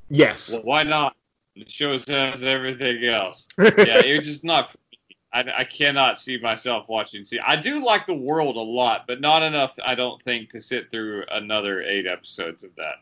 Yes. 0.09 0.53
Well, 0.53 0.63
why 0.63 0.83
not? 0.85 1.17
The 1.57 1.69
show 1.69 1.99
says 1.99 2.45
everything 2.45 3.05
else. 3.05 3.49
Yeah, 3.59 4.03
it's 4.05 4.27
just 4.27 4.45
not. 4.45 4.77
I, 5.33 5.45
I 5.59 5.65
cannot 5.65 6.19
see 6.19 6.39
myself 6.39 6.89
watching. 6.89 7.25
See, 7.25 7.39
I 7.39 7.57
do 7.57 7.85
like 7.85 8.07
the 8.07 8.15
world 8.15 8.57
a 8.57 8.61
lot, 8.61 9.07
but 9.07 9.21
not 9.21 9.43
enough. 9.43 9.75
I 9.85 9.95
don't 9.95 10.21
think 10.23 10.51
to 10.51 10.61
sit 10.61 10.91
through 10.91 11.25
another 11.31 11.83
eight 11.83 12.07
episodes 12.07 12.65
of 12.65 12.75
that. 12.77 12.97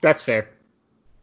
That's 0.00 0.22
fair. 0.22 0.48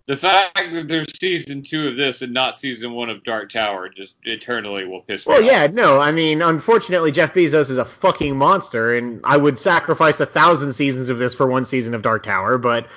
The 0.05 0.17
fact 0.17 0.73
that 0.73 0.87
there's 0.87 1.15
season 1.19 1.61
two 1.61 1.87
of 1.87 1.95
this 1.95 2.23
and 2.23 2.33
not 2.33 2.57
season 2.57 2.93
one 2.93 3.11
of 3.11 3.23
Dark 3.23 3.51
Tower 3.51 3.89
just 3.89 4.15
eternally 4.23 4.83
will 4.85 5.01
piss 5.01 5.27
me 5.27 5.33
Well, 5.33 5.41
off. 5.41 5.45
Well, 5.45 5.53
yeah, 5.53 5.67
no, 5.67 5.99
I 5.99 6.11
mean, 6.11 6.41
unfortunately, 6.41 7.11
Jeff 7.11 7.31
Bezos 7.31 7.69
is 7.69 7.77
a 7.77 7.85
fucking 7.85 8.35
monster, 8.35 8.95
and 8.95 9.21
I 9.23 9.37
would 9.37 9.59
sacrifice 9.59 10.19
a 10.19 10.25
thousand 10.25 10.73
seasons 10.73 11.09
of 11.09 11.19
this 11.19 11.35
for 11.35 11.45
one 11.45 11.63
season 11.63 11.93
of 11.93 12.01
Dark 12.01 12.23
Tower, 12.23 12.57
but 12.57 12.87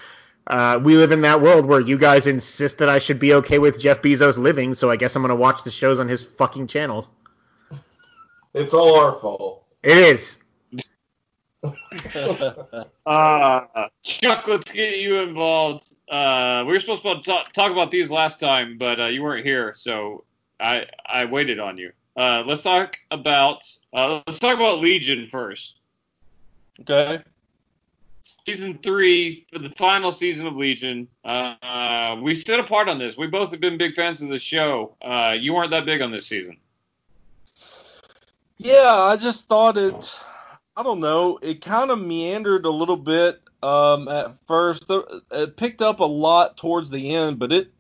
uh, 0.47 0.81
we 0.82 0.97
live 0.97 1.12
in 1.12 1.20
that 1.23 1.40
world 1.40 1.66
where 1.66 1.81
you 1.81 1.97
guys 1.97 2.27
insist 2.27 2.78
that 2.78 2.89
I 2.89 2.98
should 2.98 3.19
be 3.19 3.35
okay 3.35 3.59
with 3.59 3.81
Jeff 3.81 4.02
Bezos 4.02 4.39
living, 4.39 4.74
so 4.74 4.90
I 4.90 4.97
guess 4.97 5.14
I'm 5.14 5.23
going 5.23 5.31
to 5.31 5.36
watch 5.36 5.62
the 5.64 5.70
shows 5.70 6.01
on 6.01 6.09
his 6.09 6.23
fucking 6.23 6.66
channel. 6.66 7.09
It's 8.55 8.74
all 8.74 8.97
our 8.97 9.12
fault. 9.12 9.64
It 9.82 9.98
is. 9.98 10.39
Uh, 13.05 13.89
Chuck, 14.05 14.47
let's 14.47 14.70
get 14.70 14.98
you 14.98 15.20
involved. 15.20 15.94
Uh, 16.09 16.62
we 16.66 16.73
were 16.73 16.81
supposed 16.81 17.02
to 17.02 17.20
talk, 17.23 17.52
talk 17.52 17.73
about 17.73 17.90
these 17.90 18.10
last 18.10 18.39
time, 18.39 18.78
but 18.78 19.01
uh, 19.01 19.06
you 19.06 19.23
weren't 19.23 19.44
here, 19.44 19.74
so 19.74 20.24
I 20.60 20.86
I 21.05 21.24
waited 21.24 21.59
on 21.59 21.78
you. 21.78 21.93
Uh, 22.16 22.44
let's 22.47 22.62
talk 22.62 22.97
about 23.10 23.62
uh, 23.93 24.20
let's 24.27 24.39
talk 24.39 24.55
about 24.55 24.81
Legion 24.81 25.27
first. 25.27 25.81
okay. 26.81 27.23
Season 28.44 28.77
three 28.82 29.47
for 29.52 29.60
the 29.60 29.70
final 29.70 30.10
season 30.10 30.48
of 30.48 30.56
Legion. 30.56 31.06
Uh, 31.24 32.16
we 32.20 32.35
stood 32.35 32.59
apart 32.59 32.89
on 32.89 32.98
this. 32.98 33.16
We 33.16 33.28
both 33.28 33.52
have 33.52 33.60
been 33.60 33.78
big 33.78 33.94
fans 33.94 34.20
of 34.20 34.31
the 34.31 34.39
show. 34.39 34.97
Uh, 35.01 35.36
you 35.39 35.55
weren't 35.55 35.70
that 35.70 35.86
big 35.86 36.02
on 36.02 36.10
this 36.10 36.27
season. 36.27 36.56
Yeah, 38.59 38.94
I 38.97 39.16
just 39.16 39.47
thought 39.47 39.78
it. 39.78 40.20
I 40.77 40.82
don't 40.82 41.01
know. 41.01 41.39
It 41.43 41.60
kind 41.60 41.90
of 41.90 42.01
meandered 42.01 42.64
a 42.64 42.70
little 42.70 42.97
bit 42.97 43.40
um, 43.62 44.09
at 44.09 44.36
first. 44.47 44.86
It 45.31 45.56
picked 45.56 45.82
up 45.82 46.01
a 46.01 46.05
lot 46.05 46.56
towards 46.56 46.90
the 46.90 47.14
end, 47.14 47.39
but 47.39 47.52
it. 47.52 47.70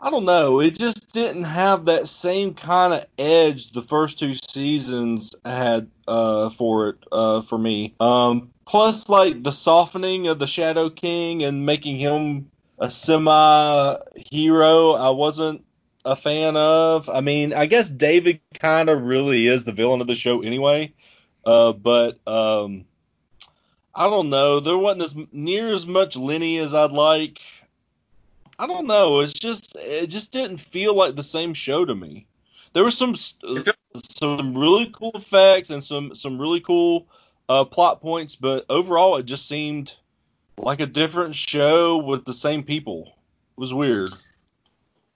I 0.00 0.10
don't 0.10 0.24
know. 0.24 0.60
It 0.60 0.78
just 0.78 1.12
didn't 1.12 1.44
have 1.44 1.84
that 1.86 2.06
same 2.06 2.54
kind 2.54 2.94
of 2.94 3.06
edge 3.18 3.72
the 3.72 3.82
first 3.82 4.18
two 4.18 4.34
seasons 4.34 5.32
had 5.44 5.90
uh, 6.06 6.50
for 6.50 6.90
it 6.90 6.96
uh, 7.10 7.42
for 7.42 7.58
me. 7.58 7.94
Um, 8.00 8.50
plus, 8.64 9.08
like 9.08 9.42
the 9.42 9.50
softening 9.50 10.28
of 10.28 10.38
the 10.38 10.46
Shadow 10.46 10.90
King 10.90 11.42
and 11.42 11.66
making 11.66 11.98
him 11.98 12.50
a 12.78 12.90
semi-hero, 12.90 14.92
I 14.92 15.10
wasn't 15.10 15.64
a 16.04 16.14
fan 16.14 16.56
of. 16.56 17.08
I 17.08 17.20
mean, 17.20 17.52
I 17.52 17.66
guess 17.66 17.90
David 17.90 18.40
kind 18.54 18.88
of 18.88 19.02
really 19.02 19.46
is 19.46 19.64
the 19.64 19.72
villain 19.72 20.00
of 20.00 20.06
the 20.06 20.14
show 20.14 20.42
anyway. 20.42 20.92
Uh, 21.44 21.72
but 21.72 22.18
um, 22.26 22.84
I 23.94 24.08
don't 24.08 24.30
know. 24.30 24.60
There 24.60 24.78
wasn't 24.78 25.02
as 25.02 25.16
near 25.32 25.68
as 25.68 25.86
much 25.86 26.16
Lenny 26.16 26.58
as 26.58 26.74
I'd 26.74 26.92
like. 26.92 27.40
I 28.58 28.66
don't 28.66 28.86
know. 28.86 29.20
It's 29.20 29.32
just 29.32 29.76
it 29.76 30.08
just 30.08 30.32
didn't 30.32 30.58
feel 30.58 30.94
like 30.94 31.14
the 31.14 31.22
same 31.22 31.54
show 31.54 31.84
to 31.84 31.94
me. 31.94 32.26
There 32.72 32.84
were 32.84 32.90
some 32.90 33.14
uh, 33.44 33.72
some 34.18 34.56
really 34.56 34.90
cool 34.92 35.12
effects 35.14 35.70
and 35.70 35.82
some 35.82 36.14
some 36.14 36.40
really 36.40 36.60
cool 36.60 37.06
uh, 37.48 37.64
plot 37.64 38.00
points, 38.00 38.34
but 38.36 38.64
overall 38.68 39.16
it 39.16 39.26
just 39.26 39.46
seemed 39.46 39.94
like 40.56 40.80
a 40.80 40.86
different 40.86 41.34
show 41.34 41.98
with 41.98 42.24
the 42.24 42.34
same 42.34 42.62
people. 42.62 43.14
It 43.56 43.60
was 43.60 43.72
weird. 43.72 44.12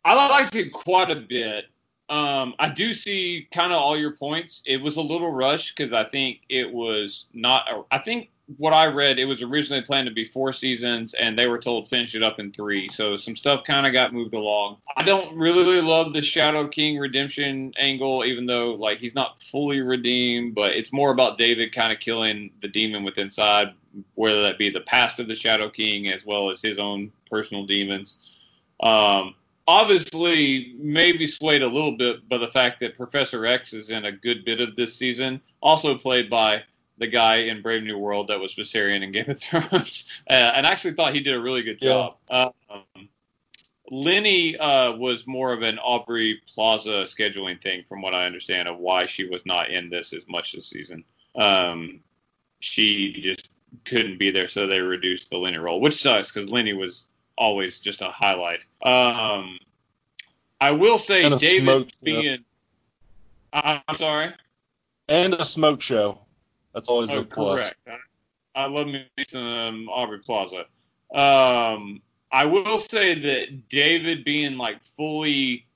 I 0.05 0.15
liked 0.15 0.55
it 0.55 0.73
quite 0.73 1.11
a 1.11 1.17
bit. 1.17 1.67
Um, 2.09 2.55
I 2.59 2.69
do 2.69 2.93
see 2.93 3.49
kind 3.53 3.73
of 3.73 3.79
all 3.79 3.97
your 3.97 4.13
points. 4.13 4.63
It 4.67 4.77
was 4.77 4.97
a 4.97 5.01
little 5.03 5.31
rushed 5.31 5.77
because 5.77 5.93
I 5.93 6.05
think 6.05 6.41
it 6.49 6.71
was 6.71 7.29
not. 7.33 7.87
I 7.91 7.99
think 7.99 8.31
what 8.59 8.73
I 8.73 8.87
read, 8.87 9.19
it 9.19 9.25
was 9.25 9.43
originally 9.43 9.83
planned 9.83 10.07
to 10.09 10.15
be 10.15 10.25
four 10.25 10.53
seasons, 10.53 11.15
and 11.15 11.39
they 11.39 11.47
were 11.47 11.59
told 11.59 11.89
finish 11.89 12.15
it 12.15 12.23
up 12.23 12.39
in 12.39 12.53
three. 12.53 12.89
So 12.91 13.17
some 13.17 13.37
stuff 13.37 13.65
kind 13.65 13.87
of 13.87 13.93
got 13.93 14.13
moved 14.13 14.35
along. 14.35 14.79
I 14.97 15.03
don't 15.03 15.37
really 15.37 15.81
love 15.81 16.13
the 16.13 16.23
Shadow 16.23 16.69
King 16.69 16.99
redemption 16.99 17.73
angle, 17.79 18.25
even 18.25 18.47
though 18.47 18.75
like 18.75 18.99
he's 18.99 19.15
not 19.15 19.41
fully 19.41 19.81
redeemed, 19.81 20.55
but 20.55 20.75
it's 20.75 20.93
more 20.93 21.13
about 21.13 21.39
David 21.39 21.73
kind 21.73 21.93
of 21.93 22.01
killing 22.01 22.51
the 22.61 22.69
demon 22.69 23.05
within 23.05 23.23
inside, 23.23 23.73
whether 24.15 24.43
that 24.43 24.59
be 24.59 24.69
the 24.69 24.81
past 24.81 25.19
of 25.21 25.29
the 25.29 25.35
Shadow 25.35 25.71
King 25.71 26.09
as 26.09 26.27
well 26.27 26.51
as 26.51 26.61
his 26.61 26.79
own 26.79 27.11
personal 27.31 27.65
demons. 27.65 28.19
Um, 28.81 29.35
obviously 29.69 30.75
maybe 30.79 31.27
swayed 31.27 31.63
a 31.63 31.69
little 31.69 31.97
bit 31.97 32.29
by 32.29 32.39
the 32.39 32.49
fact 32.49 32.81
that 32.81 32.97
Professor 32.97 33.47
X 33.47 33.73
is 33.73 33.91
in 33.91 34.07
a 34.07 34.13
good 34.13 34.45
bit 34.45 34.61
of 34.61 34.77
this 34.77 34.95
season, 34.95 35.41
also 35.61 35.97
played 35.97 36.29
by 36.29 36.63
the 37.03 37.09
guy 37.09 37.39
in 37.39 37.61
Brave 37.63 37.83
New 37.83 37.99
World 37.99 38.29
that 38.29 38.39
was 38.39 38.55
Viserion 38.55 39.03
in 39.03 39.11
Game 39.11 39.29
of 39.29 39.41
Thrones, 39.43 40.09
uh, 40.31 40.33
and 40.33 40.67
I 40.67 40.71
actually 40.71 40.95
thought 40.95 41.13
he 41.13 41.21
did 41.21 41.35
a 41.35 41.41
really 41.41 41.63
good 41.63 41.81
job. 41.81 42.15
Um, 42.31 43.09
Lenny 43.91 44.57
uh, 44.57 44.93
was 44.93 45.27
more 45.27 45.53
of 45.53 45.63
an 45.63 45.79
Aubrey 45.81 46.41
Plaza 46.55 47.05
scheduling 47.05 47.61
thing, 47.61 47.85
from 47.89 48.01
what 48.01 48.15
I 48.15 48.25
understand, 48.25 48.69
of 48.69 48.79
why 48.79 49.05
she 49.05 49.29
was 49.29 49.45
not 49.45 49.71
in 49.71 49.91
this 49.91 50.13
as 50.15 50.27
much 50.29 50.53
this 50.53 50.69
season. 50.69 51.05
Um, 51.35 52.01
she 52.61 53.21
just 53.21 53.49
couldn't 53.85 54.19
be 54.19 54.31
there, 54.31 54.47
so 54.47 54.67
they 54.67 54.79
reduced 54.79 55.29
the 55.29 55.37
Lenny 55.37 55.59
role, 55.59 55.81
which 55.81 56.01
sucks 56.01 56.31
because 56.31 56.51
Lenny 56.51 56.73
was 56.73 57.09
always 57.37 57.81
just 57.81 58.01
a 58.01 58.07
highlight. 58.11 58.61
Um, 58.83 59.59
I 60.61 60.71
will 60.71 60.99
say, 60.99 61.29
David 61.37 61.65
smoke 61.65 61.89
show. 61.91 62.05
being. 62.05 62.45
I- 63.53 63.83
I'm 63.89 63.97
sorry. 63.97 64.33
And 65.09 65.35
a 65.35 65.45
smoke 65.45 65.83
show. 65.83 66.22
That's 66.75 66.89
always 66.89 67.11
Oh, 67.11 67.21
a 67.21 67.25
plus. 67.25 67.61
correct. 67.61 67.77
I, 68.55 68.63
I 68.63 68.67
love 68.67 68.87
me 68.87 69.07
some 69.29 69.45
um, 69.47 69.89
Aubrey 69.89 70.19
Plaza. 70.19 70.65
Um, 71.15 72.01
I 72.31 72.47
will 72.47 72.81
say 72.81 73.15
that 73.15 73.69
David 73.69 74.25
being 74.25 74.57
like 74.57 74.83
fully 74.83 75.67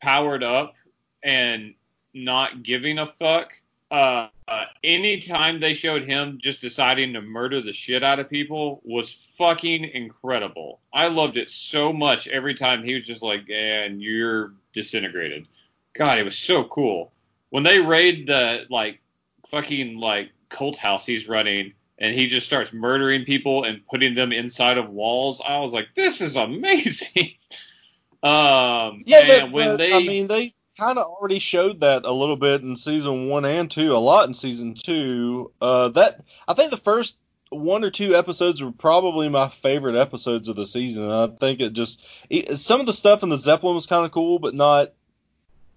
powered 0.00 0.44
up 0.44 0.74
and 1.22 1.74
not 2.14 2.62
giving 2.62 2.98
a 2.98 3.06
fuck. 3.06 3.52
Uh, 3.90 4.28
uh, 4.48 4.64
anytime 4.84 5.58
they 5.58 5.74
showed 5.74 6.04
him 6.06 6.38
just 6.40 6.60
deciding 6.60 7.12
to 7.12 7.20
murder 7.20 7.60
the 7.60 7.72
shit 7.72 8.04
out 8.04 8.20
of 8.20 8.30
people 8.30 8.80
was 8.84 9.12
fucking 9.36 9.84
incredible. 9.84 10.80
I 10.92 11.08
loved 11.08 11.36
it 11.36 11.50
so 11.50 11.92
much 11.92 12.28
every 12.28 12.54
time 12.54 12.84
he 12.84 12.94
was 12.94 13.06
just 13.06 13.22
like, 13.22 13.48
and 13.50 14.00
you're 14.00 14.52
disintegrated. 14.72 15.46
God, 15.94 16.18
it 16.18 16.24
was 16.24 16.36
so 16.38 16.64
cool. 16.64 17.12
When 17.50 17.64
they 17.64 17.80
raid 17.80 18.26
the 18.28 18.66
like 18.70 19.00
fucking 19.48 19.98
like 19.98 20.30
cult 20.48 20.76
house 20.76 21.06
he's 21.06 21.28
running 21.28 21.72
and 21.98 22.14
he 22.14 22.26
just 22.26 22.46
starts 22.46 22.72
murdering 22.72 23.24
people 23.24 23.64
and 23.64 23.80
putting 23.86 24.14
them 24.14 24.32
inside 24.32 24.76
of 24.78 24.90
walls, 24.90 25.40
I 25.46 25.58
was 25.60 25.72
like, 25.72 25.88
this 25.94 26.20
is 26.20 26.36
amazing. 26.36 27.32
um, 28.22 29.02
Yeah, 29.06 29.24
that, 29.26 29.52
when 29.52 29.68
that- 29.68 29.78
they 29.78 29.94
I 29.94 30.00
mean, 30.00 30.26
they 30.28 30.52
kind 30.78 30.98
of 30.98 31.06
already 31.06 31.38
showed 31.38 31.80
that 31.80 32.04
a 32.04 32.12
little 32.12 32.36
bit 32.36 32.62
in 32.62 32.76
season 32.76 33.28
one 33.28 33.44
and 33.46 33.70
two, 33.70 33.94
a 33.94 33.98
lot 33.98 34.28
in 34.28 34.34
season 34.34 34.74
two. 34.74 35.50
Uh, 35.60 35.88
that 35.90 36.22
I 36.48 36.54
think 36.54 36.70
the 36.70 36.76
first 36.76 37.16
one 37.50 37.82
or 37.84 37.90
two 37.90 38.14
episodes 38.14 38.60
were 38.62 38.72
probably 38.72 39.28
my 39.28 39.48
favorite 39.48 39.96
episodes 39.96 40.48
of 40.48 40.56
the 40.56 40.66
season. 40.66 41.04
And 41.04 41.12
I 41.12 41.28
think 41.28 41.60
it 41.60 41.72
just 41.72 42.04
it, 42.28 42.58
some 42.58 42.80
of 42.80 42.86
the 42.86 42.92
stuff 42.92 43.22
in 43.22 43.30
the 43.30 43.38
Zeppelin 43.38 43.74
was 43.74 43.86
kind 43.86 44.04
of 44.04 44.12
cool, 44.12 44.38
but 44.38 44.54
not 44.54 44.92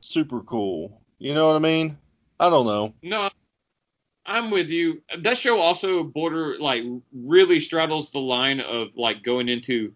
super 0.02 0.42
cool. 0.42 1.00
You 1.18 1.34
know 1.34 1.48
what 1.48 1.56
I 1.56 1.60
mean? 1.60 1.98
I 2.40 2.50
don't 2.50 2.66
know. 2.66 2.94
No, 3.04 3.30
I'm 4.26 4.52
with 4.52 4.70
you. 4.70 5.02
That 5.20 5.38
show 5.38 5.60
also 5.60 6.04
border 6.04 6.58
like 6.60 6.84
really 7.14 7.60
straddles 7.60 8.12
the 8.12 8.20
line 8.20 8.60
of 8.60 8.90
like 8.96 9.24
going 9.24 9.50
into 9.50 9.94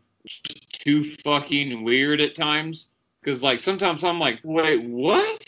too 0.71 1.03
fucking 1.03 1.83
weird 1.83 2.21
at 2.21 2.35
times. 2.35 2.89
Because 3.21 3.43
like 3.43 3.59
sometimes 3.59 4.03
I'm 4.03 4.19
like, 4.19 4.39
wait, 4.43 4.83
what? 4.83 5.45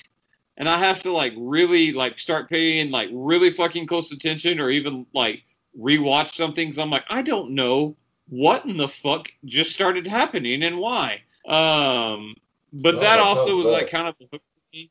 And 0.58 0.70
I 0.70 0.78
have 0.80 1.02
to 1.04 1.12
like 1.12 1.34
really 1.36 1.92
like 1.92 2.18
start 2.20 2.50
paying 2.50 2.92
like 2.92 3.10
really 3.12 3.52
fucking 3.52 3.88
close 3.88 4.12
attention, 4.12 4.60
or 4.60 4.70
even 4.70 5.06
like 5.14 5.44
rewatch 5.78 6.34
some 6.36 6.54
things. 6.54 6.78
I'm 6.78 6.90
like, 6.90 7.06
I 7.10 7.22
don't 7.22 7.52
know 7.52 7.96
what 8.30 8.66
in 8.66 8.78
the 8.78 8.88
fuck 8.88 9.28
just 9.44 9.72
started 9.72 10.08
happening 10.08 10.64
and 10.64 10.78
why. 10.78 11.22
Um, 11.46 12.36
but 12.74 12.96
Oh, 12.96 13.00
that 13.00 13.20
also 13.20 13.58
was 13.58 13.68
like 13.68 13.90
kind 13.90 14.08
of 14.08 14.16
the 14.20 14.26
hook 14.32 14.42
for 14.42 14.62
me. 14.76 14.90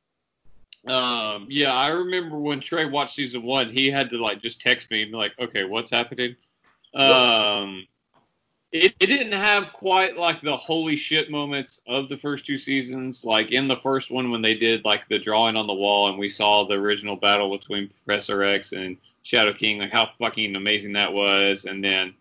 Um, 0.87 1.47
yeah, 1.49 1.75
I 1.75 1.89
remember 1.89 2.39
when 2.39 2.61
Trey 2.61 2.85
watched 2.85 3.15
season 3.15 3.43
one, 3.43 3.71
he 3.71 3.91
had 3.91 4.11
to 4.11 4.19
like 4.19 4.43
just 4.43 4.61
text 4.61 4.91
me 4.91 5.03
and 5.03 5.13
be 5.13 5.17
like, 5.17 5.33
okay, 5.39 5.65
what's 5.65 5.91
happening? 5.91 6.37
Um, 6.95 7.87
it, 8.71 8.95
it 9.01 9.07
didn't 9.07 9.33
have 9.33 9.73
quite 9.73 10.19
like 10.19 10.43
the 10.43 10.57
holy 10.57 10.97
shit 10.97 11.31
moments 11.31 11.81
of 11.87 12.09
the 12.09 12.17
first 12.17 12.45
two 12.45 12.59
seasons. 12.59 13.25
Like 13.25 13.53
in 13.53 13.67
the 13.67 13.77
first 13.77 14.11
one, 14.11 14.31
when 14.31 14.43
they 14.43 14.55
did 14.55 14.85
like 14.85 15.09
the 15.09 15.19
drawing 15.19 15.57
on 15.57 15.67
the 15.67 15.75
wall 15.75 16.09
and 16.09 16.19
we 16.19 16.29
saw 16.29 16.65
the 16.65 16.75
original 16.75 17.17
battle 17.17 17.57
between 17.57 17.91
Professor 18.05 18.43
X 18.43 18.73
and 18.73 18.97
Shadow 19.23 19.55
King, 19.55 19.79
like 19.79 19.93
how 19.93 20.11
fucking 20.19 20.55
amazing 20.55 20.93
that 20.95 21.13
was. 21.13 21.65
And 21.65 21.83
then 21.83 22.15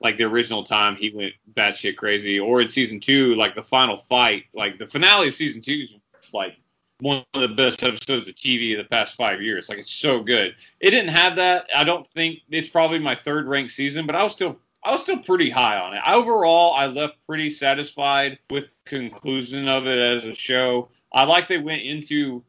like 0.00 0.18
the 0.18 0.24
original 0.24 0.62
time 0.62 0.96
he 0.96 1.10
went 1.10 1.32
batshit 1.54 1.96
crazy. 1.96 2.38
Or 2.38 2.60
in 2.60 2.68
season 2.68 3.00
two, 3.00 3.34
like 3.36 3.54
the 3.54 3.62
final 3.62 3.96
fight, 3.96 4.44
like 4.52 4.78
the 4.78 4.86
finale 4.86 5.28
of 5.28 5.34
season 5.34 5.62
two 5.62 5.86
like 6.32 6.56
one 7.00 7.24
of 7.34 7.40
the 7.40 7.48
best 7.48 7.82
episodes 7.82 8.28
of 8.28 8.34
TV 8.34 8.72
of 8.72 8.84
the 8.84 8.88
past 8.88 9.14
five 9.14 9.42
years. 9.42 9.68
Like 9.68 9.78
it's 9.78 9.92
so 9.92 10.22
good. 10.22 10.54
It 10.80 10.90
didn't 10.90 11.10
have 11.10 11.36
that. 11.36 11.68
I 11.74 11.84
don't 11.84 12.06
think 12.06 12.40
it's 12.50 12.68
probably 12.68 12.98
my 12.98 13.14
third 13.14 13.46
ranked 13.46 13.72
season, 13.72 14.06
but 14.06 14.14
I 14.14 14.24
was 14.24 14.32
still 14.32 14.58
I 14.82 14.92
was 14.92 15.02
still 15.02 15.18
pretty 15.18 15.50
high 15.50 15.78
on 15.78 15.94
it. 15.94 16.02
Overall, 16.06 16.72
I 16.74 16.86
left 16.86 17.26
pretty 17.26 17.50
satisfied 17.50 18.38
with 18.48 18.74
conclusion 18.84 19.68
of 19.68 19.86
it 19.86 19.98
as 19.98 20.24
a 20.24 20.34
show. 20.34 20.88
I 21.12 21.24
like 21.24 21.48
they 21.48 21.58
went 21.58 21.82
into 21.82 22.42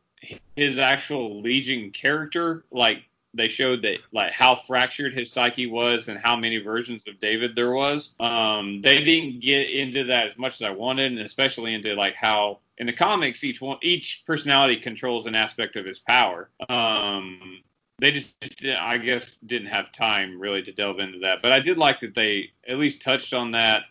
his 0.55 0.77
actual 0.77 1.41
Legion 1.41 1.91
character, 1.91 2.63
like 2.71 3.03
they 3.33 3.47
showed 3.47 3.81
that 3.83 3.99
like 4.11 4.33
how 4.33 4.55
fractured 4.55 5.13
his 5.13 5.31
psyche 5.31 5.67
was 5.67 6.07
and 6.07 6.19
how 6.19 6.35
many 6.35 6.57
versions 6.57 7.03
of 7.07 7.19
David 7.19 7.55
there 7.55 7.71
was. 7.71 8.13
Um, 8.19 8.81
they 8.81 9.03
didn't 9.03 9.41
get 9.41 9.69
into 9.69 10.05
that 10.05 10.27
as 10.27 10.37
much 10.37 10.55
as 10.55 10.63
I 10.63 10.71
wanted, 10.71 11.11
and 11.11 11.21
especially 11.21 11.73
into 11.73 11.95
like 11.95 12.15
how 12.15 12.59
in 12.77 12.87
the 12.87 12.93
comics 12.93 13.43
each 13.43 13.61
one 13.61 13.77
each 13.81 14.23
personality 14.25 14.75
controls 14.75 15.27
an 15.27 15.35
aspect 15.35 15.75
of 15.75 15.85
his 15.85 15.99
power. 15.99 16.49
Um, 16.67 17.61
they 17.99 18.11
just, 18.11 18.39
just 18.41 18.65
I 18.65 18.97
guess 18.97 19.37
didn't 19.37 19.67
have 19.67 19.91
time 19.91 20.39
really 20.39 20.63
to 20.63 20.71
delve 20.71 20.99
into 20.99 21.19
that, 21.19 21.41
but 21.41 21.51
I 21.51 21.59
did 21.59 21.77
like 21.77 21.99
that 22.01 22.15
they 22.15 22.51
at 22.67 22.77
least 22.77 23.01
touched 23.01 23.33
on 23.33 23.51
that. 23.51 23.83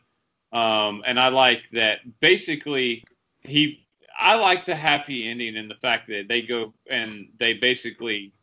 Um, 0.53 1.05
and 1.07 1.19
I 1.19 1.29
like 1.29 1.71
that 1.71 2.01
basically 2.21 3.05
he 3.41 3.87
I 4.19 4.35
like 4.35 4.67
the 4.67 4.75
happy 4.75 5.27
ending 5.29 5.57
and 5.57 5.71
the 5.71 5.77
fact 5.77 6.09
that 6.09 6.27
they 6.29 6.43
go 6.43 6.75
and 6.91 7.29
they 7.39 7.55
basically 7.55 8.35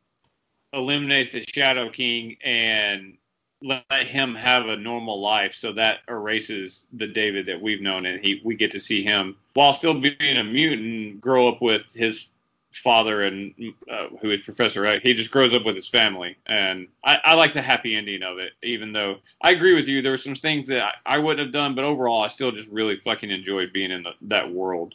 eliminate 0.73 1.31
the 1.31 1.44
Shadow 1.44 1.89
King 1.89 2.38
and 2.44 3.18
let 3.61 3.85
him 3.91 4.35
have 4.35 4.68
a 4.68 4.77
normal 4.77 5.19
life. 5.19 5.53
So 5.53 5.72
that 5.73 5.99
erases 6.07 6.88
the 6.94 7.07
David 7.07 7.45
that 7.48 7.61
we've 7.61 7.81
known, 7.81 8.06
and 8.06 8.23
he 8.23 8.41
we 8.44 8.56
get 8.56 8.72
to 8.72 8.80
see 8.80 9.03
him 9.03 9.35
while 9.53 9.73
still 9.73 9.99
being 9.99 10.38
a 10.38 10.44
mutant 10.44 11.19
grow 11.22 11.48
up 11.48 11.61
with 11.61 11.91
his 11.94 12.30
father 12.72 13.23
and 13.23 13.53
uh, 13.91 14.07
who 14.22 14.30
is 14.30 14.41
Professor 14.41 14.85
X. 14.85 15.02
He 15.02 15.14
just 15.14 15.31
grows 15.31 15.53
up 15.53 15.65
with 15.65 15.76
his 15.76 15.88
family, 15.88 16.38
and 16.45 16.88
I, 17.03 17.19
I 17.23 17.34
like 17.34 17.53
the 17.53 17.61
happy 17.61 17.95
ending 17.95 18.22
of 18.22 18.38
it. 18.38 18.53
Even 18.61 18.94
though 18.94 19.18
I 19.41 19.52
agree 19.52 19.73
with 19.73 19.88
you, 19.88 20.02
there 20.02 20.11
were 20.11 20.18
some 20.18 20.35
things 20.35 20.68
that 20.68 20.84
I, 20.84 21.15
I 21.15 21.18
wouldn't 21.18 21.39
have 21.39 21.53
done, 21.53 21.73
but 21.73 21.84
overall, 21.84 22.22
I 22.22 22.27
still 22.27 22.52
just 22.52 22.69
really 22.69 22.98
fucking 22.98 23.31
enjoyed 23.31 23.73
being 23.73 23.91
in 23.91 24.03
the, 24.03 24.11
that 24.22 24.52
world 24.52 24.94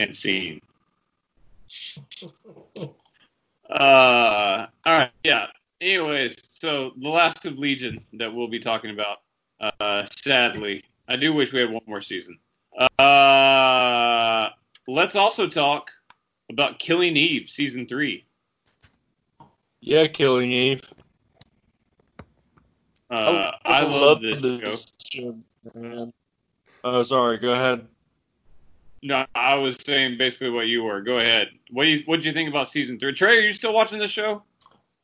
and 0.00 0.16
seeing. 0.16 0.60
Uh, 3.70 4.66
all 4.84 4.92
right, 4.92 5.10
yeah. 5.22 5.46
Anyways, 5.80 6.34
so 6.48 6.92
the 6.98 7.08
last 7.08 7.46
of 7.46 7.58
Legion 7.58 8.04
that 8.14 8.32
we'll 8.32 8.48
be 8.48 8.58
talking 8.58 8.90
about. 8.90 9.18
Uh, 9.60 10.06
sadly, 10.24 10.84
I 11.08 11.16
do 11.16 11.32
wish 11.32 11.52
we 11.52 11.60
had 11.60 11.70
one 11.70 11.82
more 11.86 12.02
season. 12.02 12.38
Uh, 12.98 14.48
let's 14.88 15.14
also 15.14 15.48
talk 15.48 15.90
about 16.50 16.78
Killing 16.78 17.16
Eve 17.16 17.48
season 17.48 17.86
three. 17.86 18.24
Yeah, 19.80 20.06
Killing 20.06 20.50
Eve. 20.50 20.82
Uh, 23.10 23.52
I 23.64 23.82
love 23.82 24.20
this 24.20 24.42
show. 24.42 25.34
show. 25.34 25.34
man. 25.74 26.12
Oh, 26.84 27.02
sorry. 27.02 27.38
Go 27.38 27.52
ahead. 27.52 27.86
No, 29.02 29.24
I 29.34 29.54
was 29.54 29.76
saying 29.84 30.18
basically 30.18 30.50
what 30.50 30.66
you 30.66 30.82
were. 30.84 31.00
Go 31.00 31.18
ahead. 31.18 31.48
What 31.70 31.84
do 31.84 31.90
you 31.90 32.02
what 32.06 32.16
did 32.16 32.26
you 32.26 32.32
think 32.32 32.48
about 32.50 32.68
season 32.68 32.98
three? 32.98 33.12
Trey, 33.14 33.38
are 33.38 33.40
you 33.40 33.52
still 33.52 33.72
watching 33.72 33.98
this 33.98 34.10
show? 34.10 34.42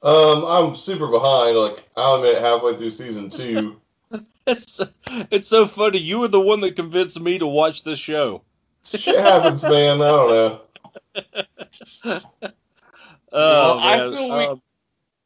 Um, 0.03 0.45
I'm 0.45 0.75
super 0.75 1.07
behind. 1.09 1.57
Like 1.57 1.89
I'll 1.97 2.17
admit, 2.17 2.43
halfway 2.43 2.77
through 2.77 2.91
season 2.91 3.31
two. 3.31 3.81
It's 4.49 4.81
it's 5.33 5.49
so 5.49 5.67
funny. 5.67 5.99
You 5.99 6.21
were 6.21 6.29
the 6.29 6.41
one 6.41 6.61
that 6.61 6.77
convinced 6.77 7.19
me 7.19 7.37
to 7.41 7.49
watch 7.49 7.83
this 7.83 7.99
show. 7.99 8.43
Shit 8.85 9.19
happens, 9.19 9.65
man. 9.65 10.01
I 10.01 10.07
don't 10.07 10.31
know. 10.31 10.61
Oh, 13.33 13.77
Well, 13.77 13.79
I 13.81 13.97
feel 13.99 14.29
we- 14.29 14.45
Um, 14.47 14.63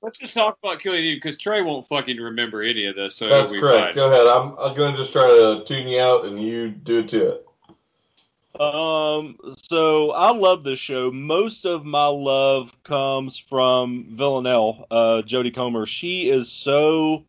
Let's 0.03 0.19
just 0.19 0.33
talk 0.33 0.57
about 0.63 0.81
Killing 0.81 1.05
Eve 1.05 1.21
because 1.23 1.37
Trey 1.37 1.61
won't 1.61 1.87
fucking 1.87 2.17
remember 2.17 2.63
any 2.63 2.87
of 2.87 2.97
this. 2.97 3.15
So 3.17 3.29
That's 3.29 3.53
correct. 3.53 3.89
fine. 3.89 3.95
Go 3.95 4.11
ahead. 4.11 4.27
I'm, 4.27 4.57
I'm 4.59 4.75
going 4.75 4.93
to 4.93 4.97
just 4.97 5.13
try 5.13 5.27
to 5.27 5.63
tune 5.67 5.87
you 5.87 6.01
out, 6.01 6.25
and 6.25 6.43
you 6.43 6.71
do 6.71 7.01
it 7.01 7.09
to 7.09 7.33
it. 7.33 7.47
Um, 8.59 9.37
so 9.57 10.11
I 10.13 10.33
love 10.33 10.65
this 10.65 10.79
show. 10.79 11.11
Most 11.11 11.65
of 11.65 11.85
my 11.85 12.07
love 12.07 12.75
comes 12.83 13.39
from 13.39 14.07
Villanelle, 14.11 14.87
uh, 14.91 15.23
Jodie 15.25 15.55
Comer. 15.55 15.87
She 15.87 16.29
is 16.29 16.51
so 16.51 17.25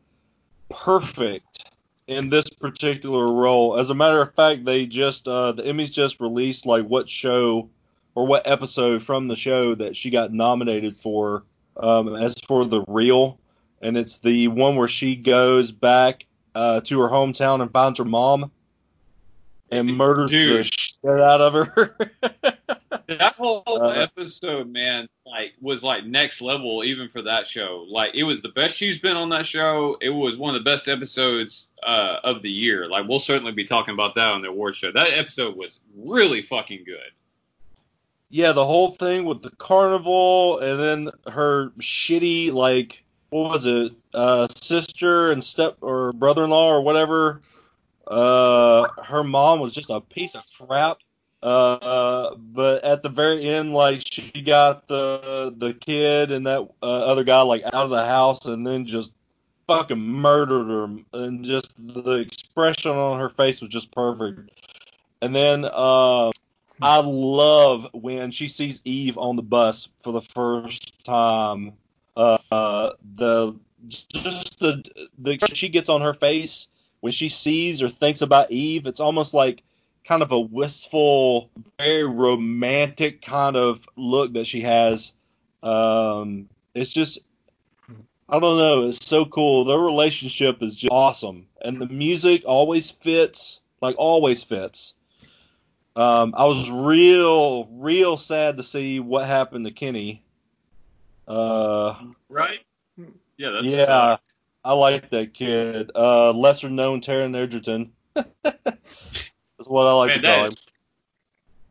perfect 0.68 1.70
in 2.08 2.28
this 2.28 2.50
particular 2.50 3.32
role. 3.32 3.78
As 3.78 3.90
a 3.90 3.94
matter 3.94 4.20
of 4.20 4.34
fact, 4.34 4.64
they 4.64 4.84
just 4.84 5.28
uh, 5.28 5.52
the 5.52 5.62
Emmys 5.62 5.92
just 5.92 6.20
released 6.20 6.66
like 6.66 6.86
what 6.86 7.08
show 7.08 7.70
or 8.14 8.26
what 8.26 8.46
episode 8.46 9.02
from 9.02 9.28
the 9.28 9.36
show 9.36 9.74
that 9.76 9.96
she 9.96 10.10
got 10.10 10.32
nominated 10.32 10.94
for. 10.94 11.44
Um, 11.78 12.14
as 12.14 12.34
for 12.46 12.66
the 12.66 12.84
real, 12.86 13.38
and 13.80 13.96
it's 13.96 14.18
the 14.18 14.48
one 14.48 14.76
where 14.76 14.88
she 14.88 15.16
goes 15.16 15.72
back 15.72 16.26
uh, 16.54 16.82
to 16.82 17.00
her 17.00 17.08
hometown 17.08 17.62
and 17.62 17.72
finds 17.72 17.98
her 17.98 18.04
mom 18.04 18.50
and 19.72 19.96
murders 19.96 20.30
the 20.30 20.36
Dude. 20.36 20.72
shit 20.74 21.20
out 21.20 21.40
of 21.40 21.52
her. 21.66 21.96
That 23.08 23.34
whole 23.34 23.62
Uh, 23.66 23.88
episode, 23.90 24.68
man, 24.70 25.06
like 25.26 25.52
was 25.60 25.82
like 25.82 26.06
next 26.06 26.40
level 26.40 26.82
even 26.82 27.08
for 27.08 27.20
that 27.22 27.46
show. 27.46 27.84
Like 27.90 28.14
it 28.14 28.22
was 28.22 28.40
the 28.40 28.48
best 28.50 28.76
she's 28.76 29.00
been 29.00 29.16
on 29.18 29.28
that 29.30 29.44
show. 29.44 29.98
It 30.00 30.08
was 30.08 30.38
one 30.38 30.54
of 30.54 30.64
the 30.64 30.70
best 30.70 30.88
episodes 30.88 31.68
uh, 31.82 32.18
of 32.24 32.40
the 32.40 32.50
year. 32.50 32.88
Like 32.88 33.06
we'll 33.06 33.20
certainly 33.20 33.52
be 33.52 33.64
talking 33.64 33.92
about 33.92 34.14
that 34.14 34.32
on 34.32 34.40
the 34.40 34.48
award 34.48 34.76
show. 34.76 34.92
That 34.92 35.12
episode 35.12 35.56
was 35.56 35.80
really 35.94 36.40
fucking 36.42 36.84
good. 36.86 37.10
yeah, 38.30 38.52
the 38.52 38.64
whole 38.64 38.92
thing 38.92 39.24
with 39.26 39.42
the 39.42 39.50
carnival 39.56 40.58
and 40.60 40.80
then 40.80 41.10
her 41.30 41.70
shitty 41.80 42.50
like 42.52 43.02
what 43.28 43.50
was 43.50 43.66
it? 43.66 43.92
Uh, 44.14 44.46
sister 44.54 45.32
and 45.32 45.42
step 45.44 45.76
or 45.82 46.12
brother-in-law 46.14 46.66
or 46.66 46.80
whatever. 46.80 47.40
Uh, 48.06 48.88
her 49.04 49.22
mom 49.22 49.60
was 49.60 49.72
just 49.72 49.90
a 49.90 50.00
piece 50.00 50.34
of 50.34 50.42
crap. 50.58 50.98
Uh, 51.42 52.36
but 52.36 52.84
at 52.84 53.02
the 53.02 53.08
very 53.08 53.44
end, 53.48 53.72
like 53.72 54.02
she 54.04 54.30
got 54.42 54.86
the 54.86 55.52
the 55.56 55.74
kid 55.74 56.30
and 56.30 56.46
that 56.46 56.60
uh, 56.82 56.86
other 56.86 57.24
guy 57.24 57.42
like 57.42 57.64
out 57.64 57.74
of 57.74 57.90
the 57.90 58.04
house, 58.04 58.44
and 58.44 58.64
then 58.64 58.86
just 58.86 59.12
fucking 59.66 59.98
murdered 59.98 60.68
her, 60.68 60.84
and 61.14 61.44
just 61.44 61.74
the 61.78 62.12
expression 62.12 62.92
on 62.92 63.18
her 63.18 63.28
face 63.28 63.60
was 63.60 63.70
just 63.70 63.92
perfect. 63.92 64.50
And 65.20 65.34
then 65.34 65.64
uh, 65.64 66.30
I 66.80 67.00
love 67.00 67.88
when 67.92 68.30
she 68.30 68.46
sees 68.46 68.80
Eve 68.84 69.18
on 69.18 69.34
the 69.34 69.42
bus 69.42 69.88
for 70.00 70.12
the 70.12 70.22
first 70.22 71.02
time. 71.04 71.72
Uh, 72.16 72.92
the 73.16 73.56
just 73.88 74.60
the 74.60 74.84
the 75.18 75.38
she 75.54 75.68
gets 75.68 75.88
on 75.88 76.02
her 76.02 76.14
face 76.14 76.68
when 77.02 77.12
she 77.12 77.28
sees 77.28 77.82
or 77.82 77.88
thinks 77.88 78.22
about 78.22 78.50
Eve. 78.50 78.86
It's 78.86 79.00
almost 79.00 79.34
like 79.34 79.62
kind 80.04 80.22
of 80.22 80.30
a 80.30 80.40
wistful, 80.40 81.50
very 81.78 82.04
romantic 82.04 83.22
kind 83.22 83.56
of 83.56 83.86
look 83.96 84.32
that 84.34 84.46
she 84.46 84.60
has. 84.60 85.12
Um, 85.64 86.48
it's 86.74 86.92
just, 86.92 87.18
I 88.28 88.38
don't 88.38 88.56
know, 88.56 88.88
it's 88.88 89.04
so 89.04 89.24
cool. 89.24 89.64
Their 89.64 89.80
relationship 89.80 90.62
is 90.62 90.76
just 90.76 90.92
awesome, 90.92 91.46
and 91.62 91.80
the 91.80 91.86
music 91.88 92.44
always 92.46 92.90
fits, 92.90 93.60
like 93.80 93.96
always 93.98 94.44
fits. 94.44 94.94
Um, 95.96 96.32
I 96.36 96.44
was 96.44 96.70
real, 96.70 97.66
real 97.66 98.16
sad 98.16 98.56
to 98.56 98.62
see 98.62 99.00
what 99.00 99.26
happened 99.26 99.66
to 99.66 99.72
Kenny. 99.72 100.22
Uh, 101.26 101.94
right? 102.28 102.60
Yeah, 103.36 103.50
that's 103.50 103.66
yeah, 103.66 104.16
I 104.64 104.74
like 104.74 105.10
that 105.10 105.34
kid. 105.34 105.90
Uh, 105.94 106.32
lesser 106.32 106.70
known 106.70 107.00
Taron 107.00 107.36
Egerton. 107.36 107.92
That's 108.14 109.66
what 109.66 109.86
I 109.86 109.92
like 109.92 110.08
Man, 110.08 110.22
to 110.22 110.28
call 110.28 110.42
that 110.42 110.48
him. 110.50 110.56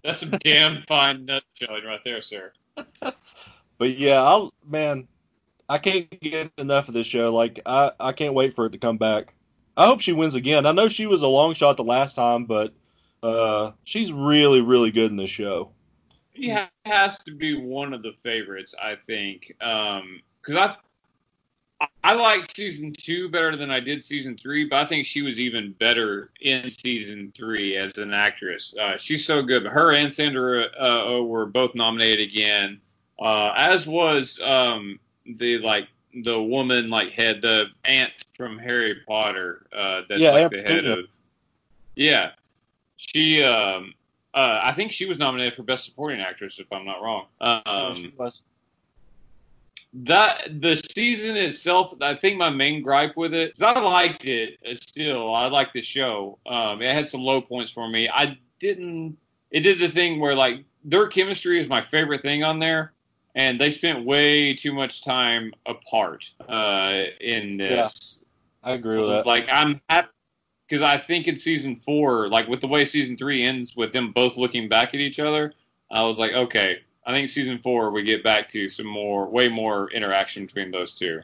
That's 0.03 0.19
some 0.19 0.31
damn 0.39 0.83
fine 0.87 1.25
nut 1.25 1.43
showing 1.53 1.85
right 1.85 2.03
there, 2.03 2.21
sir. 2.21 2.51
But 3.77 3.97
yeah, 3.97 4.21
I'll 4.21 4.53
man, 4.63 5.07
I 5.67 5.79
can't 5.79 6.07
get 6.19 6.51
enough 6.59 6.87
of 6.87 6.93
this 6.93 7.07
show. 7.07 7.33
Like 7.33 7.61
I, 7.65 7.91
I 7.99 8.11
can't 8.11 8.35
wait 8.35 8.55
for 8.55 8.67
it 8.67 8.73
to 8.73 8.77
come 8.77 8.99
back. 8.99 9.33
I 9.75 9.87
hope 9.87 10.01
she 10.01 10.13
wins 10.13 10.35
again. 10.35 10.67
I 10.67 10.71
know 10.71 10.87
she 10.87 11.07
was 11.07 11.23
a 11.23 11.27
long 11.27 11.55
shot 11.55 11.77
the 11.77 11.83
last 11.83 12.13
time, 12.13 12.45
but 12.45 12.75
uh, 13.23 13.71
she's 13.83 14.13
really, 14.13 14.61
really 14.61 14.91
good 14.91 15.09
in 15.09 15.17
this 15.17 15.31
show. 15.31 15.71
He 16.31 16.51
ha- 16.51 16.69
has 16.85 17.17
to 17.23 17.33
be 17.33 17.55
one 17.59 17.91
of 17.91 18.03
the 18.03 18.11
favorites, 18.21 18.75
I 18.79 18.97
think, 18.97 19.47
because 19.57 20.55
I 20.55 20.75
I 22.03 22.13
like 22.13 22.49
season 22.55 22.93
two 22.93 23.29
better 23.29 23.55
than 23.55 23.71
I 23.71 23.79
did 23.79 24.03
season 24.03 24.37
three, 24.37 24.65
but 24.65 24.79
I 24.79 24.85
think 24.85 25.05
she 25.05 25.21
was 25.21 25.39
even 25.39 25.73
better 25.73 26.31
in 26.41 26.69
season 26.69 27.31
three 27.35 27.75
as 27.77 27.97
an 27.97 28.13
actress. 28.13 28.73
Uh, 28.79 28.97
she's 28.97 29.25
so 29.25 29.41
good. 29.41 29.65
Her 29.65 29.93
and 29.93 30.11
Sandra 30.11 30.63
uh, 30.79 31.03
Oh 31.05 31.23
were 31.23 31.45
both 31.45 31.73
nominated 31.75 32.29
again, 32.29 32.79
uh, 33.19 33.53
as 33.55 33.87
was 33.87 34.39
um, 34.41 34.99
the 35.25 35.59
like 35.59 35.87
the 36.23 36.41
woman 36.41 36.89
like 36.89 37.11
head 37.11 37.41
the 37.41 37.67
aunt 37.85 38.11
from 38.35 38.57
Harry 38.57 39.01
Potter. 39.07 39.65
Uh, 39.73 40.01
that's 40.09 40.21
Yeah, 40.21 40.31
like 40.31 40.51
the 40.51 40.61
head 40.61 40.85
of. 40.85 41.05
Yeah, 41.95 42.31
she. 42.97 43.43
Um, 43.43 43.93
uh, 44.33 44.61
I 44.63 44.71
think 44.71 44.93
she 44.93 45.05
was 45.05 45.19
nominated 45.19 45.55
for 45.55 45.63
best 45.63 45.83
supporting 45.83 46.21
actress, 46.21 46.55
if 46.57 46.71
I'm 46.71 46.85
not 46.85 47.01
wrong. 47.01 47.25
Um, 47.41 47.95
that 49.93 50.61
the 50.61 50.81
season 50.95 51.35
itself, 51.35 51.93
I 52.01 52.13
think 52.15 52.37
my 52.37 52.49
main 52.49 52.81
gripe 52.81 53.17
with 53.17 53.33
it 53.33 53.53
is 53.55 53.61
I 53.61 53.77
liked 53.79 54.25
it. 54.25 54.57
uh, 54.65 54.75
Still, 54.81 55.33
I 55.35 55.47
liked 55.47 55.73
the 55.73 55.81
show. 55.81 56.37
Um, 56.45 56.81
it 56.81 56.93
had 56.93 57.09
some 57.09 57.21
low 57.21 57.41
points 57.41 57.71
for 57.71 57.87
me. 57.89 58.07
I 58.09 58.37
didn't. 58.59 59.17
It 59.51 59.61
did 59.61 59.79
the 59.79 59.89
thing 59.89 60.19
where 60.19 60.35
like 60.35 60.63
their 60.85 61.07
chemistry 61.07 61.59
is 61.59 61.67
my 61.67 61.81
favorite 61.81 62.21
thing 62.21 62.43
on 62.43 62.59
there, 62.59 62.93
and 63.35 63.59
they 63.59 63.69
spent 63.69 64.05
way 64.05 64.53
too 64.53 64.73
much 64.73 65.03
time 65.03 65.53
apart 65.65 66.31
uh, 66.47 67.03
in 67.19 67.57
this. 67.57 68.23
I 68.63 68.71
agree 68.73 68.97
with 68.99 69.09
that. 69.09 69.25
Like 69.25 69.47
I'm 69.51 69.81
happy 69.89 70.09
because 70.67 70.81
I 70.81 70.97
think 70.97 71.27
in 71.27 71.37
season 71.37 71.75
four, 71.75 72.29
like 72.29 72.47
with 72.47 72.61
the 72.61 72.67
way 72.67 72.85
season 72.85 73.17
three 73.17 73.43
ends 73.43 73.75
with 73.75 73.91
them 73.91 74.13
both 74.13 74.37
looking 74.37 74.69
back 74.69 74.93
at 74.93 75.01
each 75.01 75.19
other, 75.19 75.53
I 75.91 76.03
was 76.03 76.17
like, 76.17 76.31
okay, 76.31 76.77
I 77.05 77.11
think 77.11 77.29
season 77.29 77.57
four 77.59 77.91
we 77.91 78.03
get 78.03 78.23
back 78.23 78.47
to 78.49 78.69
some 78.69 78.85
more, 78.85 79.27
way 79.27 79.47
more 79.47 79.89
interaction 79.91 80.45
between 80.45 80.71
those 80.71 80.95
two. 80.95 81.21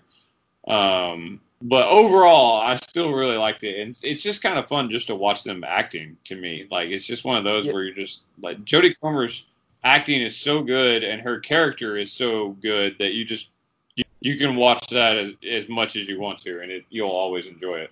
Um, 0.68 1.40
but 1.62 1.88
overall, 1.88 2.62
I 2.62 2.78
still 2.78 3.14
really 3.14 3.38
liked 3.38 3.64
it, 3.64 3.80
and 3.80 3.91
it's- 4.04 4.22
just 4.22 4.44
kind 4.44 4.60
of 4.60 4.68
fun 4.68 4.90
just 4.91 5.08
to 5.08 5.16
watch 5.16 5.44
them 5.44 5.64
acting. 5.64 6.18
To 6.26 6.36
me, 6.36 6.68
like 6.70 6.91
it's 6.91 7.06
just 7.06 7.26
one 7.26 7.38
of 7.38 7.44
those 7.44 7.66
Yeah. 7.66 7.74
where 7.74 7.84
you're 7.84 7.95
just 7.95 8.28
like 8.41 8.64
Jodie 8.66 8.95
Comer's 9.02 9.45
acting 9.84 10.22
is 10.22 10.36
so 10.36 10.62
good, 10.62 11.04
and 11.04 11.22
her 11.22 11.40
character 11.40 11.98
is 11.98 12.12
so 12.12 12.49
good 12.62 12.95
that 12.99 13.14
you 13.14 13.26
just 13.26 13.49
you, 13.95 14.04
you 14.20 14.38
can 14.38 14.56
watch 14.56 14.88
that 14.90 15.18
as, 15.18 15.32
as 15.49 15.68
much 15.70 15.95
as 15.95 16.08
you 16.08 16.20
want 16.20 16.38
to, 16.40 16.62
and 16.62 16.72
it, 16.72 16.86
you'll 16.90 17.10
always 17.10 17.48
enjoy 17.48 17.80
it. 17.80 17.91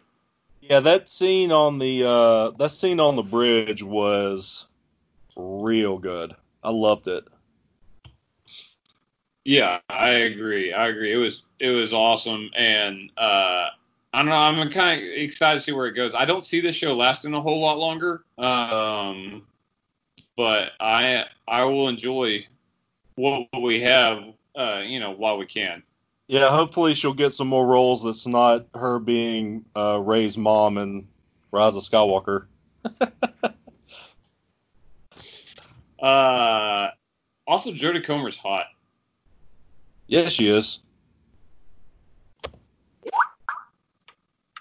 Yeah, 0.62 0.80
that 0.82 1.10
scene 1.10 1.52
on 1.52 1.80
the 1.80 2.03
uh, 2.07 2.49
that 2.57 2.72
scene 2.72 2.99
on 2.99 3.16
the 3.16 3.24
bridge 3.24 3.82
was 3.84 4.66
real 5.36 5.98
good. 5.98 6.36
I 6.64 6.70
loved 6.72 7.07
it. 7.07 7.26
Yeah, 9.46 9.80
I 9.90 10.10
agree. 10.10 10.74
I 10.74 10.88
agree. 10.88 11.14
It 11.14 11.18
was 11.18 11.44
it 11.60 11.70
was 11.70 11.94
awesome, 11.94 12.50
and 12.56 13.12
uh, 13.16 13.70
I 14.12 14.18
don't 14.18 14.26
know. 14.26 14.36
I'm 14.36 14.72
kind 14.72 15.00
of 15.00 15.08
excited 15.08 15.60
to 15.60 15.64
see 15.64 15.72
where 15.72 15.86
it 15.86 15.94
goes. 15.94 16.14
I 16.16 16.26
don't 16.26 16.44
see 16.44 16.60
this 16.60 16.76
show 16.76 16.96
lasting 16.96 17.34
a 17.36 17.42
whole 17.42 17.62
lot 17.62 17.78
longer, 17.78 18.24
um, 18.40 19.44
but 20.36 20.72
I 20.80 21.26
I 21.48 21.64
will 21.64 21.88
enjoy 21.90 22.48
what 23.16 23.48
we 23.62 23.80
have, 23.82 24.24
uh, 24.56 24.82
you 24.84 25.00
know, 25.00 25.12
while 25.12 25.38
we 25.38 25.46
can. 25.46 25.84
Yeah, 26.28 26.50
hopefully 26.50 26.96
she'll 26.96 27.14
get 27.14 27.36
some 27.36 27.48
more 27.48 27.68
roles 27.68 28.04
that's 28.04 28.26
not 28.26 28.66
her 28.74 28.98
being 28.98 29.64
uh, 29.76 30.00
Rey's 30.02 30.38
mom 30.38 30.80
and 30.80 31.08
Rise 31.52 31.76
of 31.76 31.84
Skywalker. 31.84 32.46
Uh, 35.98 36.90
also, 37.48 37.72
Jodie 37.72 38.06
Comer's 38.06 38.38
hot. 38.38 38.66
Yes, 40.07 40.32
she 40.34 40.49
is. 40.49 40.80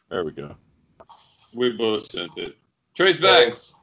There 0.08 0.24
we 0.24 0.30
go. 0.32 0.54
We 1.52 1.72
both 1.72 2.10
sent 2.10 2.36
it. 2.36 2.56
Trey's 2.94 3.18
back. 3.20 3.44
Thanks. 3.44 3.74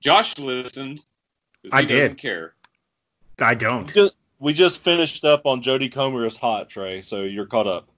Josh 0.00 0.38
listened. 0.38 0.98
'cause 1.62 1.70
I 1.72 1.80
he 1.82 1.86
doesn't 1.88 2.08
did. 2.12 2.18
care. 2.18 2.54
I 3.40 3.54
don't. 3.54 3.92
just, 3.92 4.14
we 4.38 4.52
just 4.52 4.82
finished 4.82 5.24
up 5.24 5.46
on 5.46 5.62
Jodie 5.62 5.90
Comer 5.92 6.26
is 6.26 6.36
hot, 6.36 6.68
Trey, 6.68 7.02
so 7.02 7.22
you're 7.22 7.46
caught 7.46 7.66
up. 7.66 7.88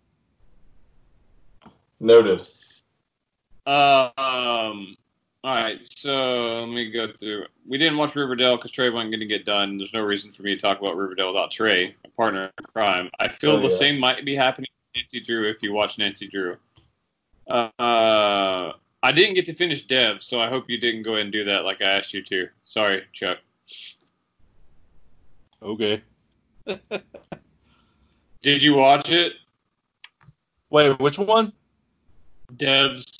Noted. 2.00 2.46
Uh, 3.66 4.10
um, 4.16 4.96
all 5.44 5.54
right, 5.54 5.80
so 5.96 6.64
let 6.64 6.74
me 6.74 6.90
go 6.90 7.06
through. 7.12 7.46
We 7.66 7.78
didn't 7.78 7.96
watch 7.98 8.14
Riverdale 8.16 8.56
because 8.56 8.70
Trey 8.72 8.90
wasn't 8.90 9.12
going 9.12 9.20
to 9.20 9.26
get 9.26 9.44
done. 9.44 9.78
There's 9.78 9.92
no 9.92 10.02
reason 10.02 10.32
for 10.32 10.42
me 10.42 10.54
to 10.54 10.60
talk 10.60 10.80
about 10.80 10.96
Riverdale 10.96 11.32
without 11.32 11.50
Trey, 11.50 11.94
a 12.04 12.08
partner 12.10 12.50
in 12.58 12.64
crime. 12.64 13.10
I 13.20 13.28
feel 13.28 13.52
Oh, 13.52 13.60
the 13.60 13.68
yeah. 13.68 13.76
same 13.76 13.98
might 14.00 14.24
be 14.24 14.34
happening 14.34 14.66
to 14.94 15.00
Nancy 15.00 15.20
Drew 15.20 15.48
if 15.48 15.62
you 15.62 15.72
watch 15.72 15.96
Nancy 15.98 16.26
Drew. 16.26 16.56
Uh, 17.48 17.70
I 19.02 19.12
didn't 19.12 19.34
get 19.34 19.46
to 19.46 19.54
finish 19.54 19.84
Dev, 19.86 20.22
so 20.22 20.40
I 20.40 20.48
hope 20.48 20.68
you 20.68 20.78
didn't 20.78 21.02
go 21.02 21.12
ahead 21.12 21.26
and 21.26 21.32
do 21.32 21.44
that 21.44 21.64
like 21.64 21.80
I 21.80 21.86
asked 21.86 22.12
you 22.12 22.22
to. 22.24 22.48
Sorry, 22.64 23.04
Chuck. 23.12 23.38
Okay. 25.62 26.02
Did 28.42 28.62
you 28.62 28.74
watch 28.74 29.10
it? 29.10 29.34
Wait, 30.70 30.98
which 31.00 31.18
one? 31.18 31.52
Devs. 32.56 33.17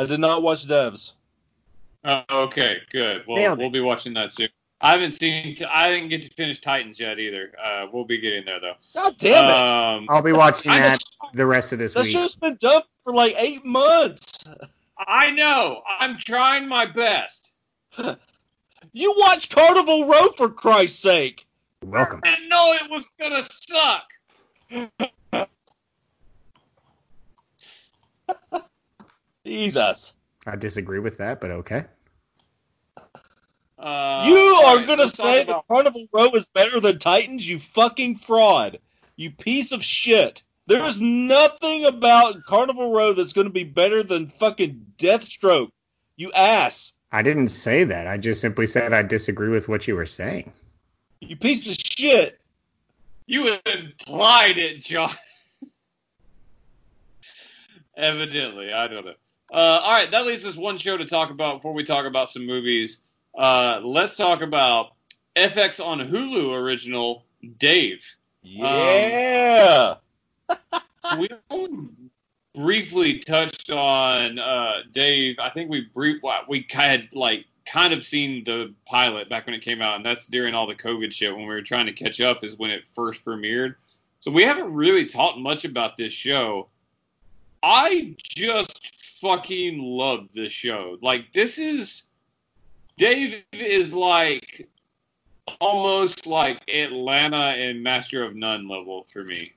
I 0.00 0.06
did 0.06 0.18
not 0.18 0.42
watch 0.42 0.66
Devs. 0.66 1.12
Oh, 2.06 2.22
okay, 2.30 2.78
good. 2.90 3.22
Well, 3.28 3.36
Nailed 3.36 3.58
we'll 3.58 3.68
be 3.68 3.80
watching 3.80 4.14
that 4.14 4.32
soon. 4.32 4.48
I 4.80 4.92
haven't 4.92 5.12
seen. 5.12 5.58
I 5.70 5.90
didn't 5.90 6.08
get 6.08 6.22
to 6.22 6.30
finish 6.30 6.58
Titans 6.58 6.98
yet 6.98 7.18
either. 7.18 7.52
Uh, 7.62 7.84
we'll 7.92 8.06
be 8.06 8.16
getting 8.16 8.46
there 8.46 8.60
though. 8.60 8.76
God 8.94 9.18
damn 9.18 9.44
it! 9.44 9.50
Um, 9.50 10.06
I'll 10.08 10.22
be 10.22 10.32
watching 10.32 10.72
I'm 10.72 10.80
that 10.80 11.02
the 11.34 11.44
rest 11.44 11.74
of 11.74 11.80
this 11.80 11.92
that 11.92 12.04
week. 12.04 12.12
show's 12.12 12.34
been 12.34 12.56
done 12.62 12.80
for 13.04 13.12
like 13.12 13.34
eight 13.36 13.62
months. 13.62 14.42
I 15.06 15.32
know. 15.32 15.82
I'm 15.98 16.16
trying 16.16 16.66
my 16.66 16.86
best. 16.86 17.52
You 18.92 19.14
watch 19.18 19.50
Carnival 19.50 20.06
Row 20.06 20.30
for 20.30 20.48
Christ's 20.48 20.98
sake. 21.00 21.46
You're 21.82 21.92
welcome. 21.92 22.22
I 22.24 22.38
know 22.48 22.72
it 22.72 22.90
was 22.90 23.06
gonna 23.20 23.44
suck. 23.52 25.46
Jesus. 29.46 30.14
I 30.46 30.56
disagree 30.56 30.98
with 30.98 31.16
that, 31.18 31.40
but 31.40 31.50
okay. 31.50 31.84
Uh, 33.78 34.26
you 34.28 34.36
all 34.36 34.66
are 34.66 34.76
right, 34.76 34.86
gonna 34.86 35.08
say 35.08 35.42
about- 35.42 35.66
that 35.68 35.74
Carnival 35.74 36.06
Row 36.12 36.30
is 36.32 36.46
better 36.48 36.80
than 36.80 36.98
Titans? 36.98 37.48
You 37.48 37.58
fucking 37.58 38.16
fraud. 38.16 38.78
You 39.16 39.30
piece 39.30 39.72
of 39.72 39.82
shit. 39.82 40.42
There's 40.66 41.00
nothing 41.00 41.86
about 41.86 42.36
Carnival 42.46 42.92
Row 42.92 43.12
that's 43.12 43.32
going 43.32 43.46
to 43.46 43.52
be 43.52 43.64
better 43.64 44.02
than 44.02 44.28
fucking 44.28 44.84
Deathstroke. 44.98 45.70
You 46.16 46.30
ass. 46.32 46.92
I 47.10 47.22
didn't 47.22 47.48
say 47.48 47.82
that. 47.84 48.06
I 48.06 48.18
just 48.18 48.40
simply 48.40 48.66
said 48.66 48.92
I 48.92 49.02
disagree 49.02 49.48
with 49.48 49.68
what 49.68 49.88
you 49.88 49.96
were 49.96 50.06
saying. 50.06 50.52
You 51.20 51.36
piece 51.36 51.68
of 51.68 51.76
shit. 51.76 52.40
You 53.26 53.56
implied 53.74 54.58
it, 54.58 54.80
John. 54.80 55.10
Evidently, 57.96 58.72
I 58.72 58.86
don't 58.86 59.04
know. 59.04 59.14
Uh, 59.52 59.80
all 59.82 59.92
right, 59.92 60.10
that 60.10 60.26
leaves 60.26 60.46
us 60.46 60.56
one 60.56 60.78
show 60.78 60.96
to 60.96 61.04
talk 61.04 61.30
about 61.30 61.56
before 61.56 61.72
we 61.72 61.82
talk 61.82 62.06
about 62.06 62.30
some 62.30 62.46
movies. 62.46 63.00
Uh, 63.36 63.80
let's 63.82 64.16
talk 64.16 64.42
about 64.42 64.92
FX 65.36 65.84
on 65.84 66.00
Hulu 66.00 66.54
original 66.54 67.24
Dave. 67.58 68.04
Yeah. 68.42 69.96
we 71.18 71.28
briefly 72.54 73.18
touched 73.18 73.70
on 73.70 74.38
uh, 74.38 74.82
Dave. 74.92 75.36
I 75.40 75.50
think 75.50 75.70
we 75.70 75.82
brief 75.82 76.22
we 76.48 76.66
had 76.70 77.08
like 77.12 77.46
kind 77.66 77.92
of 77.92 78.04
seen 78.04 78.44
the 78.44 78.72
pilot 78.86 79.28
back 79.28 79.46
when 79.46 79.54
it 79.54 79.62
came 79.62 79.82
out, 79.82 79.96
and 79.96 80.04
that's 80.04 80.26
during 80.26 80.54
all 80.54 80.66
the 80.66 80.74
COVID 80.74 81.12
shit 81.12 81.34
when 81.34 81.46
we 81.46 81.54
were 81.54 81.62
trying 81.62 81.86
to 81.86 81.92
catch 81.92 82.20
up. 82.20 82.44
Is 82.44 82.56
when 82.56 82.70
it 82.70 82.84
first 82.94 83.24
premiered. 83.24 83.74
So 84.20 84.30
we 84.30 84.42
haven't 84.42 84.72
really 84.72 85.06
talked 85.06 85.38
much 85.38 85.64
about 85.64 85.96
this 85.96 86.12
show. 86.12 86.68
I 87.62 88.14
just 88.18 88.99
fucking 89.20 89.78
love 89.80 90.28
this 90.32 90.52
show. 90.52 90.96
Like 91.02 91.32
this 91.32 91.58
is 91.58 92.04
Dave 92.96 93.42
is 93.52 93.94
like 93.94 94.68
almost 95.60 96.26
like 96.26 96.62
Atlanta 96.68 97.36
and 97.36 97.82
Master 97.82 98.22
of 98.24 98.34
None 98.34 98.68
level 98.68 99.06
for 99.12 99.24
me. 99.24 99.52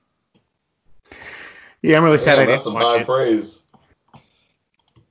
Yeah, 1.82 1.98
I'm 1.98 2.04
really 2.04 2.18
sad 2.18 2.38
I 2.38 2.46
that's 2.46 2.64
didn't 2.64 2.64
some 2.64 2.74
watch 2.74 2.96
high 2.96 3.00
it. 3.00 3.06
praise. 3.06 3.62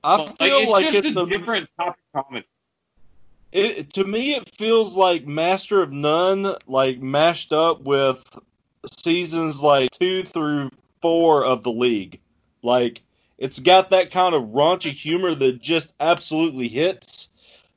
I 0.02 0.16
Like, 0.16 0.38
feel 0.38 0.58
it's 0.58 0.70
like 0.70 0.86
just 0.90 1.06
it's 1.06 1.16
a 1.16 1.20
a, 1.20 1.26
different 1.26 1.68
topic 1.78 2.00
comedy. 2.14 2.46
it, 3.52 3.92
to 3.94 4.04
me 4.04 4.34
it 4.34 4.48
feels 4.58 4.96
like 4.96 5.26
Master 5.26 5.82
of 5.82 5.92
None 5.92 6.54
like 6.66 7.00
mashed 7.00 7.52
up 7.52 7.82
with 7.82 8.38
seasons 8.90 9.60
like 9.60 9.90
2 10.00 10.22
through 10.24 10.70
4 11.00 11.44
of 11.44 11.62
the 11.62 11.72
league. 11.72 12.20
Like 12.62 13.02
it's 13.38 13.58
got 13.58 13.90
that 13.90 14.10
kind 14.10 14.34
of 14.34 14.42
raunchy 14.44 14.92
humor 14.92 15.34
that 15.34 15.60
just 15.60 15.94
absolutely 16.00 16.68
hits, 16.68 17.28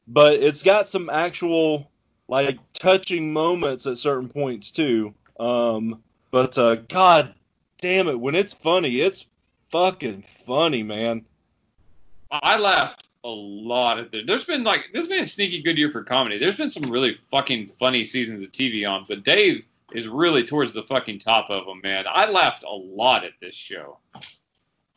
but 0.08 0.36
it's 0.36 0.64
got 0.64 0.88
some 0.88 1.10
actual 1.10 1.90
like 2.28 2.60
touching 2.74 3.32
moments 3.32 3.86
at 3.88 3.98
certain 3.98 4.30
points 4.30 4.72
too. 4.72 5.14
Um 5.40 6.02
but 6.32 6.58
uh 6.58 6.76
god 6.76 7.34
damn 7.80 8.08
it 8.08 8.20
when 8.20 8.36
it's 8.36 8.54
funny, 8.54 9.02
it's 9.02 9.26
fucking 9.70 10.24
funny, 10.46 10.84
man. 10.84 11.26
I 12.32 12.58
laughed 12.58 13.06
a 13.24 13.30
lot 13.30 14.00
at 14.00 14.12
this. 14.12 14.24
There's 14.26 14.46
been 14.46 14.64
like 14.64 14.86
this 14.94 15.02
has 15.02 15.08
been 15.08 15.24
a 15.24 15.28
sneaky 15.28 15.62
good 15.62 15.78
year 15.78 15.92
for 15.92 16.04
comedy. 16.04 16.38
There's 16.38 16.58
been 16.58 16.70
some 16.70 16.90
really 16.90 17.14
fucking 17.14 17.68
funny 17.68 18.04
seasons 18.04 18.42
of 18.42 18.52
TV 18.52 18.88
on, 18.90 19.06
but 19.08 19.24
Dave 19.24 19.66
is 19.94 20.08
really 20.08 20.44
towards 20.44 20.74
the 20.74 20.84
fucking 20.84 21.20
top 21.20 21.50
of 21.50 21.66
them, 21.66 21.80
man. 21.84 22.06
I 22.10 22.30
laughed 22.30 22.64
a 22.64 22.74
lot 22.74 23.24
at 23.24 23.34
this 23.40 23.56
show. 23.56 24.00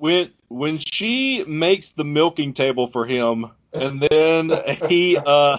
When 0.01 0.33
when 0.49 0.79
she 0.79 1.45
makes 1.45 1.91
the 1.91 2.05
milking 2.05 2.55
table 2.55 2.87
for 2.87 3.05
him 3.05 3.47
and 3.75 4.01
then 4.01 4.51
he 4.89 5.19
uh 5.19 5.59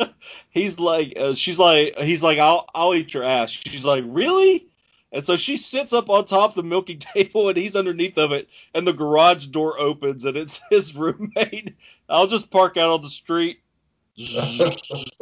he's 0.50 0.80
like 0.80 1.16
uh, 1.18 1.32
she's 1.34 1.58
like 1.60 1.96
he's 2.00 2.22
like 2.22 2.38
I'll 2.38 2.68
I'll 2.74 2.94
eat 2.94 3.14
your 3.14 3.22
ass. 3.22 3.50
She's 3.50 3.84
like, 3.84 4.04
"Really?" 4.06 4.66
And 5.12 5.24
so 5.24 5.36
she 5.36 5.56
sits 5.56 5.92
up 5.92 6.10
on 6.10 6.24
top 6.26 6.50
of 6.50 6.56
the 6.56 6.64
milking 6.64 6.98
table 7.14 7.48
and 7.48 7.56
he's 7.56 7.76
underneath 7.76 8.18
of 8.18 8.32
it 8.32 8.48
and 8.74 8.86
the 8.86 8.92
garage 8.92 9.46
door 9.46 9.78
opens 9.78 10.24
and 10.24 10.36
it's 10.36 10.60
his 10.70 10.96
roommate. 10.96 11.76
I'll 12.08 12.26
just 12.26 12.50
park 12.50 12.76
out 12.76 12.90
on 12.90 13.02
the 13.02 13.08
street. 13.08 13.60
It 14.16 15.12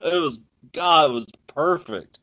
was 0.00 0.40
God, 0.72 1.10
it 1.10 1.14
was 1.14 1.30
perfect. 1.46 2.18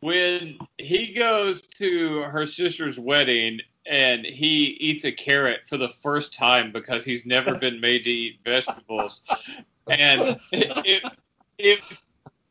When 0.00 0.58
he 0.76 1.12
goes 1.12 1.62
to 1.62 2.22
her 2.22 2.46
sister's 2.46 2.98
wedding 2.98 3.60
and 3.88 4.24
he 4.24 4.76
eats 4.80 5.04
a 5.04 5.12
carrot 5.12 5.60
for 5.66 5.76
the 5.76 5.88
first 5.88 6.34
time 6.34 6.70
because 6.70 7.04
he's 7.04 7.26
never 7.26 7.54
been 7.58 7.80
made 7.80 8.04
to 8.04 8.10
eat 8.10 8.40
vegetables, 8.44 9.22
and 9.88 10.38
it, 10.52 10.86
it, 10.86 11.12
it 11.58 11.80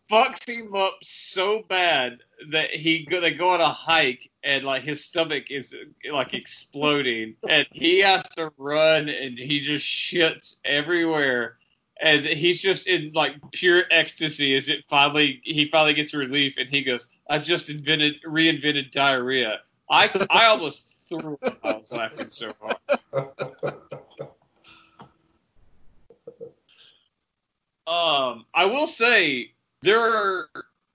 fucks 0.10 0.48
him 0.48 0.76
up 0.76 0.98
so 1.04 1.64
bad 1.68 2.20
that 2.50 2.72
he 2.72 3.06
go 3.06 3.20
they 3.20 3.34
go 3.34 3.50
on 3.50 3.62
a 3.62 3.68
hike 3.68 4.30
and 4.44 4.64
like 4.64 4.84
his 4.84 5.04
stomach 5.04 5.50
is 5.50 5.76
like 6.12 6.34
exploding. 6.34 7.36
And 7.50 7.68
he 7.72 8.00
has 8.00 8.24
to 8.38 8.52
run 8.58 9.10
and 9.10 9.38
he 9.38 9.60
just 9.60 9.86
shits 9.86 10.58
everywhere. 10.66 11.58
And 12.02 12.26
he's 12.26 12.62
just 12.62 12.88
in 12.88 13.12
like 13.14 13.36
pure 13.52 13.84
ecstasy 13.92 14.56
as 14.56 14.70
it 14.70 14.86
finally 14.88 15.42
he 15.44 15.68
finally 15.70 15.94
gets 15.94 16.14
relief 16.14 16.56
and 16.58 16.70
he 16.70 16.84
goes 16.84 17.08
i 17.30 17.40
just 17.40 17.70
invented 17.70 18.16
reinvented 18.26 18.92
diarrhea. 18.92 19.60
I 19.90 20.10
i 20.30 20.46
almost 20.46 20.97
threw 21.10 21.38
up 21.44 21.58
i 21.64 21.74
was 21.74 21.92
laughing 21.92 22.30
so 22.30 22.52
hard 22.60 22.76
um 27.88 28.46
i 28.54 28.66
will 28.66 28.88
say 28.88 29.52
there 29.82 30.00
are 30.00 30.50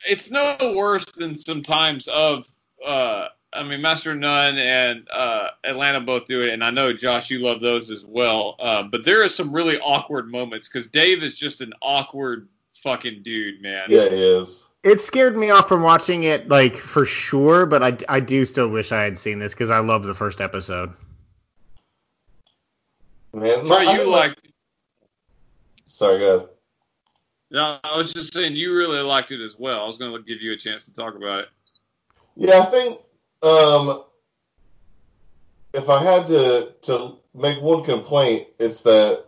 it's 0.08 0.30
no 0.30 0.56
worse 0.76 1.06
than 1.12 1.34
sometimes 1.34 2.08
of 2.08 2.46
uh 2.86 3.28
I 3.54 3.62
mean 3.64 3.82
Master 3.82 4.12
of 4.12 4.18
None 4.18 4.58
and 4.58 5.06
uh 5.12 5.48
Atlanta 5.64 6.00
both 6.00 6.26
do 6.26 6.42
it 6.42 6.52
and 6.52 6.64
I 6.64 6.70
know 6.70 6.92
Josh 6.92 7.30
you 7.30 7.40
love 7.40 7.60
those 7.60 7.90
as 7.90 8.04
well. 8.04 8.56
Uh, 8.58 8.82
but 8.84 9.04
there 9.04 9.22
are 9.22 9.28
some 9.28 9.52
really 9.52 9.78
awkward 9.80 10.30
moments 10.30 10.68
cuz 10.68 10.88
Dave 10.88 11.22
is 11.22 11.34
just 11.34 11.60
an 11.60 11.72
awkward 11.82 12.48
fucking 12.74 13.22
dude, 13.22 13.60
man. 13.62 13.84
yeah, 13.88 14.08
he 14.08 14.16
is. 14.16 14.66
It 14.82 15.00
scared 15.00 15.36
me 15.36 15.50
off 15.50 15.68
from 15.68 15.82
watching 15.82 16.24
it, 16.24 16.48
like 16.48 16.76
for 16.76 17.04
sure. 17.04 17.66
But 17.66 17.82
I, 17.82 18.16
I 18.16 18.20
do 18.20 18.44
still 18.44 18.68
wish 18.68 18.90
I 18.92 19.02
had 19.02 19.16
seen 19.16 19.38
this 19.38 19.52
because 19.52 19.70
I 19.70 19.78
love 19.78 20.04
the 20.04 20.14
first 20.14 20.40
episode. 20.40 20.92
Man, 23.32 23.64
Troy, 23.64 23.92
you 23.92 24.10
liked 24.10 24.46
Sorry, 25.92 26.18
go 26.20 26.36
ahead. 26.36 26.48
No, 27.50 27.78
I 27.84 27.98
was 27.98 28.14
just 28.14 28.32
saying 28.32 28.56
you 28.56 28.74
really 28.74 29.00
liked 29.00 29.30
it 29.30 29.44
as 29.44 29.58
well. 29.58 29.82
I 29.82 29.86
was 29.86 29.98
going 29.98 30.10
to 30.10 30.22
give 30.22 30.40
you 30.40 30.52
a 30.52 30.56
chance 30.56 30.86
to 30.86 30.94
talk 30.94 31.16
about 31.16 31.40
it. 31.40 31.48
Yeah, 32.34 32.60
I 32.60 32.64
think 32.64 32.98
um, 33.42 34.04
if 35.74 35.90
I 35.90 36.02
had 36.02 36.26
to 36.28 36.72
to 36.82 37.18
make 37.34 37.60
one 37.60 37.84
complaint, 37.84 38.48
it's 38.58 38.80
that 38.82 39.26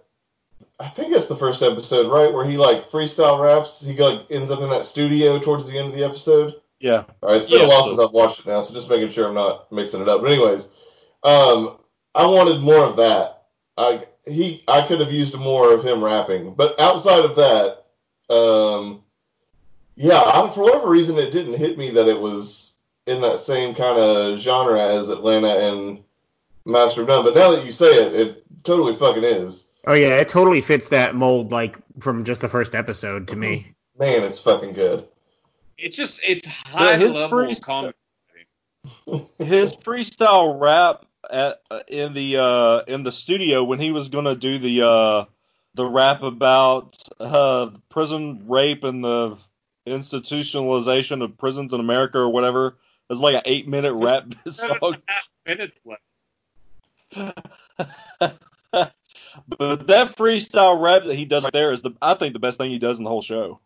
I 0.80 0.88
think 0.88 1.12
it's 1.14 1.26
the 1.26 1.36
first 1.36 1.62
episode, 1.62 2.10
right, 2.10 2.32
where 2.32 2.44
he 2.44 2.56
like 2.56 2.82
freestyle 2.82 3.40
raps. 3.40 3.84
He 3.84 3.96
like 3.96 4.26
ends 4.30 4.51
up 4.51 4.60
in 4.60 4.70
that 4.70 4.86
studio 4.86 5.38
towards 5.38 5.68
the 5.68 5.78
end 5.78 5.88
of 5.88 5.94
the 5.94 6.05
episode. 6.05 6.55
Yeah. 6.80 7.05
All 7.22 7.30
right, 7.30 7.36
it's 7.36 7.46
been 7.48 7.60
Yeah, 7.60 7.66
a 7.66 7.68
while 7.68 7.82
so- 7.84 7.88
since 7.90 8.01
I've 8.01 8.12
watched 8.12 8.40
it 8.40 8.46
now, 8.46 8.60
so 8.60 8.74
just 8.74 8.90
making 8.90 9.09
sure 9.10 9.28
I'm 9.28 9.34
not 9.34 9.70
mixing 9.72 10.02
it 10.02 10.09
up. 10.09 10.20
But 10.22 10.32
anyways, 10.32 10.70
um, 11.22 11.78
I 12.14 12.26
wanted 12.26 12.60
more 12.60 12.84
of 12.84 12.96
that. 12.96 13.44
I 13.76 14.05
he 14.26 14.62
I 14.68 14.82
could 14.86 15.01
have 15.01 15.12
used 15.12 15.38
more 15.38 15.72
of 15.72 15.84
him 15.84 16.02
rapping, 16.02 16.55
but 16.55 16.78
outside 16.80 17.24
of 17.24 17.36
that, 17.36 17.84
um, 18.34 19.02
yeah, 19.96 20.20
I, 20.20 20.51
for 20.51 20.62
whatever 20.64 20.88
reason, 20.88 21.18
it 21.18 21.30
didn't 21.30 21.56
hit 21.59 21.78
me 21.78 21.90
that 21.90 22.09
it 22.09 22.18
was 22.20 22.74
in 23.06 23.20
that 23.20 23.38
same 23.38 23.74
kind 23.74 23.98
of 23.98 24.38
genre 24.38 24.80
as 24.80 25.09
Atlanta 25.10 25.48
and 25.68 26.02
Master 26.64 27.02
of 27.02 27.09
None. 27.09 27.24
But 27.24 27.34
now 27.34 27.51
that 27.52 27.64
you 27.64 27.70
say 27.72 27.86
it, 28.06 28.14
it 28.14 28.44
totally 28.64 28.94
fucking 28.96 29.24
is. 29.24 29.68
Oh 29.86 29.94
yeah, 29.94 30.16
it 30.16 30.28
totally 30.28 30.61
fits 30.61 30.89
that 30.89 31.15
mold, 31.15 31.52
like 31.52 31.77
from 32.01 32.24
just 32.24 32.40
the 32.40 32.48
first 32.48 32.74
episode 32.74 33.28
to 33.28 33.36
me. 33.36 33.74
Man, 33.98 34.23
it's 34.23 34.40
fucking 34.40 34.73
good. 34.73 35.06
It's 35.78 35.97
just 35.97 36.20
it's 36.27 36.47
high 36.47 36.97
his 36.97 37.15
level 37.15 37.44
priest- 37.44 37.66
comedy. 37.66 37.94
his 39.39 39.73
freestyle 39.73 40.59
rap 40.61 41.05
at 41.31 41.61
uh, 41.70 41.81
in 41.89 42.12
the 42.15 42.36
uh 42.36 42.81
in 42.86 43.02
the 43.02 43.12
studio 43.12 43.65
when 43.65 43.81
he 43.81 43.93
was 43.93 44.09
gonna 44.09 44.35
do 44.35 44.59
the 44.59 44.86
uh 44.86 45.24
the 45.74 45.86
rap 45.86 46.23
about 46.23 46.97
uh 47.19 47.70
prison 47.89 48.44
rape 48.47 48.85
and 48.85 49.02
the 49.02 49.36
institutionalization 49.86 51.23
of 51.23 51.36
prisons 51.36 51.73
in 51.73 51.81
America 51.81 52.19
or 52.19 52.31
whatever. 52.31 52.69
It 52.69 52.74
was 53.11 53.20
like 53.20 53.36
an 53.36 53.43
eight 53.44 53.69
minute 53.69 53.94
rap 53.94 54.32
song. 54.48 54.97
minutes 55.47 55.77
left. 55.85 56.02
But 59.47 59.86
that 59.86 60.09
freestyle 60.09 60.81
rap 60.81 61.05
that 61.05 61.16
he 61.16 61.24
does 61.24 61.44
there 61.52 61.73
is 61.73 61.82
the 61.82 61.93
I 62.01 62.15
think 62.15 62.32
the 62.32 62.39
best 62.39 62.59
thing 62.59 62.70
he 62.70 62.78
does 62.78 62.98
in 62.98 63.05
the 63.05 63.11
whole 63.11 63.23
show. 63.23 63.61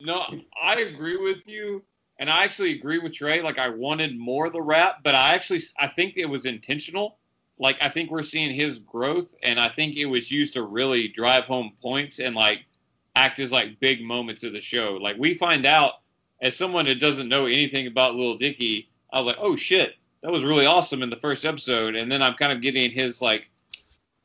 No, 0.00 0.26
I 0.60 0.80
agree 0.80 1.16
with 1.16 1.46
you, 1.46 1.82
and 2.18 2.28
I 2.28 2.44
actually 2.44 2.72
agree 2.72 2.98
with 2.98 3.12
Trey. 3.12 3.42
Like 3.42 3.58
I 3.58 3.68
wanted 3.68 4.18
more 4.18 4.46
of 4.46 4.52
the 4.52 4.62
rap, 4.62 5.00
but 5.02 5.14
I 5.14 5.34
actually 5.34 5.60
I 5.78 5.88
think 5.88 6.16
it 6.16 6.26
was 6.26 6.46
intentional. 6.46 7.18
Like 7.58 7.76
I 7.80 7.88
think 7.88 8.10
we're 8.10 8.22
seeing 8.22 8.54
his 8.54 8.78
growth, 8.80 9.34
and 9.42 9.60
I 9.60 9.68
think 9.68 9.96
it 9.96 10.06
was 10.06 10.30
used 10.30 10.54
to 10.54 10.62
really 10.62 11.08
drive 11.08 11.44
home 11.44 11.72
points 11.80 12.18
and 12.18 12.34
like 12.34 12.60
act 13.16 13.38
as 13.38 13.52
like 13.52 13.78
big 13.80 14.02
moments 14.02 14.42
of 14.42 14.52
the 14.52 14.60
show. 14.60 14.98
Like 15.00 15.16
we 15.18 15.34
find 15.34 15.64
out 15.66 15.94
as 16.40 16.56
someone 16.56 16.86
that 16.86 17.00
doesn't 17.00 17.28
know 17.28 17.46
anything 17.46 17.86
about 17.86 18.16
Little 18.16 18.36
Dicky, 18.36 18.90
I 19.12 19.18
was 19.18 19.26
like, 19.26 19.38
oh 19.38 19.56
shit, 19.56 19.94
that 20.22 20.32
was 20.32 20.44
really 20.44 20.66
awesome 20.66 21.02
in 21.02 21.10
the 21.10 21.16
first 21.16 21.44
episode. 21.44 21.94
And 21.94 22.10
then 22.10 22.22
I'm 22.22 22.34
kind 22.34 22.52
of 22.52 22.60
getting 22.60 22.90
his 22.90 23.22
like 23.22 23.50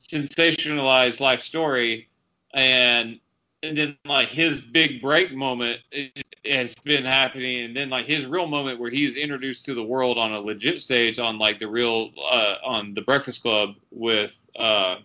sensationalized 0.10 1.20
life 1.20 1.42
story, 1.42 2.08
and 2.54 3.20
and 3.62 3.78
then 3.78 3.98
like 4.06 4.30
his 4.30 4.62
big 4.62 5.02
break 5.02 5.34
moment 5.34 5.80
is, 5.92 6.12
has 6.46 6.76
been 6.76 7.04
happening, 7.04 7.66
and 7.66 7.76
then 7.76 7.90
like 7.90 8.06
his 8.06 8.26
real 8.26 8.48
moment 8.48 8.80
where 8.80 8.90
he's 8.90 9.18
introduced 9.18 9.66
to 9.66 9.74
the 9.74 9.84
world 9.84 10.18
on 10.18 10.34
a 10.34 10.40
legit 10.40 10.82
stage 10.82 11.20
on 11.20 11.38
like 11.38 11.60
the 11.60 11.68
real 11.68 12.12
uh, 12.24 12.56
on 12.64 12.94
the 12.94 13.02
Breakfast 13.02 13.42
Club 13.42 13.76
with. 13.92 14.34
Uh, 14.56 14.98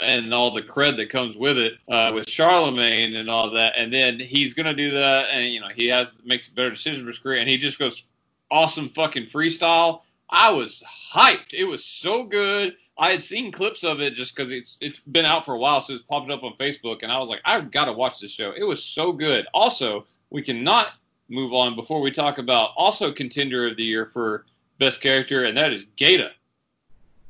and 0.00 0.32
all 0.32 0.52
the 0.52 0.62
cred 0.62 0.96
that 0.96 1.10
comes 1.10 1.36
with 1.36 1.58
it 1.58 1.76
uh, 1.88 2.12
with 2.14 2.24
Charlamagne 2.26 3.16
and 3.16 3.28
all 3.28 3.50
that, 3.50 3.74
and 3.76 3.92
then 3.92 4.20
he's 4.20 4.54
gonna 4.54 4.72
do 4.72 4.92
that, 4.92 5.26
and 5.30 5.52
you 5.52 5.60
know 5.60 5.68
he 5.74 5.88
has 5.88 6.16
makes 6.24 6.46
a 6.46 6.52
better 6.52 6.70
decision 6.70 7.02
for 7.02 7.08
his 7.08 7.18
career, 7.18 7.40
and 7.40 7.48
he 7.48 7.58
just 7.58 7.76
goes 7.76 8.08
awesome 8.50 8.88
fucking 8.88 9.26
freestyle. 9.26 10.02
I 10.30 10.52
was 10.52 10.82
hyped. 11.12 11.52
It 11.52 11.64
was 11.64 11.84
so 11.84 12.24
good. 12.24 12.76
I 12.98 13.10
had 13.10 13.22
seen 13.22 13.52
clips 13.52 13.84
of 13.84 14.00
it 14.00 14.14
just 14.14 14.34
because 14.34 14.50
it's 14.50 14.78
it's 14.80 14.98
been 14.98 15.26
out 15.26 15.44
for 15.44 15.54
a 15.54 15.58
while, 15.58 15.80
so 15.80 15.94
it's 15.94 16.02
popping 16.02 16.30
up 16.30 16.42
on 16.42 16.54
Facebook, 16.54 17.02
and 17.02 17.12
I 17.12 17.18
was 17.18 17.28
like, 17.28 17.40
I've 17.44 17.70
got 17.70 17.84
to 17.86 17.92
watch 17.92 18.20
this 18.20 18.30
show. 18.30 18.52
It 18.56 18.64
was 18.64 18.82
so 18.82 19.12
good. 19.12 19.46
Also, 19.52 20.06
we 20.30 20.42
cannot 20.42 20.92
move 21.28 21.52
on 21.52 21.76
before 21.76 22.00
we 22.00 22.10
talk 22.10 22.38
about 22.38 22.70
also 22.76 23.12
contender 23.12 23.66
of 23.66 23.76
the 23.76 23.84
year 23.84 24.06
for 24.06 24.46
best 24.78 25.00
character, 25.00 25.44
and 25.44 25.56
that 25.58 25.72
is 25.72 25.84
Gata. 25.96 26.32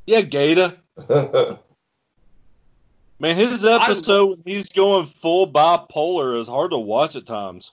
Yeah, 0.06 0.20
Gata. 0.20 0.76
Man, 3.18 3.36
his 3.36 3.64
episode 3.64 4.28
when 4.28 4.42
he's 4.44 4.68
going 4.68 5.06
full 5.06 5.50
bipolar 5.50 6.38
is 6.38 6.48
hard 6.48 6.70
to 6.72 6.78
watch 6.78 7.16
at 7.16 7.26
times. 7.26 7.72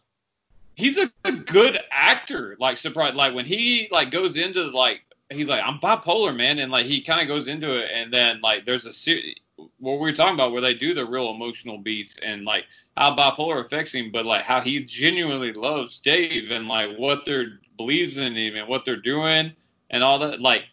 He's 0.75 0.97
a, 0.97 1.11
a 1.25 1.31
good 1.33 1.77
actor. 1.91 2.55
Like 2.59 2.77
surprise, 2.77 3.13
like 3.13 3.35
when 3.35 3.45
he 3.45 3.87
like 3.91 4.09
goes 4.09 4.37
into 4.37 4.63
like 4.71 5.01
he's 5.33 5.47
like 5.47 5.63
I'm 5.63 5.79
bipolar, 5.79 6.35
man, 6.35 6.59
and 6.59 6.71
like 6.71 6.85
he 6.85 7.01
kind 7.01 7.21
of 7.21 7.27
goes 7.27 7.47
into 7.47 7.69
it, 7.77 7.89
and 7.93 8.13
then 8.13 8.41
like 8.41 8.65
there's 8.65 8.85
a 8.85 9.33
what 9.79 9.93
we 9.93 9.99
were 9.99 10.11
talking 10.11 10.33
about 10.33 10.51
where 10.51 10.61
they 10.61 10.73
do 10.73 10.93
the 10.93 11.05
real 11.05 11.29
emotional 11.29 11.77
beats 11.77 12.15
and 12.23 12.43
like 12.43 12.65
how 12.97 13.15
bipolar 13.15 13.63
affects 13.63 13.93
him, 13.93 14.11
but 14.11 14.25
like 14.25 14.43
how 14.43 14.61
he 14.61 14.79
genuinely 14.83 15.53
loves 15.53 15.99
Dave 15.99 16.51
and 16.51 16.67
like 16.67 16.95
what 16.97 17.25
they're 17.25 17.59
believes 17.77 18.17
in 18.17 18.35
him 18.35 18.55
and 18.55 18.67
what 18.67 18.85
they're 18.85 18.95
doing 18.95 19.51
and 19.89 20.03
all 20.03 20.19
that. 20.19 20.41
Like 20.41 20.65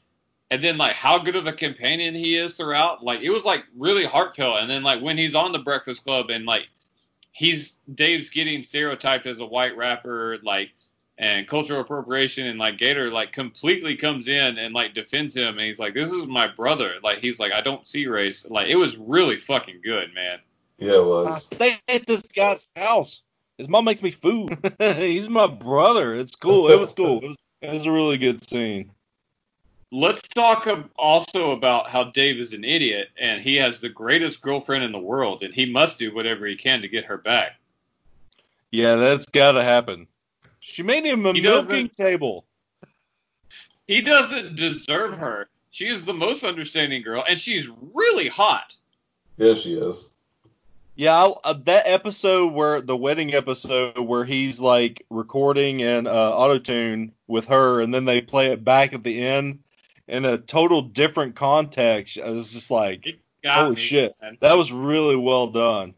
and 0.50 0.62
then 0.62 0.76
like 0.76 0.94
how 0.94 1.18
good 1.18 1.36
of 1.36 1.46
a 1.46 1.52
companion 1.52 2.14
he 2.14 2.36
is 2.36 2.56
throughout. 2.56 3.02
Like 3.02 3.20
it 3.20 3.30
was 3.30 3.44
like 3.44 3.64
really 3.76 4.04
heartfelt. 4.04 4.58
And 4.60 4.70
then 4.70 4.82
like 4.82 5.00
when 5.00 5.16
he's 5.16 5.34
on 5.34 5.52
the 5.52 5.58
Breakfast 5.58 6.04
Club 6.04 6.30
and 6.30 6.44
like 6.44 6.68
he's 7.32 7.76
Dave's 7.94 8.30
getting 8.30 8.62
stereotyped 8.62 9.26
as 9.26 9.40
a 9.40 9.46
white 9.46 9.76
rapper, 9.76 10.38
like 10.42 10.70
and 11.20 11.46
cultural 11.46 11.82
appropriation 11.82 12.46
and 12.46 12.58
like 12.58 12.78
Gata 12.78 13.10
like 13.10 13.30
completely 13.30 13.94
comes 13.94 14.26
in 14.26 14.56
and 14.56 14.72
like 14.74 14.94
defends 14.94 15.36
him 15.36 15.58
and 15.58 15.60
he's 15.60 15.78
like, 15.78 15.92
This 15.92 16.10
is 16.10 16.26
my 16.26 16.48
brother. 16.48 16.94
Like 17.04 17.18
he's 17.18 17.38
like, 17.38 17.52
I 17.52 17.60
don't 17.60 17.86
see 17.86 18.06
race. 18.06 18.48
Like 18.48 18.68
it 18.68 18.76
was 18.76 18.96
really 18.96 19.38
fucking 19.38 19.82
good, 19.84 20.14
man. 20.14 20.38
Yeah, 20.78 20.94
it 20.94 20.96
I 20.96 21.00
was. 21.00 21.44
stay 21.44 21.78
at 21.88 22.06
this 22.06 22.22
guy's 22.22 22.66
house. 22.74 23.20
His 23.58 23.68
mom 23.68 23.84
makes 23.84 24.02
me 24.02 24.10
food. 24.10 24.56
He's 24.80 25.28
my 25.28 25.46
brother. 25.46 26.14
It's 26.14 26.34
cool. 26.34 26.70
It 26.70 26.80
was 26.80 26.94
cool. 26.94 27.20
It 27.22 27.28
was, 27.28 27.36
it 27.60 27.70
was 27.70 27.84
a 27.84 27.92
really 27.92 28.16
good 28.16 28.42
scene. 28.48 28.90
Let's 29.92 30.26
talk 30.28 30.66
also 30.96 31.50
about 31.50 31.90
how 31.90 32.04
Dave 32.04 32.38
is 32.38 32.54
an 32.54 32.64
idiot 32.64 33.08
and 33.20 33.42
he 33.42 33.56
has 33.56 33.78
the 33.78 33.90
greatest 33.90 34.40
girlfriend 34.40 34.84
in 34.84 34.92
the 34.92 34.98
world 34.98 35.42
and 35.42 35.52
he 35.52 35.70
must 35.70 35.98
do 35.98 36.14
whatever 36.14 36.46
he 36.46 36.56
can 36.56 36.80
to 36.80 36.88
get 36.88 37.04
her 37.04 37.18
back. 37.18 37.60
Yeah, 38.70 38.94
that's 38.96 39.26
got 39.26 39.52
to 39.52 39.62
happen. 39.62 40.06
She 40.60 40.82
made 40.82 41.04
him 41.04 41.26
a 41.26 41.32
He 41.32 41.40
milking 41.40 41.88
table. 41.88 42.44
He 43.86 44.00
doesn't 44.02 44.56
deserve 44.56 45.18
her. 45.18 45.48
She 45.70 45.86
is 45.86 46.04
the 46.04 46.14
most 46.14 46.44
understanding 46.44 47.02
girl 47.02 47.24
and 47.28 47.38
she's 47.38 47.68
really 47.94 48.28
hot. 48.28 48.74
Yeah, 49.36 49.54
she 49.54 49.74
is. 49.74 50.10
Yeah, 50.96 51.14
I, 51.14 51.32
uh, 51.44 51.52
that 51.64 51.86
episode 51.86 52.52
where 52.52 52.82
the 52.82 52.96
wedding 52.96 53.32
episode 53.32 53.98
where 53.98 54.24
he's 54.24 54.60
like 54.60 55.06
recording 55.08 55.80
in 55.80 56.06
uh, 56.06 56.10
auto 56.10 56.58
tune 56.58 57.12
with 57.26 57.46
her, 57.46 57.80
and 57.80 57.94
then 57.94 58.04
they 58.04 58.20
play 58.20 58.52
it 58.52 58.64
back 58.64 58.92
at 58.92 59.02
the 59.02 59.22
end 59.22 59.60
in 60.08 60.26
a 60.26 60.36
total 60.36 60.82
different 60.82 61.36
context. 61.36 62.18
I 62.18 62.28
was 62.28 62.52
just 62.52 62.70
like, 62.70 63.06
It 63.06 63.18
holy 63.46 63.76
me, 63.76 63.80
shit, 63.80 64.12
man. 64.20 64.36
that 64.40 64.58
was 64.58 64.72
really 64.72 65.16
well 65.16 65.46
done. 65.46 65.94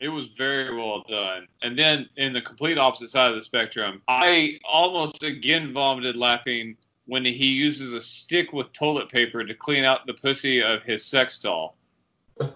It 0.00 0.08
was 0.08 0.28
very 0.28 0.74
well 0.74 1.04
done. 1.08 1.48
And 1.62 1.76
then 1.76 2.08
in 2.16 2.32
the 2.32 2.40
complete 2.40 2.78
opposite 2.78 3.10
side 3.10 3.30
of 3.30 3.36
the 3.36 3.42
spectrum, 3.42 4.00
I 4.06 4.60
almost 4.64 5.24
again 5.24 5.72
vomited 5.72 6.16
laughing 6.16 6.76
when 7.06 7.24
he 7.24 7.46
uses 7.46 7.92
a 7.94 8.00
stick 8.00 8.52
with 8.52 8.72
toilet 8.72 9.08
paper 9.08 9.42
to 9.42 9.54
clean 9.54 9.82
out 9.84 10.06
the 10.06 10.14
pussy 10.14 10.62
of 10.62 10.84
his 10.84 11.04
sex 11.04 11.40
doll. 11.40 11.76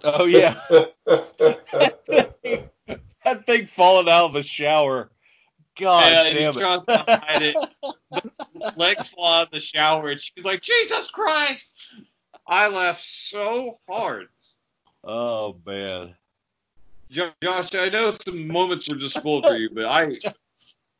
Oh 0.04 0.26
yeah, 0.26 0.60
that 0.68 0.94
thing 3.46 3.66
falling 3.66 4.08
out 4.08 4.26
of 4.26 4.34
the 4.34 4.42
shower. 4.42 5.10
God 5.76 6.12
and 6.12 6.28
he 6.28 6.34
damn 6.34 6.54
it! 6.54 6.60
tries 6.60 6.84
to 6.84 7.04
hide 7.08 7.42
it. 7.42 7.56
Legs 8.76 9.08
fall 9.08 9.26
out 9.26 9.46
of 9.46 9.50
the 9.50 9.60
shower, 9.60 10.10
and 10.10 10.20
she's 10.20 10.44
like, 10.44 10.62
"Jesus 10.62 11.10
Christ!" 11.10 11.74
I 12.46 12.68
laughed 12.68 13.02
so 13.02 13.74
hard. 13.88 14.28
Oh 15.02 15.58
man. 15.66 16.14
Jo- 17.12 17.30
Josh, 17.42 17.74
I 17.74 17.88
know 17.90 18.10
some 18.26 18.48
moments 18.48 18.88
were 18.88 18.96
just 18.96 19.14
spoiled 19.16 19.44
for 19.46 19.56
you, 19.56 19.68
but 19.70 19.84
I 19.84 20.18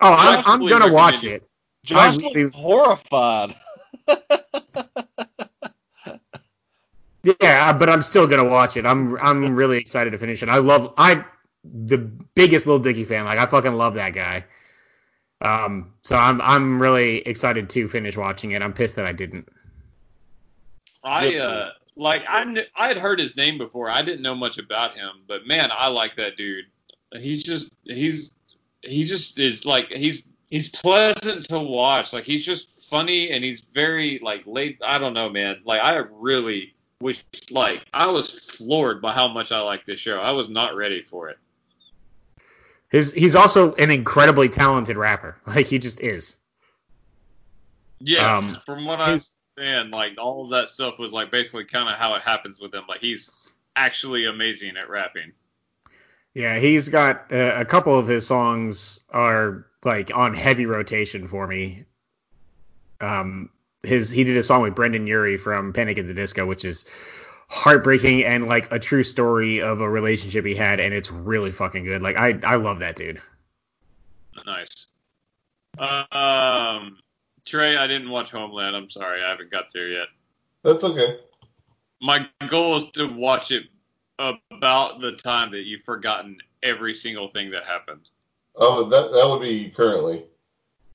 Oh, 0.00 0.12
I'm, 0.12 0.42
I'm 0.46 0.66
gonna 0.66 0.92
watch 0.92 1.24
it. 1.24 1.48
Josh 1.84 2.18
I 2.18 2.26
really- 2.28 2.44
looked 2.44 2.56
horrified. 2.56 3.56
Yeah, 7.40 7.72
but 7.72 7.88
I'm 7.88 8.02
still 8.02 8.26
gonna 8.26 8.44
watch 8.48 8.76
it. 8.76 8.84
I'm 8.84 9.16
I'm 9.16 9.54
really 9.54 9.78
excited 9.78 10.10
to 10.10 10.18
finish 10.18 10.42
it. 10.42 10.48
I 10.48 10.58
love 10.58 10.92
I 10.98 11.24
the 11.64 11.98
biggest 11.98 12.66
Lil 12.66 12.80
Dicky 12.80 13.04
fan. 13.04 13.24
Like 13.24 13.38
I 13.38 13.46
fucking 13.46 13.74
love 13.74 13.94
that 13.94 14.10
guy. 14.10 14.44
Um, 15.40 15.92
so 16.02 16.16
I'm 16.16 16.40
I'm 16.40 16.82
really 16.82 17.18
excited 17.18 17.70
to 17.70 17.88
finish 17.88 18.16
watching 18.16 18.50
it. 18.52 18.60
I'm 18.62 18.72
pissed 18.72 18.96
that 18.96 19.06
I 19.06 19.12
didn't. 19.12 19.48
I 21.04 21.36
uh 21.36 21.70
like 21.96 22.22
I 22.28 22.44
I 22.76 22.88
had 22.88 22.98
heard 22.98 23.18
his 23.20 23.36
name 23.36 23.58
before. 23.58 23.88
I 23.90 24.02
didn't 24.02 24.22
know 24.22 24.34
much 24.34 24.58
about 24.58 24.96
him, 24.96 25.10
but 25.26 25.46
man, 25.46 25.70
I 25.72 25.88
like 25.88 26.16
that 26.16 26.36
dude. 26.36 26.64
He's 27.12 27.42
just 27.44 27.70
he's 27.84 28.32
he 28.82 29.04
just 29.04 29.38
is 29.38 29.64
like 29.66 29.88
he's 29.92 30.24
he's 30.48 30.68
pleasant 30.70 31.44
to 31.46 31.58
watch. 31.58 32.12
Like 32.12 32.24
he's 32.24 32.44
just 32.44 32.88
funny 32.88 33.30
and 33.30 33.44
he's 33.44 33.60
very 33.60 34.18
like 34.22 34.42
late. 34.46 34.78
I 34.84 34.98
don't 34.98 35.14
know, 35.14 35.28
man. 35.28 35.60
Like 35.64 35.82
I 35.82 35.96
really 36.10 36.74
wish 37.00 37.24
like 37.50 37.84
I 37.92 38.06
was 38.06 38.30
floored 38.30 39.02
by 39.02 39.12
how 39.12 39.28
much 39.28 39.52
I 39.52 39.60
like 39.60 39.84
this 39.84 40.00
show. 40.00 40.20
I 40.20 40.30
was 40.30 40.48
not 40.48 40.74
ready 40.76 41.02
for 41.02 41.28
it. 41.28 41.38
His 42.90 43.12
he's 43.12 43.34
also 43.34 43.74
an 43.74 43.90
incredibly 43.90 44.48
talented 44.48 44.96
rapper. 44.96 45.36
Like 45.46 45.66
he 45.66 45.78
just 45.78 46.00
is. 46.00 46.36
Yeah, 48.00 48.36
Um, 48.36 48.48
from 48.66 48.84
what 48.84 49.00
I 49.00 49.12
his- 49.12 49.32
understand, 49.56 49.90
like 49.90 50.14
all 50.18 50.44
of 50.44 50.50
that 50.50 50.70
stuff 50.70 50.98
was 50.98 51.12
like 51.12 51.30
basically 51.30 51.64
kind 51.64 51.88
of 51.88 51.96
how 51.96 52.14
it 52.14 52.22
happens 52.22 52.60
with 52.60 52.74
him. 52.74 52.84
Like 52.88 53.00
he's 53.00 53.48
actually 53.76 54.26
amazing 54.26 54.76
at 54.76 54.88
rapping. 54.88 55.32
Yeah, 56.34 56.58
he's 56.58 56.88
got 56.88 57.30
uh, 57.32 57.54
a 57.56 57.64
couple 57.64 57.98
of 57.98 58.06
his 58.06 58.26
songs 58.26 59.04
are 59.10 59.66
like 59.84 60.14
on 60.14 60.34
heavy 60.34 60.66
rotation 60.66 61.28
for 61.28 61.46
me. 61.46 61.84
Um, 63.00 63.50
his 63.82 64.10
he 64.10 64.24
did 64.24 64.36
a 64.36 64.42
song 64.42 64.62
with 64.62 64.74
Brendon 64.74 65.06
Urie 65.06 65.36
from 65.36 65.72
Panic 65.72 65.98
at 65.98 66.06
the 66.06 66.14
Disco, 66.14 66.46
which 66.46 66.64
is 66.64 66.84
heartbreaking 67.48 68.24
and 68.24 68.46
like 68.46 68.70
a 68.72 68.78
true 68.78 69.02
story 69.02 69.60
of 69.60 69.80
a 69.80 69.88
relationship 69.88 70.46
he 70.46 70.54
had, 70.54 70.80
and 70.80 70.94
it's 70.94 71.10
really 71.10 71.50
fucking 71.50 71.84
good. 71.84 72.00
Like 72.00 72.16
I 72.16 72.38
I 72.44 72.54
love 72.54 72.78
that 72.78 72.96
dude. 72.96 73.20
Nice. 74.46 74.86
Um, 75.78 76.98
Trey, 77.44 77.76
I 77.76 77.86
didn't 77.86 78.10
watch 78.10 78.30
Homeland. 78.30 78.76
I'm 78.76 78.90
sorry, 78.90 79.22
I 79.22 79.30
haven't 79.30 79.50
got 79.50 79.66
there 79.72 79.88
yet. 79.88 80.08
That's 80.62 80.84
okay. 80.84 81.18
My 82.00 82.28
goal 82.48 82.76
is 82.78 82.90
to 82.92 83.06
watch 83.06 83.50
it 83.50 83.64
about 84.18 85.00
the 85.00 85.12
time 85.12 85.50
that 85.50 85.62
you've 85.62 85.82
forgotten 85.82 86.38
every 86.62 86.94
single 86.94 87.28
thing 87.28 87.50
that 87.50 87.64
happened. 87.64 88.08
Oh, 88.56 88.84
that 88.84 89.12
that 89.12 89.28
would 89.28 89.40
be 89.40 89.70
currently. 89.70 90.24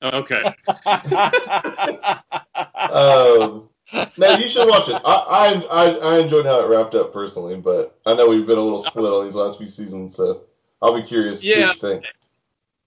Okay. 0.03 0.43
Um, 2.89 3.69
no, 4.17 4.37
you 4.37 4.47
should 4.47 4.67
watch 4.67 4.89
it. 4.89 4.95
I, 5.03 5.63
I 5.69 5.85
I 5.85 6.15
I 6.15 6.19
enjoyed 6.19 6.45
how 6.45 6.63
it 6.63 6.67
wrapped 6.67 6.95
up 6.95 7.13
personally, 7.13 7.55
but 7.55 7.99
I 8.05 8.13
know 8.13 8.29
we've 8.29 8.45
been 8.45 8.57
a 8.57 8.61
little 8.61 8.79
split 8.83 9.11
on 9.11 9.25
these 9.25 9.35
last 9.35 9.57
few 9.57 9.67
seasons, 9.67 10.15
so 10.15 10.43
I'll 10.81 10.95
be 10.95 11.03
curious 11.03 11.41
to 11.41 11.45
see 11.45 11.61
what 11.61 11.75
you 11.75 11.81
think. 11.81 12.05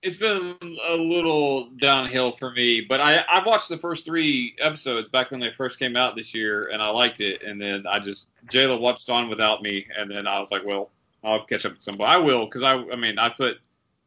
It's 0.03 0.17
been 0.17 0.57
a 0.89 0.97
little 0.97 1.67
downhill 1.77 2.33
for 2.33 2.53
me, 2.53 2.81
but 2.81 3.01
I 3.01 3.25
I 3.29 3.43
watched 3.45 3.69
the 3.69 3.77
first 3.77 4.05
three 4.05 4.55
episodes 4.59 5.09
back 5.09 5.31
when 5.31 5.41
they 5.41 5.53
first 5.53 5.79
came 5.79 5.97
out 5.97 6.17
this 6.17 6.35
year, 6.35 6.71
and 6.73 6.81
I 6.81 6.89
liked 6.91 7.21
it. 7.21 7.43
And 7.43 7.61
then 7.61 7.87
I 7.87 7.99
just 7.99 8.29
Jayla 8.51 8.81
watched 8.81 9.11
on 9.11 9.29
without 9.29 9.63
me, 9.63 9.87
and 9.97 10.11
then 10.11 10.27
I 10.27 10.39
was 10.39 10.51
like, 10.51 10.65
well, 10.65 10.91
I'll 11.23 11.45
catch 11.45 11.67
up 11.67 11.73
at 11.73 11.83
some 11.83 11.97
point. 11.97 12.09
I 12.09 12.17
will 12.17 12.47
because 12.47 12.63
I 12.63 12.75
I 12.75 12.97
mean 12.97 13.19
I 13.19 13.29
put 13.29 13.59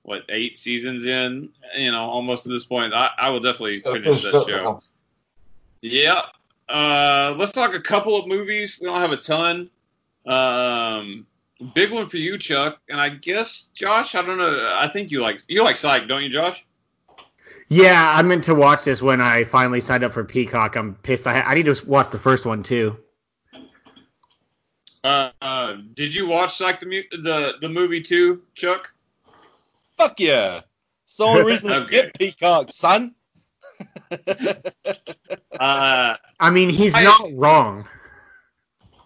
what 0.01 0.23
eight 0.29 0.57
seasons 0.57 1.05
in, 1.05 1.49
you 1.77 1.91
know, 1.91 2.01
almost 2.01 2.45
at 2.45 2.51
this 2.51 2.65
point. 2.65 2.93
I, 2.93 3.11
I 3.17 3.29
will 3.29 3.39
definitely 3.39 3.81
finish 3.81 4.23
that 4.23 4.45
show. 4.47 4.81
Yeah. 5.81 6.23
Uh, 6.67 7.35
let's 7.37 7.51
talk 7.51 7.75
a 7.75 7.79
couple 7.79 8.17
of 8.17 8.27
movies. 8.27 8.79
We 8.81 8.87
don't 8.87 8.99
have 8.99 9.11
a 9.11 9.17
ton. 9.17 9.69
Um, 10.25 11.25
big 11.73 11.91
one 11.91 12.07
for 12.07 12.17
you, 12.17 12.37
Chuck, 12.37 12.79
and 12.89 12.99
I 12.99 13.09
guess 13.09 13.67
Josh. 13.73 14.15
I 14.15 14.21
don't 14.21 14.37
know. 14.37 14.73
I 14.75 14.87
think 14.87 15.11
you 15.11 15.21
like 15.21 15.41
you 15.47 15.63
like 15.63 15.75
Psych, 15.77 16.07
don't 16.07 16.23
you, 16.23 16.29
Josh? 16.29 16.65
Yeah, 17.69 18.13
I 18.15 18.21
meant 18.21 18.43
to 18.45 18.55
watch 18.55 18.83
this 18.83 19.01
when 19.01 19.21
I 19.21 19.43
finally 19.45 19.81
signed 19.81 20.03
up 20.03 20.13
for 20.13 20.23
Peacock. 20.23 20.75
I'm 20.75 20.95
pissed. 20.95 21.25
I, 21.27 21.41
I 21.41 21.53
need 21.55 21.65
to 21.65 21.81
watch 21.85 22.09
the 22.11 22.19
first 22.19 22.45
one 22.45 22.61
too. 22.63 22.97
Uh, 25.03 25.31
uh, 25.41 25.77
did 25.95 26.15
you 26.15 26.27
watch 26.27 26.57
Psych 26.57 26.79
the 26.79 26.85
mu- 26.85 27.21
the 27.23 27.55
the 27.61 27.69
movie 27.69 28.01
too, 28.01 28.41
Chuck? 28.55 28.93
Fuck 29.97 30.19
yeah. 30.19 30.61
It's 31.05 31.15
the 31.17 31.23
only 31.25 31.43
reason 31.43 31.69
to 31.71 31.85
get 31.89 32.17
Peacock, 32.17 32.69
son. 32.71 33.15
Uh, 35.59 36.15
I 36.39 36.49
mean, 36.49 36.69
he's 36.69 36.95
I- 36.95 37.03
not 37.03 37.29
wrong. 37.33 37.87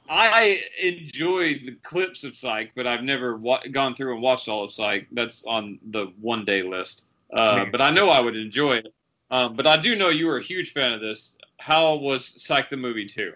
I 0.09 0.61
enjoyed 0.81 1.61
the 1.65 1.75
clips 1.83 2.23
of 2.23 2.35
Psych, 2.35 2.71
but 2.75 2.87
I've 2.87 3.03
never 3.03 3.37
wa- 3.37 3.61
gone 3.71 3.95
through 3.95 4.13
and 4.13 4.21
watched 4.21 4.47
all 4.47 4.63
of 4.63 4.71
Psych. 4.71 5.07
That's 5.11 5.43
on 5.45 5.79
the 5.91 6.07
one 6.21 6.45
day 6.45 6.63
list. 6.63 7.05
Uh, 7.33 7.65
but 7.65 7.81
I 7.81 7.89
know 7.89 8.09
I 8.09 8.19
would 8.19 8.35
enjoy 8.35 8.77
it. 8.77 8.93
Um, 9.29 9.55
but 9.55 9.67
I 9.67 9.75
do 9.77 9.95
know 9.95 10.09
you 10.09 10.27
were 10.27 10.37
a 10.37 10.43
huge 10.43 10.71
fan 10.71 10.93
of 10.93 11.01
this. 11.01 11.37
How 11.59 11.95
was 11.95 12.25
Psych 12.41 12.69
the 12.69 12.77
movie 12.77 13.05
too? 13.05 13.33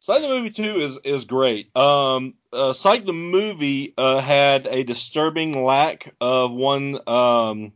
Psych 0.00 0.20
the 0.20 0.28
movie 0.28 0.50
two 0.50 0.80
is 0.80 0.98
is 1.04 1.24
great. 1.24 1.74
Um, 1.74 2.34
uh, 2.52 2.74
Psych 2.74 3.06
the 3.06 3.14
movie 3.14 3.94
uh, 3.96 4.20
had 4.20 4.66
a 4.66 4.84
disturbing 4.84 5.64
lack 5.64 6.12
of 6.20 6.52
one 6.52 6.98
um, 7.08 7.72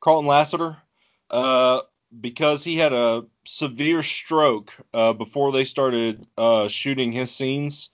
Carlton 0.00 0.26
Lassiter 0.26 0.76
uh, 1.30 1.80
because 2.18 2.64
he 2.64 2.76
had 2.76 2.92
a 2.92 3.24
severe 3.44 4.02
stroke 4.02 4.72
uh, 4.92 5.12
before 5.12 5.52
they 5.52 5.64
started 5.64 6.26
uh, 6.36 6.68
shooting 6.68 7.12
his 7.12 7.30
scenes. 7.30 7.90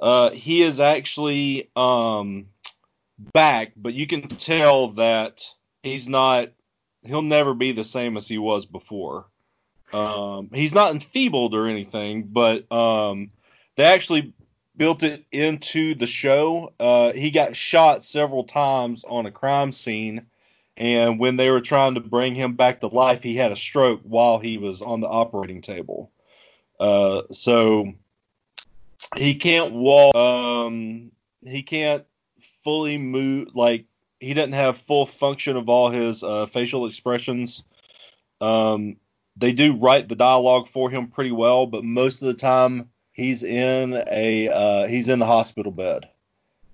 Uh, 0.00 0.30
he 0.30 0.62
is 0.62 0.80
actually 0.80 1.70
um, 1.76 2.46
back, 3.32 3.72
but 3.76 3.94
you 3.94 4.06
can 4.06 4.28
tell 4.28 4.88
that 4.88 5.42
he's 5.82 6.08
not. 6.08 6.50
He'll 7.04 7.22
never 7.22 7.52
be 7.52 7.72
the 7.72 7.84
same 7.84 8.16
as 8.16 8.28
he 8.28 8.38
was 8.38 8.64
before. 8.64 9.26
Um, 9.92 10.50
he's 10.54 10.74
not 10.74 10.92
enfeebled 10.92 11.54
or 11.54 11.66
anything, 11.66 12.24
but 12.24 12.70
um, 12.72 13.30
they 13.76 13.84
actually 13.84 14.32
built 14.76 15.02
it 15.02 15.24
into 15.32 15.94
the 15.94 16.06
show. 16.06 16.72
Uh, 16.80 17.12
he 17.12 17.30
got 17.30 17.56
shot 17.56 18.04
several 18.04 18.44
times 18.44 19.04
on 19.04 19.26
a 19.26 19.30
crime 19.30 19.72
scene, 19.72 20.26
and 20.82 21.20
when 21.20 21.36
they 21.36 21.48
were 21.48 21.60
trying 21.60 21.94
to 21.94 22.00
bring 22.00 22.34
him 22.34 22.56
back 22.56 22.80
to 22.80 22.88
life, 22.88 23.22
he 23.22 23.36
had 23.36 23.52
a 23.52 23.56
stroke 23.56 24.00
while 24.02 24.40
he 24.40 24.58
was 24.58 24.82
on 24.82 25.00
the 25.00 25.06
operating 25.06 25.62
table. 25.62 26.10
Uh, 26.80 27.22
so 27.30 27.92
he 29.14 29.36
can't 29.36 29.72
walk. 29.72 30.16
Um, 30.16 31.12
he 31.44 31.62
can't 31.62 32.04
fully 32.64 32.98
move. 32.98 33.54
Like 33.54 33.84
he 34.18 34.34
doesn't 34.34 34.54
have 34.54 34.76
full 34.76 35.06
function 35.06 35.56
of 35.56 35.68
all 35.68 35.88
his 35.88 36.24
uh, 36.24 36.46
facial 36.46 36.86
expressions. 36.86 37.62
Um, 38.40 38.96
they 39.36 39.52
do 39.52 39.76
write 39.76 40.08
the 40.08 40.16
dialogue 40.16 40.66
for 40.66 40.90
him 40.90 41.06
pretty 41.06 41.30
well, 41.30 41.64
but 41.64 41.84
most 41.84 42.22
of 42.22 42.26
the 42.26 42.34
time 42.34 42.90
he's 43.12 43.44
in 43.44 44.02
a 44.10 44.48
uh, 44.48 44.88
he's 44.88 45.08
in 45.08 45.20
the 45.20 45.26
hospital 45.26 45.70
bed. 45.70 46.08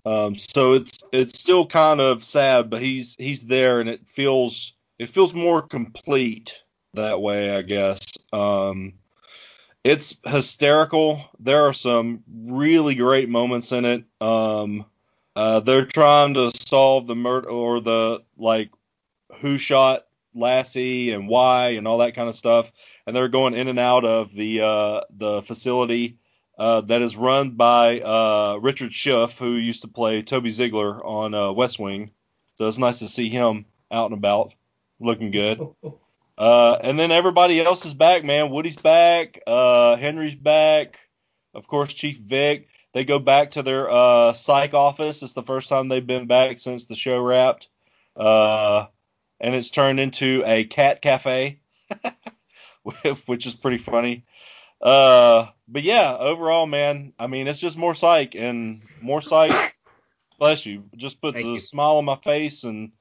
Um, 0.09 0.39
so 0.39 0.72
it's 0.72 0.98
it's 1.12 1.39
still 1.39 1.66
kind 1.66 2.01
of 2.01 2.24
sad, 2.24 2.70
but 2.70 2.80
he's 2.80 3.14
he's 3.18 3.47
there, 3.47 3.80
and 3.80 3.90
it 3.90 4.09
feels 4.09 4.72
it 4.98 5.10
feels 5.10 5.35
more 5.35 5.60
complete 5.60 6.59
that 6.94 7.20
way, 7.20 7.51
I 7.51 7.60
guess. 7.60 8.01
Um, 8.32 8.94
it's 9.85 10.16
hysterical. 10.24 11.22
There 11.39 11.62
are 11.62 11.74
some 11.74 12.22
really 12.35 12.94
great 12.94 13.28
moments 13.28 13.70
in 13.72 13.85
it. 13.85 14.05
Um, 14.18 14.86
uh, 15.36 15.60
they're 15.60 15.85
trying 15.85 16.32
to 16.35 16.52
solve 16.59 17.06
the 17.06 17.16
murder 17.16 17.51
or 17.51 17.80
the 17.80 18.22
like 18.39 18.70
who 19.40 19.59
shot 19.59 20.06
Lassie 20.35 21.12
and 21.12 21.28
why 21.28 21.70
and 21.70 21.86
all 21.86 21.98
that 21.98 22.14
kind 22.14 22.30
of 22.30 22.36
stuff. 22.36 22.72
And 23.06 23.14
they're 23.14 23.28
going 23.28 23.52
in 23.52 23.68
and 23.68 23.78
out 23.78 24.06
of 24.06 24.35
the 24.35 24.62
uh, 24.62 25.01
the 25.10 25.43
facility 25.43 26.17
uh, 26.59 26.80
that 26.82 27.02
is 27.02 27.16
run 27.16 27.51
by 27.51 28.01
uh, 28.01 28.59
Richard 28.60 28.93
Schiff, 28.93 29.39
who 29.39 29.52
used 29.52 29.82
to 29.82 29.89
play 29.89 30.22
Toby 30.22 30.51
Ziegler 30.51 31.05
on 31.05 31.35
uh, 31.35 31.52
West 31.52 31.78
Wing. 31.78 32.10
So 32.56 32.66
it's 32.66 32.78
nice 32.78 32.98
to 32.98 33.09
see 33.09 33.28
him 33.28 33.66
out 33.90 34.10
and 34.10 34.18
about, 34.18 34.55
looking 35.01 35.30
good. 35.30 35.60
Uh, 36.39 36.78
and 36.85 36.97
then 36.97 37.10
everybody 37.10 37.60
else 37.60 37.85
is 37.85 37.94
back, 37.94 38.22
man. 38.22 38.51
Woody's 38.51 38.76
back. 38.76 39.40
Uh, 39.44 39.97
Henry's 39.97 40.36
back. 40.36 41.01
Of 41.52 41.66
course, 41.66 41.93
Chief 41.93 42.16
Vic. 42.18 42.68
They 42.94 43.05
go 43.05 43.18
back 43.18 43.51
to 43.52 43.62
their 43.64 43.90
uh, 43.90 44.32
psych 44.35 44.72
office. 44.72 45.22
It's 45.24 45.32
the 45.32 45.43
first 45.43 45.68
time 45.68 45.89
they've 45.89 46.06
been 46.06 46.28
back 46.28 46.60
since 46.60 46.86
the 46.86 46.94
show 46.94 47.20
wrapped. 47.20 47.68
Uh, 48.14 48.86
and 49.40 49.55
it's 49.55 49.70
turned 49.70 49.98
into 49.98 50.44
a 50.47 50.62
cat 50.64 51.02
cafe, 51.02 51.59
which 53.26 53.44
is 53.47 53.55
pretty 53.55 53.78
funny. 53.78 54.24
Uh, 54.80 55.46
but 55.66 55.82
yeah, 55.82 56.16
overall, 56.18 56.66
man, 56.66 57.12
I 57.18 57.26
mean, 57.26 57.48
it's 57.48 57.59
just 57.59 57.76
more 57.76 57.94
psych 57.94 58.34
and 58.34 58.80
more 59.00 59.20
psych. 59.20 59.76
bless 60.38 60.64
you. 60.66 60.84
Just 60.96 61.20
puts 61.20 61.36
Thank 61.36 61.46
a 61.46 61.50
you. 61.55 61.59
smile 61.60 61.96
on 61.96 62.05
my 62.05 62.16
face, 62.16 62.64
and 62.64 62.92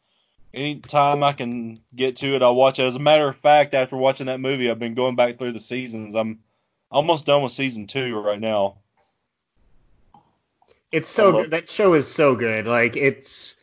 anytime 0.53 1.23
I 1.23 1.33
can 1.33 1.79
get 1.95 2.17
to 2.17 2.33
it, 2.35 2.41
I'll 2.41 2.55
watch 2.55 2.79
it. 2.79 2.83
As 2.87 2.95
a 2.95 2.99
matter 2.99 3.27
of 3.27 3.35
fact, 3.35 3.73
after 3.73 3.95
watching 3.95 4.25
that 4.25 4.39
movie, 4.39 4.69
I've 4.71 4.79
been 4.79 4.95
going 4.95 5.15
back 5.15 5.37
through 5.37 5.51
the 5.51 5.59
seasons. 5.59 6.15
I'm 6.15 6.39
almost 6.91 7.25
done 7.25 7.43
with 7.43 7.51
season 7.51 7.85
two 7.85 8.17
right 8.19 8.39
now. 8.39 8.77
It's 10.91 11.09
so 11.09 11.25
love- 11.29 11.43
good. 11.43 11.51
That 11.51 11.69
show 11.69 11.93
is 11.93 12.07
so 12.07 12.35
good. 12.35 12.65
Like 12.65 12.95
it's 12.95 13.55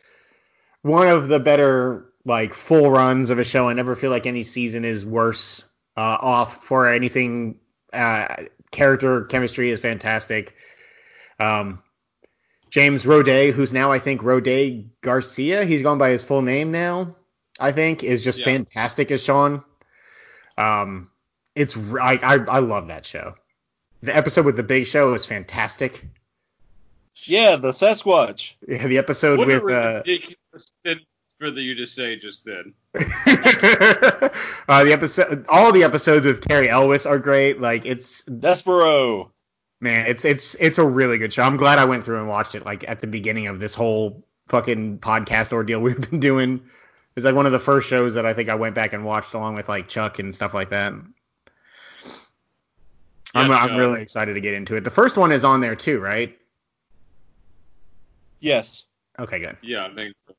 one 0.83 1.07
of 1.07 1.27
the 1.27 1.39
better 1.39 2.05
like 2.23 2.53
full 2.53 2.89
runs 2.91 3.29
of 3.29 3.39
a 3.39 3.43
show. 3.43 3.67
I 3.67 3.73
never 3.73 3.95
feel 3.95 4.11
like 4.11 4.25
any 4.25 4.43
season 4.43 4.85
is 4.85 5.05
worse 5.05 5.65
uh, 5.97 6.17
off 6.21 6.63
for 6.63 6.87
anything. 6.87 7.59
Uh, 7.93 8.27
character 8.71 9.25
chemistry 9.25 9.71
is 9.71 9.79
fantastic. 9.79 10.55
Um, 11.39 11.81
James 12.69 13.05
Roday, 13.05 13.51
who's 13.51 13.71
now 13.71 13.91
I 13.91 13.99
think 13.99 14.21
Roday 14.21 14.85
Garcia, 15.01 15.63
he's 15.65 15.81
gone 15.81 15.97
by 15.97 16.09
his 16.09 16.23
full 16.23 16.41
name 16.41 16.71
now. 16.71 17.15
I 17.59 17.71
think 17.71 18.03
is 18.03 18.23
just 18.23 18.39
Yeah. 18.39 18.45
fantastic 18.45 19.11
as 19.11 19.23
Sean. 19.23 19.63
Um, 20.57 21.09
it's 21.55 21.77
i 21.77 22.17
i 22.21 22.59
love 22.59 22.87
that 22.87 23.05
show. 23.05 23.35
The 24.03 24.15
episode 24.15 24.45
with 24.45 24.57
the 24.57 24.63
Big 24.63 24.85
Show 24.85 25.13
is 25.13 25.25
fantastic. 25.25 26.05
Yeah, 27.23 27.55
the 27.55 27.71
Sasquatch. 27.71 28.55
Yeah, 28.67 28.87
the 28.87 28.97
episode 28.97 29.39
What 29.39 29.47
with 29.47 29.63
uh, 29.63 30.03
ridiculous 30.05 30.73
sentence 30.85 31.05
for 31.39 31.51
the 31.51 31.61
you 31.61 31.75
just 31.75 31.95
say 31.95 32.15
just 32.15 32.45
then. 32.45 32.73
uh, 32.95 34.83
the 34.83 34.91
episode, 34.93 35.45
all 35.49 35.71
the 35.71 35.83
episodes 35.83 36.25
with 36.25 36.47
Cary 36.47 36.69
Elwes 36.69 37.05
are 37.05 37.19
great. 37.19 37.59
Like 37.59 37.85
it's 37.85 38.23
Despereaux. 38.23 39.31
man, 39.81 40.05
it's 40.07 40.25
it's 40.25 40.55
it's 40.55 40.77
a 40.77 40.85
really 40.85 41.17
good 41.17 41.33
show. 41.33 41.43
I'm 41.43 41.57
glad 41.57 41.79
I 41.79 41.85
went 41.85 42.05
through 42.05 42.19
and 42.19 42.29
watched 42.29 42.55
it 42.55 42.65
like 42.65 42.87
at 42.87 43.01
the 43.01 43.07
beginning 43.07 43.47
of 43.47 43.59
this 43.59 43.73
whole 43.73 44.25
fucking 44.47 44.99
podcast 44.99 45.51
ordeal 45.51 45.79
we've 45.81 46.09
been 46.09 46.19
doing. 46.19 46.61
It's 47.15 47.25
like 47.25 47.35
one 47.35 47.45
of 47.45 47.51
the 47.51 47.59
first 47.59 47.87
shows 47.87 48.13
that 48.15 48.25
I 48.25 48.33
think 48.33 48.49
I 48.49 48.55
went 48.55 48.75
back 48.75 48.93
and 48.93 49.05
watched 49.05 49.33
along 49.33 49.55
with 49.55 49.69
like 49.69 49.87
Chuck 49.87 50.19
and 50.19 50.33
stuff 50.33 50.53
like 50.53 50.69
that. 50.69 50.93
I'm 53.33 53.51
I'm 53.51 53.75
really 53.75 54.01
excited 54.01 54.33
to 54.35 54.41
get 54.41 54.53
into 54.53 54.75
it. 54.75 54.85
The 54.85 54.89
first 54.89 55.17
one 55.17 55.31
is 55.33 55.43
on 55.43 55.59
there 55.59 55.75
too, 55.75 55.99
right? 55.99 56.37
Yes. 58.39 58.85
Okay, 59.17 59.39
good. 59.39 59.57
Yeah, 59.61 59.85
I 59.85 59.93
think. 59.93 60.13
So. 60.27 60.35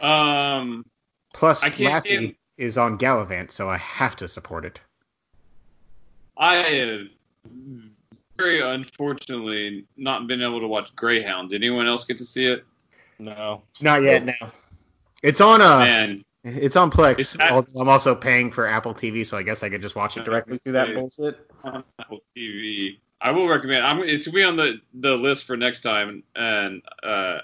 Um, 0.00 0.84
Plus, 1.32 1.62
Lassie 1.78 2.08
stand- 2.16 2.34
is 2.58 2.76
on 2.78 2.98
Galavant, 2.98 3.50
so 3.50 3.68
I 3.68 3.76
have 3.76 4.16
to 4.16 4.28
support 4.28 4.64
it. 4.64 4.80
I 6.36 6.56
have 6.56 7.06
very 8.38 8.60
unfortunately 8.60 9.84
not 9.96 10.26
been 10.26 10.42
able 10.42 10.60
to 10.60 10.66
watch 10.66 10.94
Greyhound. 10.96 11.50
Did 11.50 11.62
anyone 11.62 11.86
else 11.86 12.04
get 12.04 12.18
to 12.18 12.24
see 12.24 12.46
it? 12.46 12.64
No. 13.18 13.62
Not 13.80 14.02
yet. 14.02 14.24
No. 14.24 14.32
It's 15.22 15.40
on 15.42 15.60
uh 15.60 15.80
Man, 15.80 16.24
It's 16.44 16.76
on 16.76 16.90
Plex. 16.90 17.18
It's 17.18 17.38
at- 17.38 17.52
I'm 17.78 17.88
also 17.90 18.14
paying 18.14 18.50
for 18.50 18.66
Apple 18.66 18.94
TV, 18.94 19.26
so 19.26 19.36
I 19.36 19.42
guess 19.42 19.62
I 19.62 19.68
could 19.68 19.82
just 19.82 19.94
watch 19.94 20.16
it 20.16 20.24
directly 20.24 20.56
through 20.58 20.72
that 20.72 20.94
bullshit. 20.94 21.46
on 21.64 21.84
Apple 21.98 22.20
TV. 22.34 22.98
I 23.20 23.30
will 23.32 23.46
recommend. 23.46 23.84
I'm. 23.84 23.98
It's 24.02 24.26
gonna 24.26 24.34
be 24.34 24.44
on 24.44 24.56
the 24.56 24.80
the 24.94 25.14
list 25.14 25.44
for 25.44 25.54
next 25.54 25.82
time, 25.82 26.22
and 26.34 26.80
uh, 27.02 27.40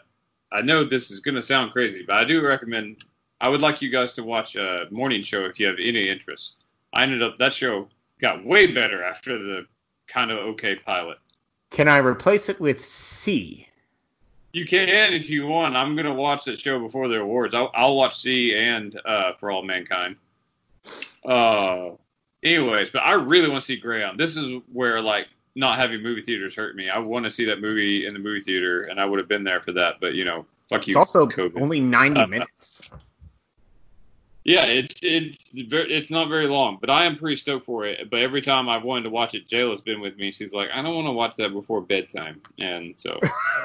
I 0.56 0.62
know 0.62 0.84
this 0.84 1.10
is 1.10 1.20
gonna 1.20 1.42
sound 1.42 1.72
crazy, 1.72 2.02
but 2.06 2.16
I 2.16 2.24
do 2.24 2.40
recommend. 2.40 3.04
I 3.42 3.50
would 3.50 3.60
like 3.60 3.82
you 3.82 3.90
guys 3.90 4.14
to 4.14 4.24
watch 4.24 4.56
a 4.56 4.86
morning 4.90 5.22
show 5.22 5.44
if 5.44 5.60
you 5.60 5.66
have 5.66 5.76
any 5.78 6.08
interest. 6.08 6.64
I 6.94 7.02
ended 7.02 7.22
up 7.22 7.36
that 7.36 7.52
show 7.52 7.88
got 8.22 8.42
way 8.42 8.66
better 8.72 9.04
after 9.04 9.38
the 9.38 9.66
kind 10.06 10.30
of 10.30 10.38
okay 10.38 10.74
pilot. 10.74 11.18
Can 11.68 11.88
I 11.88 11.98
replace 11.98 12.48
it 12.48 12.58
with 12.58 12.82
See? 12.82 13.68
You 14.54 14.64
can 14.64 15.12
if 15.12 15.28
you 15.28 15.46
want. 15.46 15.76
I'm 15.76 15.94
gonna 15.94 16.14
watch 16.14 16.46
that 16.46 16.58
show 16.58 16.78
before 16.78 17.08
the 17.08 17.20
awards. 17.20 17.54
I'll, 17.54 17.70
I'll 17.74 17.94
watch 17.94 18.16
See 18.16 18.56
and 18.56 18.98
uh, 19.04 19.34
For 19.38 19.50
All 19.50 19.62
Mankind. 19.62 20.16
Uh, 21.22 21.90
anyways, 22.42 22.88
but 22.88 23.00
I 23.00 23.12
really 23.12 23.50
want 23.50 23.60
to 23.60 23.66
see 23.66 23.76
Greyhound. 23.76 24.18
This 24.18 24.38
is 24.38 24.62
where 24.72 25.02
like 25.02 25.26
not 25.56 25.76
having 25.78 26.02
movie 26.02 26.20
theaters 26.20 26.54
hurt 26.54 26.76
me. 26.76 26.88
I 26.88 26.98
want 26.98 27.24
to 27.24 27.30
see 27.30 27.44
that 27.46 27.60
movie 27.60 28.06
in 28.06 28.12
the 28.12 28.20
movie 28.20 28.40
theater, 28.40 28.84
and 28.84 29.00
I 29.00 29.04
would 29.04 29.18
have 29.18 29.26
been 29.28 29.42
there 29.42 29.60
for 29.60 29.72
that. 29.72 29.94
But 30.00 30.14
you 30.14 30.24
know, 30.24 30.46
fuck 30.68 30.86
you. 30.86 30.92
It's 30.92 30.96
also 30.96 31.26
COVID. 31.26 31.60
only 31.60 31.80
90 31.80 32.20
Uh, 32.20 32.26
minutes. 32.28 32.82
Yeah, 34.44 34.66
it's 34.66 35.00
it's 35.02 35.50
very, 35.68 35.92
it's 35.92 36.08
not 36.08 36.28
very 36.28 36.46
long, 36.46 36.78
but 36.80 36.88
I 36.88 37.04
am 37.04 37.16
pretty 37.16 37.34
stoked 37.34 37.66
for 37.66 37.84
it. 37.84 38.08
But 38.10 38.20
every 38.20 38.40
time 38.40 38.68
I've 38.68 38.84
wanted 38.84 39.02
to 39.04 39.10
watch 39.10 39.34
it, 39.34 39.48
Jayla's 39.48 39.80
been 39.80 40.00
with 40.00 40.16
me. 40.18 40.30
She's 40.30 40.52
like, 40.52 40.68
I 40.72 40.82
don't 40.82 40.94
want 40.94 41.08
to 41.08 41.12
watch 41.12 41.34
that 41.38 41.52
before 41.52 41.80
bedtime, 41.80 42.40
and 42.60 42.94
so 42.96 43.18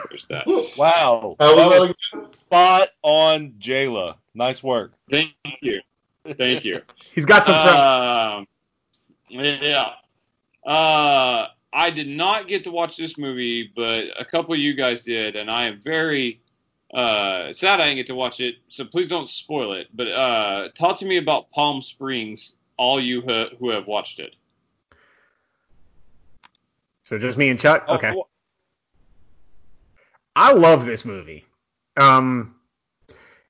there's 0.10 0.26
that. 0.28 0.48
Wow. 0.78 1.36
How 1.40 1.56
was 1.56 1.70
That 1.70 1.96
that 2.14 2.20
again? 2.24 2.34
spot 2.34 2.90
on 3.04 3.52
Jayla. 3.60 4.16
Nice 4.34 4.64
work. 4.64 4.94
Thank 5.12 5.34
you, 5.62 5.82
thank 6.26 6.66
you. 6.66 6.82
He's 7.14 7.26
got 7.26 7.46
some 7.46 7.54
friends. 7.64 8.12
Um, 8.40 8.48
yeah. 9.30 9.92
Uh, 10.66 11.48
I 11.74 11.90
did 11.90 12.08
not 12.08 12.48
get 12.48 12.64
to 12.66 12.72
watch 12.72 12.98
this 12.98 13.18
movie, 13.18 13.72
but 13.76 14.06
a 14.20 14.26
couple 14.26 14.54
of 14.54 14.60
you 14.60 14.74
guys 14.74 15.04
did, 15.04 15.36
and 15.36 15.50
I 15.50 15.66
am 15.68 15.80
very 15.82 16.42
uh, 16.94 17.54
sad 17.54 17.80
I 17.80 17.86
didn't 17.86 17.98
get 17.98 18.08
to 18.08 18.16
watch 18.16 18.40
it. 18.42 18.56
So 18.68 18.84
please 18.84 19.08
don't 19.10 19.30
spoil 19.30 19.74
it. 19.74 19.88
But 19.94 20.08
uh, 20.10 20.70
talk 20.78 20.98
to 21.00 21.06
me 21.06 21.18
about 21.18 21.50
Palm 21.52 21.82
Springs, 21.82 22.56
all 22.78 23.00
you 23.00 23.22
ha- 23.22 23.50
who 23.60 23.70
have 23.70 23.88
watched 23.88 24.20
it. 24.20 24.36
So 27.04 27.18
just 27.18 27.38
me 27.38 27.50
and 27.50 27.60
Chuck? 27.60 27.86
Oh, 27.88 27.96
Okay. 27.96 28.12
wh- 28.12 28.28
I 30.36 30.54
love 30.54 30.86
this 30.86 31.06
movie. 31.06 31.46
Um, 31.98 32.56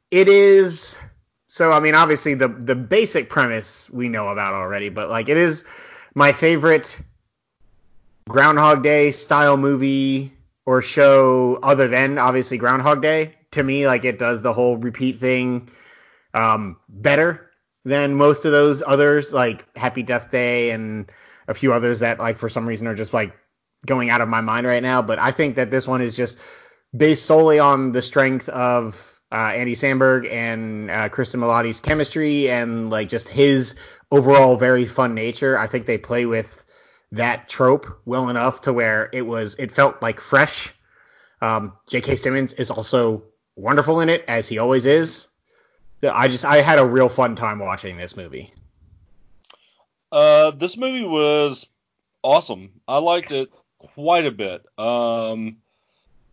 it 0.09 0.27
is 0.27 0.97
so. 1.45 1.71
I 1.71 1.79
mean, 1.79 1.95
obviously 1.95 2.33
the 2.33 2.47
the 2.47 2.75
basic 2.75 3.29
premise 3.29 3.89
we 3.91 4.09
know 4.09 4.29
about 4.29 4.53
already, 4.53 4.89
but 4.89 5.09
like 5.09 5.29
it 5.29 5.37
is 5.37 5.65
my 6.15 6.31
favorite 6.31 6.99
Groundhog 8.31 8.83
Day 8.83 9.11
style 9.11 9.57
movie 9.57 10.31
or 10.65 10.81
show, 10.81 11.59
other 11.63 11.87
than 11.87 12.17
obviously 12.17 12.57
Groundhog 12.57 13.01
Day. 13.01 13.35
To 13.51 13.63
me, 13.63 13.85
like 13.85 14.05
it 14.05 14.17
does 14.17 14.41
the 14.41 14.53
whole 14.53 14.77
repeat 14.77 15.19
thing 15.19 15.69
um, 16.33 16.77
better 16.87 17.49
than 17.83 18.15
most 18.15 18.45
of 18.45 18.51
those 18.51 18.81
others, 18.85 19.33
like 19.33 19.65
Happy 19.77 20.03
Death 20.03 20.31
Day 20.31 20.71
and 20.71 21.11
a 21.47 21.53
few 21.53 21.73
others 21.73 21.99
that 21.99 22.19
like 22.19 22.37
for 22.37 22.47
some 22.47 22.67
reason 22.67 22.87
are 22.87 22.95
just 22.95 23.13
like 23.13 23.35
going 23.85 24.09
out 24.09 24.21
of 24.21 24.29
my 24.29 24.41
mind 24.41 24.65
right 24.65 24.83
now. 24.83 25.01
But 25.01 25.19
I 25.19 25.31
think 25.31 25.55
that 25.55 25.71
this 25.71 25.87
one 25.87 26.01
is 26.01 26.15
just 26.15 26.37
based 26.95 27.25
solely 27.25 27.59
on 27.59 27.91
the 27.91 28.01
strength 28.01 28.47
of 28.49 29.19
uh, 29.31 29.51
Andy 29.55 29.75
Samberg 29.75 30.31
and 30.31 30.89
uh, 30.91 31.09
Cristin 31.09 31.39
Milioti's 31.39 31.79
chemistry 31.79 32.49
and 32.49 32.89
like 32.89 33.09
just 33.09 33.27
his 33.27 33.75
overall 34.11 34.57
very 34.57 34.85
fun 34.85 35.13
nature. 35.15 35.57
I 35.57 35.67
think 35.67 35.85
they 35.85 35.97
play 35.97 36.25
with 36.25 36.65
that 37.11 37.49
trope 37.49 38.01
well 38.05 38.29
enough 38.29 38.61
to 38.61 38.73
where 38.73 39.09
it 39.13 39.23
was 39.23 39.55
it 39.59 39.71
felt 39.71 40.01
like 40.01 40.19
fresh. 40.19 40.73
Um, 41.41 41.73
J.K. 41.89 42.15
Simmons 42.15 42.53
is 42.53 42.69
also 42.69 43.23
wonderful 43.55 43.99
in 43.99 44.09
it 44.09 44.23
as 44.27 44.47
he 44.47 44.57
always 44.57 44.85
is. 44.85 45.27
I 46.03 46.27
just 46.27 46.45
I 46.45 46.61
had 46.61 46.79
a 46.79 46.85
real 46.85 47.09
fun 47.09 47.35
time 47.35 47.59
watching 47.59 47.97
this 47.97 48.15
movie. 48.15 48.53
Uh, 50.11 50.51
this 50.51 50.77
movie 50.77 51.05
was 51.05 51.67
awesome. 52.23 52.69
I 52.87 52.97
liked 52.99 53.31
it 53.31 53.49
quite 53.79 54.25
a 54.25 54.31
bit. 54.31 54.65
Um, 54.77 55.57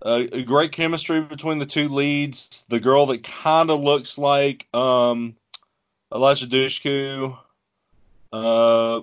a, 0.03 0.43
great 0.43 0.73
chemistry 0.73 1.21
between 1.21 1.59
the 1.59 1.67
two 1.67 1.89
leads. 1.89 2.65
The 2.69 2.81
girl 2.81 3.07
that 3.07 3.25
kind 3.25 3.71
of 3.71 3.81
looks 3.81 4.19
like 4.19 4.67
um, 4.75 5.37
Eliza 6.13 6.47
Dushku, 6.47 7.37
uh, 8.33 9.01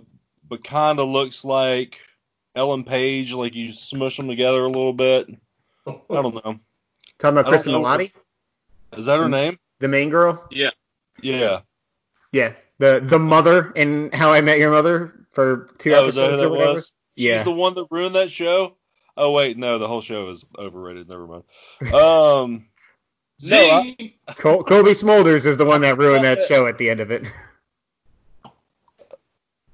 but 0.48 0.64
kind 0.64 1.00
of 1.00 1.08
looks 1.10 1.44
like 1.46 1.98
Ellen 2.56 2.84
Page. 2.84 3.34
Like 3.34 3.56
you 3.56 3.72
smush 3.74 4.18
them 4.18 4.28
together 4.28 4.62
a 4.64 4.68
little 4.68 4.94
bit. 4.94 5.28
I 5.88 5.94
don't 6.10 6.34
know. 6.36 6.42
Talking 6.42 7.38
about 7.38 7.44
don't 7.44 7.46
Kristen 7.46 7.72
know. 7.74 7.82
Milioti, 7.84 8.12
Is 8.98 9.06
that 9.06 9.20
her 9.20 9.30
name? 9.30 9.58
the 9.80 9.88
main 9.88 10.10
girl. 10.10 10.44
Yeah. 10.52 10.72
Yeah. 11.22 11.62
Yeah, 12.32 12.54
the 12.80 13.02
the 13.04 13.20
mother 13.20 13.72
in 13.72 14.10
How 14.12 14.34
I 14.34 14.42
Met 14.42 14.60
Your 14.60 14.72
Mother 14.72 15.26
for 15.32 15.70
two 15.78 15.94
Oh, 15.94 16.08
is 16.08 16.16
that 16.16 16.22
who 16.22 16.26
episodes 16.34 16.42
that 16.42 16.48
or 16.48 16.50
whatever. 16.50 16.74
was? 16.74 16.92
Yeah. 17.16 17.38
She's 17.38 17.46
the 17.46 17.52
one 17.52 17.74
that 17.76 17.88
ruined 17.92 18.16
that 18.16 18.30
show. 18.30 18.76
Oh 19.16 19.32
wait, 19.32 19.58
no, 19.58 19.78
the 19.78 19.88
whole 19.88 20.02
show 20.02 20.28
is 20.30 20.44
overrated. 20.60 21.08
Never 21.08 21.26
mind. 21.28 21.94
Um, 21.94 22.66
No, 23.50 23.58
I- 23.70 24.14
Col- 24.38 24.64
Cobie 24.64 24.92
Smulders 24.92 25.46
is 25.46 25.58
the 25.58 25.66
one 25.66 25.82
that 25.82 25.98
ruined 25.98 26.24
that 26.26 26.40
show 26.48 26.68
at 26.68 26.78
the 26.78 26.90
end 26.90 27.00
of 27.02 27.12
it. 27.12 27.24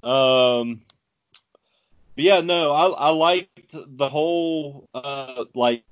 Um, 0.04 0.82
but 2.16 2.24
yeah, 2.24 2.42
no, 2.42 2.74
I 2.74 3.08
I 3.08 3.10
liked 3.10 3.76
the 3.76 4.10
whole 4.10 4.88
uh 4.94 5.46
like 5.54 5.84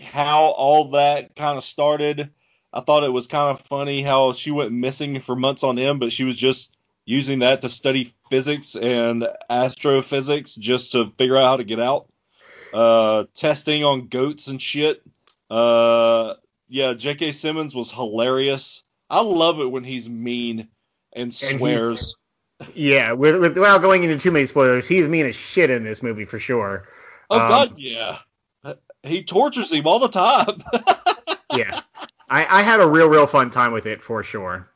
how 0.00 0.42
all 0.42 0.90
that 0.90 1.34
kind 1.36 1.56
of 1.56 1.64
started. 1.64 2.30
I 2.72 2.80
thought 2.80 3.04
it 3.04 3.12
was 3.12 3.26
kind 3.26 3.50
of 3.50 3.60
funny 3.60 4.02
how 4.02 4.32
she 4.32 4.50
went 4.50 4.72
missing 4.72 5.20
for 5.20 5.36
months 5.36 5.62
on 5.62 5.78
end, 5.78 6.00
but 6.00 6.12
she 6.12 6.24
was 6.24 6.36
just 6.36 6.76
using 7.04 7.40
that 7.40 7.60
to 7.62 7.68
study 7.68 8.12
physics 8.30 8.76
and 8.76 9.26
astrophysics 9.50 10.54
just 10.54 10.92
to 10.92 11.10
figure 11.18 11.36
out 11.36 11.44
how 11.46 11.56
to 11.56 11.64
get 11.64 11.80
out. 11.80 12.08
Uh, 12.72 13.24
testing 13.34 13.84
on 13.84 14.08
goats 14.08 14.46
and 14.46 14.62
shit. 14.62 15.02
Uh, 15.50 16.34
yeah, 16.68 16.94
J.K. 16.94 17.32
Simmons 17.32 17.74
was 17.74 17.92
hilarious. 17.92 18.82
I 19.10 19.20
love 19.20 19.60
it 19.60 19.70
when 19.70 19.84
he's 19.84 20.08
mean 20.08 20.68
and 21.12 21.34
swears. 21.34 22.16
Yeah, 22.74 23.12
with, 23.12 23.36
with, 23.40 23.56
without 23.58 23.82
going 23.82 24.04
into 24.04 24.18
too 24.18 24.30
many 24.30 24.46
spoilers, 24.46 24.88
he's 24.88 25.08
mean 25.08 25.26
as 25.26 25.36
shit 25.36 25.70
in 25.70 25.84
this 25.84 26.02
movie 26.02 26.24
for 26.24 26.38
sure. 26.38 26.86
oh 27.30 27.40
um, 27.40 27.48
God, 27.48 27.74
yeah. 27.78 28.18
He 29.02 29.24
tortures 29.24 29.72
him 29.72 29.86
all 29.86 29.98
the 29.98 30.08
time. 30.08 30.62
Yeah, 31.54 31.82
I, 32.30 32.60
I 32.60 32.62
had 32.62 32.80
a 32.80 32.88
real, 32.88 33.08
real 33.08 33.26
fun 33.26 33.50
time 33.50 33.72
with 33.72 33.84
it 33.84 34.00
for 34.00 34.22
sure. 34.22 34.70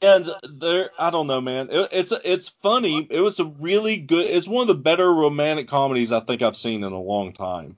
and 0.00 0.30
there, 0.52 0.90
I 0.96 1.10
don't 1.10 1.26
know, 1.26 1.40
man. 1.40 1.68
It, 1.68 1.88
it's 1.90 2.12
it's 2.24 2.48
funny. 2.48 3.08
It 3.10 3.20
was 3.20 3.40
a 3.40 3.46
really 3.46 3.96
good. 3.96 4.26
It's 4.26 4.46
one 4.46 4.62
of 4.62 4.68
the 4.68 4.80
better 4.80 5.12
romantic 5.12 5.66
comedies 5.66 6.12
I 6.12 6.20
think 6.20 6.42
I've 6.42 6.56
seen 6.56 6.84
in 6.84 6.92
a 6.92 7.00
long 7.00 7.32
time. 7.32 7.76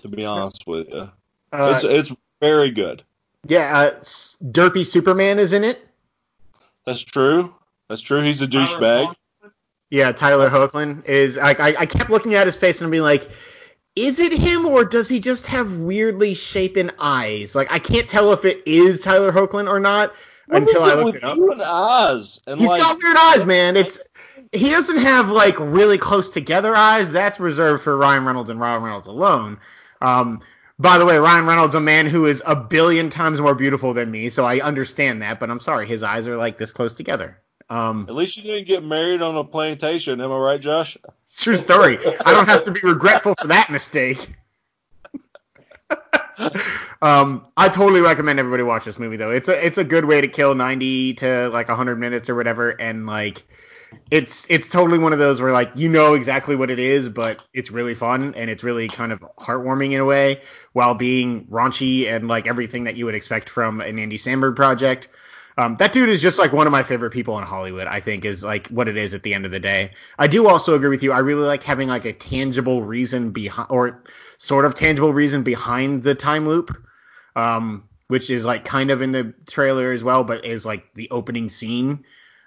To 0.00 0.08
be 0.08 0.24
honest 0.24 0.66
with 0.66 0.88
you, 0.88 1.10
Uh, 1.52 1.74
it's 1.74 1.84
it's 1.84 2.18
very 2.40 2.70
good. 2.70 3.02
yeah, 3.46 3.76
uh, 3.76 3.90
Derpy 4.42 4.86
Superman 4.86 5.38
is 5.38 5.52
in 5.52 5.64
it. 5.64 5.86
That's 6.86 7.02
true. 7.02 7.54
That's 7.92 8.00
true. 8.00 8.22
He's 8.22 8.40
a 8.40 8.46
douchebag. 8.46 9.14
Yeah, 9.90 10.12
Tyler 10.12 10.48
Hoechlin 10.48 11.04
is. 11.04 11.36
I, 11.36 11.50
I 11.50 11.74
I 11.80 11.84
kept 11.84 12.08
looking 12.08 12.32
at 12.34 12.46
his 12.46 12.56
face 12.56 12.80
and 12.80 12.90
being 12.90 13.02
like, 13.02 13.30
is 13.94 14.18
it 14.18 14.32
him 14.32 14.64
or 14.64 14.86
does 14.86 15.10
he 15.10 15.20
just 15.20 15.44
have 15.48 15.76
weirdly 15.76 16.32
shapen 16.32 16.90
eyes? 16.98 17.54
Like 17.54 17.70
I 17.70 17.78
can't 17.78 18.08
tell 18.08 18.32
if 18.32 18.46
it 18.46 18.62
is 18.64 19.02
Tyler 19.02 19.30
Hoechlin 19.30 19.68
or 19.68 19.78
not 19.78 20.14
What 20.46 20.62
until 20.62 20.82
I 20.84 20.94
look 20.94 21.04
with 21.04 21.16
it 21.16 21.24
up. 21.24 21.36
and 21.36 21.60
eyes? 21.60 22.40
And 22.46 22.58
He's 22.58 22.70
like, 22.70 22.80
got 22.80 22.98
weird 23.02 23.16
eyes, 23.18 23.44
man. 23.44 23.76
It's 23.76 24.00
he 24.52 24.70
doesn't 24.70 24.96
have 24.96 25.30
like 25.30 25.56
really 25.60 25.98
close 25.98 26.30
together 26.30 26.74
eyes. 26.74 27.12
That's 27.12 27.38
reserved 27.38 27.82
for 27.82 27.94
Ryan 27.94 28.24
Reynolds 28.24 28.48
and 28.48 28.58
Ryan 28.58 28.82
Reynolds 28.82 29.06
alone. 29.06 29.58
Um, 30.00 30.40
by 30.78 30.96
the 30.96 31.04
way, 31.04 31.18
Ryan 31.18 31.44
Reynolds, 31.44 31.74
a 31.74 31.80
man 31.80 32.06
who 32.06 32.24
is 32.24 32.42
a 32.46 32.56
billion 32.56 33.10
times 33.10 33.42
more 33.42 33.54
beautiful 33.54 33.92
than 33.92 34.10
me, 34.10 34.30
so 34.30 34.46
I 34.46 34.60
understand 34.60 35.20
that. 35.20 35.38
But 35.38 35.50
I'm 35.50 35.60
sorry, 35.60 35.86
his 35.86 36.02
eyes 36.02 36.26
are 36.26 36.38
like 36.38 36.56
this 36.56 36.72
close 36.72 36.94
together. 36.94 37.38
Um, 37.72 38.04
at 38.06 38.14
least 38.14 38.36
you 38.36 38.42
didn't 38.42 38.66
get 38.66 38.84
married 38.84 39.22
on 39.22 39.34
a 39.34 39.44
plantation. 39.44 40.20
Am 40.20 40.30
I 40.30 40.36
right, 40.36 40.60
Josh? 40.60 40.98
true 41.38 41.56
story. 41.56 41.98
I 42.26 42.34
don't 42.34 42.46
have 42.46 42.64
to 42.66 42.70
be 42.70 42.80
regretful 42.82 43.34
for 43.40 43.46
that 43.46 43.70
mistake. 43.70 44.34
um, 47.00 47.46
I 47.56 47.70
totally 47.70 48.02
recommend 48.02 48.38
everybody 48.38 48.62
watch 48.62 48.84
this 48.84 48.98
movie 48.98 49.16
though. 49.16 49.30
It's 49.30 49.48
a 49.48 49.66
it's 49.66 49.78
a 49.78 49.84
good 49.84 50.04
way 50.04 50.20
to 50.20 50.28
kill 50.28 50.54
90 50.54 51.14
to 51.14 51.48
like 51.48 51.68
100 51.68 51.96
minutes 51.96 52.28
or 52.28 52.34
whatever 52.34 52.70
and 52.70 53.06
like 53.06 53.42
it's 54.10 54.46
it's 54.50 54.68
totally 54.68 54.98
one 54.98 55.14
of 55.14 55.18
those 55.18 55.40
where 55.40 55.52
like 55.52 55.70
you 55.74 55.88
know 55.88 56.14
exactly 56.14 56.56
what 56.56 56.70
it 56.70 56.78
is 56.78 57.08
but 57.10 57.44
it's 57.52 57.70
really 57.70 57.94
fun 57.94 58.34
and 58.34 58.48
it's 58.48 58.64
really 58.64 58.88
kind 58.88 59.12
of 59.12 59.20
heartwarming 59.38 59.92
in 59.92 60.00
a 60.00 60.04
way 60.04 60.40
while 60.72 60.94
being 60.94 61.46
raunchy 61.46 62.06
and 62.06 62.28
like 62.28 62.46
everything 62.46 62.84
that 62.84 62.96
you 62.96 63.04
would 63.06 63.14
expect 63.14 63.50
from 63.50 63.80
an 63.80 63.98
Andy 63.98 64.18
Samberg 64.18 64.56
project. 64.56 65.08
Um, 65.58 65.76
that 65.76 65.92
dude 65.92 66.08
is 66.08 66.22
just 66.22 66.38
like 66.38 66.52
one 66.52 66.66
of 66.66 66.70
my 66.70 66.82
favorite 66.82 67.10
people 67.10 67.38
in 67.38 67.44
Hollywood. 67.44 67.86
I 67.86 68.00
think 68.00 68.24
is 68.24 68.42
like 68.42 68.68
what 68.68 68.88
it 68.88 68.96
is 68.96 69.12
at 69.14 69.22
the 69.22 69.34
end 69.34 69.44
of 69.44 69.50
the 69.50 69.60
day. 69.60 69.92
I 70.18 70.26
do 70.26 70.48
also 70.48 70.74
agree 70.74 70.88
with 70.88 71.02
you. 71.02 71.12
I 71.12 71.18
really 71.18 71.46
like 71.46 71.62
having 71.62 71.88
like 71.88 72.04
a 72.04 72.12
tangible 72.12 72.82
reason 72.82 73.30
behind, 73.32 73.68
or 73.70 74.02
sort 74.38 74.64
of 74.64 74.74
tangible 74.74 75.12
reason 75.12 75.42
behind 75.42 76.02
the 76.02 76.14
time 76.14 76.48
loop, 76.48 76.74
um, 77.36 77.88
which 78.08 78.30
is 78.30 78.44
like 78.44 78.64
kind 78.64 78.90
of 78.90 79.02
in 79.02 79.12
the 79.12 79.34
trailer 79.46 79.92
as 79.92 80.02
well, 80.02 80.24
but 80.24 80.44
is 80.44 80.64
like 80.64 80.94
the 80.94 81.10
opening 81.10 81.48
scene. 81.48 82.04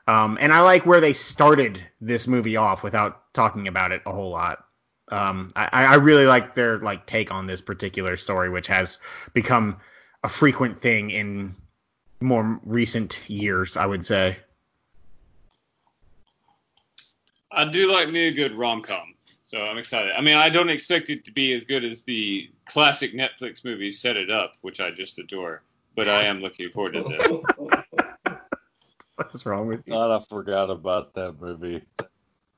Um, 0.08 0.38
and 0.40 0.54
I 0.54 0.62
like 0.62 0.86
where 0.86 1.02
they 1.02 1.14
started 1.14 1.84
this 2.02 2.28
movie 2.28 2.58
off 2.58 2.84
without 2.84 3.34
talking 3.34 3.68
about 3.68 3.92
it 3.92 4.02
a 4.06 4.12
whole 4.12 4.30
lot. 4.30 4.66
Um, 5.12 5.52
I, 5.56 5.70
I 5.72 5.96
really 5.96 6.26
like 6.26 6.56
their 6.56 6.80
like 6.80 7.06
take 7.06 7.32
on 7.32 7.46
this 7.46 7.62
particular 7.62 8.18
story, 8.18 8.50
which 8.50 8.68
has 8.68 9.00
become 9.34 9.78
a 10.24 10.30
frequent 10.30 10.80
thing 10.80 11.12
in 11.12 11.56
more 12.22 12.60
recent 12.64 13.20
years, 13.28 13.78
I 13.78 13.86
would 13.86 14.06
say. 14.06 14.38
I 17.52 17.66
do 17.66 17.92
like 17.92 18.10
me 18.10 18.28
a 18.28 18.32
good 18.32 18.54
rom 18.54 18.82
com, 18.82 19.14
so 19.46 19.60
I'm 19.60 19.78
excited. 19.78 20.12
I 20.12 20.22
mean, 20.22 20.36
I 20.36 20.50
don't 20.50 20.70
expect 20.70 21.10
it 21.10 21.24
to 21.26 21.32
be 21.32 21.54
as 21.54 21.64
good 21.64 21.86
as 21.86 22.04
the 22.04 22.50
classic 22.68 23.14
Netflix 23.14 23.64
movie 23.64 23.92
Set 23.92 24.18
It 24.18 24.30
Up, 24.30 24.54
which 24.62 24.82
I 24.82 24.92
just 24.92 25.20
adore, 25.20 25.64
but 25.96 26.10
I 26.10 26.24
am 26.24 26.42
looking 26.42 26.70
forward 26.70 26.94
to 26.94 27.04
this. 27.04 28.36
What's 29.16 29.46
wrong 29.46 29.68
with 29.68 29.84
you? 29.86 29.94
God, 29.94 30.12
I 30.12 30.20
forgot 30.26 30.70
about 30.70 31.14
that 31.14 31.40
movie. 31.40 31.82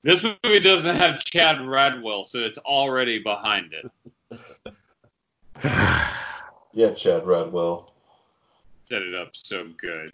This 0.01 0.23
movie 0.23 0.59
doesn't 0.59 0.95
have 0.95 1.23
Chad 1.23 1.57
Radwell, 1.57 2.25
so 2.25 2.39
it's 2.39 2.57
already 2.59 3.19
behind 3.19 3.73
it. 3.73 4.39
yeah, 6.73 6.91
Chad 6.91 7.23
Radwell. 7.23 7.91
Set 8.89 9.01
it 9.01 9.13
up 9.15 9.29
so 9.33 9.67
good. 9.77 10.11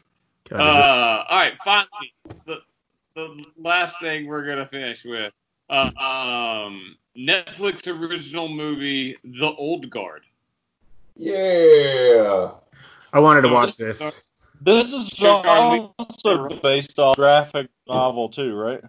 Uh, 0.51 1.23
all 1.29 1.37
right, 1.39 1.53
finally, 1.63 2.13
the, 2.45 2.57
the 3.15 3.45
last 3.57 3.99
thing 4.01 4.25
we're 4.25 4.45
gonna 4.45 4.65
finish 4.65 5.05
with, 5.05 5.31
uh, 5.69 5.91
um, 5.97 6.97
Netflix 7.17 7.87
original 7.87 8.49
movie, 8.49 9.15
The 9.23 9.51
Old 9.53 9.89
Guard. 9.89 10.23
Yeah. 11.15 12.51
I 13.13 13.19
wanted 13.19 13.43
to 13.43 13.49
watch 13.49 13.77
this- 13.77 13.99
this. 13.99 14.29
This 14.61 14.93
is 14.93 15.09
Charlie. 15.09 15.91
also 15.99 16.47
based 16.61 16.97
on 16.97 17.11
a 17.11 17.15
graphic 17.15 17.67
novel 17.85 18.29
too, 18.29 18.55
right? 18.55 18.81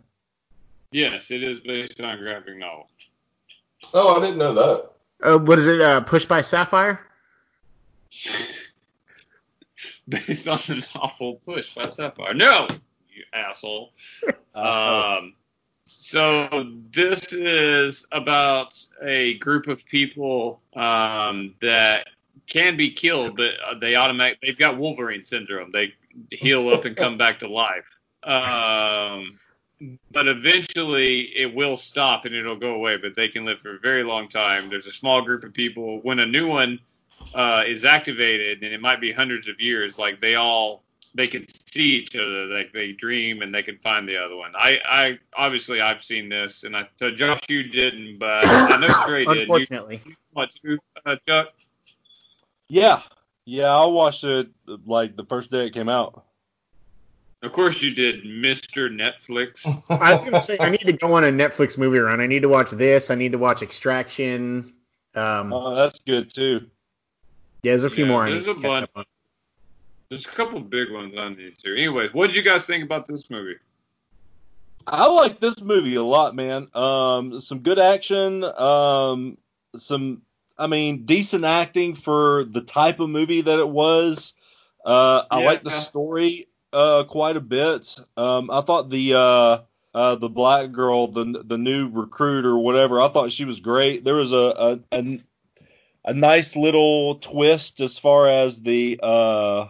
Yes, 0.93 1.33
it 1.33 1.43
is 1.43 1.59
based 1.61 2.01
on 2.01 2.15
a 2.15 2.17
graphic 2.17 2.57
novel. 2.57 2.89
Oh, 3.93 4.17
I 4.17 4.21
didn't 4.21 4.39
know 4.39 4.55
that. 4.55 4.91
Uh, 5.21 5.39
what 5.39 5.59
is 5.59 5.67
it? 5.67 5.81
Uh, 5.81 6.01
Pushed 6.01 6.29
by 6.29 6.43
Sapphire? 6.43 7.01
based 10.09 10.49
on 10.49 10.59
the 10.67 10.85
novel 10.95 11.41
Push 11.47 11.75
by 11.75 11.87
Sapphire. 11.87 12.35
No, 12.35 12.69
you 13.13 13.25
asshole. 13.33 13.93
Um, 14.55 15.35
so 15.85 16.71
this 16.93 17.33
is 17.33 18.07
about 18.13 18.79
a 19.03 19.37
group 19.39 19.67
of 19.67 19.85
people 19.85 20.61
um, 20.77 21.57
that 21.61 22.07
can 22.47 22.77
be 22.77 22.89
killed, 22.91 23.37
but 23.37 23.55
they 23.81 23.97
automatic 23.97 24.39
they've 24.41 24.57
got 24.57 24.79
Wolverine 24.79 25.25
syndrome. 25.25 25.73
They 25.73 25.93
heal 26.31 26.69
up 26.69 26.85
and 26.85 26.97
come 26.97 27.19
back 27.19 27.41
to 27.41 27.49
life. 27.49 27.85
Um, 28.23 29.41
but 30.13 30.29
eventually 30.29 31.37
it 31.37 31.53
will 31.53 31.77
stop 31.77 32.25
and 32.25 32.35
it'll 32.35 32.57
go 32.57 32.75
away. 32.75 32.97
But 32.97 33.15
they 33.17 33.29
can 33.29 33.45
live 33.45 33.61
for 33.61 33.77
a 33.77 33.81
very 33.81 34.05
long 34.05 34.29
time. 34.29 34.71
There's 34.71 34.87
a 34.87 34.93
small 34.93 35.21
group 35.21 35.43
of 35.43 35.53
people. 35.53 36.01
When 36.03 36.21
a 36.21 36.27
new 36.27 36.47
one 36.47 36.79
uh, 37.35 37.65
is 37.67 37.85
activated, 37.85 38.63
and 38.63 38.73
it 38.73 38.81
might 38.81 39.01
be 39.01 39.13
hundreds 39.13 39.49
of 39.49 39.61
years, 39.61 39.99
like 39.99 40.21
they 40.21 40.37
all 40.37 40.85
they 41.15 41.29
can 41.29 41.45
see 41.73 41.97
each 41.97 42.17
other, 42.17 42.47
like 42.47 42.73
they 42.73 42.93
dream 42.93 43.43
and 43.43 43.55
they 43.55 43.63
can 43.63 43.79
find 43.79 44.09
the 44.09 44.17
other 44.17 44.37
one. 44.37 44.53
I, 44.57 44.79
I 44.85 45.19
obviously 45.37 45.81
I've 45.81 46.03
seen 46.03 46.29
this, 46.29 46.65
and 46.65 46.77
I 46.77 46.89
so 46.97 47.11
Josh 47.11 47.41
you 47.49 47.63
didn't, 47.63 48.19
but 48.19 48.45
I 48.47 48.77
know 48.79 48.89
Trey 49.07 49.25
did. 49.25 49.35
You 49.37 49.41
Unfortunately. 49.43 50.03
want 50.35 50.57
to, 50.65 50.79
uh, 51.07 51.17
Chuck? 51.27 51.49
Yeah, 52.69 53.03
yeah. 53.45 53.75
I 53.75 53.85
watched 53.87 54.25
it 54.25 54.49
like 54.87 55.17
the 55.17 55.25
first 55.25 55.51
day 55.51 55.67
it 55.67 55.75
came 55.75 55.89
out. 55.89 56.25
Of 57.43 57.53
course 57.53 57.83
you 57.83 57.95
did, 57.95 58.25
Mister 58.25 58.89
Netflix. 58.89 59.67
I 60.01 60.15
was 60.15 60.25
gonna 60.25 60.41
say 60.41 60.57
I 60.61 60.71
need 60.71 60.81
to 60.87 60.95
go 60.95 61.13
on 61.13 61.25
a 61.25 61.29
Netflix 61.29 61.79
movie 61.79 61.99
run. 61.99 62.21
I 62.21 62.27
need 62.27 62.43
to 62.43 62.49
watch 62.49 62.71
this. 62.71 63.11
I 63.11 63.15
need 63.15 63.33
to 63.33 63.39
watch 63.39 63.63
Extraction. 63.63 64.73
Um, 65.15 65.53
Oh, 65.53 65.75
that's 65.75 66.01
good 66.01 66.35
too. 66.35 66.67
Yeah, 67.65 67.73
there's 67.73 67.85
a 67.85 67.91
few 67.91 68.05
yeah, 68.05 68.11
more. 68.11 68.29
There's 68.29 68.47
a 68.47 68.55
bunch. 68.55 69.09
There's 70.11 70.27
a 70.27 70.31
couple 70.31 70.61
big 70.61 70.93
ones 70.93 71.15
I 71.19 71.31
need 71.31 71.59
to. 71.59 71.73
Anyway, 71.73 72.09
what 72.13 72.27
did 72.27 72.37
you 72.37 72.43
guys 72.43 72.67
think 72.67 72.85
about 72.85 73.07
this 73.07 73.31
movie? 73.31 73.57
I 74.87 75.07
like 75.07 75.41
this 75.41 75.63
movie 75.63 75.95
a 75.95 76.03
lot, 76.03 76.37
man. 76.37 76.69
Um, 76.75 77.41
some 77.41 77.61
good 77.61 77.79
action. 77.79 78.45
Um, 78.45 79.39
some, 79.75 80.21
I 80.59 80.67
mean, 80.67 81.07
decent 81.07 81.45
acting 81.45 81.95
for 81.95 82.45
the 82.45 82.61
type 82.61 83.01
of 83.01 83.09
movie 83.09 83.41
that 83.41 83.59
it 83.59 83.69
was. 83.69 84.35
Uh, 84.85 85.23
I 85.31 85.41
Yeah. 85.41 85.47
like 85.47 85.65
the 85.65 85.71
story 85.71 86.49
uh, 86.75 87.05
quite 87.05 87.37
a 87.37 87.41
bit. 87.41 87.99
Um, 88.19 88.51
I 88.51 88.61
thought 88.61 88.91
the 88.91 89.15
uh, 89.15 89.59
uh, 89.95 90.17
the 90.17 90.29
black 90.29 90.71
girl, 90.73 91.07
the 91.07 91.43
the 91.47 91.57
new 91.57 91.89
recruit 91.89 92.45
or 92.45 92.59
whatever, 92.59 93.01
I 93.01 93.09
thought 93.09 93.33
she 93.33 93.47
was 93.47 93.61
great. 93.61 94.05
There 94.05 94.17
was 94.17 94.33
a 94.33 94.81
a, 94.93 94.99
a, 94.99 95.19
a 96.05 96.13
nice 96.13 96.57
little 96.57 97.17
twist 97.17 97.81
as 97.81 97.99
far 97.99 98.29
as 98.29 98.61
the 98.61 98.99
uh, 99.03 99.69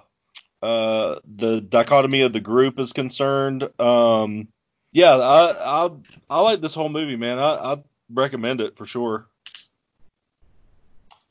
uh, 0.62 1.20
the 1.36 1.60
dichotomy 1.60 2.22
of 2.22 2.32
the 2.32 2.40
group 2.40 2.78
is 2.78 2.92
concerned. 2.92 3.68
Um, 3.78 4.48
yeah, 4.92 5.16
I 5.16 5.84
I 5.86 5.90
I 6.30 6.40
like 6.40 6.60
this 6.60 6.74
whole 6.74 6.88
movie, 6.88 7.16
man. 7.16 7.38
I 7.38 7.74
I 7.74 7.82
recommend 8.10 8.60
it 8.60 8.76
for 8.76 8.86
sure. 8.86 9.26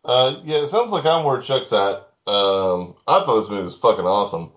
Uh, 0.05 0.37
yeah, 0.43 0.57
it 0.57 0.67
sounds 0.67 0.91
like 0.91 1.05
I'm 1.05 1.23
where 1.23 1.41
Chuck's 1.41 1.71
at. 1.71 2.09
Um, 2.27 2.95
I 3.07 3.19
thought 3.19 3.39
this 3.39 3.49
movie 3.49 3.63
was 3.63 3.77
fucking 3.77 4.05
awesome. 4.05 4.51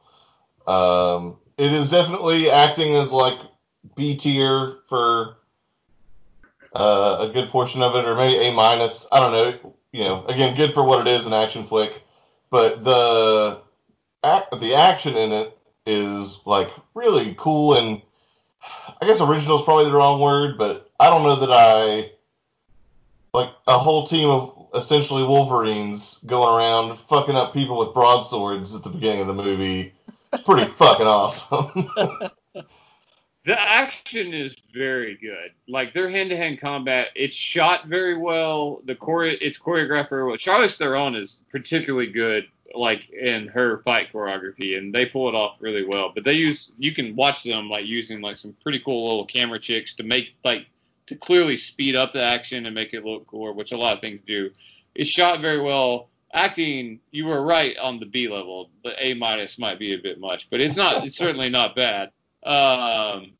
Um, 0.66 1.36
it 1.56 1.72
is 1.72 1.88
definitely 1.88 2.50
acting 2.50 2.94
as 2.94 3.12
like 3.12 3.38
B 3.94 4.16
tier 4.16 4.78
for 4.88 5.36
uh, 6.74 7.18
a 7.20 7.32
good 7.32 7.48
portion 7.48 7.82
of 7.82 7.94
it, 7.94 8.04
or 8.04 8.14
maybe 8.14 8.36
A 8.44 8.52
minus. 8.52 9.06
I 9.10 9.20
don't 9.20 9.32
know. 9.32 9.75
You 9.96 10.04
know, 10.04 10.26
again, 10.26 10.54
good 10.54 10.74
for 10.74 10.84
what 10.84 11.06
it 11.06 11.10
is, 11.10 11.26
an 11.26 11.32
action 11.32 11.64
flick. 11.64 12.04
But 12.50 12.84
the 12.84 13.62
act, 14.22 14.60
the 14.60 14.74
action 14.74 15.16
in 15.16 15.32
it 15.32 15.56
is 15.86 16.40
like 16.44 16.70
really 16.92 17.34
cool, 17.38 17.78
and 17.78 18.02
I 19.00 19.06
guess 19.06 19.22
original 19.22 19.56
is 19.56 19.64
probably 19.64 19.86
the 19.86 19.96
wrong 19.96 20.20
word, 20.20 20.58
but 20.58 20.90
I 21.00 21.08
don't 21.08 21.22
know 21.22 21.36
that 21.36 21.50
I 21.50 22.10
like 23.32 23.48
a 23.66 23.78
whole 23.78 24.06
team 24.06 24.28
of 24.28 24.68
essentially 24.74 25.22
Wolverines 25.22 26.18
going 26.26 26.54
around 26.54 26.98
fucking 26.98 27.34
up 27.34 27.54
people 27.54 27.78
with 27.78 27.94
broadswords 27.94 28.74
at 28.74 28.82
the 28.82 28.90
beginning 28.90 29.22
of 29.22 29.28
the 29.28 29.42
movie. 29.42 29.94
Pretty 30.44 30.66
fucking 30.76 31.06
awesome. 31.06 31.88
The 33.46 33.58
action 33.60 34.34
is 34.34 34.56
very 34.74 35.14
good. 35.14 35.52
Like 35.68 35.92
their 35.92 36.08
hand-to-hand 36.08 36.60
combat, 36.60 37.10
it's 37.14 37.36
shot 37.36 37.86
very 37.86 38.16
well. 38.18 38.82
The 38.86 38.96
chore, 38.96 39.26
it's 39.26 39.56
choreographed 39.56 40.10
very 40.10 40.24
well. 40.24 40.36
Charlize 40.36 40.76
Theron 40.76 41.14
is 41.14 41.42
particularly 41.48 42.08
good, 42.08 42.48
like 42.74 43.08
in 43.10 43.46
her 43.46 43.78
fight 43.84 44.12
choreography, 44.12 44.76
and 44.76 44.92
they 44.92 45.06
pull 45.06 45.28
it 45.28 45.36
off 45.36 45.58
really 45.60 45.84
well. 45.86 46.10
But 46.12 46.24
they 46.24 46.32
use, 46.32 46.72
you 46.76 46.92
can 46.92 47.14
watch 47.14 47.44
them 47.44 47.70
like 47.70 47.86
using 47.86 48.20
like 48.20 48.36
some 48.36 48.56
pretty 48.64 48.80
cool 48.80 49.08
little 49.08 49.24
camera 49.24 49.60
tricks 49.60 49.94
to 49.94 50.02
make 50.02 50.34
like 50.44 50.66
to 51.06 51.14
clearly 51.14 51.56
speed 51.56 51.94
up 51.94 52.12
the 52.12 52.22
action 52.22 52.66
and 52.66 52.74
make 52.74 52.94
it 52.94 53.04
look 53.04 53.28
cooler, 53.28 53.52
which 53.52 53.70
a 53.70 53.78
lot 53.78 53.94
of 53.94 54.00
things 54.00 54.22
do. 54.22 54.50
It's 54.96 55.08
shot 55.08 55.38
very 55.38 55.60
well. 55.60 56.08
Acting, 56.32 56.98
you 57.12 57.26
were 57.26 57.42
right 57.42 57.78
on 57.78 58.00
the 58.00 58.06
B 58.06 58.26
level. 58.26 58.70
The 58.82 58.92
A 59.06 59.14
minus 59.14 59.56
might 59.56 59.78
be 59.78 59.94
a 59.94 59.98
bit 59.98 60.18
much, 60.18 60.50
but 60.50 60.60
it's 60.60 60.76
not. 60.76 61.06
It's 61.06 61.16
certainly 61.16 61.48
not 61.48 61.76
bad. 61.76 62.10
Um, 62.46 63.32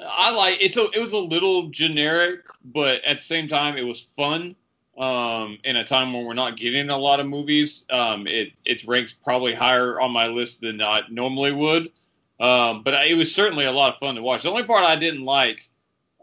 I 0.00 0.30
like 0.30 0.58
it's 0.60 0.76
a, 0.76 0.88
it 0.90 1.00
was 1.00 1.12
a 1.12 1.18
little 1.18 1.68
generic, 1.68 2.46
but 2.64 3.04
at 3.04 3.18
the 3.18 3.22
same 3.22 3.48
time, 3.48 3.76
it 3.76 3.84
was 3.84 4.00
fun. 4.00 4.54
Um, 4.98 5.58
in 5.64 5.76
a 5.76 5.84
time 5.84 6.14
when 6.14 6.24
we're 6.24 6.32
not 6.32 6.56
getting 6.56 6.88
a 6.88 6.96
lot 6.96 7.20
of 7.20 7.26
movies, 7.26 7.84
um, 7.90 8.26
it 8.26 8.52
it 8.64 8.86
ranks 8.86 9.12
probably 9.12 9.54
higher 9.54 10.00
on 10.00 10.10
my 10.12 10.26
list 10.26 10.60
than 10.62 10.80
I 10.80 11.02
normally 11.10 11.52
would. 11.52 11.90
Um, 12.38 12.82
but 12.82 12.94
it 13.06 13.16
was 13.16 13.34
certainly 13.34 13.64
a 13.64 13.72
lot 13.72 13.94
of 13.94 14.00
fun 14.00 14.14
to 14.14 14.22
watch. 14.22 14.42
The 14.42 14.50
only 14.50 14.64
part 14.64 14.84
I 14.84 14.96
didn't 14.96 15.24
like 15.24 15.68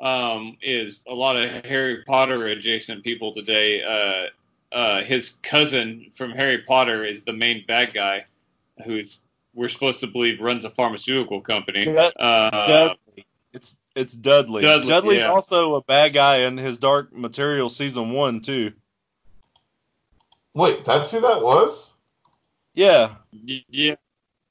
um, 0.01 0.57
is 0.61 1.03
a 1.07 1.14
lot 1.14 1.35
of 1.35 1.49
Harry 1.65 2.03
Potter 2.03 2.45
adjacent 2.47 3.03
people 3.03 3.34
today. 3.34 3.84
Uh, 3.84 4.76
uh, 4.76 5.03
his 5.03 5.38
cousin 5.43 6.07
from 6.11 6.31
Harry 6.31 6.60
Potter 6.60 7.03
is 7.03 7.23
the 7.23 7.34
main 7.34 7.64
bad 7.68 7.93
guy, 7.93 8.26
who's 8.85 9.19
we're 9.53 9.69
supposed 9.69 9.99
to 10.01 10.07
believe 10.07 10.39
runs 10.41 10.65
a 10.65 10.69
pharmaceutical 10.69 11.41
company. 11.41 11.85
Dud- 11.85 12.13
Uh, 12.19 12.67
Dudley. 12.67 13.25
It's 13.53 13.77
it's 13.95 14.13
Dudley. 14.13 14.63
Dudley, 14.63 14.88
Dudley's 14.89 15.19
yeah. 15.19 15.27
also 15.27 15.75
a 15.75 15.84
bad 15.84 16.13
guy 16.13 16.38
in 16.38 16.57
his 16.57 16.77
Dark 16.80 17.13
Material 17.13 17.69
season 17.69 18.11
one 18.11 18.41
too. 18.41 18.71
Wait, 20.53 20.85
that's 20.85 21.11
who 21.11 21.21
that 21.21 21.41
was? 21.41 21.93
Yeah, 22.75 23.15
yeah, 23.31 23.95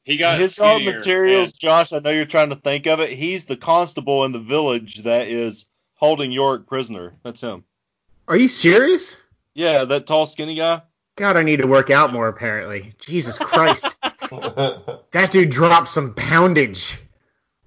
he 0.04 0.16
got 0.16 0.38
his 0.38 0.54
Dark 0.54 0.82
Materials, 0.82 1.50
and- 1.50 1.58
Josh. 1.58 1.92
I 1.92 1.98
know 1.98 2.10
you're 2.10 2.24
trying 2.24 2.50
to 2.50 2.56
think 2.56 2.86
of 2.86 3.00
it. 3.00 3.10
He's 3.10 3.44
the 3.44 3.56
constable 3.56 4.24
in 4.24 4.30
the 4.32 4.38
village 4.38 5.02
that 5.02 5.26
is 5.28 5.66
holding 5.94 6.30
Iorek 6.30 6.66
prisoner. 6.66 7.14
That's 7.24 7.40
him. 7.40 7.64
Are 8.28 8.36
you 8.36 8.48
serious? 8.48 9.18
Yeah, 9.54 9.84
that 9.84 10.06
tall, 10.06 10.26
skinny 10.26 10.54
guy. 10.54 10.82
God, 11.16 11.36
I 11.36 11.42
need 11.42 11.58
to 11.58 11.66
work 11.66 11.90
out 11.90 12.12
more. 12.12 12.28
Apparently, 12.28 12.94
Jesus 12.98 13.38
Christ, 13.38 13.96
that 14.30 15.28
dude 15.30 15.50
dropped 15.50 15.88
some 15.88 16.14
poundage. 16.14 16.98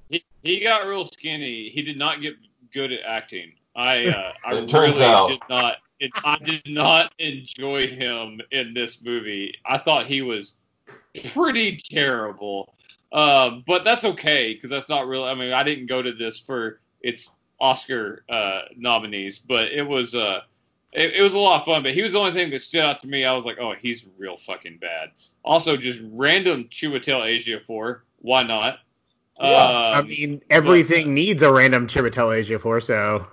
He, 0.10 0.26
he 0.44 0.62
got 0.62 0.88
real 0.88 1.06
skinny. 1.06 1.70
He 1.70 1.82
did 1.82 1.98
not 1.98 2.22
get 2.22 2.36
good 2.74 2.92
at 2.92 3.02
acting. 3.06 3.54
I 3.76 4.08
uh, 4.08 4.34
I 4.46 4.66
turns 4.66 5.00
really 5.00 5.04
out. 5.04 5.28
did 5.30 5.42
not. 5.50 5.78
It, 6.00 6.12
I 6.24 6.38
did 6.44 6.64
not 6.66 7.14
enjoy 7.20 7.88
him 7.88 8.42
in 8.52 8.74
this 8.74 9.02
movie. 9.02 9.54
I 9.66 9.78
thought 9.78 10.08
he 10.08 10.22
was 10.22 10.56
pretty 11.32 11.78
terrible. 11.78 12.74
Um, 13.12 13.64
but 13.66 13.84
that's 13.84 14.04
okay 14.04 14.54
because 14.54 14.70
that's 14.70 14.90
not 14.90 15.08
really. 15.08 15.30
I 15.30 15.36
mean, 15.36 15.54
I 15.54 15.64
didn't 15.64 15.86
go 15.86 16.02
to 16.02 16.12
this 16.12 16.40
for 16.40 16.82
its 17.02 17.32
Oscar 17.60 18.24
uh, 18.30 18.62
nominees, 18.76 19.40
but 19.40 19.72
it 19.72 19.84
was 19.84 20.16
uh, 20.16 20.42
it, 20.96 21.16
it 21.16 21.22
was 21.22 21.34
a 21.34 21.40
lot 21.40 21.62
of 21.62 21.66
fun. 21.66 21.84
But 21.84 21.94
he 21.94 22.02
was 22.02 22.14
the 22.14 22.20
only 22.20 22.32
thing 22.32 22.50
that 22.52 22.62
stood 22.62 22.82
out 22.82 23.02
to 23.02 23.08
me. 23.08 23.26
I 23.26 23.36
was 23.36 23.46
like, 23.46 23.58
oh, 23.60 23.74
he's 23.74 24.08
real 24.18 24.38
fucking 24.38 24.78
bad. 24.80 25.12
Also, 25.44 25.78
just 25.78 26.02
random 26.12 26.66
Chiwetel 26.66 27.22
Ejiofor. 27.38 28.02
Why 28.20 28.44
not? 28.44 28.80
Yeah, 29.40 29.74
I 29.92 30.00
Um, 30.00 30.08
mean, 30.08 30.42
everything 30.50 31.14
needs 31.14 31.42
a 31.44 31.52
random 31.52 31.88
Chiwetel 31.88 32.34
Ejiofor, 32.40 32.82
so 32.84 33.28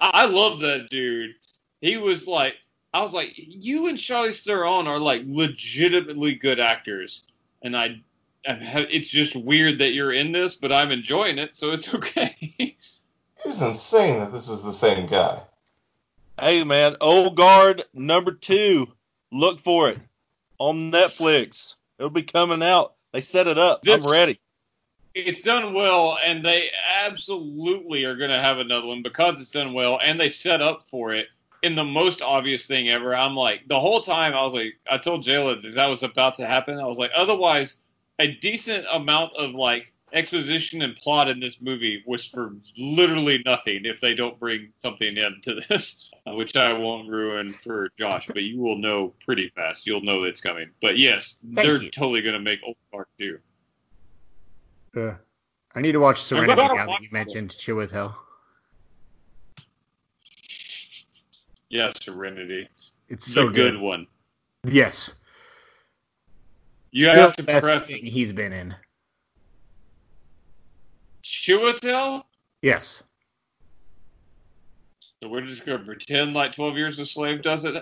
I 0.00 0.10
I 0.22 0.24
love 0.26 0.60
that 0.60 0.90
dude. 0.90 1.34
He 1.80 1.96
was 1.96 2.26
like, 2.26 2.56
I 2.94 3.00
was 3.02 3.12
like, 3.14 3.32
you 3.36 3.88
and 3.88 3.98
Charlie 3.98 4.32
Theron 4.32 4.86
are 4.86 4.98
like 4.98 5.22
legitimately 5.26 6.34
good 6.36 6.60
actors, 6.60 7.26
and 7.62 7.76
I, 7.76 8.02
I 8.46 8.54
ha- 8.54 8.86
it's 8.90 9.08
just 9.08 9.34
weird 9.36 9.78
that 9.78 9.92
you're 9.94 10.12
in 10.12 10.32
this, 10.32 10.56
but 10.56 10.72
I'm 10.72 10.92
enjoying 10.92 11.38
it, 11.38 11.56
so 11.56 11.72
it's 11.72 11.92
okay. 11.94 12.76
It's 13.44 13.60
insane 13.60 14.18
that 14.18 14.32
this 14.32 14.48
is 14.48 14.62
the 14.64 14.72
same 14.72 15.06
guy. 15.06 15.42
Hey 16.40 16.64
man, 16.64 16.96
Old 17.00 17.36
Guard 17.36 17.84
number 17.92 18.32
two. 18.32 18.88
Look 19.30 19.60
for 19.60 19.90
it 19.90 19.98
on 20.58 20.90
Netflix. 20.90 21.76
It'll 21.98 22.10
be 22.10 22.22
coming 22.22 22.62
out. 22.62 22.94
They 23.12 23.20
set 23.20 23.46
it 23.46 23.58
up. 23.58 23.82
I'm 23.86 24.06
ready. 24.06 24.40
it's 25.14 25.42
done 25.42 25.74
well, 25.74 26.18
and 26.24 26.44
they 26.44 26.70
absolutely 27.04 28.04
are 28.04 28.16
going 28.16 28.30
to 28.30 28.40
have 28.40 28.58
another 28.58 28.86
one 28.86 29.02
because 29.02 29.40
it's 29.40 29.50
done 29.50 29.74
well, 29.74 30.00
and 30.02 30.18
they 30.18 30.30
set 30.30 30.62
up 30.62 30.88
for 30.88 31.12
it 31.12 31.28
in 31.62 31.74
the 31.74 31.84
most 31.84 32.22
obvious 32.22 32.66
thing 32.66 32.88
ever. 32.88 33.14
I'm 33.14 33.36
like, 33.36 33.68
the 33.68 33.78
whole 33.78 34.00
time 34.00 34.34
I 34.34 34.42
was 34.44 34.54
like, 34.54 34.74
I 34.90 34.98
told 34.98 35.24
Jayla 35.24 35.62
that 35.62 35.74
that 35.74 35.86
was 35.88 36.02
about 36.02 36.36
to 36.36 36.46
happen. 36.46 36.78
I 36.78 36.86
was 36.86 36.98
like, 36.98 37.12
otherwise, 37.14 37.78
a 38.18 38.28
decent 38.28 38.86
amount 38.90 39.32
of 39.36 39.50
like 39.54 39.92
exposition 40.12 40.82
and 40.82 40.96
plot 40.96 41.28
in 41.28 41.40
this 41.40 41.60
movie 41.60 42.02
was 42.06 42.26
for 42.26 42.54
literally 42.76 43.42
nothing 43.44 43.84
if 43.84 44.00
they 44.00 44.14
don't 44.14 44.38
bring 44.38 44.72
something 44.80 45.16
into 45.16 45.60
this, 45.68 46.10
which 46.34 46.56
I 46.56 46.72
won't 46.72 47.08
ruin 47.08 47.52
for 47.52 47.88
Josh, 47.98 48.26
but 48.28 48.42
you 48.42 48.60
will 48.60 48.76
know 48.78 49.14
pretty 49.24 49.50
fast. 49.54 49.86
You'll 49.86 50.02
know 50.02 50.24
it's 50.24 50.40
coming. 50.40 50.70
But 50.80 50.98
yes, 50.98 51.38
Thank 51.54 51.66
they're 51.66 51.82
you. 51.82 51.90
totally 51.90 52.22
going 52.22 52.34
to 52.34 52.40
make 52.40 52.60
Old 52.64 52.76
Park 52.92 53.08
too. 53.18 53.38
uh, 54.96 55.14
I 55.74 55.80
need 55.80 55.92
to 55.92 55.98
watch 56.00 56.22
Serenity 56.22 56.62
now 56.62 56.86
that 56.86 57.00
you 57.00 57.08
mentioned 57.10 57.50
Chiwetel. 57.50 58.14
Yeah, 61.70 61.90
Serenity. 61.98 62.68
It's 63.08 63.26
It's 63.26 63.34
so 63.34 63.42
a 63.48 63.50
good 63.50 63.72
good. 63.74 63.80
one. 63.80 64.06
Yes, 64.64 65.16
You 66.92 67.06
Still 67.06 67.14
have 67.16 67.36
the 67.36 67.42
to 67.42 67.46
best 67.46 67.64
prep 67.64 67.86
thing 67.86 68.04
he's 68.04 68.32
been 68.32 68.52
in. 68.52 68.74
Chiwetel. 71.24 72.24
Yes, 72.60 73.02
So 75.22 75.28
we're 75.28 75.42
just 75.42 75.64
going 75.64 75.78
to 75.78 75.84
pretend 75.84 76.34
like 76.34 76.52
Twelve 76.52 76.76
Years 76.76 76.98
a 76.98 77.06
Slave 77.06 77.42
doesn't 77.42 77.76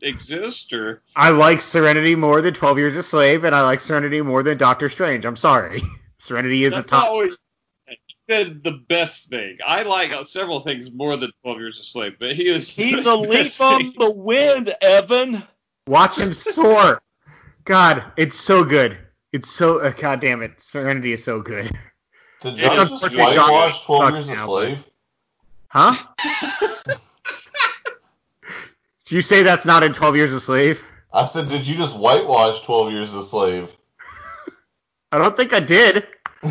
exist, 0.00 0.72
or 0.72 1.02
I 1.14 1.28
like 1.28 1.60
Serenity 1.60 2.14
more 2.14 2.40
than 2.40 2.54
Twelve 2.54 2.78
Years 2.78 2.96
a 2.96 3.02
Slave, 3.02 3.44
and 3.44 3.54
I 3.54 3.60
like 3.60 3.82
Serenity 3.82 4.22
more 4.22 4.42
than 4.42 4.56
Doctor 4.56 4.88
Strange. 4.88 5.26
I'm 5.26 5.36
sorry, 5.36 5.82
Serenity 6.18 6.64
is 6.64 6.72
a 6.72 6.82
top. 6.82 7.04
not 7.04 7.12
what 7.12 7.26
you 7.28 7.36
said. 8.30 8.64
The 8.64 8.82
best 8.88 9.28
thing. 9.28 9.58
I 9.66 9.82
like 9.82 10.10
uh, 10.10 10.24
several 10.24 10.60
things 10.60 10.90
more 10.90 11.18
than 11.18 11.30
Twelve 11.42 11.58
Years 11.58 11.78
a 11.78 11.82
Slave, 11.82 12.14
but 12.18 12.34
he 12.34 12.48
is 12.48 12.74
He's 12.74 13.04
the 13.04 13.12
a 13.12 13.14
leaf 13.14 13.30
best 13.30 13.60
on 13.60 13.78
thing. 13.78 13.94
the 13.98 14.12
wind, 14.12 14.72
Evan. 14.80 15.42
Watch 15.86 16.16
him 16.16 16.32
soar. 16.32 17.02
God, 17.66 18.04
it's 18.16 18.36
so 18.36 18.64
good. 18.64 18.96
It's 19.34 19.50
so 19.50 19.80
uh, 19.80 19.90
God 19.90 20.22
damn 20.22 20.40
it. 20.40 20.58
Serenity 20.58 21.12
is 21.12 21.22
so 21.22 21.42
good. 21.42 21.66
Did 22.40 22.54
It's 22.54 22.62
Josh 22.62 22.88
just 22.88 22.92
unfortunate 23.04 23.36
whitewash 23.36 23.84
12 23.84 24.16
sucks 24.16 24.26
Years 24.28 24.38
a 24.38 24.42
Slave? 24.44 24.89
Huh? 25.70 25.94
Did 29.04 29.16
you 29.16 29.22
say 29.22 29.42
that's 29.42 29.64
not 29.64 29.82
in 29.82 29.92
Twelve 29.92 30.14
Years 30.16 30.32
a 30.32 30.40
Slave? 30.40 30.84
I 31.12 31.24
said, 31.24 31.48
did 31.48 31.66
you 31.66 31.74
just 31.74 31.96
whitewash 31.96 32.60
12 32.60 32.92
Years 32.92 33.14
a 33.14 33.24
Slave? 33.24 33.76
I 35.10 35.18
don't 35.18 35.36
think 35.36 35.52
I 35.52 35.60
did. 35.60 36.06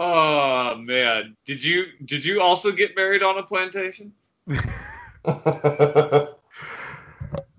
Oh 0.00 0.76
man, 0.76 1.36
did 1.44 1.64
you 1.64 1.86
did 2.04 2.24
you 2.24 2.40
also 2.40 2.70
get 2.70 2.94
married 2.94 3.22
on 3.24 3.36
a 3.38 3.42
plantation? 3.42 4.12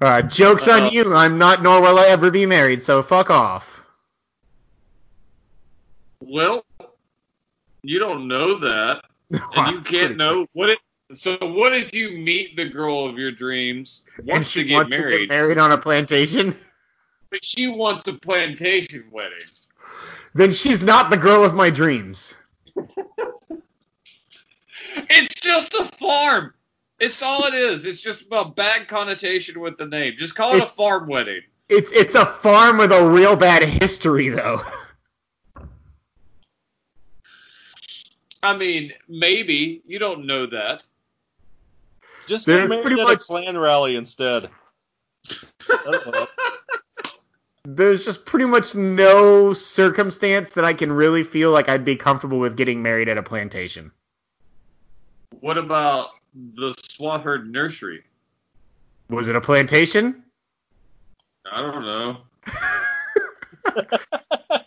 Uh, 0.02 0.22
joke's 0.22 0.66
Uh, 0.68 0.72
on 0.72 0.92
you. 0.94 1.14
I'm 1.14 1.38
not, 1.38 1.62
nor 1.62 1.82
will 1.82 2.00
I 2.00 2.06
ever 2.08 2.32
be 2.32 2.46
married. 2.46 2.82
So 2.82 3.04
fuck 3.04 3.30
off. 3.30 3.82
Well, 6.22 6.64
you 7.90 7.98
don't 7.98 8.28
know 8.28 8.60
that. 8.60 9.04
and 9.32 9.76
you 9.76 9.82
can't 9.82 10.16
know 10.16 10.46
what 10.54 10.70
it. 10.70 10.80
So 11.16 11.38
what 11.42 11.74
if 11.74 11.94
you 11.94 12.12
meet 12.12 12.56
the 12.56 12.70
girl 12.70 13.06
of 13.06 13.18
your 13.18 13.32
dreams, 13.32 14.06
she 14.44 14.62
to 14.62 14.64
get 14.64 14.90
married, 14.90 15.12
to 15.12 15.20
get 15.20 15.30
married 15.30 15.58
on 15.58 15.72
a 15.72 15.78
plantation. 15.78 16.56
but 17.32 17.44
she 17.44 17.68
wants 17.68 18.08
a 18.08 18.14
plantation 18.14 19.06
wedding? 19.12 19.48
Then 20.36 20.52
she's 20.52 20.84
not 20.84 21.10
the 21.10 21.18
girl 21.18 21.44
of 21.44 21.54
my 21.56 21.70
dreams. 21.70 22.36
It's 25.10 25.36
just 25.36 25.74
a 25.74 25.84
farm. 25.84 26.54
It's 27.00 27.22
all 27.22 27.46
it 27.46 27.54
is. 27.54 27.86
It's 27.86 28.02
just 28.02 28.26
a 28.32 28.46
bad 28.46 28.88
connotation 28.88 29.60
with 29.60 29.78
the 29.78 29.86
name. 29.86 30.14
Just 30.18 30.36
call 30.36 30.56
it 30.56 30.64
a 30.64 30.68
farm 30.68 31.08
wedding. 31.08 31.42
It's 31.68 31.92
it's 31.92 32.16
a 32.16 32.26
farm 32.26 32.78
with 32.78 32.92
a 32.92 33.06
real 33.06 33.36
bad 33.36 33.64
history, 33.64 34.30
though. 34.30 34.62
I 38.42 38.56
mean, 38.56 38.94
maybe 39.08 39.82
you 39.86 40.00
don't 40.00 40.26
know 40.26 40.46
that. 40.48 40.84
Just 42.26 42.46
They're 42.46 42.62
get 42.62 42.70
married 42.70 42.84
pretty 42.84 43.02
at 43.02 43.08
much- 43.08 43.22
a 43.22 43.26
Klan 43.26 43.58
rally 43.58 43.96
instead. 43.96 44.50
There's 47.66 48.06
just 48.06 48.26
pretty 48.26 48.46
much 48.46 48.74
no 48.74 49.54
circumstance 49.54 50.52
that 50.52 50.66
I 50.66 50.74
can 50.74 50.92
really 50.92 51.24
feel 51.24 51.52
like 51.52 51.70
I'd 51.70 51.86
be 51.86 51.96
comfortable 51.96 52.40
with 52.40 52.56
getting 52.58 52.82
married 52.82 53.10
at 53.10 53.18
a 53.18 53.24
plantation. 53.24 53.92
What 55.42 55.58
about 55.58 56.10
the 56.56 56.72
Swafford 56.74 57.52
Nursery? 57.52 58.04
Was 59.10 59.28
it 59.28 59.36
a 59.36 59.42
plantation? 59.42 60.24
I 61.52 61.66
don't 61.66 61.84
know. 61.84 62.18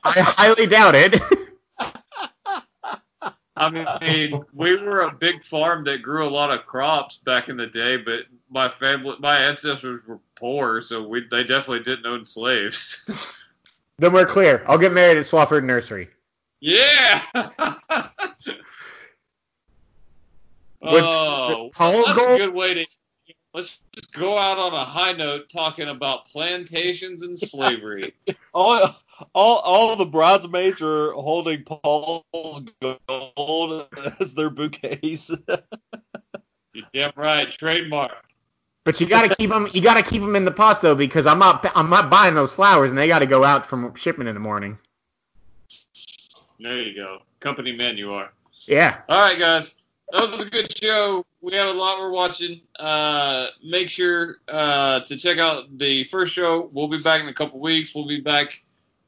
I 0.05 0.21
highly 0.21 0.67
doubt 0.67 0.95
it. 0.95 1.21
I 3.63 3.99
mean, 4.01 4.45
we 4.55 4.77
were 4.77 5.03
a 5.03 5.13
big 5.13 5.45
farm 5.45 5.85
that 5.85 6.03
grew 6.03 6.27
a 6.27 6.29
lot 6.29 6.51
of 6.51 6.67
crops 6.67 7.19
back 7.19 7.49
in 7.49 7.57
the 7.57 7.67
day, 7.67 7.97
but 7.97 8.25
my 8.51 8.69
family, 8.69 9.15
my 9.21 9.39
ancestors 9.39 10.01
were 10.07 10.19
poor, 10.37 10.83
so 10.83 11.07
we 11.07 11.27
they 11.31 11.45
definitely 11.45 11.83
didn't 11.83 12.07
own 12.07 12.25
slaves. 12.25 13.09
then 13.99 14.13
we're 14.13 14.27
clear. 14.27 14.65
I'll 14.67 14.79
get 14.79 14.93
married 14.93 15.17
at 15.19 15.25
Swafford 15.25 15.65
Nursery. 15.65 16.09
yeah. 16.61 17.23
oh, 20.83 21.71
Paul's 21.73 22.07
that's 22.07 22.19
goal? 22.19 22.35
a 22.35 22.39
good 22.39 22.55
way 22.55 22.75
to. 22.75 22.87
Let's 23.55 23.81
just 23.95 24.13
go 24.15 24.39
out 24.39 24.59
on 24.59 24.73
a 24.73 24.85
high 24.85 25.13
note 25.13 25.51
talking 25.51 25.89
about 25.89 26.27
plantations 26.29 27.23
and 27.23 27.39
slavery. 27.39 28.15
all, 28.55 28.97
all, 29.35 29.59
all 29.59 29.97
the 29.97 30.07
bridesmaids 30.07 30.81
are 30.81 31.13
holding 31.13 31.63
Paul's 31.65 32.25
gold 32.81 33.87
as 34.21 34.35
their 34.35 34.49
bouquets. 34.49 35.31
You're 36.73 36.87
damn 36.95 37.13
right, 37.17 37.53
trademark. 37.53 38.13
But 38.85 39.01
you 39.01 39.07
gotta 39.07 39.35
keep 39.35 39.51
them. 39.51 39.69
You 39.73 39.81
gotta 39.81 40.03
keep 40.03 40.23
them 40.23 40.35
in 40.35 40.45
the 40.45 40.51
pots 40.51 40.81
though, 40.81 40.97
because 40.97 41.27
I'm 41.27 41.39
not. 41.39 41.71
I'm 41.77 41.89
not 41.89 42.11
buying 42.11 42.35
those 42.35 42.51
flowers, 42.51 42.91
and 42.91 42.99
they 42.99 43.07
gotta 43.07 43.27
go 43.27 43.45
out 43.45 43.65
from 43.65 43.95
shipment 43.95 44.29
in 44.29 44.35
the 44.35 44.41
morning. 44.41 44.77
There 46.59 46.79
you 46.81 46.95
go, 46.97 47.19
company 47.39 47.77
man. 47.77 47.97
You 47.97 48.13
are. 48.13 48.33
Yeah. 48.67 49.03
All 49.09 49.21
right, 49.21 49.39
guys. 49.39 49.77
That 50.13 50.31
was 50.31 50.43
a 50.43 50.45
good 50.45 50.77
show. 50.77 51.25
We 51.41 51.55
have 51.55 51.69
a 51.69 51.73
lot 51.73 51.99
we're 51.99 52.11
watching. 52.11 52.61
Uh, 52.79 53.47
make 53.65 53.89
sure 53.89 54.41
uh, 54.47 55.01
to 55.01 55.17
check 55.17 55.39
out 55.39 55.79
the 55.79 56.05
first 56.05 56.35
show. 56.35 56.69
We'll 56.71 56.89
be 56.89 57.01
back 57.01 57.23
in 57.23 57.29
a 57.29 57.33
couple 57.33 57.59
weeks. 57.61 57.95
We'll 57.95 58.07
be 58.07 58.21
back 58.21 58.61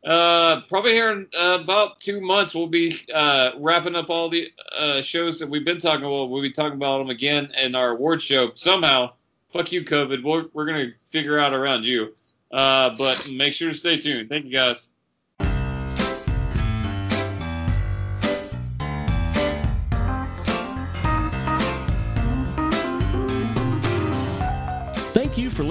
uh, 0.02 0.62
probably 0.62 0.92
here 0.92 1.12
in 1.12 1.26
uh, 1.38 1.58
about 1.60 2.00
two 2.00 2.22
months. 2.22 2.54
We'll 2.54 2.68
be 2.68 2.98
uh, 3.12 3.50
wrapping 3.58 3.96
up 3.96 4.08
all 4.08 4.30
the 4.30 4.50
uh, 4.74 5.02
shows 5.02 5.38
that 5.40 5.48
we've 5.48 5.64
been 5.64 5.78
talking 5.78 6.06
about. 6.06 6.30
We'll 6.30 6.40
be 6.40 6.50
talking 6.50 6.78
about 6.78 6.98
them 6.98 7.10
again 7.10 7.52
in 7.62 7.74
our 7.74 7.90
award 7.90 8.22
show. 8.22 8.52
Somehow, 8.54 9.12
fuck 9.50 9.72
you, 9.72 9.84
COVID. 9.84 10.24
We're, 10.24 10.46
we're 10.54 10.66
going 10.66 10.90
to 10.90 10.98
figure 10.98 11.38
out 11.38 11.52
around 11.52 11.84
you. 11.84 12.14
But 12.50 13.28
make 13.36 13.52
sure 13.52 13.70
to 13.70 13.76
stay 13.76 13.98
tuned. 13.98 14.30
Thank 14.30 14.46
you, 14.46 14.52
guys. 14.52 14.88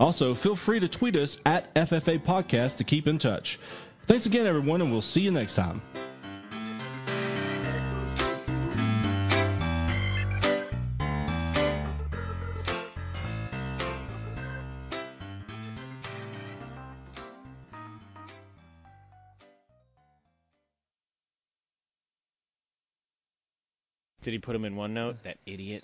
Also, 0.00 0.34
feel 0.34 0.54
free 0.54 0.78
to 0.80 0.88
tweet 0.88 1.16
us 1.16 1.38
at 1.44 1.74
FFA 1.74 2.20
Podcast 2.20 2.76
to 2.76 2.84
keep 2.84 3.06
in 3.08 3.18
touch. 3.18 3.58
Thanks 4.06 4.26
again, 4.26 4.46
everyone, 4.46 4.80
and 4.80 4.92
we'll 4.92 5.02
see 5.02 5.22
you 5.22 5.32
next 5.32 5.54
time. 5.54 5.82
Did 24.22 24.32
he 24.32 24.38
put 24.38 24.54
him 24.54 24.66
in 24.66 24.74
OneNote? 24.74 25.22
That 25.22 25.38
idiot. 25.46 25.82